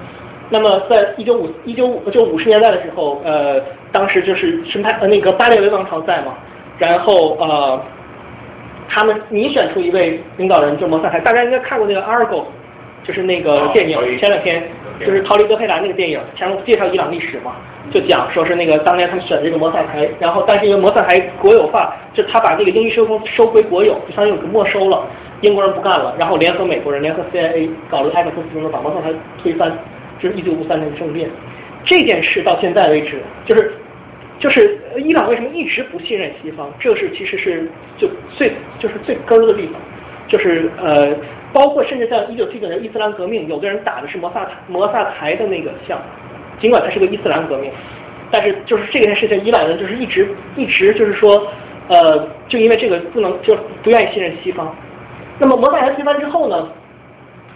[0.49, 3.59] 那么在一九五一九五就五十年代的时候，呃，
[3.91, 6.35] 当时就是什派呃那个巴列维王朝在嘛，
[6.77, 7.81] 然后呃，
[8.89, 12.41] 他们你选出一位领导人，就摩萨台，大家应该看过那个《Argo》，
[13.03, 14.63] 就是那个电影，前两天
[14.99, 17.55] 就是逃离德黑兰那个电影，前面介绍伊朗历史嘛。
[17.89, 25.07] 就讲说是那个当年他们选这个摩萨台，然后但是因为摩萨台国有化，就他把这个英伊石油收归国有，就相当于没收了，
[25.39, 29.71] 英国人不干了，然后联合美国人，联合 CIA 搞了埃克森斯公把摩萨台推翻，
[30.19, 31.29] 这是一九五三年的政变。
[31.85, 33.73] 这件事到现在为止，就是
[34.39, 36.71] 就是伊朗为什么一直不信任西方？
[36.79, 39.81] 这是其实是就最就是最根儿的地方，
[40.27, 41.15] 就是呃，
[41.51, 45.99] 包括甚至在一九七九年伊斯兰革命，有的人打的是摩萨摩萨台的那个像。
[46.59, 47.71] 尽管它是个伊斯兰革命，
[48.31, 51.47] 但是就是这件事情，伊朗人就是一直一直就是说，
[51.87, 54.75] 呃，就因为这个不能就不愿意信任西方。
[55.37, 56.67] 那么摩萨台推翻之后呢，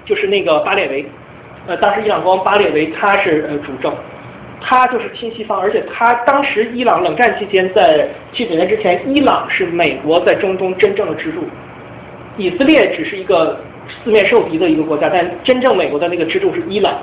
[0.05, 1.03] 就是那个巴列维，
[1.65, 3.91] 呃，当时伊朗国王巴列维他是呃主政，
[4.61, 11.39] 他就是亲西方，而且他当时伊朗冷战期间在七九年之前，伊朗是美国在中东真正的支柱，
[12.37, 13.59] 以色列只是一个
[14.03, 16.93] 四面受敌的一个国家，但真正美国的那个支柱是伊朗。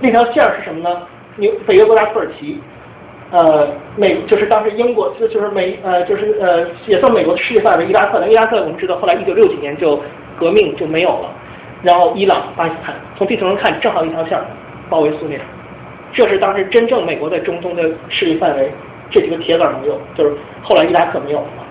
[0.00, 1.02] 那条线是什么呢？
[1.36, 2.60] 纽北约国家土耳其，
[3.30, 7.86] 呃，美就是当时英国就就是美呃就是呃也算美国的世界范围。
[7.86, 10.00] 伊拉克的伊拉克我们知道后来一九六几年就
[10.38, 11.30] 革命就没有了。
[11.82, 14.38] 然后伊朗、巴基斯坦从地图上看正好一条线
[14.88, 15.40] 包围苏联，
[16.16, 18.68] 这是当时真正美国在中东的势力范围。
[19.08, 21.62] 这几个铁杆没有，就是后来伊拉克没有了嘛。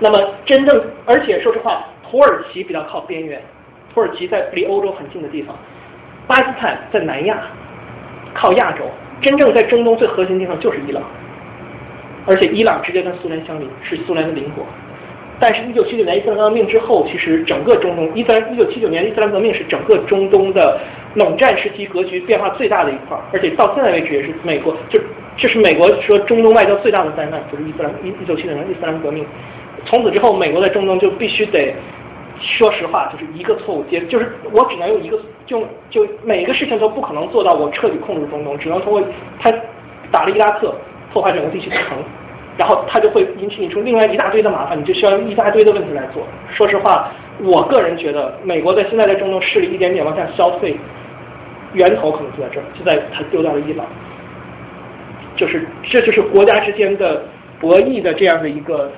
[0.00, 3.40] 那么真正而且说实话，土耳其比较靠边缘，
[3.94, 5.54] 土耳其在离欧洲很近的地方，
[6.26, 7.38] 巴基斯坦在南亚。
[8.32, 8.84] 靠亚洲，
[9.20, 11.02] 真正在中东最核心地方就是伊朗，
[12.26, 14.64] 而且伊朗直接跟苏联相邻，是苏联的邻国。
[15.40, 20.78] 但是，一九七九年伊斯兰革命之后，其实整个中东，伊斯兰一九七九年伊斯兰革命是整个中东的
[21.14, 25.00] 冷战时期格局变化最大的一块，而且到现在为止也是美国，就
[25.36, 29.26] 这是美国说中东外交最大的灾难，就是伊斯兰一一九七零年伊斯兰革命。
[29.84, 31.74] 从此之后，美国在中东就必须得
[32.38, 39.02] 说实话，就是一个错误接，就是我只能用一个，就就每一个事情都不可能做到我彻底控制中东，只能通过
[39.40, 39.52] 他
[40.12, 40.74] 打了伊拉克，
[41.12, 41.98] 破坏整个地区平衡。
[42.58, 46.22] 然后他就会引起你出另外一大堆的麻烦，你就需要用一大堆的问题来做。
[46.50, 47.10] 说实话，
[47.42, 50.76] 我个人觉得，美国在现在在中东势力一点点往下消退，
[51.74, 53.86] 源头可能就在这儿，就在他丢掉了伊朗，
[55.36, 57.22] 就是这就是国家之间的
[57.60, 58.90] 博弈的这样的一个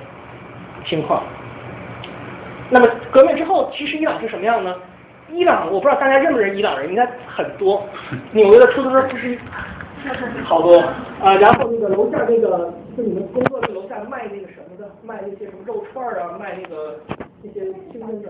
[0.85, 1.23] 情况。
[2.69, 4.75] 那么革命之后，其实伊朗是什么样呢？
[5.31, 7.83] 伊朗我不知道大家认不认识伊朗人，应该很多。
[8.31, 9.37] 纽约的出租车司机
[10.43, 10.79] 好多
[11.21, 16.99] 啊，然后那个楼下那个就你们工作的楼下卖那个什么的，卖那些什么肉串啊，卖那个
[17.41, 17.61] 那些
[17.91, 18.29] 清真的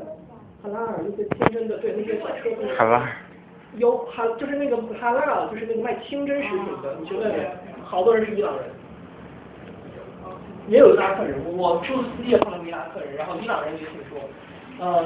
[0.62, 2.74] 哈拉尔那些清真的，对那些小车子。
[2.78, 3.10] 哈拉
[3.78, 7.34] 有哈就是那个哈拉尔，就是那个卖清真食品的，你觉得
[7.84, 8.64] 好多人是伊朗人，
[10.68, 14.20] 也有伊拉克人，我出租司机也碰到过伊拉克人，然后伊朗人也听说，
[14.80, 15.06] 呃。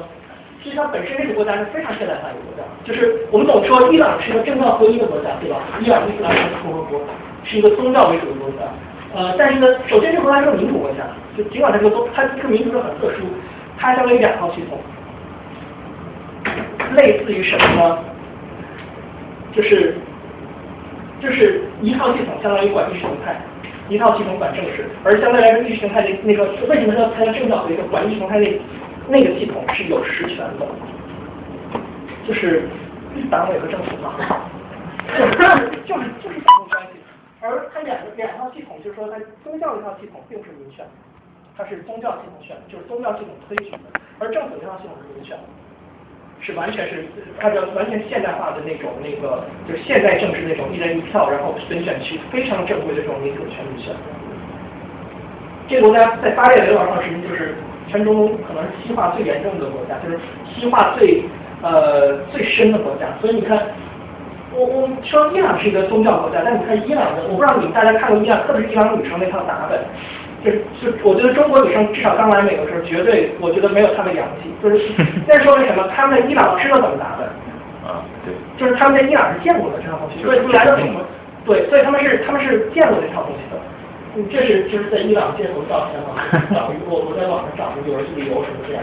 [0.63, 5.61] 其实它本身这个国家是非常现代化的国家，就是我们总说伊朗是一个政教合一的国家，对吧？
[5.79, 6.99] 伊朗伊斯兰共和国
[7.43, 8.65] 是一个宗教为主的国家，
[9.13, 11.05] 呃，但是呢，首先这个国家是个民主国家，
[11.37, 13.27] 就尽管它这个宗，它这个民主是很特殊，
[13.77, 14.79] 它相当于两套系统，
[16.95, 17.99] 类似于什么呢？
[19.51, 19.95] 就是
[21.21, 23.35] 就是一套系统相当于管意识形态，
[23.89, 27.83] 一套系统管政治，而相对来说意识形态的那个为什么说它叫政教的一个？
[27.83, 28.59] 管意识形态那。
[29.09, 30.67] 那个系统是有实权的，
[32.27, 32.67] 就是
[33.31, 34.15] 党委和政府嘛，
[35.17, 35.31] 就是
[35.87, 36.99] 就是就是这种关系。
[37.39, 40.85] 而它两个两套系统，就是说它宗教一套系统并不是民选，
[41.55, 43.77] 它是宗教系统选，就是宗教系统推举的，
[44.19, 45.43] 而政府这套系统是民选的，
[46.41, 47.05] 是完全是
[47.39, 53.93] 按照完全现代化的那种那个，就是现代政治那种一人一票，然后分选区非常正规的这种民主权民选。
[55.67, 57.55] 这个国家在巴列维王朝时期就是。
[57.89, 60.19] 全中东可能是西化最严重的国家，就是
[60.53, 61.23] 西化最
[61.61, 63.07] 呃最深的国家。
[63.21, 63.65] 所以你看，
[64.53, 69.79] 我我说伊朗是一个宗教国家，但你看伊朗的，我不知道你们大家看过伊朗，特别是伊朗女生那套打扮，
[70.47, 74.49] 就是就我觉得中国女生至少刚来美国时候，绝对我觉得没有她们洋气。
[74.63, 74.79] 就是
[75.27, 75.87] 那是说明什么？
[75.95, 77.25] 他们在伊朗知道怎么打的。
[77.87, 78.33] 啊，对。
[78.57, 81.01] 就是他们在伊朗是见过的这套东西，所以来到美国，
[81.45, 83.59] 对，所以他们是他们是见过这套东西的。
[84.33, 86.17] 这是就是在伊朗街头照相嘛，
[86.49, 88.81] 找一我我在网上找的，有人去旅游什么这样，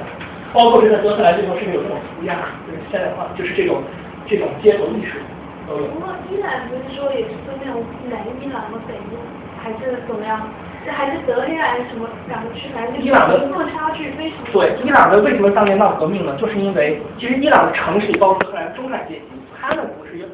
[0.55, 3.83] 包括是在德克兰街头，甚至有这种涂鸦，就是现代化，就是这种
[4.31, 5.19] 这种街头艺术
[5.67, 5.91] 都有。
[5.91, 9.27] 不过伊朗不是说也是分那种南伊朗和北伊朗，
[9.59, 10.47] 还是怎么样？
[10.91, 12.69] 还是德黑兰什么两个区？
[12.75, 14.39] 反正伊朗的落差距非常。
[14.53, 16.37] 对，伊朗的为什么当年闹革命呢？
[16.37, 19.23] 就是因为其实伊朗的城市里，包括德黑兰中产阶级，
[19.61, 20.29] 他们不是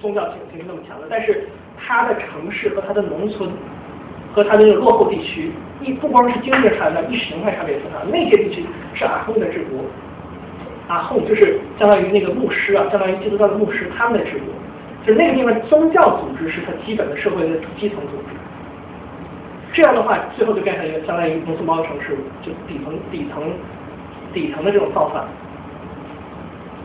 [0.00, 3.50] 宗教性性那么强的，但是他的城市和他的农村。
[4.34, 8.00] 和他的那个落后地区，一不光是经济差别，意识形态差别也挺大。
[8.12, 8.62] 那些地区
[8.92, 9.80] 是阿訇的治国，
[10.88, 14.52] 阿訇就是相当于那个牧师啊，相当于基督教的牧师，他们的治国，
[15.06, 18.35] 就是那个地方宗教组织是他基本的社会的基层组织。
[19.76, 23.52] 这样的话，最后就变成一个相当于农村包城市，就底层底层
[24.32, 25.28] 底层的这种造反，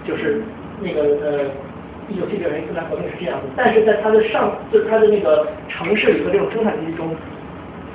[0.05, 0.43] 就是
[0.81, 1.49] 那个呃。
[2.09, 7.15] 一九七九年伊斯兰革命是这样的，但是在它的上，就是它的那个城市里和这种生产阶级中，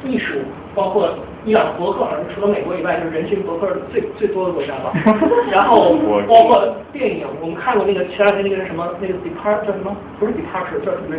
[0.02, 0.38] 艺术
[0.74, 4.92] 包括伊朗博客，好像除了美国以外，就是人均博客最最多的国家吧。
[5.50, 5.96] 然后
[6.28, 8.84] 包括电影，我们看过那个前两天那个什么？
[9.00, 9.96] 那个 Depart 叫什么？
[10.18, 11.16] 不是 Departure，叫什么？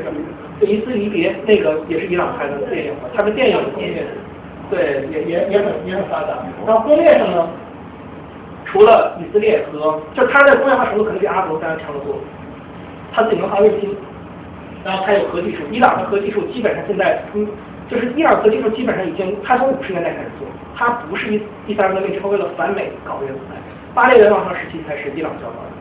[0.59, 4.03] 就一次离别，那个也是伊朗拍的电影，他的电影工业，
[4.69, 6.43] 对，也也也很也很发达。
[6.65, 7.47] 然后工业上呢，
[8.65, 12.15] 除了以色列和，就它在工业化程度可能比阿拉伯国家强得多。
[13.13, 13.95] 它自己能发卫星，
[14.83, 15.61] 然后它有核技术。
[15.71, 17.47] 伊朗的核技术基本上现在，嗯，
[17.87, 23.41] 就是伊朗核技术基本上已经，他从五十年代开始做，他不是一第三革命之后为了反美搞这个东
[23.93, 25.71] 巴列维王朝时期才是伊朗教导的，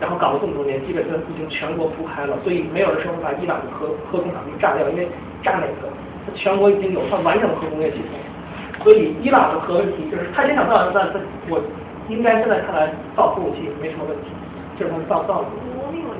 [0.00, 5.08] 然后搞了这么多年，基本上已经全国铺开了，所以没有人说会把伊朗的核核工厂给炸掉，因为
[5.42, 5.88] 炸哪个，
[6.26, 11.62] 它全国已经有它完整的核工业系统，所以伊朗的核问题就是他先想造，那他我
[12.08, 14.28] 应该现在看来造核武器没什么问题，
[14.76, 15.48] 就是他们造造的。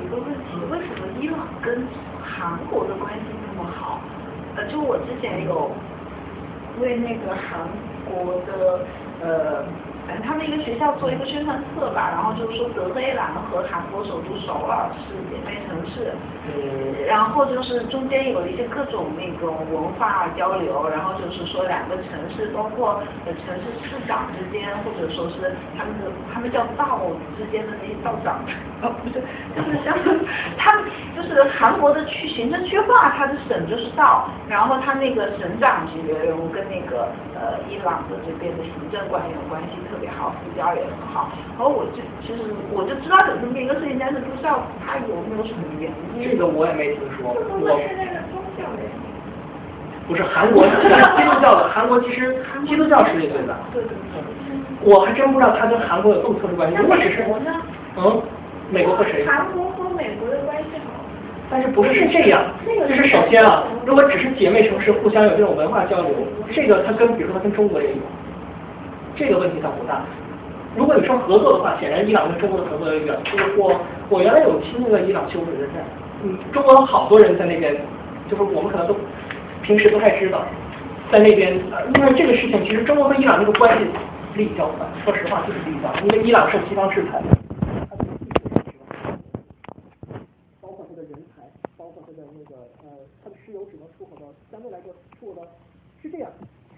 [0.01, 1.85] 一个问题，为什么伊朗跟
[2.23, 4.01] 韩国的关系那么好？
[4.55, 5.71] 呃，就我之前有
[6.79, 7.67] 为那个韩
[8.05, 8.85] 国的
[9.21, 9.63] 呃
[10.09, 16.09] 反正他们一个学校做一个宣传册吧，然后就是说德黑兰和韩国首都首尔是姐妹城市，
[16.49, 27.01] 呃，然后就是中间有一些各种那种文化交流，然后就是说两个城市，包括呃城市市长之间，或者说是他们的他们叫道
[27.37, 28.41] 之间的那些道长，
[28.81, 29.21] 哦 不是，
[29.53, 29.93] 就是像
[30.57, 41.29] 他们就是韩国的区行政区划，它的省就是道，然后他那个省长级别人物跟那个呃伊朗的这边的行政官员关系特别好，私交也很好。
[41.55, 42.39] 然后我就其实
[42.71, 46.29] 我就知道有这么一个事情，但是不知道他有没有什么原因。
[46.29, 48.81] 这个我也没听说，我是那个宗教的。
[50.07, 53.53] 不是韩国基督教的，韩国其实基督教是一对的。
[53.71, 54.23] 对对对。
[54.81, 57.51] 我还真不知道他跟韩国有这么特殊关系，如果只是呢？
[57.97, 58.21] 嗯，
[58.71, 59.25] 美国和谁？
[59.27, 60.97] 韩国和美国的关系好。
[61.51, 62.41] 但是不是是这样？
[62.87, 66.09] 就是首先啊，如果只是姐妹城市互相有这种文化交流，
[66.51, 67.95] 这个它跟比如说它跟中国也有，
[69.19, 70.01] 这个问题倒不大。
[70.77, 73.19] 如果你说合作的话，显然伊朗跟中国的合作有远。
[73.57, 73.75] 我
[74.07, 75.83] 我原来有亲戚在伊朗修火车站，
[76.23, 77.75] 嗯，中国有好多人在那边，
[78.29, 78.95] 就是我们可能都
[79.61, 80.45] 平时不太知道，
[81.11, 81.57] 在那边，
[81.97, 83.85] 因为这个事情其实中国和伊朗这个关系
[84.35, 84.71] 利益交，
[85.03, 87.21] 说实话就是利益交，因为伊朗受西方制裁。
[90.61, 91.43] 包括它的人才，
[91.75, 92.87] 包括它的那个呃，
[93.21, 95.45] 它的石油只能出口到相对来说出口到
[96.01, 96.29] 是这样。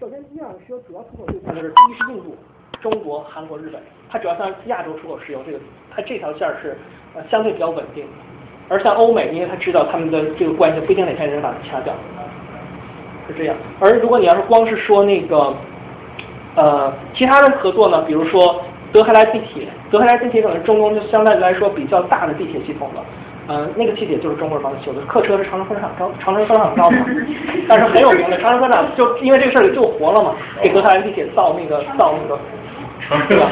[0.02, 2.34] 首先，伊朗石油主要出口对象就是第一是印度、
[2.80, 5.60] 中国、韩国、日本，它主要向亚洲出口石油，这个
[5.94, 6.76] 它这条线是
[7.14, 8.04] 呃相对比较稳定。
[8.68, 11.94] 而像欧美，因为他知道他们的这个关系不一定哪天能把它掐掉，
[13.28, 13.54] 是这样。
[13.78, 15.54] 而如果你要是光是说那个
[16.56, 18.60] 呃其他的合作呢，比如说
[18.92, 23.04] 德黑兰地铁，德黑兰地铁可能中东就相对来说比较大的地铁系统了。
[23.52, 26.96] 呃，那个地铁就是中国人帮他修的，客车是长城分厂招，长城分厂招的，
[27.68, 32.40] 但是很有名的，长城分厂就因为这个事儿给救活了嘛，给德黑兰地铁造那个造那个，
[33.28, 33.50] 对吧？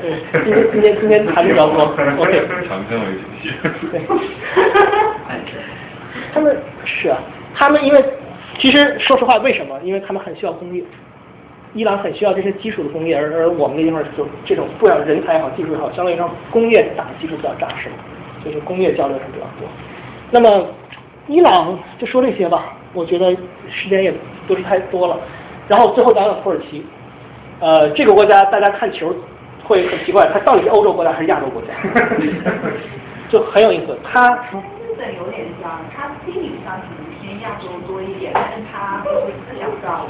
[0.00, 2.48] 对，今天今天今天谈的比较多，OK。
[2.66, 3.50] 长城为主题。
[3.90, 4.00] 对。
[6.32, 7.18] 他们是啊，
[7.54, 8.02] 他们因为
[8.58, 9.78] 其实说实话，为什么？
[9.84, 10.82] 因为他们很需要工业，
[11.74, 17.90] 伊朗很需要这些基础的工业，而而我们那地方就这种不管人才也好，技术也好，相对来说工业打的基础比较扎实。
[18.44, 19.68] 就是工业交流是比较多。
[20.30, 20.66] 那么，
[21.28, 23.30] 伊朗就说这些吧，我觉得
[23.70, 24.12] 时间也
[24.46, 25.18] 不是太多了。
[25.68, 26.84] 然后最后讲讲土耳其，
[27.60, 29.14] 呃，这个国家大家看球
[29.62, 31.68] 会很奇怪，它到底是欧洲国家还是亚洲国家？
[33.30, 33.96] 就很有意思。
[34.02, 40.06] 它日本有点像，它地理上可能偏亚洲多一点，但是它思想上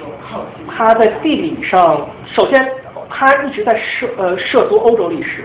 [0.00, 0.66] 有靠近。
[0.68, 2.70] 它在地理上，首先
[3.10, 5.44] 它一直在涉呃涉足欧洲历史。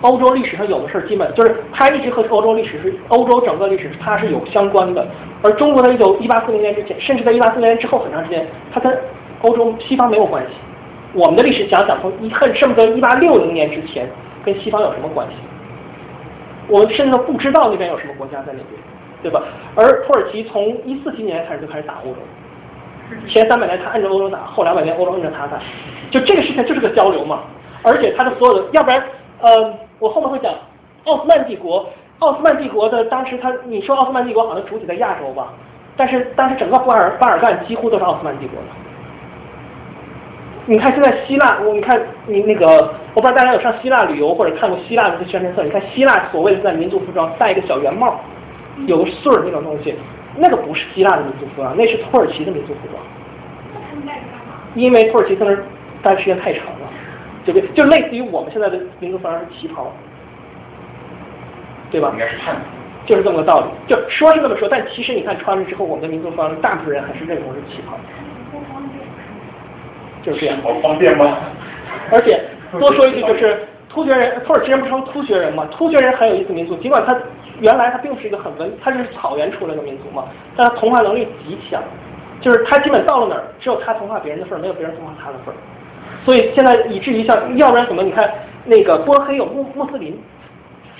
[0.00, 5.04] 欧洲历史上有的事儿，基本就是它一直和欧洲历史是欧洲整个历史它是有相关的，
[5.42, 8.96] 而中国在一九一八四零年之前，甚至在一八四零年之后很长时间，它跟
[9.42, 10.50] 欧洲西方没有关系。
[11.14, 14.08] 我们的历史讲讲从一恨恨不得一八六零年之前
[14.44, 15.34] 跟西方有什么关系，
[16.68, 18.66] 我们甚至都不知道那边有什么国家在那边，
[19.20, 19.42] 对吧？
[19.74, 22.18] 而土耳其从一四七年开始就开始打欧洲，
[23.26, 25.58] 前三百年他按照欧洲打，后两百年欧洲按照他打，
[26.08, 27.40] 就这个事情就是个交流嘛。
[27.82, 29.02] 而且它的所有的，要不然
[29.40, 29.74] 呃。
[29.98, 30.52] 我后面会讲
[31.04, 31.88] 奥斯曼帝国，
[32.20, 35.52] 奥斯曼帝国的当时他，你说奥斯曼帝国好像主体在亚洲吧，
[35.96, 38.66] 但是当时整个巴尔巴尔干几乎都是奥斯曼帝国的。
[40.66, 42.66] 你看现在希腊，我你看你那个，
[43.14, 48.20] 我不知道大家有上希腊旅游或者看过希腊的宣传册，你看希腊所谓的在民族服装戴一个小圆帽，
[48.86, 49.94] 有个穗儿那种东西，
[50.36, 53.02] 那个不是希腊的民族服装，那是土耳其的民族服装。
[54.74, 55.64] 因为土耳其在那儿
[56.02, 56.87] 待的时间太长了。
[57.52, 57.68] 对不对？
[57.74, 59.90] 就类似于我们现在的民族服装是旗袍，
[61.90, 62.10] 对吧？
[62.12, 62.60] 应该是汉服。
[63.06, 63.66] 就是这么个道理。
[63.88, 67.96] 就说是这么说，但其实你看穿了之后，我们的民族服装大部分人还是认同是旗袍。
[70.22, 70.58] 就是这样。
[70.62, 71.38] 好方便吗？
[72.12, 72.38] 而且
[72.72, 75.66] 多说一句，就是突厥人，土耳其人不称突厥人吗？
[75.70, 77.16] 突厥人很有意思民族，尽管他
[77.60, 81.82] 原来他并不是一个很文，他是草原出来的民族嘛，但他同化能力极强，
[82.42, 85.56] 就是他基本到了哪儿，只有他同化别人的份儿，没有别人同化他的份儿。
[86.24, 88.02] 所以现在以至于像，要不然怎么？
[88.02, 88.30] 你看
[88.64, 90.18] 那个波黑有穆穆斯林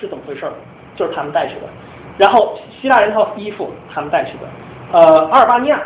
[0.01, 0.45] 是怎么回事？
[0.97, 1.63] 就是他们带去的。
[2.17, 4.49] 然后希腊人套衣服他们带去的。
[4.93, 5.81] 呃，阿尔巴尼亚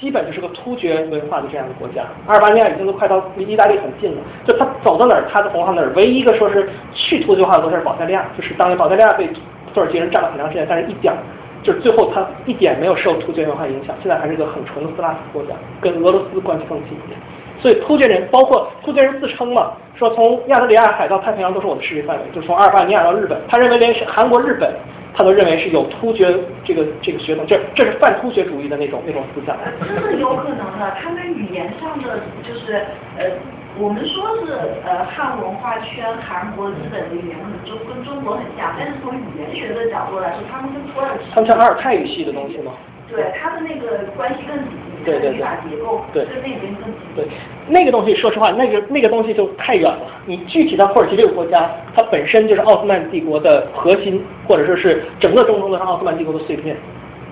[0.00, 2.02] 基本就是个突厥文化的这样的国家。
[2.26, 4.22] 阿尔巴尼亚已经都快到离意大利很近了。
[4.46, 5.92] 就他走到哪儿，他的红化哪儿。
[5.94, 9.26] 唯一一个说是去突厥化的国家是保加利亚，就是当年保加利亚被
[9.74, 11.14] 土耳其人占了很长时间，但是一点
[11.62, 17.18] 就是最后他一点没有受突厥文化影响，现在还是个很纯的斯拉夫国家，跟俄罗斯关系更近一点。
[17.60, 24.72] 所以突厥人，包括突厥人自称嘛，说从亚得里亚海到太平洋都是我的势力范围，就是从阿尔巴尼亚到日本，他认为连韩国、日本，
[25.14, 26.32] 他都认为是有突厥
[26.64, 29.56] 这个这个血统，这这是泛突厥主义的那种那种思想。
[29.80, 32.74] 这是有可能的，他们语言上的就是
[33.18, 33.26] 呃，
[33.78, 34.52] 我们说是
[34.86, 42.72] 呃汉文化圈韩国、日本的语言可能中跟中国很像，但是从语言学的角度来说，他们跟土耳其他们像阿尔泰语系的东西吗？
[43.10, 47.16] 对他的那个关系更紧密，对对对法结构对跟那边更紧密。
[47.16, 47.24] 对，
[47.66, 50.00] 那个东西，说实话，那个那个东西就太远了。
[50.26, 56.76] 你具体到土耳其这个国家，它本身就是奥斯曼帝国的核心，或者说是整个中东的奥斯曼帝国的碎片，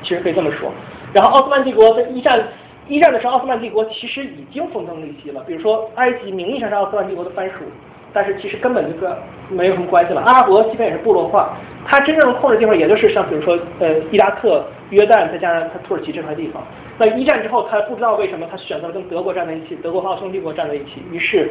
[0.02, 0.70] 其实可以这么说。
[1.12, 2.42] 然后奥斯曼帝国在一战
[2.88, 5.42] 一战的时候，奥斯曼帝国其实已经风生水起了。
[5.46, 7.64] 比如说埃及名义上是奥斯曼帝国的藩属，
[8.12, 9.14] 但是其实根本就跟
[9.50, 10.22] 没有什么关系了。
[10.22, 16.62] 阿拉伯基本也是部落化，它真正控制地方也就是像比如说呃伊拉克、约旦，再加上他土耳其这块地方。
[16.98, 21.50] 那一战之后，他不知道为什么他选择了跟德国站在一起，德国和奥匈帝国站在一起，于是，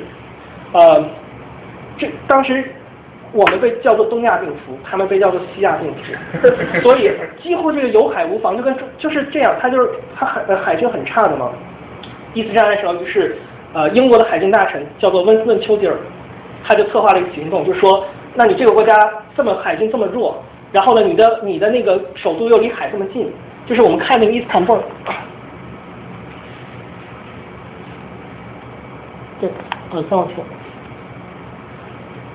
[0.73, 1.03] 呃，
[1.97, 2.63] 这当时
[3.31, 7.11] 我们被叫做东亚病夫，他们被叫做西亚病夫， 所以
[7.43, 11.51] 几乎这个有海无防，就跟就是这样，他就是他海呃海军很差的嘛。
[12.33, 13.37] 一次战的时候，于是
[13.73, 15.95] 呃英国的海军大臣叫做温斯顿丘吉尔，
[16.63, 18.93] 他就策划了一个行动，就说，那你这个国家
[19.37, 20.43] 这么海军这么弱，
[20.75, 23.31] 然后呢，你的你的那个首都又离海这么近，
[23.65, 24.81] 就是我们看那个伊斯坦布尔。
[29.39, 29.49] 对，
[29.91, 30.35] 呃，再往前，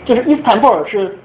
[0.07, 1.19] 就是伊斯坦布尔是，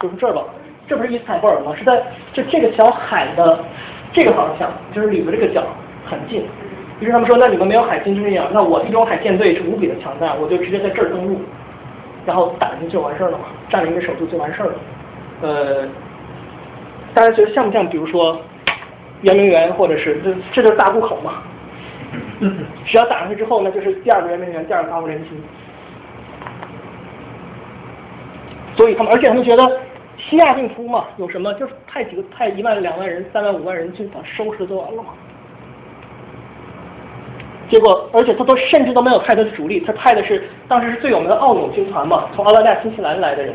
[0.00, 0.44] 就是这儿吧？
[0.88, 1.74] 这不是伊斯坦布尔吗？
[1.76, 2.02] 是在
[2.32, 3.62] 就这个小海的
[4.10, 5.62] 这个方向，就是里边这个角
[6.06, 6.42] 很近。
[7.00, 11.38] 于是他们说，那你们没有海军就这样，那我地中海舰队是无比的强大，我就直接在这儿登陆，
[12.24, 14.74] 然后打进去就完事儿了嘛，占领这首都就完事儿了。
[15.42, 15.86] 呃，
[17.16, 17.88] 大家觉得像不像？
[17.88, 18.38] 比如说
[19.22, 21.42] 圆明园，或者是这这就是大渡口嘛？
[22.84, 25.32] 只要打上去之后，那就是第二个圆明园，第二个高屋人群。
[28.76, 29.80] 所以他们，而且他们觉得
[30.18, 35.08] 西亚病夫嘛，有什么就是派几个派一万两万人、三万五万人去把收拾就完了嘛。
[37.70, 43.54] 结果，而且他都甚至都没有派他的主力，他派的是当时是最有名的奥纽军团嘛，从澳大利亚、新西兰来的人，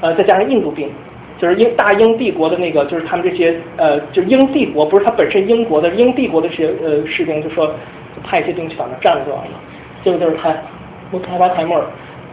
[0.00, 0.92] 呃，再加上印度兵，
[1.38, 9.52] 就是英大英帝国的那个，就是他们这些呃，就是英帝国，不是他本身英国的，英帝国的这些呃士兵，就说就派一些兵去把那占了就完了。
[10.02, 10.54] 结果就是他
[11.10, 11.84] 穆斯塔巴凯莫尔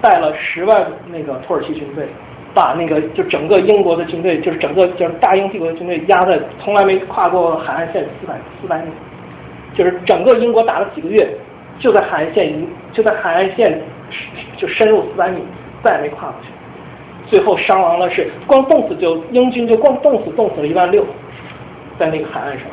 [0.02, 2.08] 带了十万那个土耳其军队，
[2.54, 8.90] 把那个就整个英国的军队，就是整个就是大英帝国的军队压在从来没跨过海岸线四百四百米。
[9.76, 11.28] 就是整个英国打了几个月，
[11.80, 12.54] 就在海岸线，
[12.94, 13.78] 就在海岸线
[14.56, 15.42] 就深入四百米，
[15.84, 16.48] 再也没跨过去。
[17.28, 21.06] 最后伤亡了是光冻死就英军就光冻死冻死了一万六，
[22.00, 22.68] 在那个海岸上。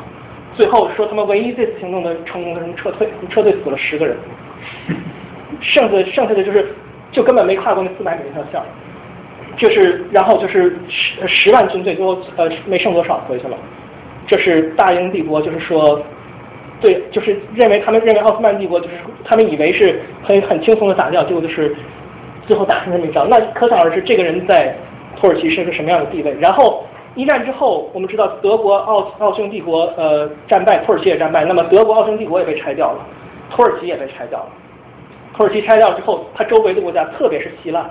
[0.53, 4.15] 最后说他们唯一这次行动的成功的什么撤退，撤退死了十个人，
[5.61, 6.75] 剩下剩下的就是
[7.11, 8.61] 就根本没跨过那四百米那条线。
[9.57, 13.57] 就是然后就是十十万军队最后呃没剩多少回去了。
[14.27, 16.01] 这是大英帝国，就是说。
[16.81, 21.73] 对，就是认为他们认为奥斯曼帝国就是他们以为是很很轻松的打掉，结果就是
[22.47, 23.27] 最后打成这么一仗。
[23.29, 24.75] 那可想而知，这个人在
[25.15, 26.33] 土耳其是个什么样的地位。
[26.39, 26.83] 然后
[27.15, 33.05] 一战之后，我们知道德国奥奥匈帝国呃战败，土耳其也战败，那么德国奥匈帝国也被拆掉了，
[33.49, 34.49] 土耳其也被拆掉了。
[35.35, 37.89] 土耳其拆掉之后，它周围的国家，特别是希腊，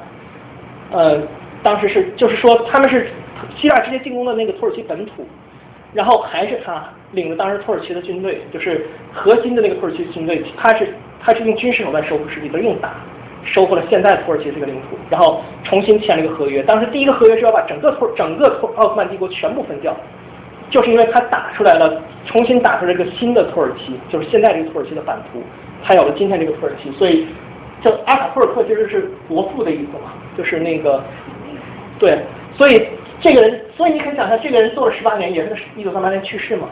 [0.91, 1.21] 呃，
[1.63, 3.09] 当时是就是说他们是
[3.57, 5.27] 希腊直接进攻的那个土耳其本土。
[5.95, 10.89] 然后还是他领着当时土耳其的军队，就是核心的那个土耳其军队，他是
[11.21, 12.95] 他是用军事手段收复失地，不是用打，
[13.45, 16.63] 收复了现在土耳其这个领土，然后重新签了一个合约。
[16.63, 19.97] 当时第一个合约是要把整个土整个土奥斯曼帝国全部分掉，
[20.71, 25.43] 就是因为他打出来了，重新打出来一个新的土耳其，就是现在这个土耳其的版图，
[25.85, 26.91] 才有了今天这个土耳其。
[26.93, 27.27] 所以，
[27.83, 31.03] 这阿塔图尔克其实是国父的意思嘛，就是那个，
[31.99, 32.19] 对，
[32.57, 32.87] 所以。
[33.25, 36.69] 这个人，所以你可以想象，这个人做了十八年，也是一九三八年去世嘛。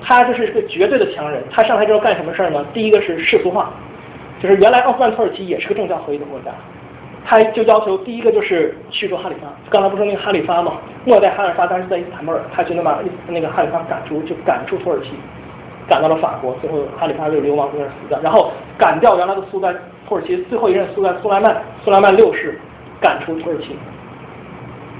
[0.00, 1.42] 他就是个绝对的强人。
[1.50, 2.64] 他上台之后干什么事儿呢？
[2.72, 3.74] 第一个是世俗化，
[4.40, 6.50] 就是原来奥斯曼土耳其也是个政教合一的国家，
[7.24, 9.48] 他就要求第一个就是驱逐哈里发。
[9.68, 10.74] 刚才不是那个哈里发嘛？
[11.04, 15.10] 末代哈里发当时在伊斯坦布尔，他就能把那个哈里发赶出，就赶出土耳其，
[15.88, 16.56] 赶到了法国。
[16.60, 18.20] 最后哈里发就流亡在那儿死的。
[18.22, 19.74] 然后赶掉原来的苏丹
[20.08, 22.60] 土耳其最后一任苏丹苏莱曼，苏莱曼六世
[23.00, 23.76] 赶出土耳其。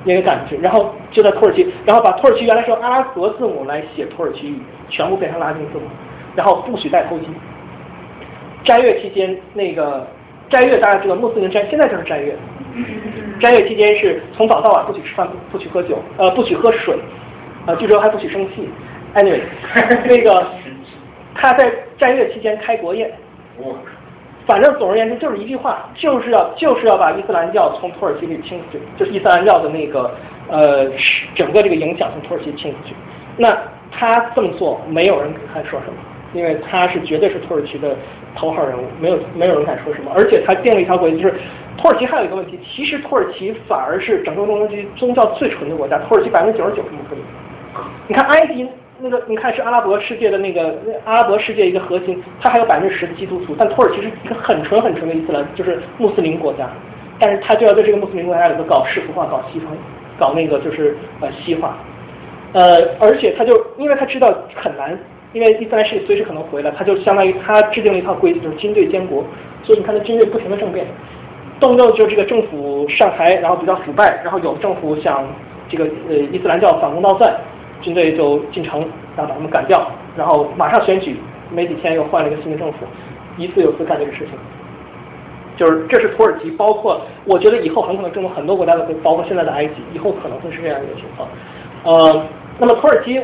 [0.05, 5.83] 那个感觉，然后就在土耳其，然后把土耳其原来是用阿拉伯字母来写土耳其语，全部变成拉丁字母，
[6.35, 7.25] 然后不许戴头巾。
[8.69, 10.07] 斋月期间，那个
[10.51, 12.37] 斋月大家知道，穆斯林斋现在就是斋月。
[13.41, 16.95] 斋月期间是从早到晚不许吃饭，不许喝酒，呃，不许喝水，
[17.65, 18.69] 呃，据说还不许生气。
[19.15, 19.41] Anyway，
[20.05, 20.47] 那个
[21.35, 23.11] 他在斋月期间开国宴。
[24.47, 30.11] 反正总而言之就是一句话，就是要就是要把伊斯兰教从土耳其里清除，就是伊斯兰教的那个
[30.49, 30.91] 呃，
[31.35, 32.95] 整个这个影响从土耳其清出去。
[33.39, 33.57] 那
[33.91, 35.95] 他这么做，没有人敢说什么，
[36.33, 37.97] 因为他是绝对是土耳其的
[38.37, 40.11] 头号人物，没有没有人敢说什么。
[40.15, 41.35] 而且他定了一条规矩，就是
[41.77, 47.25] 土耳其还有一个问题，其实土耳其反而是整个中东区宗教最纯的国家，土耳其百分之九十九是穆斯林。
[48.09, 48.69] 你看埃及
[49.01, 50.75] 那个，你看是阿拉伯世界的那个
[51.05, 56.69] 阿拉伯世界一个核心，它还有百分之十的基督徒，但土耳其是一个很纯很纯的伊斯兰，就是穆斯林国家，
[57.21, 59.71] 但是他就要对这个穆斯林国家里头搞世俗化，搞西方，
[60.19, 61.77] 搞那个就是呃西化，
[62.55, 64.27] 呃，而且他就因为他知道
[64.57, 64.99] 很难，
[65.33, 69.25] 因为伊斯兰世界随时可能回来，他就相当于他制定了一套规则，就是军队监国，
[69.63, 70.87] 所以你看他军队不停的政变，
[71.61, 75.27] 动不动就这个政府上台，然后比较腐败，然后有政府想
[75.69, 77.35] 这个呃伊斯兰教反攻倒算。
[77.81, 78.81] 军队就进城，
[79.17, 81.17] 然后把他们赶掉，然后马上选举，
[81.55, 82.79] 没几天又换了一个新的政府，
[83.37, 84.31] 一次又一次干这个事情。
[85.57, 91.29] 就是这是土耳其，包括我觉得以后很可能中东很多国家都会，包括现在的埃及，以后可能会是这样一个情况。
[91.85, 92.27] 呃，
[92.59, 93.21] 那么土耳其，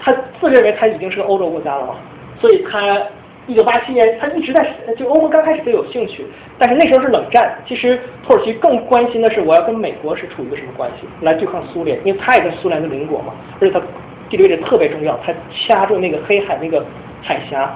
[0.00, 1.94] 他自认为他已经是个欧洲国家了嘛，
[2.40, 3.00] 所以他。
[3.46, 6.22] 一九八七年，他一直在就欧盟刚开始都有兴趣，
[6.58, 7.56] 但是那时候是冷战。
[7.66, 13.80] 其实土耳其更关心的是我要跟美国是处于一个什么关系来对抗苏联，因为他也是苏联的邻国嘛，而且他
[14.28, 16.84] 地理位置特别重要，他掐住那个黑海那个
[17.22, 17.74] 海峡，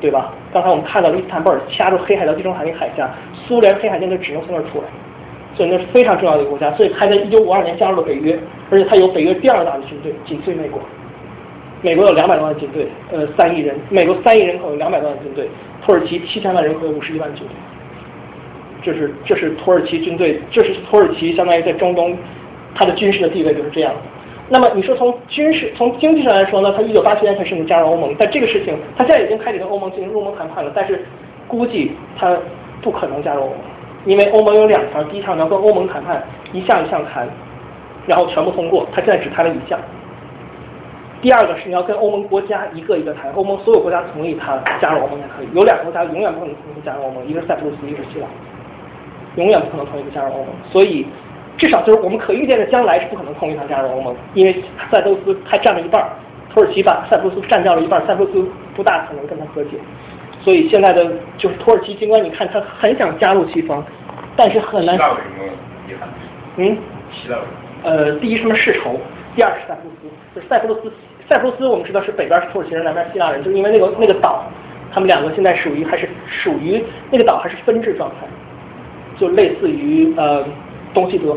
[0.00, 0.32] 对吧？
[0.52, 4.84] 刚才我们看到伊斯坦布尔掐住黑海到地中海那个海峡，苏联黑海舰队只能从那儿出来，
[5.56, 6.70] 所以那是非常重要的一个国家。
[6.74, 8.38] 所以他在一九五二年加入了北约，
[8.70, 10.80] 而且他有北约第二大的军队，仅次于美国。
[11.82, 13.76] 美国有两百多万军队，呃，三亿人。
[13.90, 15.48] 美国三亿人口有两百多万军队，
[15.84, 17.54] 土耳其七千万人口有五十一万军队。
[18.82, 22.16] 这是这是土耳其军队，这是土耳其相当于在中东，
[22.74, 23.92] 它的军事的地位就是这样。
[24.48, 26.72] 那么你说从军事从经济上来说呢？
[26.76, 31.04] 它一九八七年才申请加入欧盟，但这个事情它现在已经开始跟欧盟进行入盟谈判了，但是
[31.48, 32.36] 估计它
[32.80, 33.56] 不可能加入欧盟，
[34.04, 36.22] 因为欧盟有两条，第一条你要跟欧盟谈判，
[36.52, 37.28] 一项一项谈，
[38.06, 39.78] 然后全部通过，它现在只谈了一项。
[41.22, 45.48] 第二个是你要跟欧盟国家一个一个谈，欧盟所有国家同意他加入欧盟才可以。
[45.54, 48.26] 有两个国家永远不可能同意加入欧盟，一个是塞浦路斯，一个是希腊，
[49.36, 50.48] 永远不可能同意加入欧盟。
[50.70, 51.06] 所以
[51.56, 56.06] 至少就是我们可预见的将来是不可能同意他加入欧盟，因为塞浦路斯还占了一半，
[56.52, 59.70] 土耳其把塞浦路斯占掉了一半，塞浦路斯不大可能跟他和解。
[60.42, 63.82] 所以现在的就是土耳其，尽管你看他很想加入西方，
[64.36, 64.94] 但是很难。
[64.94, 65.52] 希腊为什么
[65.88, 66.08] 遗憾？
[66.58, 66.78] 嗯，
[67.10, 67.38] 希腊。
[67.82, 69.00] 呃，第一什么世仇，
[69.34, 70.92] 第二是塞浦路斯，就是塞浦路斯。
[71.28, 74.44] 塞浦斯我们知道是北边是土耳其人，南边希腊人，就是因为那个那个岛，
[74.92, 78.26] 他们两个现在属于还是属于那个岛还是分治状态，
[79.18, 80.44] 就类似于呃
[80.94, 81.36] 东西德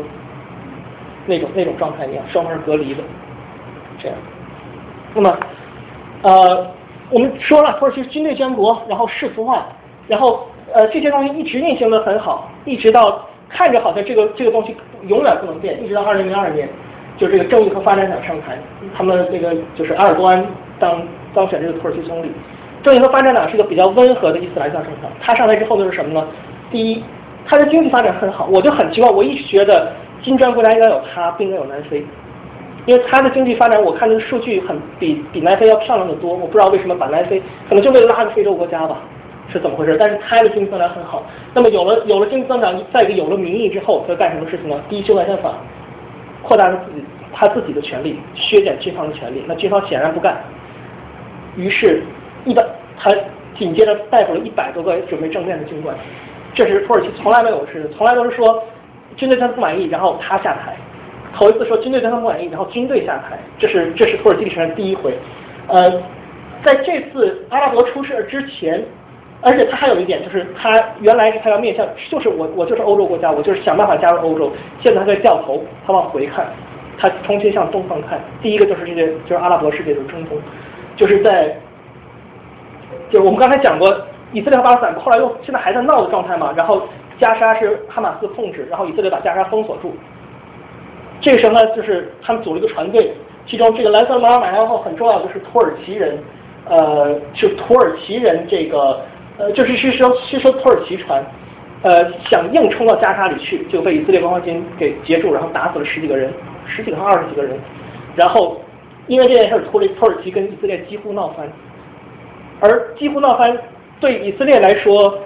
[1.26, 3.02] 那种那种状态一样，双方是隔离的，
[3.98, 4.16] 这样。
[5.12, 5.36] 那么
[6.22, 6.70] 呃
[7.10, 9.66] 我们说了土耳其军队监国，然后世俗化，
[10.06, 14.76] 然后呃这些东西一直运行的很好，一直到看着好像这个这个东西
[15.08, 16.68] 永远不能变，一直到二零零二年。
[17.20, 18.56] 就这个正义和发展党上台，
[18.96, 20.42] 他们那个就是埃尔多安
[20.78, 21.02] 当
[21.34, 22.32] 当选这个土耳其总理。
[22.82, 26.26] 正义和发展党是一个比较温和的伊斯兰教政党，他上台之后就是什么呢？
[26.70, 27.04] 第一，
[27.44, 29.92] 他的经济发展很好，我就很奇怪，我一直觉得
[30.22, 32.02] 金砖国家应该有他，不应该有南非，
[32.86, 39.02] 因为他的经济发展我看那个数据很比比南非要漂亮的多，我不知道为什么把南非可能就为了拉个非洲国家吧，
[39.52, 39.98] 是怎么回事？
[40.00, 44.80] 但是他的经济增长很好，那么有了有了经济增长，再一个有了民意之后，他干什么事情呢？
[44.88, 45.52] 第一，修改宪法。
[46.42, 49.44] 扩大他自己他自己的权利，削减军方的权利。
[49.46, 50.36] 那军方显然不干，
[51.56, 52.02] 于是，
[52.44, 52.64] 一百
[52.98, 53.10] 他
[53.56, 55.96] 紧接着逮捕了一百多个准备政变的军官。
[56.54, 58.62] 这是土耳其从来没有是，从来都是说
[59.16, 60.76] 军队对他不满意，然后他下台。
[61.34, 65.14] 头一次说军队对他不满意，然后军队下台，这是这是土耳其历史上第一回。
[65.68, 65.90] 呃，
[66.64, 68.84] 在这次阿拉伯出事之前。
[69.42, 70.70] 而且他还有一点，就是他
[71.00, 74.52] 原来是他要面向，就是我我就是欧洲国家，我就是想办法加入欧洲。
[74.80, 76.46] 现在他在掉头，他往回看，
[76.98, 78.20] 他重新向东方看。
[78.42, 80.36] 第一个就是这些，就是阿拉伯世界的中东，
[80.94, 81.56] 就是在，
[83.08, 83.88] 就是我们刚才讲过，
[84.32, 86.52] 以色列和巴勒斯坦后来又现在还在闹的状态嘛。
[86.54, 86.82] 然后
[87.18, 89.94] 加沙是哈马斯控制，然后以色列把加沙封锁住。
[91.22, 93.14] 这个时候呢，就是他们组了一个船队，
[93.46, 96.18] 其中这个蓝色马尔马然后很重要的就是土耳其人，
[96.68, 99.00] 呃，是土耳其人这个。
[99.40, 101.24] 呃，就是是说，是说土耳其船，
[101.80, 106.30] 呃，想硬冲到加沙里去，就被以色列国防军给截住，然后打死了十几个人，
[106.66, 107.58] 十几个二十几个人。
[108.14, 108.60] 然后
[109.06, 111.48] 因为这件事，土耳土耳其跟以色列几乎闹翻，
[112.60, 113.56] 而几乎闹翻
[113.98, 115.18] 对以色列来说，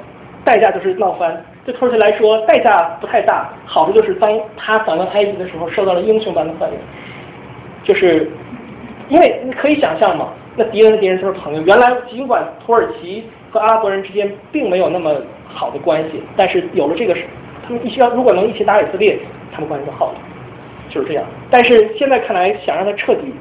[0.44, 1.32] 代价就是闹翻；
[1.64, 6.78] 对土耳其来说，代价不太大，好处就是当他反问埃及的时候，受到了英雄般的欢迎。
[7.82, 8.30] 就是
[9.08, 11.60] 因为你可以想象嘛，那敌人的敌人都是朋友。
[11.62, 13.24] 原来尽管土耳其。
[13.54, 15.14] 和阿拉伯人之间并没有那么
[15.46, 17.14] 好的关系，但是有了这个，
[17.64, 19.16] 他们一需要如果能一起打以色列，
[19.52, 20.14] 他们关系就好了。
[20.90, 21.24] 就是这样。
[21.50, 23.32] 但是现在看来，想让他彻底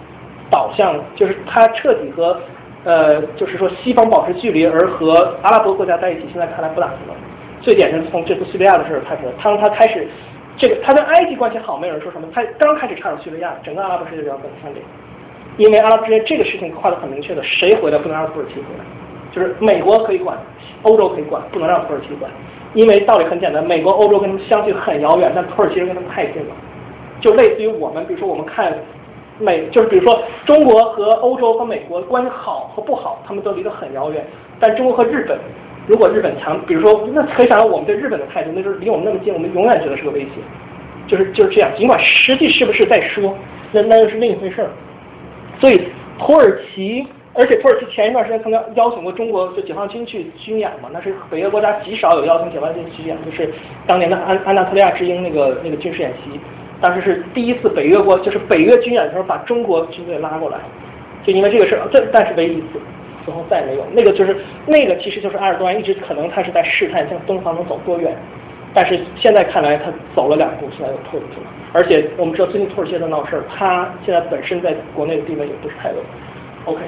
[0.52, 2.40] 倒向，就是他彻底和
[2.84, 7.16] 呃，就是说西方保持距离，而和阿拉伯国家在一起，现在看来不大可能。
[7.60, 10.08] 最典型的从这次叙利亚的事儿开始，当他开始
[10.58, 12.28] 这个他跟埃及关系好，没有人说什么。
[12.32, 14.86] 他刚开始插手叙利亚，整个阿拉伯世界就要跟上这个，
[15.58, 18.86] 因为阿拉伯之间这个事情画的很明确的，谁回来不能让土耳其回来，
[19.34, 20.38] 就是美国可以管，
[20.84, 22.32] 欧洲可以管，不能让土耳其管。
[22.76, 26.56] 因为道理很简单，美国、欧洲跟他们相距很遥远，但土耳其人跟他们太近了，
[27.20, 28.74] 就类似于我们，比如说我们看
[29.40, 34.26] 美，就是比如说中国和欧洲和美国关系好和不好，他们都离得很遥远，
[34.60, 35.38] 但中国和日本，
[35.86, 40.30] 如果日本强，比如说那可以想象我们对日本的态度，那就是离我们那么近，我们永远觉得是个威胁，
[41.08, 41.70] 就是就是这样。
[41.78, 43.36] 尽管实际是不是在说，
[43.72, 44.70] 那那又是另一回事儿。
[45.60, 45.88] 所以
[46.18, 47.06] 土耳其。
[47.36, 53.52] 而且土耳其前一段时间曾经邀请过中国就解放军去军演嘛，那是北约国家极少有邀请解放军去军演，就是
[53.88, 56.40] 当年的安安纳特利亚之鹰那个那个军事演习，
[56.80, 60.60] 当时是第一次北约国就是北约军演的时候把中国军队拉过来，
[61.24, 62.80] 就因为这个事儿，这但是唯一一次，
[63.26, 63.86] 之后再也没有。
[63.94, 64.38] 那个就是
[64.68, 68.16] 那个其实就是埃尔多安一直可能他是在试探向东方能走多远，
[68.76, 71.48] 但是现在看来他走了两步，现在又退出了。
[71.74, 75.98] 而且我们知道最近土耳其在闹事儿，他现在本身在国内的地位也不是太稳。
[76.66, 76.80] OK。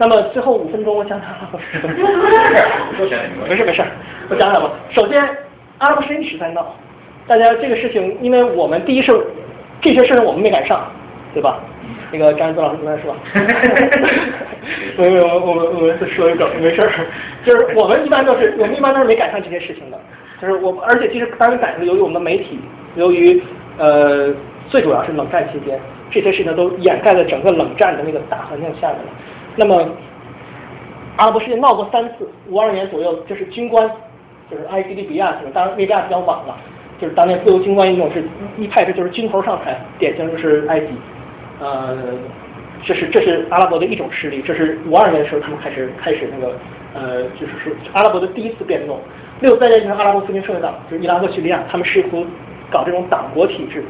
[0.00, 1.28] 那么最后五分钟，我讲讲。
[3.46, 3.84] 没事没事，
[4.30, 4.70] 我讲讲吧。
[4.88, 5.20] 首先，
[5.76, 6.74] 阿拉伯事一直在闹，
[7.26, 9.12] 大家这个事情，因为我们第一是
[9.82, 10.90] 这些事情我们没赶上，
[11.34, 11.60] 对吧？
[12.10, 13.14] 那个张一泽老师刚才说，
[14.96, 16.90] 我我我我再说一个没事儿，
[17.44, 20.00] 就是我们一般都是我们一般都是没赶上这些事情的，
[20.40, 22.58] 就是我而且其实当时赶上，由于我们的媒体，
[22.96, 23.42] 由于
[23.76, 24.34] 呃
[24.68, 25.78] 最主要是冷战期间，
[26.10, 29.12] 这些事情都掩盖在整个冷战的那个大环境下面了。
[29.56, 29.84] 那么，
[31.16, 33.88] 阿拉伯世界闹过三次，五二年左右，就是军官，
[34.50, 36.56] 就是埃及利比亚，当然利比亚比较晚了，
[37.00, 38.24] 就是当年自由军官运动是
[38.56, 40.88] 一派，这就是军头上台，典型就是埃及，
[41.60, 41.98] 呃，
[42.84, 46.54] 这是这是阿拉伯的一种势力，这是五二年的时候他们开始开始那个
[46.94, 48.98] 呃，就是说阿拉伯的第一次变动。
[49.40, 52.26] 六三年就是阿拉伯复兴社会党，就是伊拉克、叙利亚，他们试图
[52.70, 53.82] 搞这种党国体制，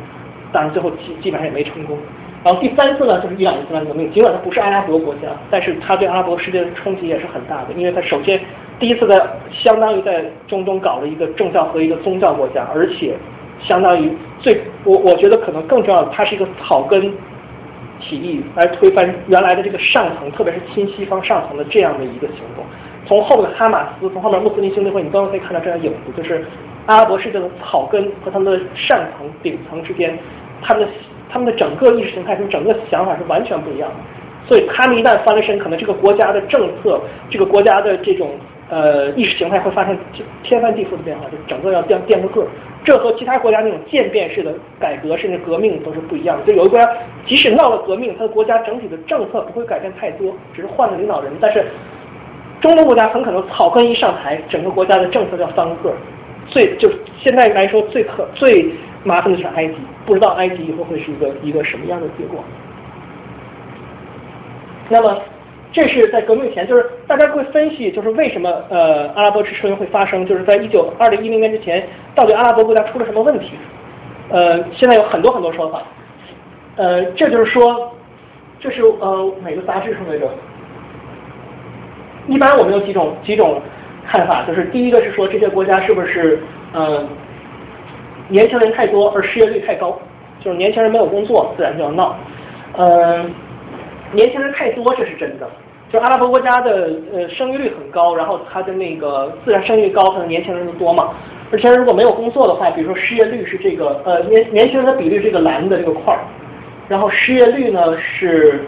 [0.52, 1.98] 但是最后基基本上也没成功。
[2.42, 4.10] 然后第三次呢，就是伊朗伊斯兰革命。
[4.12, 7.74] 尽管它不是阿拉伯国家，但是它对阿拉伯世界的冲击也是很大的。
[7.76, 8.40] 因为它首先
[8.78, 9.20] 第一次在
[9.52, 13.14] 相当于在中东搞了一个政教和一个宗教国家，而且
[13.60, 17.12] 相当于最我我觉得可能更重要的，它是一个草根
[18.00, 22.64] 起义来推翻原来的这个上层，特别是亲西方上层的这样的一个行动。
[23.06, 26.42] 从后面哈马斯，从后面穆斯林兄弟会，你都可以看到这样影子，就是
[26.86, 30.18] 阿拉伯世界的草根和他们的上层顶层之间，
[30.62, 30.88] 他们的。
[31.32, 33.96] 他们的整个意识形态跟整个想法是完全不一样的，
[34.48, 37.00] 所以他们一旦翻了身，可能这个国家的政策，
[37.30, 38.32] 这个国家的这种
[38.68, 39.96] 呃意识形态会发生
[40.42, 42.46] 天翻地覆的变化，就整个要变变个个儿。
[42.82, 46.44] 这和其他国家那种渐变式的改革甚至革命都是不一样的。
[46.44, 46.88] 就有的国家
[47.26, 51.30] 即使闹了革命，它的国家整体的政策不会改变太多，只是换了领导人。
[51.40, 51.64] 但是
[52.60, 55.94] 中东国家很可能草根一上台，整个国家的政策要翻个个。
[56.48, 56.90] 最就
[57.22, 58.72] 现在来说最可最。
[59.02, 62.44] 麻烦的是埃及，不知道埃及以后会是一个一个什么样的结果。
[64.90, 65.22] 那么，
[65.72, 73.52] 这是在革命前，就是大家会分析，就是为什么呃阿拉伯之春会发生，就是在一九二零一零年之前，到底阿拉伯国家出了什么问题？
[74.28, 75.82] 呃，现在有很多很多说法。
[76.76, 77.92] 呃，这就是说，
[78.58, 80.28] 这是呃哪个杂志上来着？
[82.26, 83.62] 一般我们有几种几种
[84.06, 86.40] 看法，就是第一个是说这些国家是不是
[86.74, 87.08] 呃。
[88.30, 89.98] 年轻人太多，而失业率太高，
[90.40, 92.16] 就是年轻人没有工作，自然就要闹。
[92.78, 93.30] 嗯，
[94.12, 95.46] 年轻人太多，这是真的。
[95.92, 101.10] 就阿拉伯国家的呃生育率很高，然后它的那个自然生育率高，可能年轻人就多嘛。
[101.50, 106.20] 而且如果没有工作的话，比如说失业率是这个呃年年轻人的比例这个蓝的这个块儿，
[106.88, 108.64] 然后失业率呢是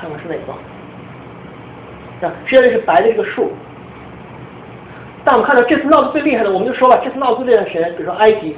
[0.00, 2.28] 看看是哪个？
[2.28, 3.50] 啊，失业率是白的这个数。
[5.24, 7.82] 但我们看到这次闹得最厉害的，我们就说吧，这次闹得最厉害的谁？
[7.96, 8.56] 比如说埃及。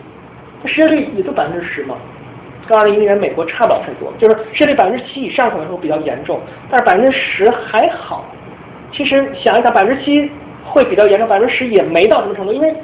[0.64, 1.96] 失业率也就百分之十嘛，
[2.66, 8.24] 跟二零一零年美国差不了太多，就是失业率百分之七以上可能会比较严重，但是百分之十还好。
[8.90, 10.30] 其实想一想，百分之七
[10.64, 12.74] 会比较严重，百分之十也没到什么程度，因为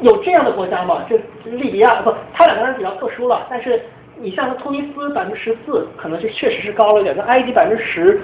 [0.00, 1.16] 有这样的国家嘛，就
[1.50, 3.46] 利比亚不，他两个人比较特殊了。
[3.48, 3.80] 但是
[4.20, 8.20] 你像突尼斯百分之十四，可能就确实是高了一点，那埃及百分之十，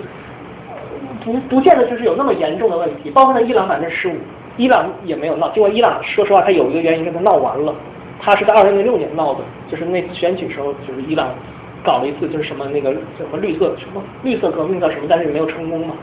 [1.25, 3.11] 不不见得就是有那么严重的问题。
[3.11, 4.13] 包括那伊朗百分之十五，
[4.57, 7.75] 伊朗也没有闹，尽管伊朗说实话，它有一个原因，跟它闹完了。
[8.23, 9.41] 他是在二零零六年闹的，
[9.71, 11.35] 就是那次选举时候，就是伊朗
[11.83, 15.95] 搞了一次，就是什么那个什么绿色什么绿色革命叫什么，但是也没有成功嘛，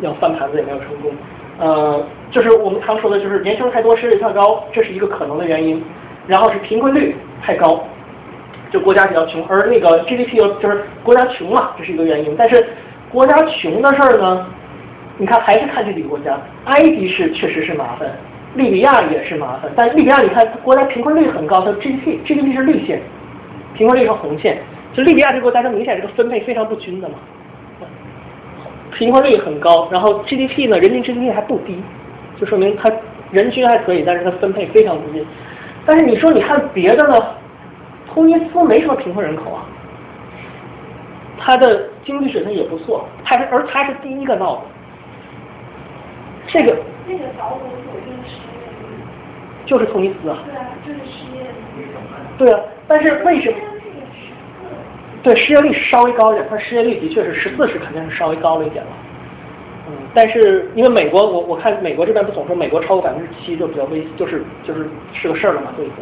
[0.00, 1.10] 要翻盘子也没有成功。
[1.58, 5.82] 呃，就是我们常说的，就是年轻人太多，失业率太高，这是一个可能的原因。
[6.26, 7.84] 然后是贫困率太高，
[8.70, 12.34] 就国家比较穷，而那个 GDP 又就是国家穷嘛，这是一个原因。
[12.38, 12.64] 但是
[13.10, 14.46] 国家穷的事儿呢，
[15.18, 18.08] 你看还是看这几个国家，埃及是确实是麻烦，
[18.54, 23.00] 利比亚也是麻烦，但利比亚你看国家贫困率很高，它 GDP GDP 是绿线，
[23.74, 24.58] 贫困率是红线，
[24.92, 27.14] 就利比亚这个国家它明显这个分配非常不均的嘛，
[28.92, 31.82] 贫困率很高，然后 GDP 呢人均 GDP 还不低，
[32.38, 32.90] 就说明它
[33.30, 35.24] 人均还可以，但是它分配非常不均。
[35.86, 37.14] 但是你说你看别的呢？
[38.14, 39.64] 突尼斯没什么贫困人口啊，
[41.38, 44.62] 它的经济水平也不错，它是而它是第一个闹的。
[46.48, 48.62] 这个那个导火索就是失业。
[49.64, 50.38] 就是突尼斯啊。
[50.44, 51.86] 对啊，就是失业率。
[52.38, 53.56] 对啊，但是为什么？
[55.22, 58.90] 对，失业率是稍微高一点，它失业率的确是十四，是肯定是稍微高了一点了。
[59.86, 65.96] 嗯，但是因为美国，我我看美国这边不总说美国超过百分之七就比较危，就是就是是个事儿了嘛，就已经。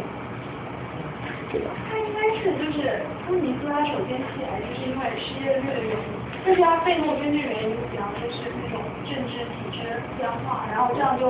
[1.53, 1.67] 这样。
[1.89, 5.97] 它应该是就是突尼斯，它首先起来就是因为失业率的原因，
[6.45, 11.27] 但是它背后真正原因，比方说是那种政治体制变化，然后这样就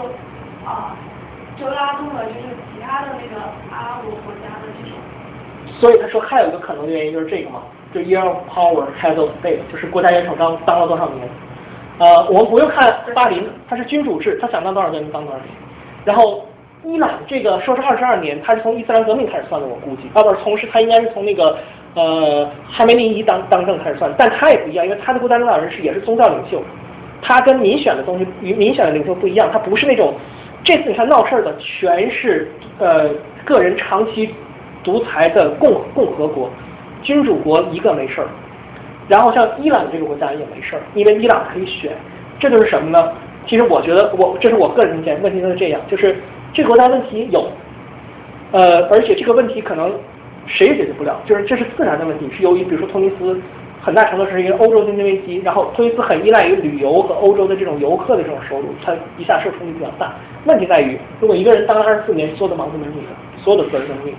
[0.66, 0.96] 啊
[1.60, 3.42] 就拉动了就是其他的那个
[3.72, 4.98] 阿拉伯国家的这种。
[5.80, 11.28] 所以他说还有一个可能的原因就是这个嘛，就 year of power head of state，就是国家元首当当了多少年。
[12.00, 15.48] 呃，我们不用看巴林，他是君主制，他想当多少年就当多少年。
[16.04, 16.48] 然后
[16.84, 21.58] 伊朗这个说是二十二年，他是从伊斯兰革命开始算的，我估计，啊不是从是他应该是从那个
[21.96, 26.64] 呃哈梅内伊当当政开始算，但他也不一样，因为他的国家领导人是也是宗教领袖，
[27.22, 30.14] 他跟民选的东西与民选的领袖不一样，他不是那种
[30.64, 33.10] 这次你看闹事儿的全是呃
[33.44, 34.34] 个人长期
[34.84, 36.50] 独裁的共共和国，
[37.04, 38.28] 君主国一个没事儿。
[39.08, 41.92] 然后像伊朗这个国家也没事儿，因为伊朗可以选，
[42.40, 43.12] 这就是什么呢？
[43.46, 46.16] 其实我觉得我这是我个人意见，问题就是这样，就是
[46.54, 47.52] 这个国家问题有，
[48.52, 49.92] 呃，而且这个问题可能
[50.46, 53.40] 谁也解决不了，就是这是自然的问题，是由于比如说突尼斯
[53.82, 60.14] 很大程度是因为欧洲经济危机，然后突尼斯很依赖于旅游和欧洲的这种游客的这种收入，它一下受冲击比较大。
[60.46, 64.18] 问题在于，如果一个人当了二十四年，所有的忙都没你的，所有的责任都是你的，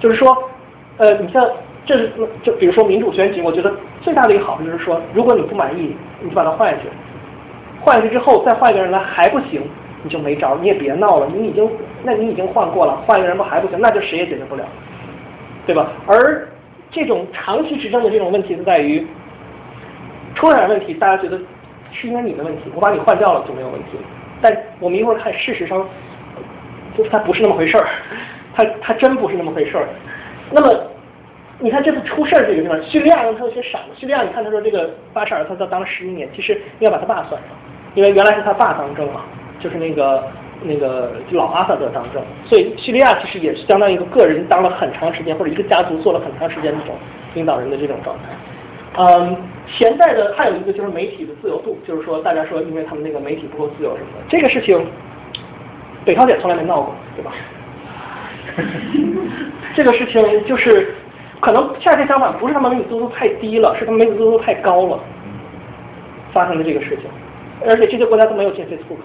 [0.00, 0.36] 就是说，
[0.96, 1.48] 呃，你像。
[1.88, 2.10] 这是
[2.42, 6.88] 就比如说民主选举，我觉得最大的一个好处就是说，如果你不满意，你就把它换下去，
[7.80, 9.62] 换下去之后再换一个人来还不行，
[10.02, 11.70] 你就没招，你也别闹了，你已经
[12.02, 14.64] 那你已经换过了，换一个人不还不行，那就谁也解决不了，
[15.66, 15.90] 对吧？
[16.06, 16.48] 而
[16.90, 19.06] 这种长期执政的这种问题就在于，
[20.34, 21.38] 出了点问题，大家觉得
[21.92, 23.98] 是因为你的问题，我把你换掉了就没有问题，
[24.40, 25.86] 但我们一会儿看事实上，
[26.96, 27.86] 就是它不是那么回事儿，
[28.54, 29.88] 它它真不是那么回事儿，
[30.50, 30.74] 那么。
[31.58, 33.78] 你看这次出事儿这个地方，叙利亚呢，他有些傻。
[33.96, 37.50] 叙利亚，你看他说这个巴沙尔他当了十一年，其实应该把他爸算上，
[37.94, 39.22] 因为原来是他爸当政嘛，
[39.58, 40.22] 就是那个
[40.62, 46.94] 那个老阿萨德当政，所以叙利亚其实也是相当于一个个人当了很长时间，或者一个家族做了很长时间这种
[47.34, 48.22] 领导人的这种状态。
[48.98, 49.36] 嗯，
[49.76, 54.86] 潜在的还有一个就是媒体的自由度，就是说大家说因为他们那个媒体不够自由什么的，这个事情
[56.04, 57.32] 北朝鲜从来没闹过，对吧？
[59.74, 60.94] 这个事情就是。
[61.38, 64.98] 可能恰恰相反，不是他们媒体自由度太低了，是他们媒体自由度太高了，
[66.32, 67.04] 发生的这个事情。
[67.68, 68.96] 而且这些国家都没有进 Facebook。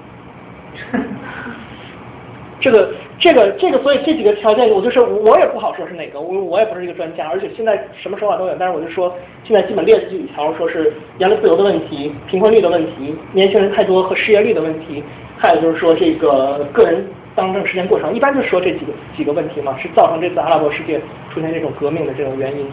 [2.61, 7.27] 这个这个这个，所以这几个条件，我就是我也不好说是哪个，我我也不是一个专家。
[7.27, 15.03] 而且现在什么说法都有，但是我就说，现在基本列举几条，说是言论自由的问题、贫困率的问题、年轻人太多和失业率的问题，
[15.37, 17.05] 还有就是说这个个人。
[17.33, 20.99] 当政时间过长，一般就说这几个几个问题嘛，是造成这次阿拉伯世界
[21.33, 22.69] 出现这种革命的这种原因。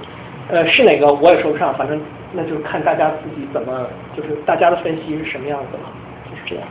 [0.48, 2.00] 呃，是哪个我也说不上，反正
[2.32, 3.86] 那就是看大家自己怎么，
[4.16, 5.88] 就是大家的分析是什么样子了，
[6.24, 6.66] 就是这样。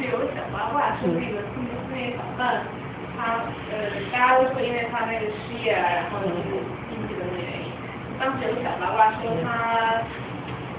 [0.00, 2.64] 是有小八卦，说那个突尼斯那个小贩，
[3.12, 6.56] 他呃，大家都说因为他那个失业，然后就是
[6.88, 7.68] 经济的原因。
[8.18, 10.00] 当时有小八卦说他。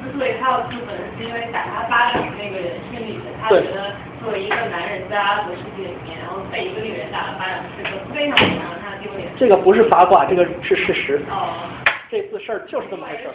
[0.02, 9.30] 之所以他要出门，是因为打他巴掌的那个人心里的，他觉得作为一个男人在阿拉伯世界里面，然后被一个女人打了巴掌，是个非常非常让他丢脸。
[9.38, 11.22] 这个不是八卦，这个是事实。
[11.30, 11.70] 哦。
[12.10, 13.34] 这次事儿就是这么回事儿。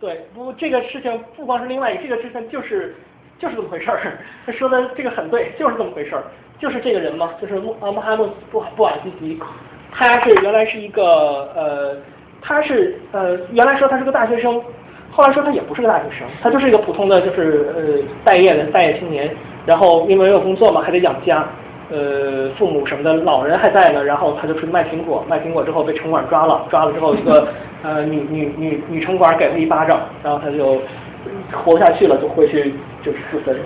[0.00, 2.96] 对，不，这个事情不光是另外一个，这个事情就是
[3.42, 3.98] 就是这么回事儿。
[4.46, 6.22] 他说的这个很对，就是这么回事儿，
[6.60, 9.36] 就是这个人嘛，就是穆啊穆罕默布布尔基吉，
[9.90, 11.96] 他是原来是一个呃，
[12.40, 14.62] 他是呃原来说他是个大学生。
[15.14, 17.82] 后来说他也不是个大学生，他就是一个普通的，就是呃
[18.24, 19.30] 待业的待业青年，
[19.66, 21.46] 然后因为没有工作嘛，还得养家，
[21.90, 27.46] 呃父母什么的，老人还在呢，然后他就出去卖苹果，卖苹果之后被城管抓了，抓了之后一个
[27.82, 30.80] 呃女女女女城管给了一巴掌，然后他就
[31.52, 33.56] 活不下去了，就回去就是自焚，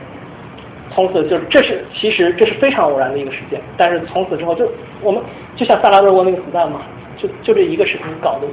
[0.90, 4.70] 从此就这是其实这是非常偶然的一个事件，但是从此之后就
[5.02, 5.22] 我们
[5.54, 6.82] 就像萨拉热窝那个子弹嘛，
[7.16, 8.46] 就就这一个事情搞得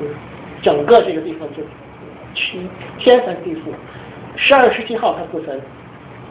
[0.62, 1.64] 整个这个地方就
[3.00, 3.74] 天翻地覆。
[4.36, 5.62] 十二月十七号他自焚，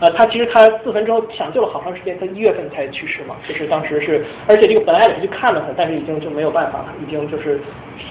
[0.01, 7.60] 呃，他其实他自焚之后抢救了好长时间，他一月份才去世嘛，就是当时是，而且这个本来里去看了他，但是已经就没有办法了，已经就是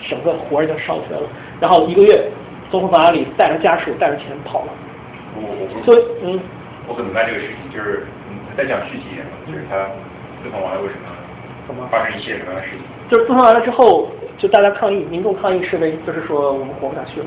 [0.09, 1.27] 整个火已经烧起来了。
[1.59, 2.23] 然后一个月，
[2.71, 4.71] 总统法拉里带着家属带着钱跑了。
[5.35, 6.39] 我我所以嗯，
[6.87, 9.85] 我很明白这个事情，就是嗯再讲具体一点嘛，就是他
[10.41, 11.07] 自焚完了为什么
[11.67, 12.81] 怎么发生一些什么样的事情？
[13.09, 17.25] 就是自从完了之后，就大家抗议，民众抗议示威，就是说我们活不下去了。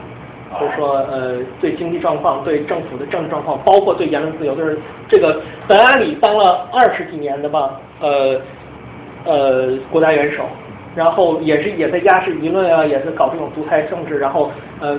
[0.61, 8.41] 就是说，呃，对经济状况、对政府的政治状况，包括对言论自由，就是这个本阿里当了二十几年的吧，呃
[9.25, 10.45] 呃国家元首，
[10.95, 14.51] 然后也是也在压制舆论啊，也是搞这种独裁政治，然后
[14.81, 14.99] 呃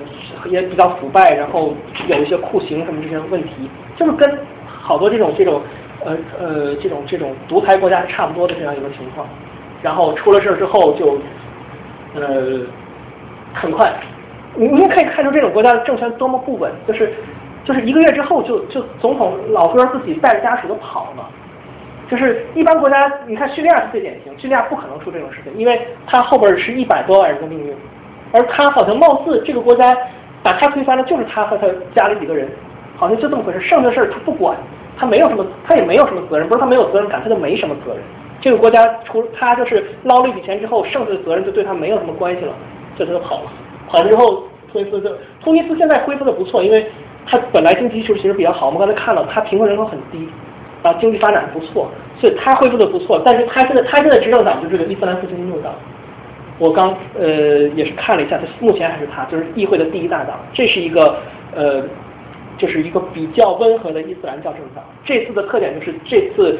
[0.50, 1.74] 也比较腐败，然后
[2.08, 5.62] 有一些酷刑什么这些问题，就是跟好多这种这种
[6.04, 9.26] 呃呃这种这种独裁国家是差不多的这样一个情况。
[9.82, 11.20] 然后出了事儿之后就
[12.16, 12.62] 呃
[13.54, 13.94] 很快。
[14.56, 17.14] 你你也可以看出这种国家的政权多么不稳，就是
[17.64, 21.30] 就是一个月之后就就总统老哥自己带着家属都跑了，
[22.10, 27.74] 就是一般国家，你看叙利亚是最典型，叙利亚不可能出这种事情，因为他后边是一百多万人的命运，
[28.32, 29.96] 而他好像貌似这个国家
[30.44, 32.48] 把他推翻了，就是他和他家里几个人，
[32.96, 34.56] 好像就这么回事，剩下的事儿他不管，
[34.98, 38.02] 他没有什么，他也没有什么责任，不是他没有责任感，他就没什么责任。
[38.42, 42.54] 这个国家除他就是捞了一笔钱之后，剩下的责任就对他没有什么关系了，
[42.96, 43.52] 就他就跑了。
[43.88, 45.10] 跑了之后，突尼斯就
[45.42, 46.86] 突尼斯现在恢复的不错，因为
[47.26, 48.68] 它本来经济基础其实比较好。
[48.68, 50.30] 我们刚才看到，它贫困人口很低，
[50.86, 51.90] 然后经济发展不错，
[52.20, 53.20] 所以他恢复的不错。
[53.26, 55.74] 但是他现在他现在执政党就是这个伊斯兰复兴运动党。
[56.60, 57.28] 我刚呃
[57.76, 60.40] 也是看了一下，他目前还是他，就是议会的第一大党。
[60.54, 61.18] 这是一个
[61.56, 61.84] 呃，
[62.56, 64.84] 就是一个比较温和的伊斯兰教政党。
[65.04, 66.56] 这次的特点就是这次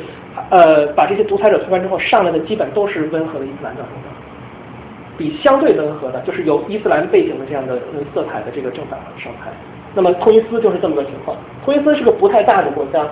[0.50, 4.12] 呃把这些独裁者推翻之后，上来的基本都是温和的伊斯兰教政党。
[5.18, 7.80] 比相对温和的，就是有伊斯兰背景的这样的
[8.12, 9.52] 色彩的这个政党上台。
[9.94, 11.38] 那么突尼斯就是这么个情况。
[11.64, 13.08] 突尼斯是个不太大的国家。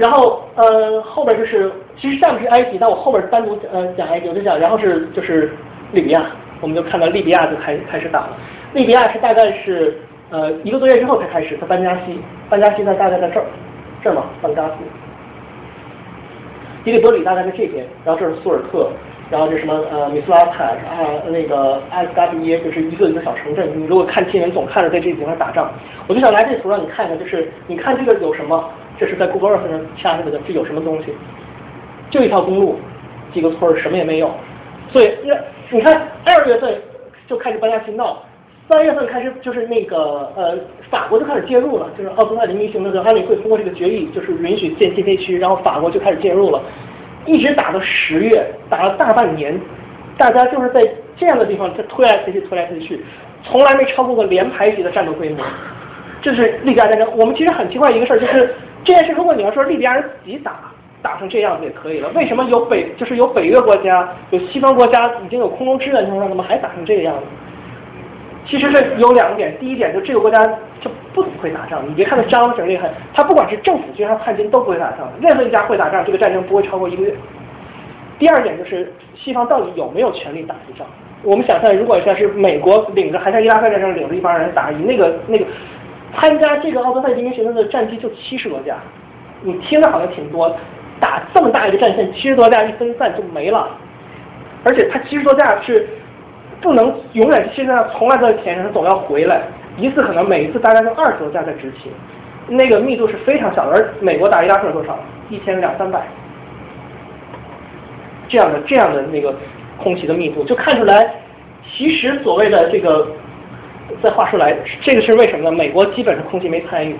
[0.00, 1.70] 然后呃后边就是
[2.00, 5.52] 其实上是埃及，但我后边单独呃讲埃及，我就讲，然后是就是
[5.92, 6.24] 利比亚，
[6.62, 8.30] 我们就看到利比亚就开开始打了。
[8.72, 13.44] 利比亚是大概是呃一个多月之后才开始，它班加西，班加西在大概在这儿，
[14.02, 14.72] 这儿嘛，班加西。
[16.86, 18.88] 伊利伯里大概在这边，然后这是苏尔特，
[19.30, 23.68] 然后这什么呃米斯拉坦啊那个埃斯加比耶，就是一个一个小城镇。
[23.76, 25.70] 你如果看新闻，总看着在这地方打仗。
[26.06, 28.64] 我就想来这图让你看看，就是你看这个有什么？
[29.00, 31.14] 这是在 Google Earth 上掐下来的，这有什么东西？
[32.10, 32.76] 就一条公路，
[33.32, 34.30] 几个村儿，什么也没有。
[34.92, 35.10] 所以，
[35.70, 36.74] 你看二月份
[37.26, 38.22] 就开始班加西闹。
[38.68, 40.56] 三月份开始就是那个呃，
[40.90, 46.62] 法国就开始介入了，就是奥斯曼民行的这个安理会通过这个决议，就是允许建新飞区，然后法国就开始介入了，
[47.24, 49.58] 一直打到十月，打了大半年，
[50.18, 53.00] 大家就是在这样的地方在推来推去，推来推去，
[53.42, 55.42] 从来没超过过连排级的战斗规模。
[56.22, 57.08] 这是利比亚战争。
[57.16, 60.52] 我们其实很奇怪一个事儿，就是这件事，如果你要说利比亚人自己打，
[61.02, 67.22] 打成这样子也可以了，为什么有北就是有北约国家，有西方国家已经有空中支援情况下，怎么还打成这个样子？
[68.46, 70.44] 其实是有两个点，第一点就这个国家
[70.80, 77.14] 就不怎么会打仗，你别看它张挺厉害，它不管是政府军还是叛军都不会打仗，任何一家会打仗，这个战争不会超过一个月。
[78.18, 80.86] 第二点就是西方到底有没有权利打这仗？
[81.22, 85.44] 我们想象，如果像是美国领着，还像伊拉克战争领着一帮人打，以那个那个
[86.14, 88.76] 参加这个奥德赛进行行动的战机就七十多架，
[89.42, 90.56] 你听着好像挺多，
[90.98, 93.68] 打这么大一个战线，七十多架一分散就没了，
[94.64, 95.88] 而且它七十多架是。
[96.62, 99.40] 不能永远现在从来都在田上，总要回来
[99.78, 101.90] 一次，可能每一次大概就二十多架在执勤，
[102.48, 103.72] 那个密度是非常小的。
[103.72, 104.98] 而美国打伊拉克多少？
[105.30, 106.02] 一千两三百，
[108.28, 109.34] 这样的这样的那个
[109.78, 111.14] 空袭的密度，就看出来，
[111.64, 113.08] 其实所谓的这个，
[114.02, 115.52] 再话说来，这个是为什么呢？
[115.52, 116.96] 美国基本上空袭没参与，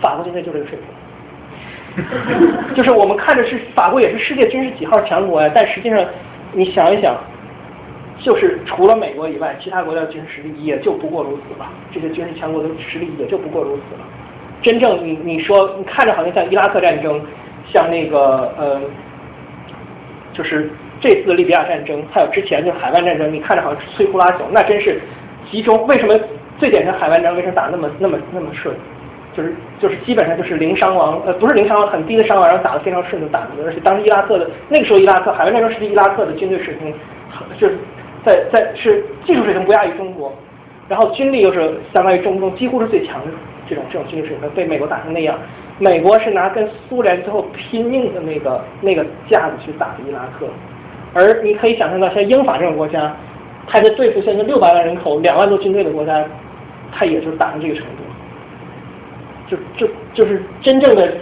[0.00, 0.78] 法国现在就这个水
[1.96, 2.04] 平，
[2.74, 6.04] 就是我们看着是法国也是世界军事几号强国呀，但实际上
[6.52, 7.16] 你想一想。
[8.20, 11.68] 就是除了美国以外，其他国家的军事实力也就不过如此了。
[11.92, 14.06] 这些军事强国的实力也就不过如此了。
[14.62, 17.20] 真正你你说你看着好像像伊拉克战争，
[17.66, 18.80] 像那个呃，
[20.32, 25.02] 就是这次利比亚战争，还有之前就是海湾战争，你看着好像摧枯拉朽，那真是
[25.50, 25.86] 集中。
[25.86, 26.14] 为什么
[26.58, 28.74] 最典型海湾战争为什么打那么那么那么顺？
[29.36, 33.48] 就是就是基本上就是零伤亡，呃不是零伤亡，很低的伤亡，然后打得非常顺就打的。
[33.64, 36.92] 而且当时伊拉克的那个时候伊拉克海湾战争时期伊拉克的军队水平
[37.58, 37.76] 就是。
[38.24, 40.32] 在在是技术水平不亚于中国，
[40.88, 43.26] 然后军力又是相当于中东，几乎是最强的
[43.68, 45.38] 这种这种军事水平，被美国打成那样。
[45.78, 50.46] 美国是拿跟苏联最后拼命的那个那个架子去打的伊拉克，
[51.12, 53.14] 而你可以想象到，像英法这种国家，
[53.66, 56.24] 他在对付现在六百万人口、两万多军队的国家，
[56.92, 58.04] 他也就打成这个程度。
[59.46, 61.12] 就就就是真正的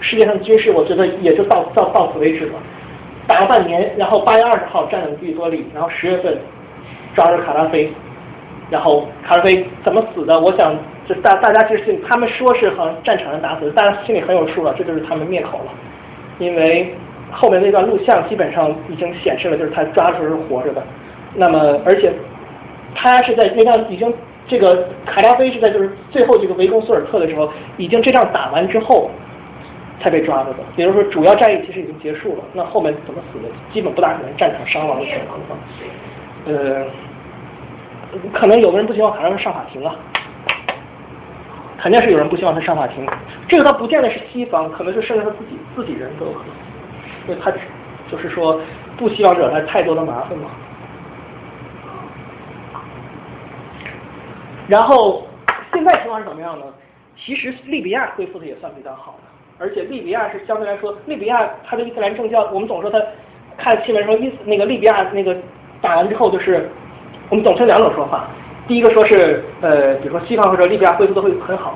[0.00, 2.52] 世界上军事，我觉得也就到到到此为止了。
[3.26, 6.36] 打了半年，然后八月二十号占领第多利，然后十月份
[7.14, 7.90] 抓住卡拉菲，
[8.70, 10.38] 然后卡拉菲怎么死的？
[10.38, 10.74] 我想
[11.06, 15.72] 就大大家就是他们说是好像战场上打死的，大家心里很有数了，这就是他们灭口了。
[16.38, 16.92] 因为
[17.30, 20.82] 后面那段录像基本上已经显示了，就是他抓的时候是活着的。
[21.34, 22.12] 那么而且
[22.94, 24.12] 他是在那仗已经。
[24.48, 29.08] 这个卡扎菲是在就是最后这个围攻苏尔特的时候，已经这仗打完之后
[30.00, 30.56] 才被抓着的。
[30.74, 32.42] 也就是说，主要战役其实已经结束了。
[32.52, 35.38] 那后面怎么死的，基本不大可能战场伤亡的情况。
[36.46, 36.84] 呃，
[38.32, 39.94] 可能有的人不希望卡扎菲上法庭啊，
[41.78, 43.06] 肯定是有人不希望他上法庭。
[43.46, 47.52] 这个倒不见得是西方，可能是甚至他自己自己人都有可能，因为他
[48.10, 48.60] 就是说
[48.96, 50.50] 不希望惹来太多的麻烦嘛。
[54.70, 55.26] 然后
[55.74, 56.64] 现在情况是怎么样呢？
[57.18, 59.26] 其实利比亚恢复的也算比较好的，
[59.58, 63.02] 而且利比亚是相对来说，利比亚它的伊斯兰政教，我们总说它
[63.58, 65.36] 看新闻说伊那个利比亚那个
[65.82, 66.70] 打完之后就是，
[67.30, 68.28] 我们总称两种说法，
[68.68, 71.74] 第一个说是呃，比如说西方或者利比亚恢复的会很好，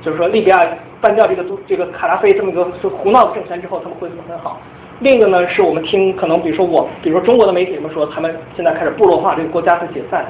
[0.00, 0.64] 就是说利比亚
[1.00, 4.60] 搬掉这个这个卡拉菲这么一个是胡闹的政权之后，他们恢复的很好。
[5.00, 10.24] 另一个呢是我们听可能比如说我，比如说中国的媒体们说他们现在开始部落化，这个国家会解散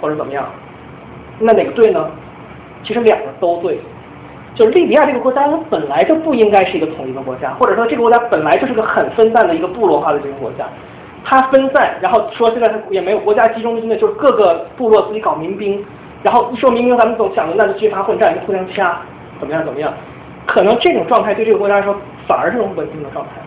[0.00, 0.44] 或者怎么样。
[1.38, 2.08] 那哪个对呢？
[2.82, 3.78] 其实两个都对，
[4.54, 10.66] 就是利比亚这个国家，它本来就不应该是一个统一的国家，或者说这个国家本来就是个很分散的一个部落化的这个国家。
[11.24, 15.82] 它分散，然后说现在它也没有国家集中军的，就是各个部落自己搞民兵，
[16.22, 19.00] 然后一说民兵，咱们总想着那就军阀混战，就互相掐，
[19.40, 19.90] 怎么样怎么样？
[20.46, 21.96] 可能这种状态对这个国家来说
[22.26, 23.40] 反而是种稳定的状态，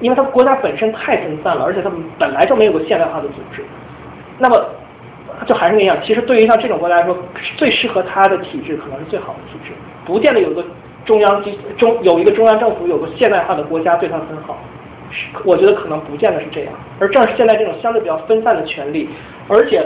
[0.00, 3.64] 因为它国家本身太分散了，而且它本来就没有个现代化的组织。
[4.38, 4.62] 那么。
[5.46, 7.16] 就还是那样，其实对于像这种国家来说，
[7.56, 9.72] 最适合它的体制可能是最好的体制，
[10.04, 10.64] 不见得有个
[11.04, 14.58] 中央机中有一个中央政府，有个现代化的国家对它很好，
[15.44, 16.72] 我觉得可能不见得是这样。
[16.98, 19.08] 而正是现在这种相对比较分散的权利，
[19.48, 19.84] 而且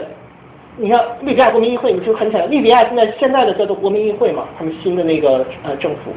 [0.77, 6.13] 你看利比亚国民议会，你就很简单，利比亚现在现在的叫做国民议会嘛，他们新的那个呃政府，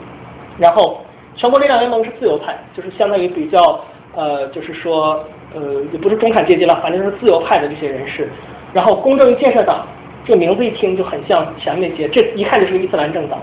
[0.60, 1.02] 然后
[1.36, 3.84] 全国力量联盟是自由派，就是相当于比较
[4.16, 8.30] 呃就是说呃也不是中产阶级了，反正是自由派的这些人士。
[8.74, 9.86] 然后公正建设党
[10.26, 13.40] 这个名字一听就很像前面那些，这一看就是个伊斯兰政党。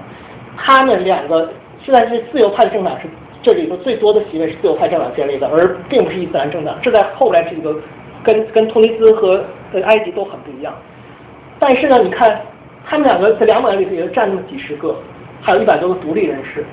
[0.57, 1.53] 他们两个
[1.85, 3.09] 现在是自由派政党，是
[3.43, 6.77] 这里头最多的席位是自由派政党建立的，而并不是伊斯兰政党。
[6.81, 7.77] 这在后来这个
[8.23, 9.45] 跟跟突尼斯和
[9.85, 10.73] 埃及都很不一样。
[11.59, 12.41] 但是呢，你看
[12.87, 14.97] 他们两个在两百里头也就占那么几十个，
[15.43, 16.65] 还有一百多个独立人士。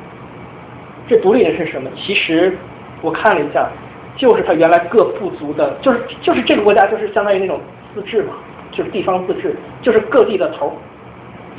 [1.07, 1.89] 这独立人士是什么？
[1.95, 2.57] 其实
[3.01, 3.67] 我看了一下，
[4.15, 7.59] 就是他原来各部族的，就是就是这个国家就是相当于那种。
[7.95, 8.33] 自治嘛，
[8.71, 10.73] 就是地方自治，就是各地的头，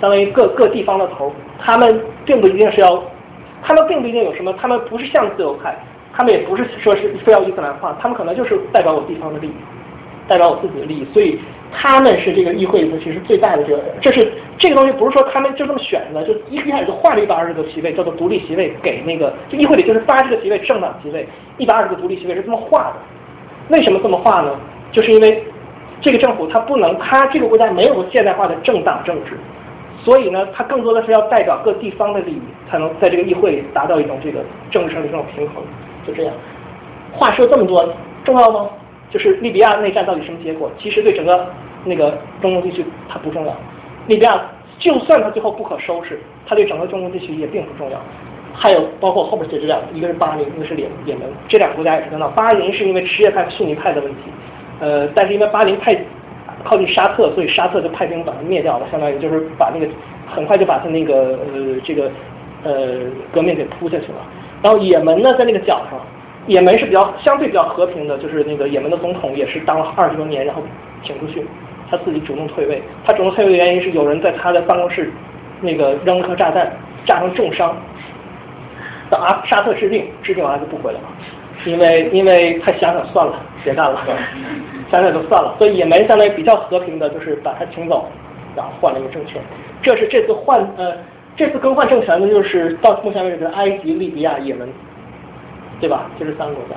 [0.00, 3.02] 相当于各各地方的头，他们并不一定是要，
[3.62, 5.74] 他们并不一定有什么，他们不是像自由派，
[6.14, 9.54] 他们也不是说是非要伊斯兰化，他们可能就是代表我地方的利益，
[10.28, 11.40] 代表我自己的利益，所以
[11.72, 22.96] 他们是这个议会里头其实最大的这个，这是这个东西不是说他们就这么选的，就一开始就划了一百二十个席位，叫做独立席位给那个，就议会里就是八十个席位政党席位，一百二十个独立席位是这么划的，
[23.74, 24.54] 为什么这么划呢？
[24.92, 25.42] 就是因为。
[26.00, 29.38] 这个政府它不能，它这个国家没有现代化的政党政治，
[30.04, 35.62] 所以呢，它更多的是要代表各地方的利益，才能在这个议会里达到一种这个政治上的这种平衡。
[36.06, 36.32] 就这样，
[37.12, 37.88] 话说这么多，
[38.24, 38.68] 重要吗？
[39.10, 40.70] 就是利比亚内战到底什么结果？
[40.78, 41.46] 其实对整个
[41.84, 43.56] 那个中东地区它不重要。
[44.06, 44.40] 利比亚
[44.78, 47.98] 就算它最后不可收拾，它对整个中东地区也并不重要。
[48.52, 52.28] 还有包括后边这两个，一个是巴林，一个是也也门，这两个国家也是跟到。
[52.28, 54.18] 巴林是因为什叶派和、逊尼派的问题。
[54.80, 55.96] 呃，但是因为巴林太
[56.64, 59.86] 靠近沙特，所以沙特就派兵把它灭掉了，相当于就是把那个
[60.26, 62.10] 很快就把他那个呃这个
[62.62, 63.00] 呃
[63.32, 64.18] 革命给扑下去了。
[64.62, 66.00] 然后也门呢在那个角上，
[66.46, 70.62] 也门是比较相对比较和平的，就是那个也门的总统也是当了二十多年，然后
[71.02, 71.46] 请出去，
[71.90, 72.82] 他自己主动退位。
[73.04, 75.12] 他主动退位的原因是有人在他的办公室
[75.60, 76.72] 那个扔了颗炸弹，
[77.04, 77.76] 炸成重伤。
[79.08, 81.06] 等阿沙特治病，治病完了就不回来了。
[81.64, 84.00] 因为因为他想想算了，别干了，
[84.90, 88.06] 想想就算了，所以也门相当于比较和平的，就是把他请走，
[88.54, 89.40] 然后换了一个政权。
[89.82, 90.96] 这是这次换呃
[91.36, 94.68] 这次更换政权的，就是到目前为止的埃及、利比亚、也门，
[95.80, 96.10] 对吧？
[96.18, 96.76] 这是三个国家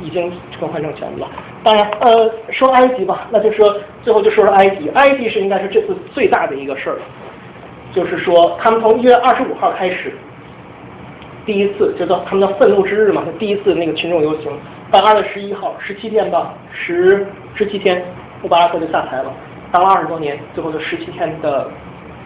[0.00, 0.30] 已经
[0.60, 1.28] 更换政权了。
[1.64, 6.98] 当然呃说埃及吧，那就说最后就说说埃及，埃及是应该是这次最大的一个事儿，
[7.92, 10.12] 就是说他们从一月二十五号开始。
[11.46, 14.50] 第一次叫做他们的愤怒之日嘛，就第一次那个群众游行，
[14.90, 18.04] 到二月十一号，十七天吧，十十七天，
[18.42, 19.32] 穆巴拉克就下台了，
[19.70, 21.70] 当了二十多年，最后就十七天的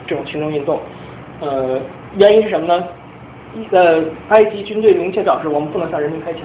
[0.07, 0.81] 这种群众运动，
[1.41, 1.79] 呃，
[2.17, 2.83] 原因是什么呢？
[3.55, 6.43] 一呃，埃及军队明确表示我们不能向人民开枪。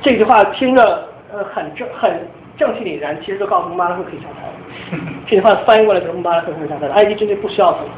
[0.00, 2.10] 这句话听着呃很正很
[2.56, 5.02] 正气凛然，其实就告诉穆巴拉克可以下台了。
[5.26, 7.90] 这句话翻译过来就是穆巴拉克可以下台了，埃及军队不需要他了。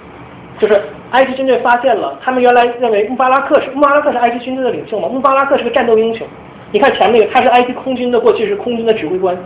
[0.60, 0.80] 就是
[1.12, 6.26] 埃及军队发现了，他们原来认为穆巴拉克是穆巴拉克是埃及军队的领袖嘛，穆巴拉克是个战斗英雄。
[6.70, 9.36] 你看前面那个，他是埃及空军的，过去是空军的指挥官，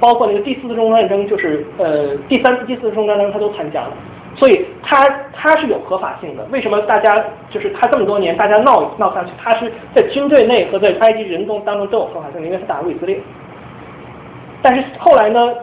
[0.00, 3.92] 包括那个第四次中东战争，就是呃第三次、第四次中东战争他都参加了。
[4.34, 6.44] 所以他他是有合法性的。
[6.50, 9.30] 为什么大家就是他这么多年大家闹闹下去？
[9.42, 13.18] 他是在军队内和在埃及人中当中都有合法性，因为他打过以色列。
[14.60, 15.54] 但是后来呢，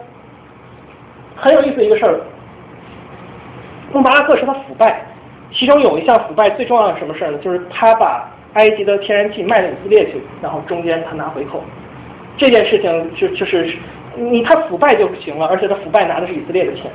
[1.36, 2.18] 很有意思的一个事儿，
[3.94, 5.00] 穆巴拉克说他腐败，
[5.52, 7.38] 其中有一项腐败最重要的什么事儿呢？
[7.38, 11.62] 就是他把埃及的天然气卖到以色列去，然后中间他拿回扣。
[12.36, 13.72] 这件事情就就是
[14.16, 16.90] 你他腐败就不行了，而且他腐败拿的是以色列的钱。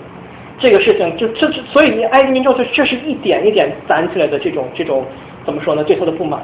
[0.59, 5.05] 这个事情就这这，所以埃及民众就这是一点一点攒起来的这种这种
[5.45, 5.81] 怎么说呢？
[5.85, 6.41] 对他的不满。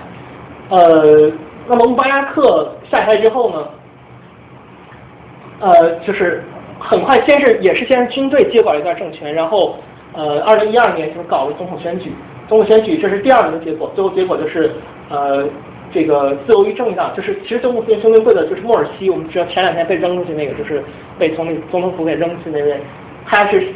[0.70, 1.30] 呃，
[1.68, 3.70] 那么穆巴拉克下台之后呢，
[5.60, 6.42] 呃，就是
[6.80, 9.76] 很快先是也是先军队接管了一段政权，然后
[10.16, 12.12] 呃，二零一二年就搞了总统选举，
[12.48, 14.72] 总统选举这是第二轮的结果，最后结果就是
[15.10, 15.48] 呃
[15.92, 20.84] 这个自由与正义党，就是其实就穆斯林兄弟会的就是莫尔西，我们知道前两天被扔出去那个，就是
[21.20, 22.80] 被从那总统府给扔出去那位，
[23.26, 23.68] 他是。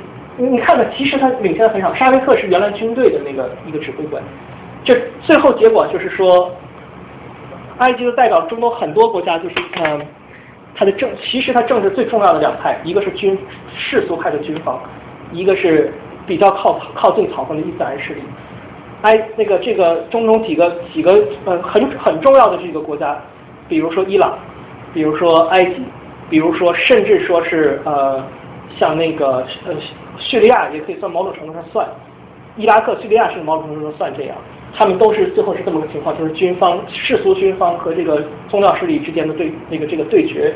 [0.42, 1.94] 你看看，其实他领先的很少。
[1.94, 4.24] 沙维克是原来军队的那个一个指挥官，
[4.86, 6.50] 这最后结果就是说，
[7.80, 10.00] 埃及的代表中东很多国家就是嗯，
[10.74, 13.38] 他的政其实他政治最重要的两派，一个是军
[13.76, 14.82] 世俗派的军方，
[15.34, 15.92] 一个是
[16.30, 18.22] 比较靠靠近草根的伊斯兰势力。
[19.02, 23.18] 埃那个这个中东几个几个呃很很重要的这个国家，
[23.68, 24.38] 比如说伊朗，
[24.94, 25.84] 比如说埃及，
[26.30, 28.24] 比如说甚至说是呃
[28.78, 29.74] 像那个呃。
[30.22, 31.88] 叙利亚也可以算某种程度上算，
[32.58, 34.36] 伊拉克、叙利亚是某种程度上算这样，
[34.76, 40.54] 他们都是最后是这么个情况，就是军方世俗军方和这个宗教势力之间的对那个这个对决，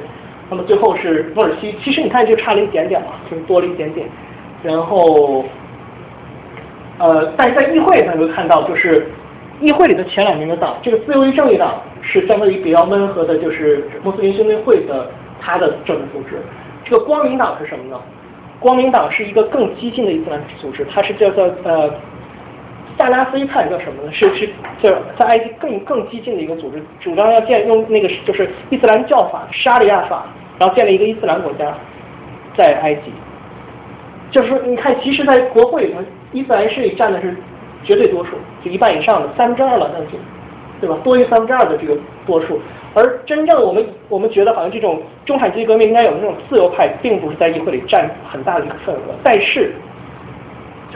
[0.50, 4.06] 那么最后是土耳其，其实你看就差了一点点嘛，就是多了一点点，
[4.62, 5.46] 然后，
[7.04, 9.06] 呃，但是在议会能够看到，就是
[9.60, 16.42] 议会里的前两名的党，这个自由与正义党是相对于比较温和的，就是穆斯林兄弟会的他的政治组织，
[16.86, 18.00] 这个光明党是什么呢？
[18.62, 21.94] 光明党是一个更激进的伊斯兰组织，它是叫做呃
[22.98, 24.12] 萨拉菲派叫什么呢？
[24.14, 24.48] 是是
[24.82, 30.26] 就是在埃及更更激进的一个组织，主张要建用那个就是伊斯兰教法沙利亚法，
[30.58, 31.76] 然后建立一个伊斯兰国家
[32.56, 33.12] 在埃及。
[34.32, 36.00] 就是说，你看，其实，在国会里头，
[36.34, 37.36] 伊斯兰势力占的是
[37.84, 38.32] 绝对多数，
[38.64, 40.20] 就一半以上的三分之二了，将近，
[40.82, 40.98] 对吧？
[41.04, 42.60] 多于三分之二的这个多数。
[42.96, 49.16] 而真正我们我们觉得好像这种中产阶级革命应该有的这种自由派，并不是在议会里占很大的一个份额。
[49.24, 49.74] 但是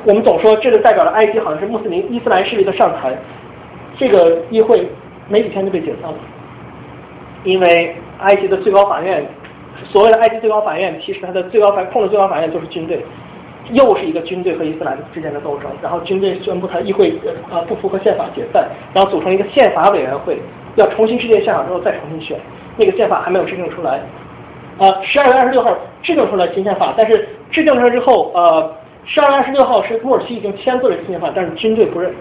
[0.06, 3.18] 我们总说这个代表了埃及好像是穆斯林伊斯兰势力的上台，
[3.98, 4.88] 这个议会
[5.28, 6.18] 没几天就被解散了，
[7.44, 9.26] 因为埃及的最高法院，
[9.86, 13.04] 所谓的埃及最高法院，其实它的最高法控制最高法院就是军队，
[13.74, 15.70] 又是一个军队和伊斯兰之间的斗争。
[15.82, 17.20] 然后军队宣布他议会
[17.52, 20.40] 呃不符合宪法解散，然后组成一个宪法委员会。
[20.76, 22.40] 要重新制定宪法之后再重新选，
[22.78, 24.00] 那个宪法还没有制定出来。
[24.78, 32.14] 呃，十二月二十六号制定出来新宪法，但是制定出来之后，呃，十二月二十六号是土耳其已经签字了新宪法，但是军队不认，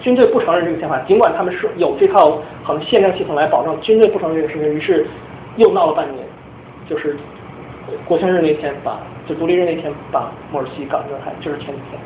[0.00, 5.06] 军队不承认这个宪法，尽管他们是有这套好像宪政系统来保证，军队不承认这个事情，于是
[5.56, 6.24] 又闹了半年，
[6.88, 7.18] 就是
[8.06, 8.98] 国庆日那天把，
[9.30, 12.00] 就独立日那天把土耳其赶上台，就是前几天。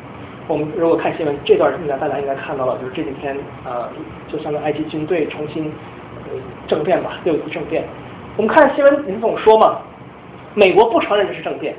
[0.47, 3.89] 我们如果看新闻，这段应该大家应该看到了，就是这几天呃，
[4.27, 5.73] 就相当于埃及军队重新
[6.67, 7.83] 政变吧，又一次政变。
[8.37, 9.79] 我们看新闻，你总说嘛，
[10.53, 11.73] 美国不承认这是政变，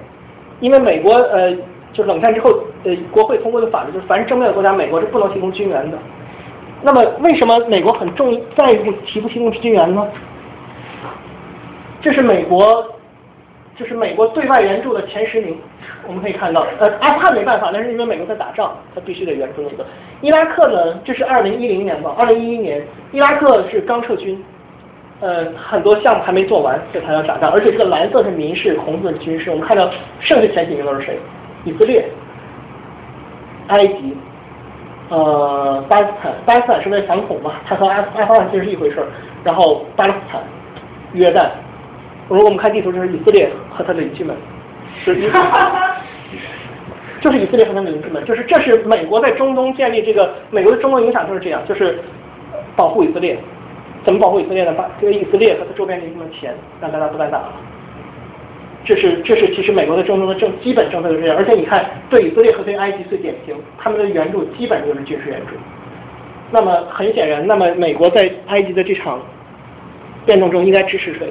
[0.58, 1.56] 因为美国呃，
[1.92, 2.50] 就冷战之后
[2.82, 5.96] 呃，国会通过的法律就是，凡是政变的国家，美国是不能提供军援的。
[6.82, 10.04] 那么为什么美国很重在乎提不提供军援呢？
[12.00, 12.84] 这是美国。
[13.78, 15.58] 就是美国对外援助的前十名，
[16.06, 19.84] 我们可以看到，呃，阿富汗没办法，那是因为美国在打仗，他必须得援助那个。
[20.22, 22.82] 伊拉克呢，这是二零一零年吧，二零一一年，
[23.12, 24.42] 伊拉克是刚撤军，
[25.20, 29.50] 呃，很多项目还没做完，所以他要打仗，而且这个蓝色是民事，红色是军事。
[29.50, 29.90] 我们看到
[30.20, 31.18] 剩下前几名都是谁？
[31.64, 32.02] 以色列、
[33.66, 34.16] 埃及、
[35.10, 39.06] 呃，巴基斯坦，巴基斯坦是为了反恐嘛，它和阿阿富汗其实是一回事儿。
[39.44, 40.40] 然后巴勒斯坦、
[41.12, 41.50] 约旦。
[42.28, 44.34] 如果我们看地图，就是以色列和他的邻居们，
[45.04, 45.14] 是，
[47.20, 52.00] 就是以色列和他的邻居们，就是这是美国在中东建立这个美国的中东影响就是这样，就是
[52.74, 53.38] 保护以色列，
[54.04, 54.72] 怎么保护以色列呢？
[54.72, 57.52] 把这个以色列和他周边邻居们钱让大家不再打了。
[58.84, 65.54] 这是这是其实美国的中东的政基本政策就是这样，而且你看对以色列和对埃及最典型，他们的援助基本就是军事援助。
[66.50, 69.20] 那么很显然，那么美国在埃及的这场
[70.24, 71.28] 变动中应该支持谁？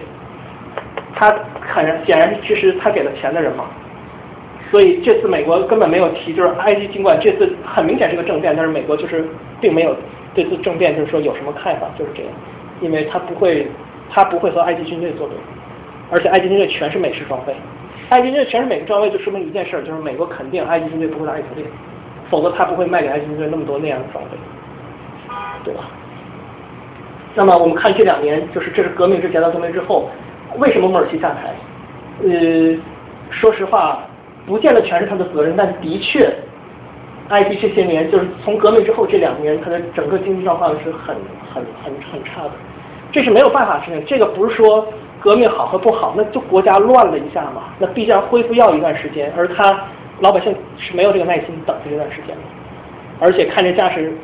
[1.16, 3.66] 他很显然其实他给了钱的人嘛。
[4.72, 9.26] 所以这次美国根本没有提，就是埃及尽管这次很明显是个政变，但是美国就是
[9.62, 9.96] 并没有
[10.34, 12.32] 这次政变就是说有什么看法，就是这样，
[12.82, 13.68] 因为他不会
[14.10, 15.38] 他不会和埃及军队作对。
[16.12, 17.56] 而且埃及军队全是美式装备，
[18.10, 21.66] 埃及军队全是美式装备，就说明一件事，就是美国肯定埃及军队不会打以色列，
[22.30, 24.38] 否则他不会卖给埃及军队那么多那样的装备，
[25.64, 25.90] 对吧？
[27.34, 30.10] 那么我们看这两年，就是这是革命之前到革命之后，
[30.58, 31.54] 为什么穆尔西下台？
[32.24, 32.78] 呃，
[33.30, 34.00] 说实话，
[34.46, 36.34] 不见得全是他的责任，但的确，
[37.30, 41.16] 埃及这些年就是从革命之后这两年，它的整个经济状况是很
[41.54, 42.52] 很很很差的，
[43.12, 44.88] 这是没有办法的事情，这个不是说。
[45.22, 49.76] 革命好和不好，那就国家乱了一下嘛，那必然恢复要一段时间，而他
[50.20, 52.42] 老百姓是没有这个耐心等这段时间的，
[53.20, 54.16] 而且看这架势，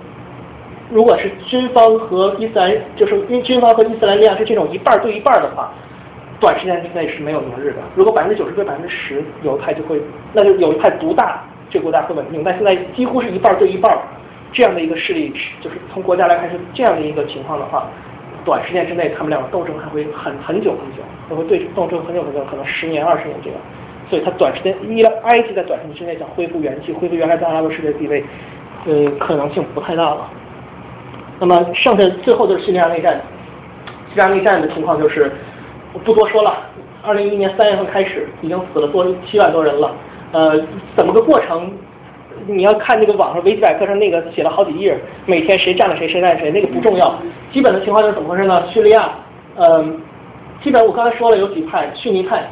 [0.92, 5.72] 如果是军方和伊斯兰，就是因军方和伊斯兰力量是这种一半对一半的话，
[6.42, 7.78] 短时间之内是没有明日的。
[7.96, 10.02] 如果百分之九十对百分之十，有一派就会，
[10.34, 12.44] 那就有一派独大，这个国家会稳定。
[12.44, 13.98] 但现在几乎是一半对一半，
[14.52, 17.88] 这样的一个势力，就是从国家来看是这样的一个情况的话。
[18.44, 23.60] 短时间之内，他们两个斗争还会很很久很久，还会对斗争很久很久，可能十年二十年这样。
[24.10, 28.24] 所以，他短时间一埃及在短时间之内想恢复元气，恢复原来在阿拉伯世界地位，
[28.88, 30.28] 呃，可能性不太大了。
[31.40, 33.22] 那么，剩下最后就是叙利亚内战。
[34.10, 35.32] 叙利亚内战的情况就是，
[35.94, 36.58] 我不多说了。
[37.04, 39.92] 二零一一年三月份开始，已经死了多七万多人了。
[40.32, 40.60] 呃，
[40.96, 41.72] 怎么个过程？
[42.48, 47.16] 你要看那个网上维基百科上那个写了好几页，每天谁占了谁，谁占谁，那个不重要。
[47.52, 48.64] 基本的情况就是怎么回事呢？
[48.72, 49.12] 叙利亚，
[49.58, 50.00] 嗯，
[50.64, 52.48] 基本我刚才说了有几派，逊尼派，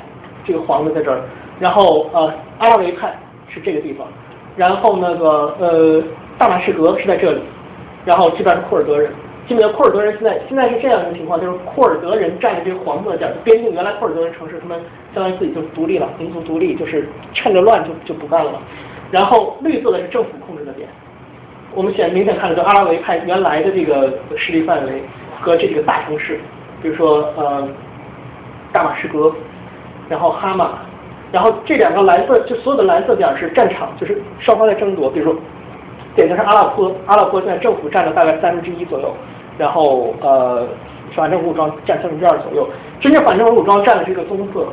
[0.45, 1.22] 这个黄的在这儿，
[1.59, 3.16] 然后呃阿拉维派
[3.48, 4.08] 是这个地方，
[4.56, 6.03] 然后那个呃
[6.38, 7.42] 大马士革是在这里，
[8.06, 9.11] 然后这边是库尔德人。
[9.49, 14.79] 基本的库尔德人现在现在是这样一个情况，就是库尔德人占的这个黄色点，边境原来库尔德人城市，他们
[15.11, 18.61] 相当于自己就独立了，民族独立，就是趁着乱就就不干了。
[19.09, 20.87] 然后绿色的是政府控制的点，
[21.73, 25.01] 我们显明显看得到阿拉维派原来的这个势力范围
[25.41, 26.39] 和这几个大城市，
[26.83, 27.67] 比如说呃
[28.71, 29.33] 大马士革，
[30.07, 30.77] 然后哈马，
[31.31, 35.41] 然后这两个蓝色就所有的蓝色点是战场，就是双方在争夺，比如说
[36.15, 39.11] 典型是阿拉坡，阿拉坡现在政府占了大概三分之一左右，
[39.59, 40.67] 然后呃
[41.13, 42.67] 反政府武装占三分之二左右，
[42.99, 44.65] 真正反政府武装占的是一个棕色。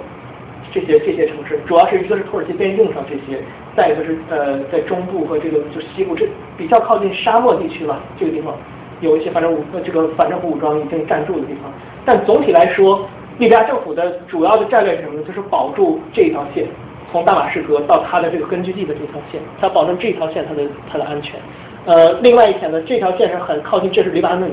[0.72, 3.40] 这些这些城市，主要是一个是土耳其边境上这些，
[3.74, 8.52] 再一个是呃在中部和这个就西部这比较靠近沙漠地区了，这个地方
[9.00, 11.72] 有一些反正武这个反政府武装已经站住的地方。
[12.04, 13.08] 但总体来说，
[13.38, 15.22] 利比亚政府的主要的战略是什么呢？
[15.26, 16.66] 就是保住这一条线，
[17.10, 21.40] 从大马士革到它的这个根据地的这条线，它保证这条线它的它的安全。
[21.86, 24.50] 呃，另外一条呢，这条线是很靠近，这是黎巴嫩。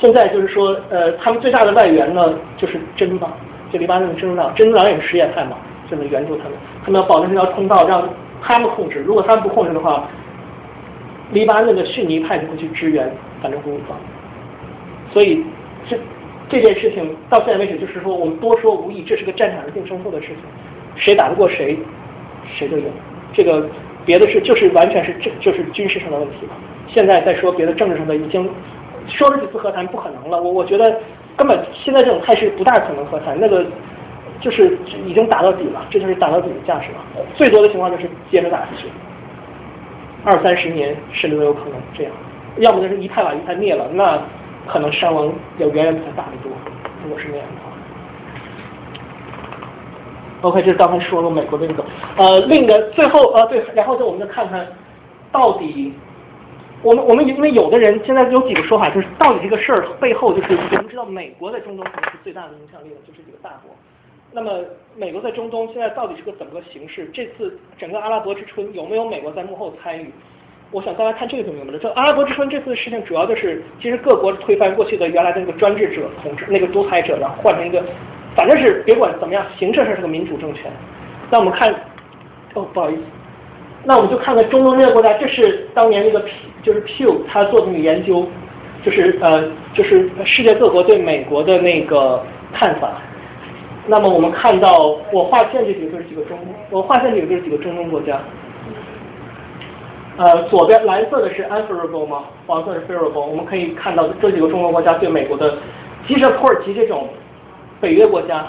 [0.00, 3.32] 现在就是说，呃，他们最大的外援呢就是真吧。
[3.72, 5.56] 就黎巴嫩的真主党，真主党也是什叶派嘛，
[5.90, 6.52] 就能援助他们，
[6.84, 8.08] 他们要保证这条通道让
[8.40, 9.00] 他们控制。
[9.00, 10.08] 如果他们不控制的话，
[11.32, 13.10] 黎巴嫩的逊尼派就会去支援
[13.42, 13.98] 反政府武装。
[15.12, 15.42] 所以
[15.88, 15.98] 这
[16.48, 20.36] 这件事情到现在为止，就是说我们多说无益，这是个战场上定胜负的事情，
[20.94, 21.76] 谁打得过谁，
[22.46, 22.84] 谁就赢。
[23.32, 23.66] 这个
[24.04, 26.52] 别的事就是完全是这就是军事上的问题了。
[26.86, 28.48] 现在再说别的政治上的，已经
[29.08, 30.40] 说了几次和谈不可能了。
[30.40, 31.00] 我我觉得。
[31.36, 33.66] 根本现在这种态势不大可能和谈，那个
[34.40, 36.98] 就是已经打到底了，这就是打到底的架势了。
[37.34, 38.86] 最多的情况就是接着打下去，
[40.24, 42.12] 二三十年甚至都有可能这样。
[42.58, 44.16] 要么就是一派把一派灭了，那
[44.68, 46.52] 可能伤亡要远远比他大得多。
[47.02, 47.72] 如果是那样的话
[50.42, 51.84] ，OK，这是刚才说了美国的那个，
[52.16, 54.64] 呃，另一个最后呃对，然后就我们再看看
[55.32, 55.92] 到底。
[56.84, 63.74] 我们我们因为有的人现在有几个说法，就是到底这个事儿背后就是我们知道美国在中东可能是最大的影响力的，就是这个大国。
[64.30, 64.60] 那么
[64.94, 67.08] 美国在中东现在到底是个怎么个形式？
[67.10, 70.12] 这次整个阿拉伯之春有没有美国在幕后参与？
[70.72, 71.78] 我想大家看这个就明白了。
[71.78, 77.82] 这阿拉伯之春这次的事情主要就是其实各国推翻过去的原来的那个专制者统治那个独裁者，然后换成一个
[78.36, 80.70] 反正是别管怎么样，形式上是个民主政权。
[81.30, 81.72] 那我们看，
[82.52, 83.02] 哦不好意思。
[83.84, 86.32] 那我们就看看中东这个国家，这是当年那个 P
[86.62, 88.26] 就是 Pew 他做的那个研究，
[88.82, 92.22] 就是呃就是世界各国对美国的那个
[92.52, 93.02] 看法。
[93.86, 96.38] 那么我们看到我划线这几个就是几个中，
[96.70, 98.18] 我划线这个就是几个中东国家。
[100.16, 102.24] 呃，左边蓝色的是 unfavorable 吗？
[102.46, 103.20] 黄色是 favorable。
[103.20, 105.58] 我们可以看到这几个中东国家对美国的
[106.06, 107.08] 即使土耳其这种
[107.80, 108.46] 北约国家，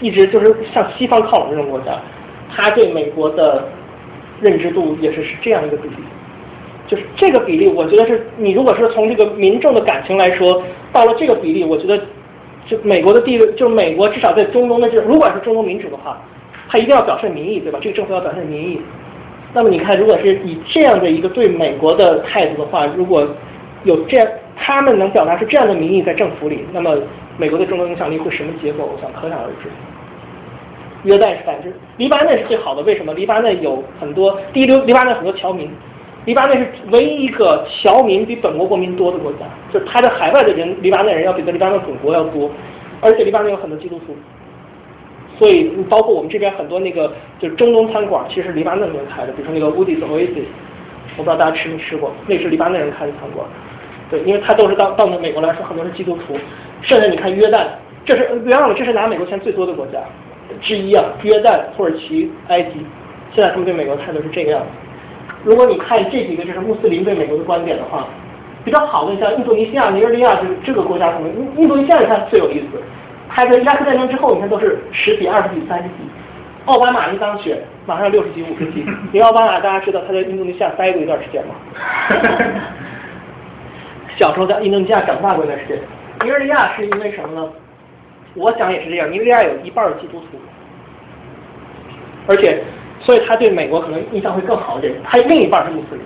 [0.00, 1.98] 一直就是向西方靠拢这种国家，
[2.54, 3.68] 他对美国的
[4.40, 5.96] 认知度也是是这样一个比例。
[6.86, 10.62] 就是这个比例，我觉得是你如果是从这个民众的感情来说，
[10.92, 11.96] 到了这个比例，我觉得
[12.66, 16.20] 就美国的地位，就是美国至少在中东的这，如果是中东民主的话，
[16.68, 17.78] 他一定要表现民意，对吧？
[17.80, 18.80] 这个政府要表现民意。
[19.52, 23.28] 那么你看，如果是以这样的一个对美国的态度的话，如果
[23.84, 26.96] 有这样，他们能表达出这样的民意在政府里，那么
[27.36, 28.84] 美国的中东影响力会什么结果？
[28.84, 29.68] 我想可想而知。
[31.04, 33.14] 约旦是百分之，黎巴嫩是最好的，为什么？
[33.14, 35.70] 黎巴嫩有很多，第一，黎黎巴嫩很多侨民。
[36.26, 39.38] 黎巴嫩是唯一一个侨民比本国国民多的国家，
[39.72, 42.50] 就是他的海外的人，黎巴嫩人要比在黎巴嫩本国要多，
[43.00, 44.14] 而且黎巴嫩有很多基督徒，
[45.38, 50.44] 所以包括我们这边很多那个就是中东餐馆，其实黎巴嫩人开的，比如说那个 Woody Oasis，
[51.16, 53.46] 我不知道大家吃没吃过，那是黎巴嫩人开的餐馆，
[54.10, 56.36] 对，因为他都是到到了美国来说，很多是基督徒，
[56.82, 57.66] 剩下你看约旦，
[58.04, 59.98] 这是别忘了这是拿美国钱最多的国家。
[60.60, 62.72] 之一啊，约旦、土耳其、埃及，
[63.32, 64.66] 现在他们对美国态度是这个样子。
[65.44, 68.06] 如果你看这几个就是穆斯林对美国的观点的话，
[68.64, 72.80] 比较好的像印度尼西亚、尼日利亚这这个国家，可能印印度尼西亚你看最有意思，
[73.28, 75.94] 它在伊拉克战争之后，你看都是十比二十比三十几。
[76.66, 77.56] 奥巴马一当选，
[77.86, 78.80] 马上六十几五十几。
[79.12, 81.54] 因为奥巴马大家知道他在印度尼西亚待过一段时间嘛，
[84.18, 85.78] 小时候在印度尼西亚长大过一段时间。
[86.22, 87.48] 尼日利亚是因为什么呢？
[88.34, 90.38] 我想也是这样，尼日利亚有一半基督徒，
[92.26, 92.62] 而且。
[93.02, 96.02] 所以他对美国可能印象会更好一点，他另一半是穆斯林，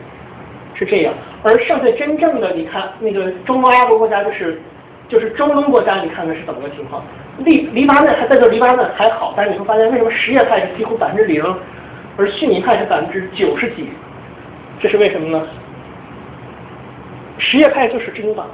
[0.76, 1.12] 是这样。
[1.42, 4.62] 而剩下真正的，你看那个中东阿拉伯国家，就是
[5.08, 7.02] 就是中东国家，你看看是怎么个情况？
[7.38, 11.42] 黎黎巴嫩还在这，黎巴嫩还好，但是你会发现为什么什叶派是几乎百分之零，
[12.16, 13.88] 而逊尼派是百分之九十几？
[14.78, 15.44] 这是为什么呢？
[17.38, 18.46] 什叶派就是真主党，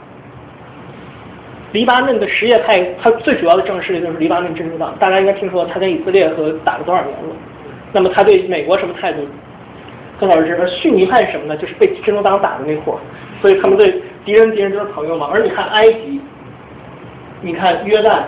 [1.73, 7.37] 黎巴嫩的什叶派，它最主要的政治势力就是黎巴嫩真主党，大家应该听说他在以色列和打了多少年了。
[7.93, 9.27] 那么他对美国什么态度？
[10.19, 11.57] 更老实，而逊尼派什么呢？
[11.57, 12.99] 就是被真主党打的那伙，
[13.41, 15.31] 所以他们对敌人敌人都是朋友嘛。
[15.33, 16.21] 而你看埃及，
[17.41, 18.25] 你看约旦，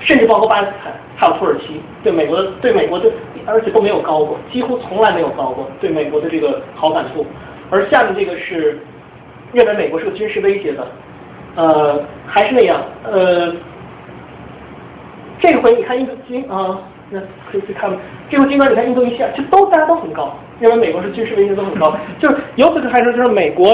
[0.00, 3.08] 甚至包括巴基斯坦，还有土耳其，对美国的对美国的，
[3.46, 7.24] 而且都没有高过，几乎从来没有高过对美国的这个好感度。
[7.70, 8.80] 而下面这个是
[9.52, 10.84] 认为美国是个军事威胁的，
[11.58, 13.52] 呃，还是那样，呃，
[15.40, 16.78] 这回你看印度军啊。
[17.10, 17.18] 那
[17.50, 17.90] 可以去看，
[18.28, 21.96] 这回尽管你看印度尼西亚，就都大家都很高，认为美国是军事威胁都很高。
[22.18, 23.72] 就是由此可看出，就是美国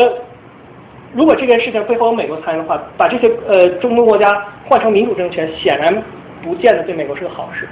[1.12, 4.30] 如果这件事情背后有美国参与的话，把这些呃中东国家
[4.66, 6.00] 换成民主政权，显然
[6.44, 7.68] 不见得对美国是个好事，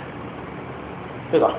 [1.30, 1.54] 对吧？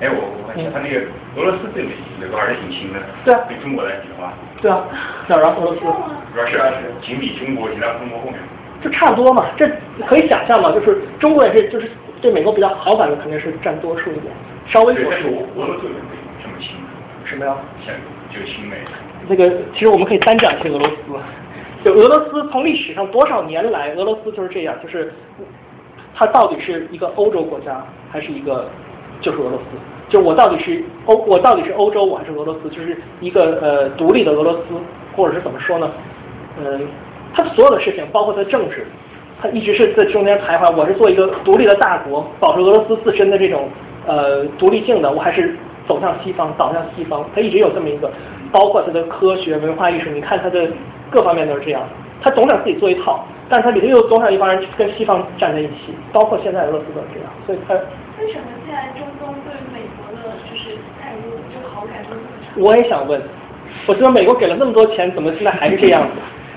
[0.00, 1.00] 哎，我我看他那个
[1.36, 2.98] 俄罗斯对美美国还是挺亲的。
[3.24, 3.40] 对啊。
[3.48, 4.32] 对中国来比的话。
[4.62, 4.84] 对啊。
[5.26, 5.54] 哪儿啊？
[5.58, 5.80] 俄罗斯。
[5.80, 6.58] 主要是
[7.02, 8.38] 紧比中国，紧在中国后面。
[8.80, 9.68] 就差不多嘛，这
[10.06, 11.90] 可以想象嘛，就是中国也是，就是
[12.22, 14.32] 对美国比较好感的肯定是占多数一点，
[14.66, 15.44] 稍微多数。
[15.56, 15.88] 俄罗斯
[16.40, 16.76] 这么亲？
[17.24, 17.56] 什么呀？
[17.84, 17.92] 像
[18.30, 18.76] 就亲美。
[19.26, 20.94] 那个其实我们可以单讲一些俄罗斯，
[21.84, 25.12] 就俄罗斯从历史上多少年来，俄罗斯就是这样，就是
[26.14, 28.70] 它到底是一个欧洲国家还是一个
[29.20, 29.64] 就是俄罗斯？
[30.08, 32.68] 就我到底是欧，我到底是欧洲，我还是俄罗斯？
[32.70, 34.60] 就是一个呃独立的俄罗斯，
[35.16, 35.90] 或者是怎么说呢？
[36.58, 36.86] 嗯。
[37.34, 38.86] 他所有的事情，包括他的政治，
[39.40, 40.74] 他一直是在中间徘徊。
[40.74, 43.68] 我是做一个独立的大国，保持俄罗斯自身的这种
[44.06, 45.54] 呃独立性的，我还是
[45.86, 47.22] 走向西方，倒向西方。
[47.34, 48.10] 他一直有这么一个，
[48.50, 50.66] 包括他的科学、文化艺术，你看他的
[51.10, 51.82] 各方面都是这样。
[52.22, 57.30] 他总想自己做一套，但是他里头又总想一帮人跟西方站在一起，包括现在俄罗斯都是这样。
[57.46, 62.47] 所以他为什么现在中东对美国的就是态度就好感度这么差？
[62.58, 63.20] 我也想问，
[63.86, 66.08] 我知道美国给了那么多钱，怎么现在还是这样子？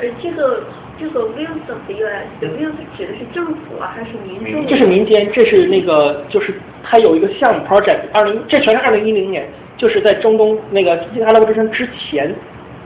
[0.01, 0.63] 呃，这个
[0.99, 4.65] 这个 views of the U.S.，views 指的是政府啊，还是民众？
[4.67, 9.47] 这是民间，这是那个，就是它有一个项目 project，二零，这全是二零一零年，
[9.77, 12.33] 就是在中东那个阿拉伯之春之前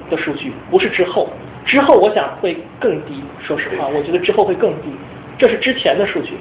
[0.09, 1.29] 的数据，不是之后，
[1.63, 3.23] 之后我想会更低。
[3.41, 4.89] 说实话，我觉得之后会更低。
[5.37, 6.33] 这是之前的数据。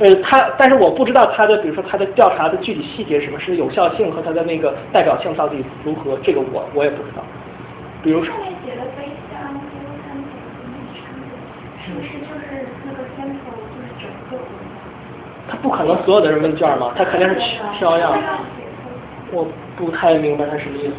[0.00, 7.22] 呃，他，但是我不知道他的，比如说他的调查的具体细节什么，是有效性和他的那个代表性到底如何，这个我我也不知道。
[8.02, 8.34] 比如说。
[11.88, 14.44] 是不是就是那个先头就是整个？
[15.48, 17.36] 他不可能所有的人问卷嘛，他肯定是
[17.78, 18.12] 挑样。
[19.32, 20.92] 我不太明白他什么意思。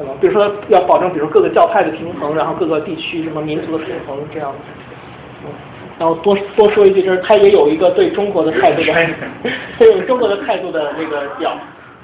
[0.00, 4.52] 可能，比如说要保证，比如各个教派的平衡，然后各个地区什么民族的平衡这样。
[5.98, 9.06] 然后多多说一句，就是他也有一个对中国的态度的，
[9.78, 11.52] 对中国的态度的那个表。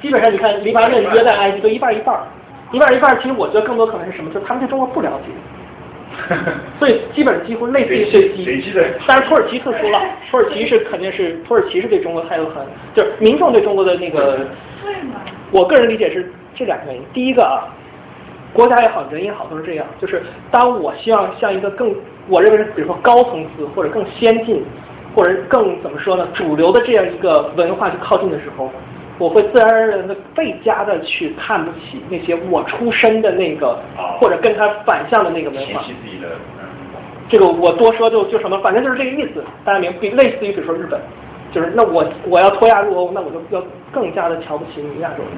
[0.03, 2.15] 基本上你看，黎巴嫩、约旦、埃及都一半一半。
[2.73, 4.29] 一半儿一半儿，其实我觉得更多可能是什么？
[4.35, 6.35] 就是他们对中国不了解，
[6.81, 8.29] 所以基本上几乎类似于随
[8.61, 8.75] 机。
[9.07, 10.01] 但是土耳其特殊了，
[10.31, 12.57] 土耳其是肯定是土耳其是对中国态度很，
[12.93, 14.41] 就是民众对中国的那个。
[15.53, 17.03] 我个人理解是这两个原因。
[17.15, 17.71] 第一个啊，
[18.57, 19.87] 国家也好，人也好，都是这样。
[20.01, 21.95] 就是当我希望向一个更，
[22.29, 24.65] 我认为是比如说高层次或者更先进，
[25.15, 28.71] 或者更怎么说呢，主流的这样一个文化去靠近的时候，
[29.19, 33.79] 我会自然而然的倍加的去看不起那些我出身的那个，
[34.19, 35.85] 或者跟他反向的那个文化。
[37.29, 39.45] 这个我多说就就什么，反正就是这个意思。
[39.65, 40.99] 大家明，比类似于比如说日本。
[41.53, 45.33] 就是那我我要脱亚入欧，那我就要更加的瞧不起你们亚洲人。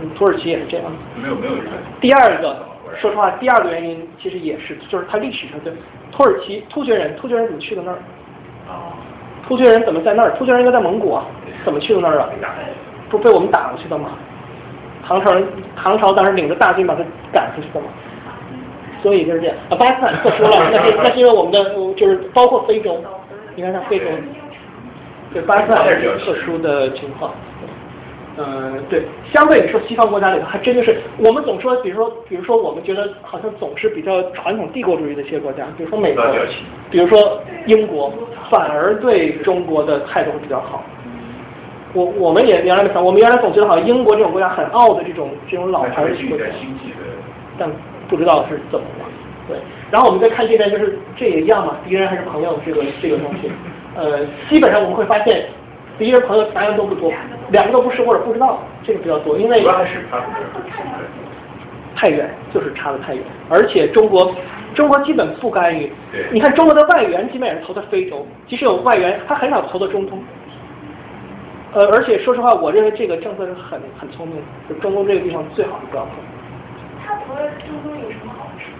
[0.00, 0.86] 嗯，土耳其也是这样。
[1.20, 1.52] 没有没有。
[2.00, 2.64] 第二个，
[3.00, 5.72] 说实话，第二个原因其实也是，就是它历史上对
[6.12, 7.98] 土耳其突厥人，突厥人怎么去的那儿？
[8.68, 8.92] 啊。
[9.46, 10.30] 突厥人怎么在那儿？
[10.38, 11.26] 突厥人应该在蒙古啊，
[11.64, 12.28] 怎么去的那儿啊？
[13.10, 14.10] 不被我们打过去的吗？
[15.06, 17.86] 唐朝人，唐朝当时领着大军把他赶出去的嘛。
[19.02, 21.62] 所以就是这样啊，巴基斯坦特殊了，那是那是因为我们的
[21.94, 22.98] 就是包括非洲，
[23.54, 24.06] 你看像非洲。
[25.34, 27.34] 对巴基斯坦是特殊的情况，
[28.36, 36.24] 嗯，对，相对来说西方国家里头，还真的是我们总说，比如说，比如说，我们觉得好像总是比较传统帝国主义的一些国家，比如说美国，
[36.90, 38.12] 比如说英国，
[38.50, 40.82] 反而对中国的态度比较好。
[41.92, 46.44] 我我们也原来没想，我们原来总觉得好像英国这种国家很傲的这种这种老牌的国家，
[47.56, 47.70] 但
[48.08, 49.04] 不知道是怎么了。
[49.46, 49.58] 对，
[49.92, 53.48] 然后我们再看这边，就是这也一样嘛，敌人还是朋友，这个这个东西。
[53.94, 55.46] 呃，基本上我们会发现，
[55.98, 57.12] 敌人朋友答案都不多，
[57.50, 59.64] 两个都不是或者不知道，这个比较多，因为
[61.94, 64.34] 太远，就是差的太远，而且中国
[64.74, 65.92] 中国基本不干预。
[66.32, 70.20] 你看中国的外援基本也是投在非洲，即使有外援，他很少投到中东。
[71.72, 76.10] 呃，而且说实话，我认为这个政策是很很聪明的，就中东这个地方最好是不要投。
[77.06, 78.70] 他投在中东有什么好处？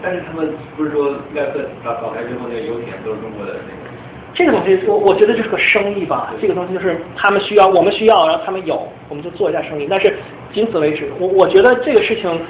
[0.00, 3.87] 但是他们不是说那个搞搞开之后，那个油田都是中国的那个。
[4.34, 6.32] 这个东西，我我觉得就是个生意吧。
[6.40, 9.86] 这个东西就是他们需要，我们需要，然后他们有，我们就做一下生意。
[9.90, 10.14] 但是
[10.52, 11.10] 仅此为止。
[11.18, 12.40] 我我觉得这个事情，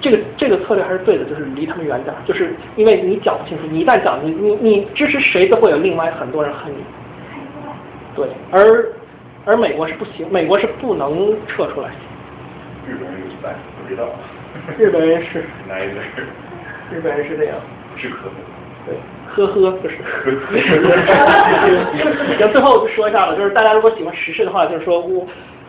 [0.00, 2.14] 这个这个策略还是对的，就是离他们远点。
[2.24, 6.78] 就是因为你讲不清楚，你一旦讲，你你你支持谁都会有另外很多人恨你。
[8.14, 8.86] 对，而
[9.44, 11.90] 而美国是不行，美国是不能撤出来。
[12.88, 14.08] 日本人有一半不知道。
[14.78, 15.44] 日本人是。
[15.68, 16.00] 哪一个？
[16.90, 17.56] 日本人是这样。
[17.96, 18.34] 是可能。
[18.86, 18.94] 对，
[19.34, 19.96] 呵呵，就是。
[22.38, 25.26] 行，最后说一下吧，就是大家如果喜欢时事的话，就是说我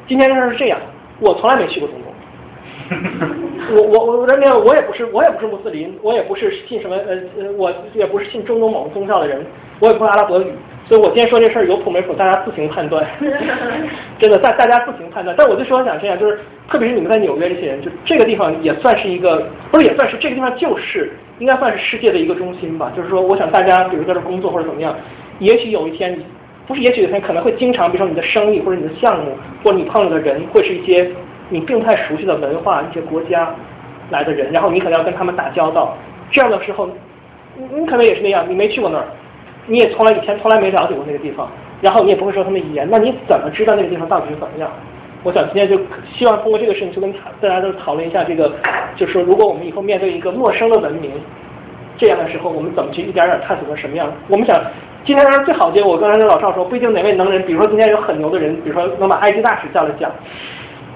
[0.08, 0.80] 今天是这样，
[1.20, 2.14] 我从来没去过中东。
[3.76, 9.46] 我我我我没有，我也不是我也不是穆斯林，我也不是信什么呃呃，我也不是信中东某个宗教的人，
[9.80, 10.54] 我也不会阿拉伯语，
[10.88, 13.06] 所以我今天说这事儿有谱没谱，大家自行判断。
[14.20, 15.36] 真的，大大家自行判断。
[15.38, 16.40] 但我就说想这样，就是
[16.70, 21.12] 特别是你们在纽约这些人，就这个地方也算是一个，不是也算是这个地方就是。
[21.40, 24.96] 应该算是世界的一个中心吧，就是说，我想大家，比如在这工作或者怎么样，
[25.40, 26.20] 也许有一天，
[26.66, 29.32] 不是也许有一天，可能会经常，比如说你的生意或者你的项目，
[29.64, 31.10] 或者你碰到的人，会是一些
[31.50, 33.54] 你并不太熟悉的文化、一些国家
[34.10, 35.96] 来的人，然后你可能要跟他们打交道。
[36.32, 36.90] 这样的时候，
[37.56, 39.06] 你你可能也是那样，你没去过那儿，
[39.68, 41.48] 你也从来以前从来没了解过那个地方，
[41.82, 44.70] 然后你也不会说他们语言，那你怎么知道那个地方到底是怎么样？
[45.28, 45.78] 我想今天就
[46.18, 48.50] 希望通过这个事情，就跟大家都讨论一下这个，
[48.96, 51.12] 就是说，如果我们以后面对一个陌生的文明
[51.98, 54.10] 这样的时候，我们怎么去一点点探索成什么样？
[54.30, 54.58] 我们想，
[55.04, 60.10] 今天当然最好结果，我刚才跟老赵说，不一定哪位能人，比如说今天有很牛的人，比如说能把埃及大使叫来讲，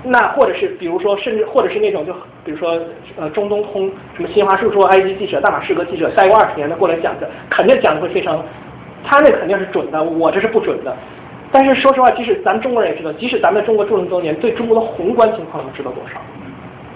[0.01, 2.13] 那或者是比如说甚至或者是那种就
[2.45, 2.79] 比如说
[3.17, 8.41] 呃中东通什么新华社说埃及记者、大马士革记者待过二十年的过来讲的，肯定讲的会非常，
[9.03, 10.95] 他那肯定是准的，我这是不准的。
[11.51, 16.19] 但是说实话，即使咱们中国人也知道，即使咱们在中国住了多年，对中国的宏观情况能知道多少？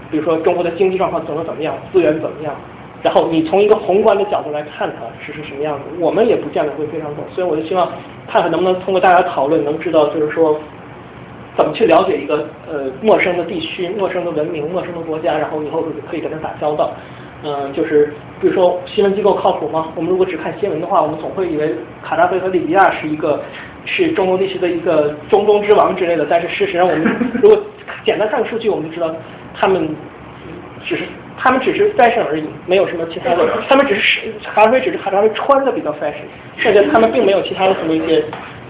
[0.10, 2.56] 比如说中国的经济状况怎么怎么样，资源怎么样？
[3.04, 7.24] 然后你从一个宏观的角度来看它是是什么样子，我们也不见得会非常懂。
[7.32, 7.92] 所以我就希望
[8.28, 10.58] 看看能不能通过大家讨论，能知道就是说
[11.58, 16.92] 怎么去了解一个呃陌生的地区、陌生的文明、陌生的国家，然后以后可以跟他打交道。
[17.44, 19.90] 嗯，就是比如说新闻机构靠谱吗？
[19.96, 23.44] 我们如果只看新闻的话，我们总会以为卡扎菲和利比亚是一个
[23.86, 26.26] 是中东地区的一个中东之王之类的。
[26.28, 27.62] 但是事实上，我们 如果
[28.04, 29.14] 简单看数据，我们就知道
[29.54, 29.88] 他们
[30.84, 31.04] 只是
[31.38, 33.46] 他们只是 fashion 而已，没有什么其他的。
[33.70, 36.26] 他们只是卡扎菲只是卡扎菲穿的比较 fashion，
[36.58, 38.24] 剩下他们并没有其他的什么一些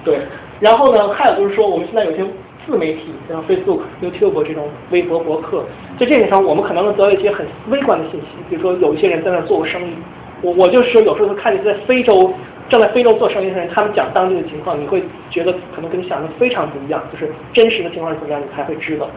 [0.03, 0.17] 对。
[0.59, 2.23] 然后呢，还有就是说，我们现在有些。
[2.67, 5.63] 自媒体像 Facebook、YouTube 这种微博博客，
[5.99, 9.93] 在这个上我们可能能得到一些很微观的信息，比如说有一些人在那做过生意，
[10.41, 12.33] 我我就是有时候会看见在非洲
[12.69, 19.07] 正在非洲做生意的人，他们讲当地的情况，你会觉得可能跟你想的非常不一样，就是真实的情况是怎么样，你才会知道。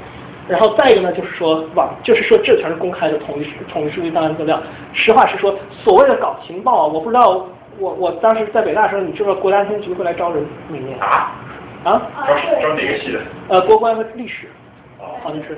[0.47, 4.59] 然后再一个呢，就是说网，就是说这全是公开的统一统一数据档案资料。
[4.95, 7.47] 实话实说，所谓的搞情报啊，我不知道，
[7.79, 10.99] 我我当时在北大的时候，你知道国家安全局会来招人每年
[11.85, 12.03] 啊？
[12.27, 13.21] 招招哪个系的？
[13.49, 14.49] 呃，国关和历史，
[15.23, 15.57] 好像是。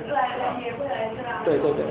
[1.43, 1.85] 对对对。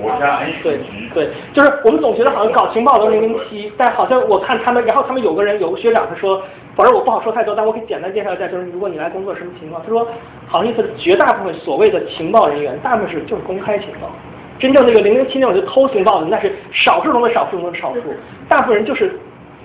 [0.00, 0.78] 国家安全对
[1.12, 6.42] 对，就是我们总觉得好像搞情报都零零七，但好像我看他们，然后他们有个人有个学长他说，
[6.74, 10.06] 反正我不好说太多，但我可以简单介绍一下，就是如果你来工作什么情况，他说
[10.46, 14.10] 好像意思绝大部分所谓的情报人员，大部分是就是公开情报，
[14.58, 18.00] 真正那个零零七那种就偷情报的那是少数中的少数中的少数，
[18.48, 19.18] 大部分人就是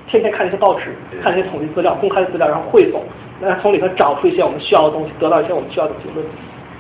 [0.08, 3.03] 天天看那些报纸，看那些统计资料、公开的资料，然后汇总，
[3.42, 6.26] 那从里头找出一些我们需要的东西，得到一些我们需要的结论。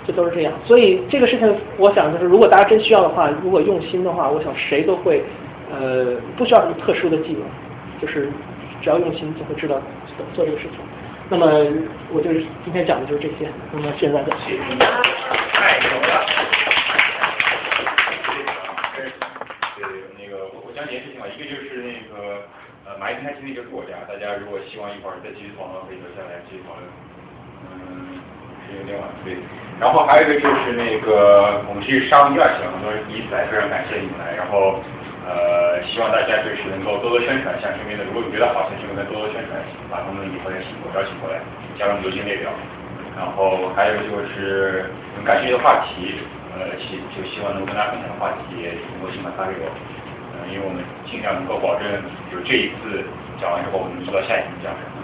[0.07, 5.21] 这都是这样，所以这个事情，我想就是，如果大家真需要的话，如果用心的话，我想谁都会，
[5.71, 7.43] 呃，不需要什么特殊的技能，
[8.01, 8.27] 就是
[8.81, 9.75] 只要用心就会知道
[10.07, 10.79] 怎么做这个事情。
[11.29, 11.45] 那么
[12.11, 13.51] 我就是今天讲的就是这些。
[13.71, 16.25] 那么现在的，太牛了。
[18.95, 19.05] 对，
[20.17, 22.41] 那个我讲几件事情吧，一个就是那个
[22.89, 26.81] 呃马云他其实一个作家，大家如果希望一会儿再继续讨论，可以留下来继续讨论。
[27.69, 28.17] 嗯。
[28.65, 29.33] 是有点晚，对。
[29.81, 34.37] 然后还有一个就是那个，我们是上第二期了，很多人第一次来，非常感谢你们来。
[34.37, 34.77] 然后
[35.25, 39.57] 呃，希望大家就是能够多多宣传，向身边的，如果你觉得好，向身边的多多宣传，
[39.89, 41.41] 把他们以后也请过邀请过来，
[41.77, 42.53] 加入流行列表。
[43.17, 44.85] 然后还有就是
[45.17, 46.21] 很感兴趣的话题，
[46.53, 49.65] 呃，希就希望能跟大家分享的话题，能够尽快发给我。
[50.47, 51.83] 因为我们尽量能够保证，
[52.31, 53.03] 就这一次
[53.39, 54.95] 讲完之后，我们知道下一次讲什么。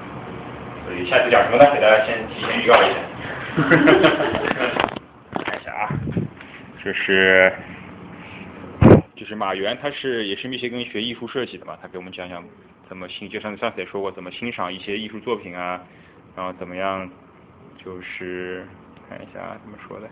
[0.86, 1.66] 所以下次讲什么呢？
[1.74, 2.98] 给大家先提前预告一下。
[5.44, 5.90] 看一下啊，
[6.84, 7.54] 这是
[9.16, 12.44] 就是马原，他是也是密歇根学艺术设计的嘛，他给我们讲讲
[12.88, 15.82] 怎么欣，就上次上次也说过怎么欣赏一些艺术作品啊，
[16.36, 17.10] 然后怎么样，
[17.84, 18.68] 就是
[19.10, 20.08] 看一下怎么说的，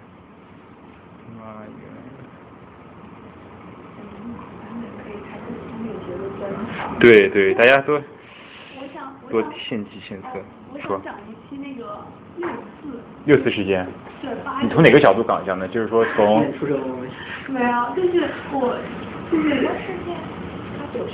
[1.38, 1.93] 马原。
[7.00, 8.00] 对对，大家都
[9.30, 10.28] 多献计献策，
[10.86, 11.02] 说。
[11.04, 12.00] 讲一期那个
[12.38, 12.48] 六
[12.82, 13.00] 四。
[13.26, 13.88] 六次事件。
[14.22, 14.32] 对。
[14.62, 15.68] 你从哪个角度讲一下呢？
[15.68, 16.46] 就是说从。
[17.48, 18.78] 没有，就是我
[19.32, 19.58] 就是事
[20.06, 20.16] 件，
[20.78, 21.14] 他九十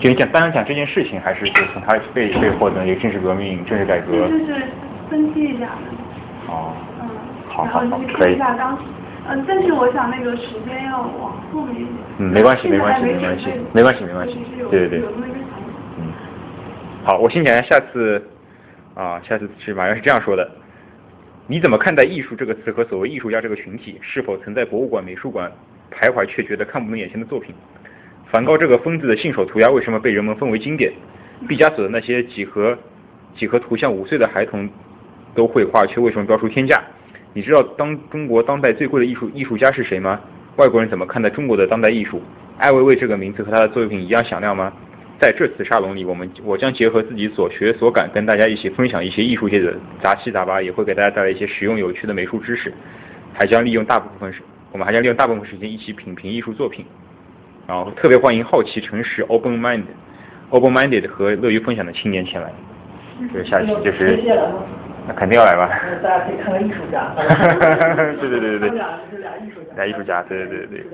[0.00, 4.28] 就你讲单单讲这件事情，还是就从他被被获得一个政治革命、政治改革？
[4.28, 4.62] 就是
[5.08, 5.68] 分析一下。
[6.48, 6.72] 哦。
[7.00, 7.08] 嗯。
[7.48, 8.34] 好好好，可以。
[8.34, 8.82] 一下当时，
[9.28, 11.96] 嗯，但是我想那个时间要往后面一点。
[12.18, 14.38] 嗯，没关系，没关系，没关系，没关系，没关系。
[14.70, 15.08] 对对对。
[15.98, 16.12] 嗯。
[17.04, 18.22] 好，我先讲一下下次。
[18.92, 20.50] 啊，下次是马原是这样说的：
[21.46, 23.98] 你怎么看待艺术这个词和所谓艺术家这个群体？
[24.02, 25.50] 是否曾在博物馆、美术馆
[25.92, 27.54] 徘徊，却觉得看不懂眼前的作品？
[28.30, 30.92] 梵高这个疯子的信手涂鸦为什么被人们奉为经典？
[31.48, 32.76] 毕加索的那些几何
[33.36, 34.68] 几何图像，五岁的孩童
[35.34, 36.82] 都会画，却为什么标出天价？
[37.32, 40.20] 你知道当中国当代最贵的艺术艺术家是谁吗？
[40.56, 42.20] 外国人怎么看待中国的当代艺术？
[42.58, 44.72] 艾薇薇这个名字和他的作品一样响亮吗？
[45.20, 52.72] 在这次沙龙里，我们我将结合自己所学所感，跟大家一起分享一些艺术界的杂七杂八，也会给大家带来一些实用有趣的美术知识，
[53.32, 54.40] 还将利用大部分时，
[54.72, 56.84] 我们还将利用大部分时间一起品评艺术作品。
[57.66, 59.84] 然后特别欢迎好奇、诚实、open mind、
[60.48, 62.50] open minded 和乐于分享的青年前来。
[63.32, 64.18] 就下期就是，
[65.06, 65.68] 那肯定要来吧。
[66.02, 67.12] 大家可以看看艺术家。
[68.20, 68.70] 对对对对对。
[68.70, 69.74] 俩是俩艺术家。
[69.76, 70.84] 俩艺术家，对对对对。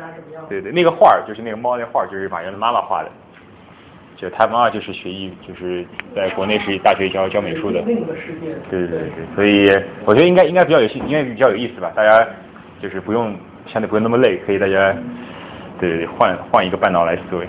[0.48, 3.10] 对对，那个画儿就是那个猫那画儿，就是马原的妈妈画的。
[4.16, 7.82] 就他妈妈就是学艺，就是在国内是大学教教美术的。
[7.86, 8.54] 另一个世界。
[8.70, 9.68] 对对对对，所以
[10.06, 11.92] 我觉得应该应该比较有兴，应该比较有意思吧。
[11.94, 12.26] 大家
[12.80, 13.36] 就是不用
[13.66, 14.96] 相对不用那么累，可以大家
[15.78, 17.46] 对换换一个半脑来思维。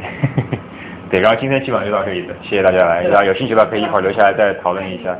[1.09, 3.01] 对，然后今天基本上就到这里了，谢谢大家来。
[3.05, 5.17] 大家有兴趣的话可以一会儿留下来再讨论一下。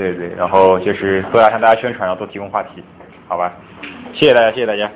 [0.00, 2.82] 对对，然后就是多来向大家宣传，然后多提供话题，
[3.28, 3.52] 好吧？
[4.14, 4.90] 谢谢大家，谢谢大家。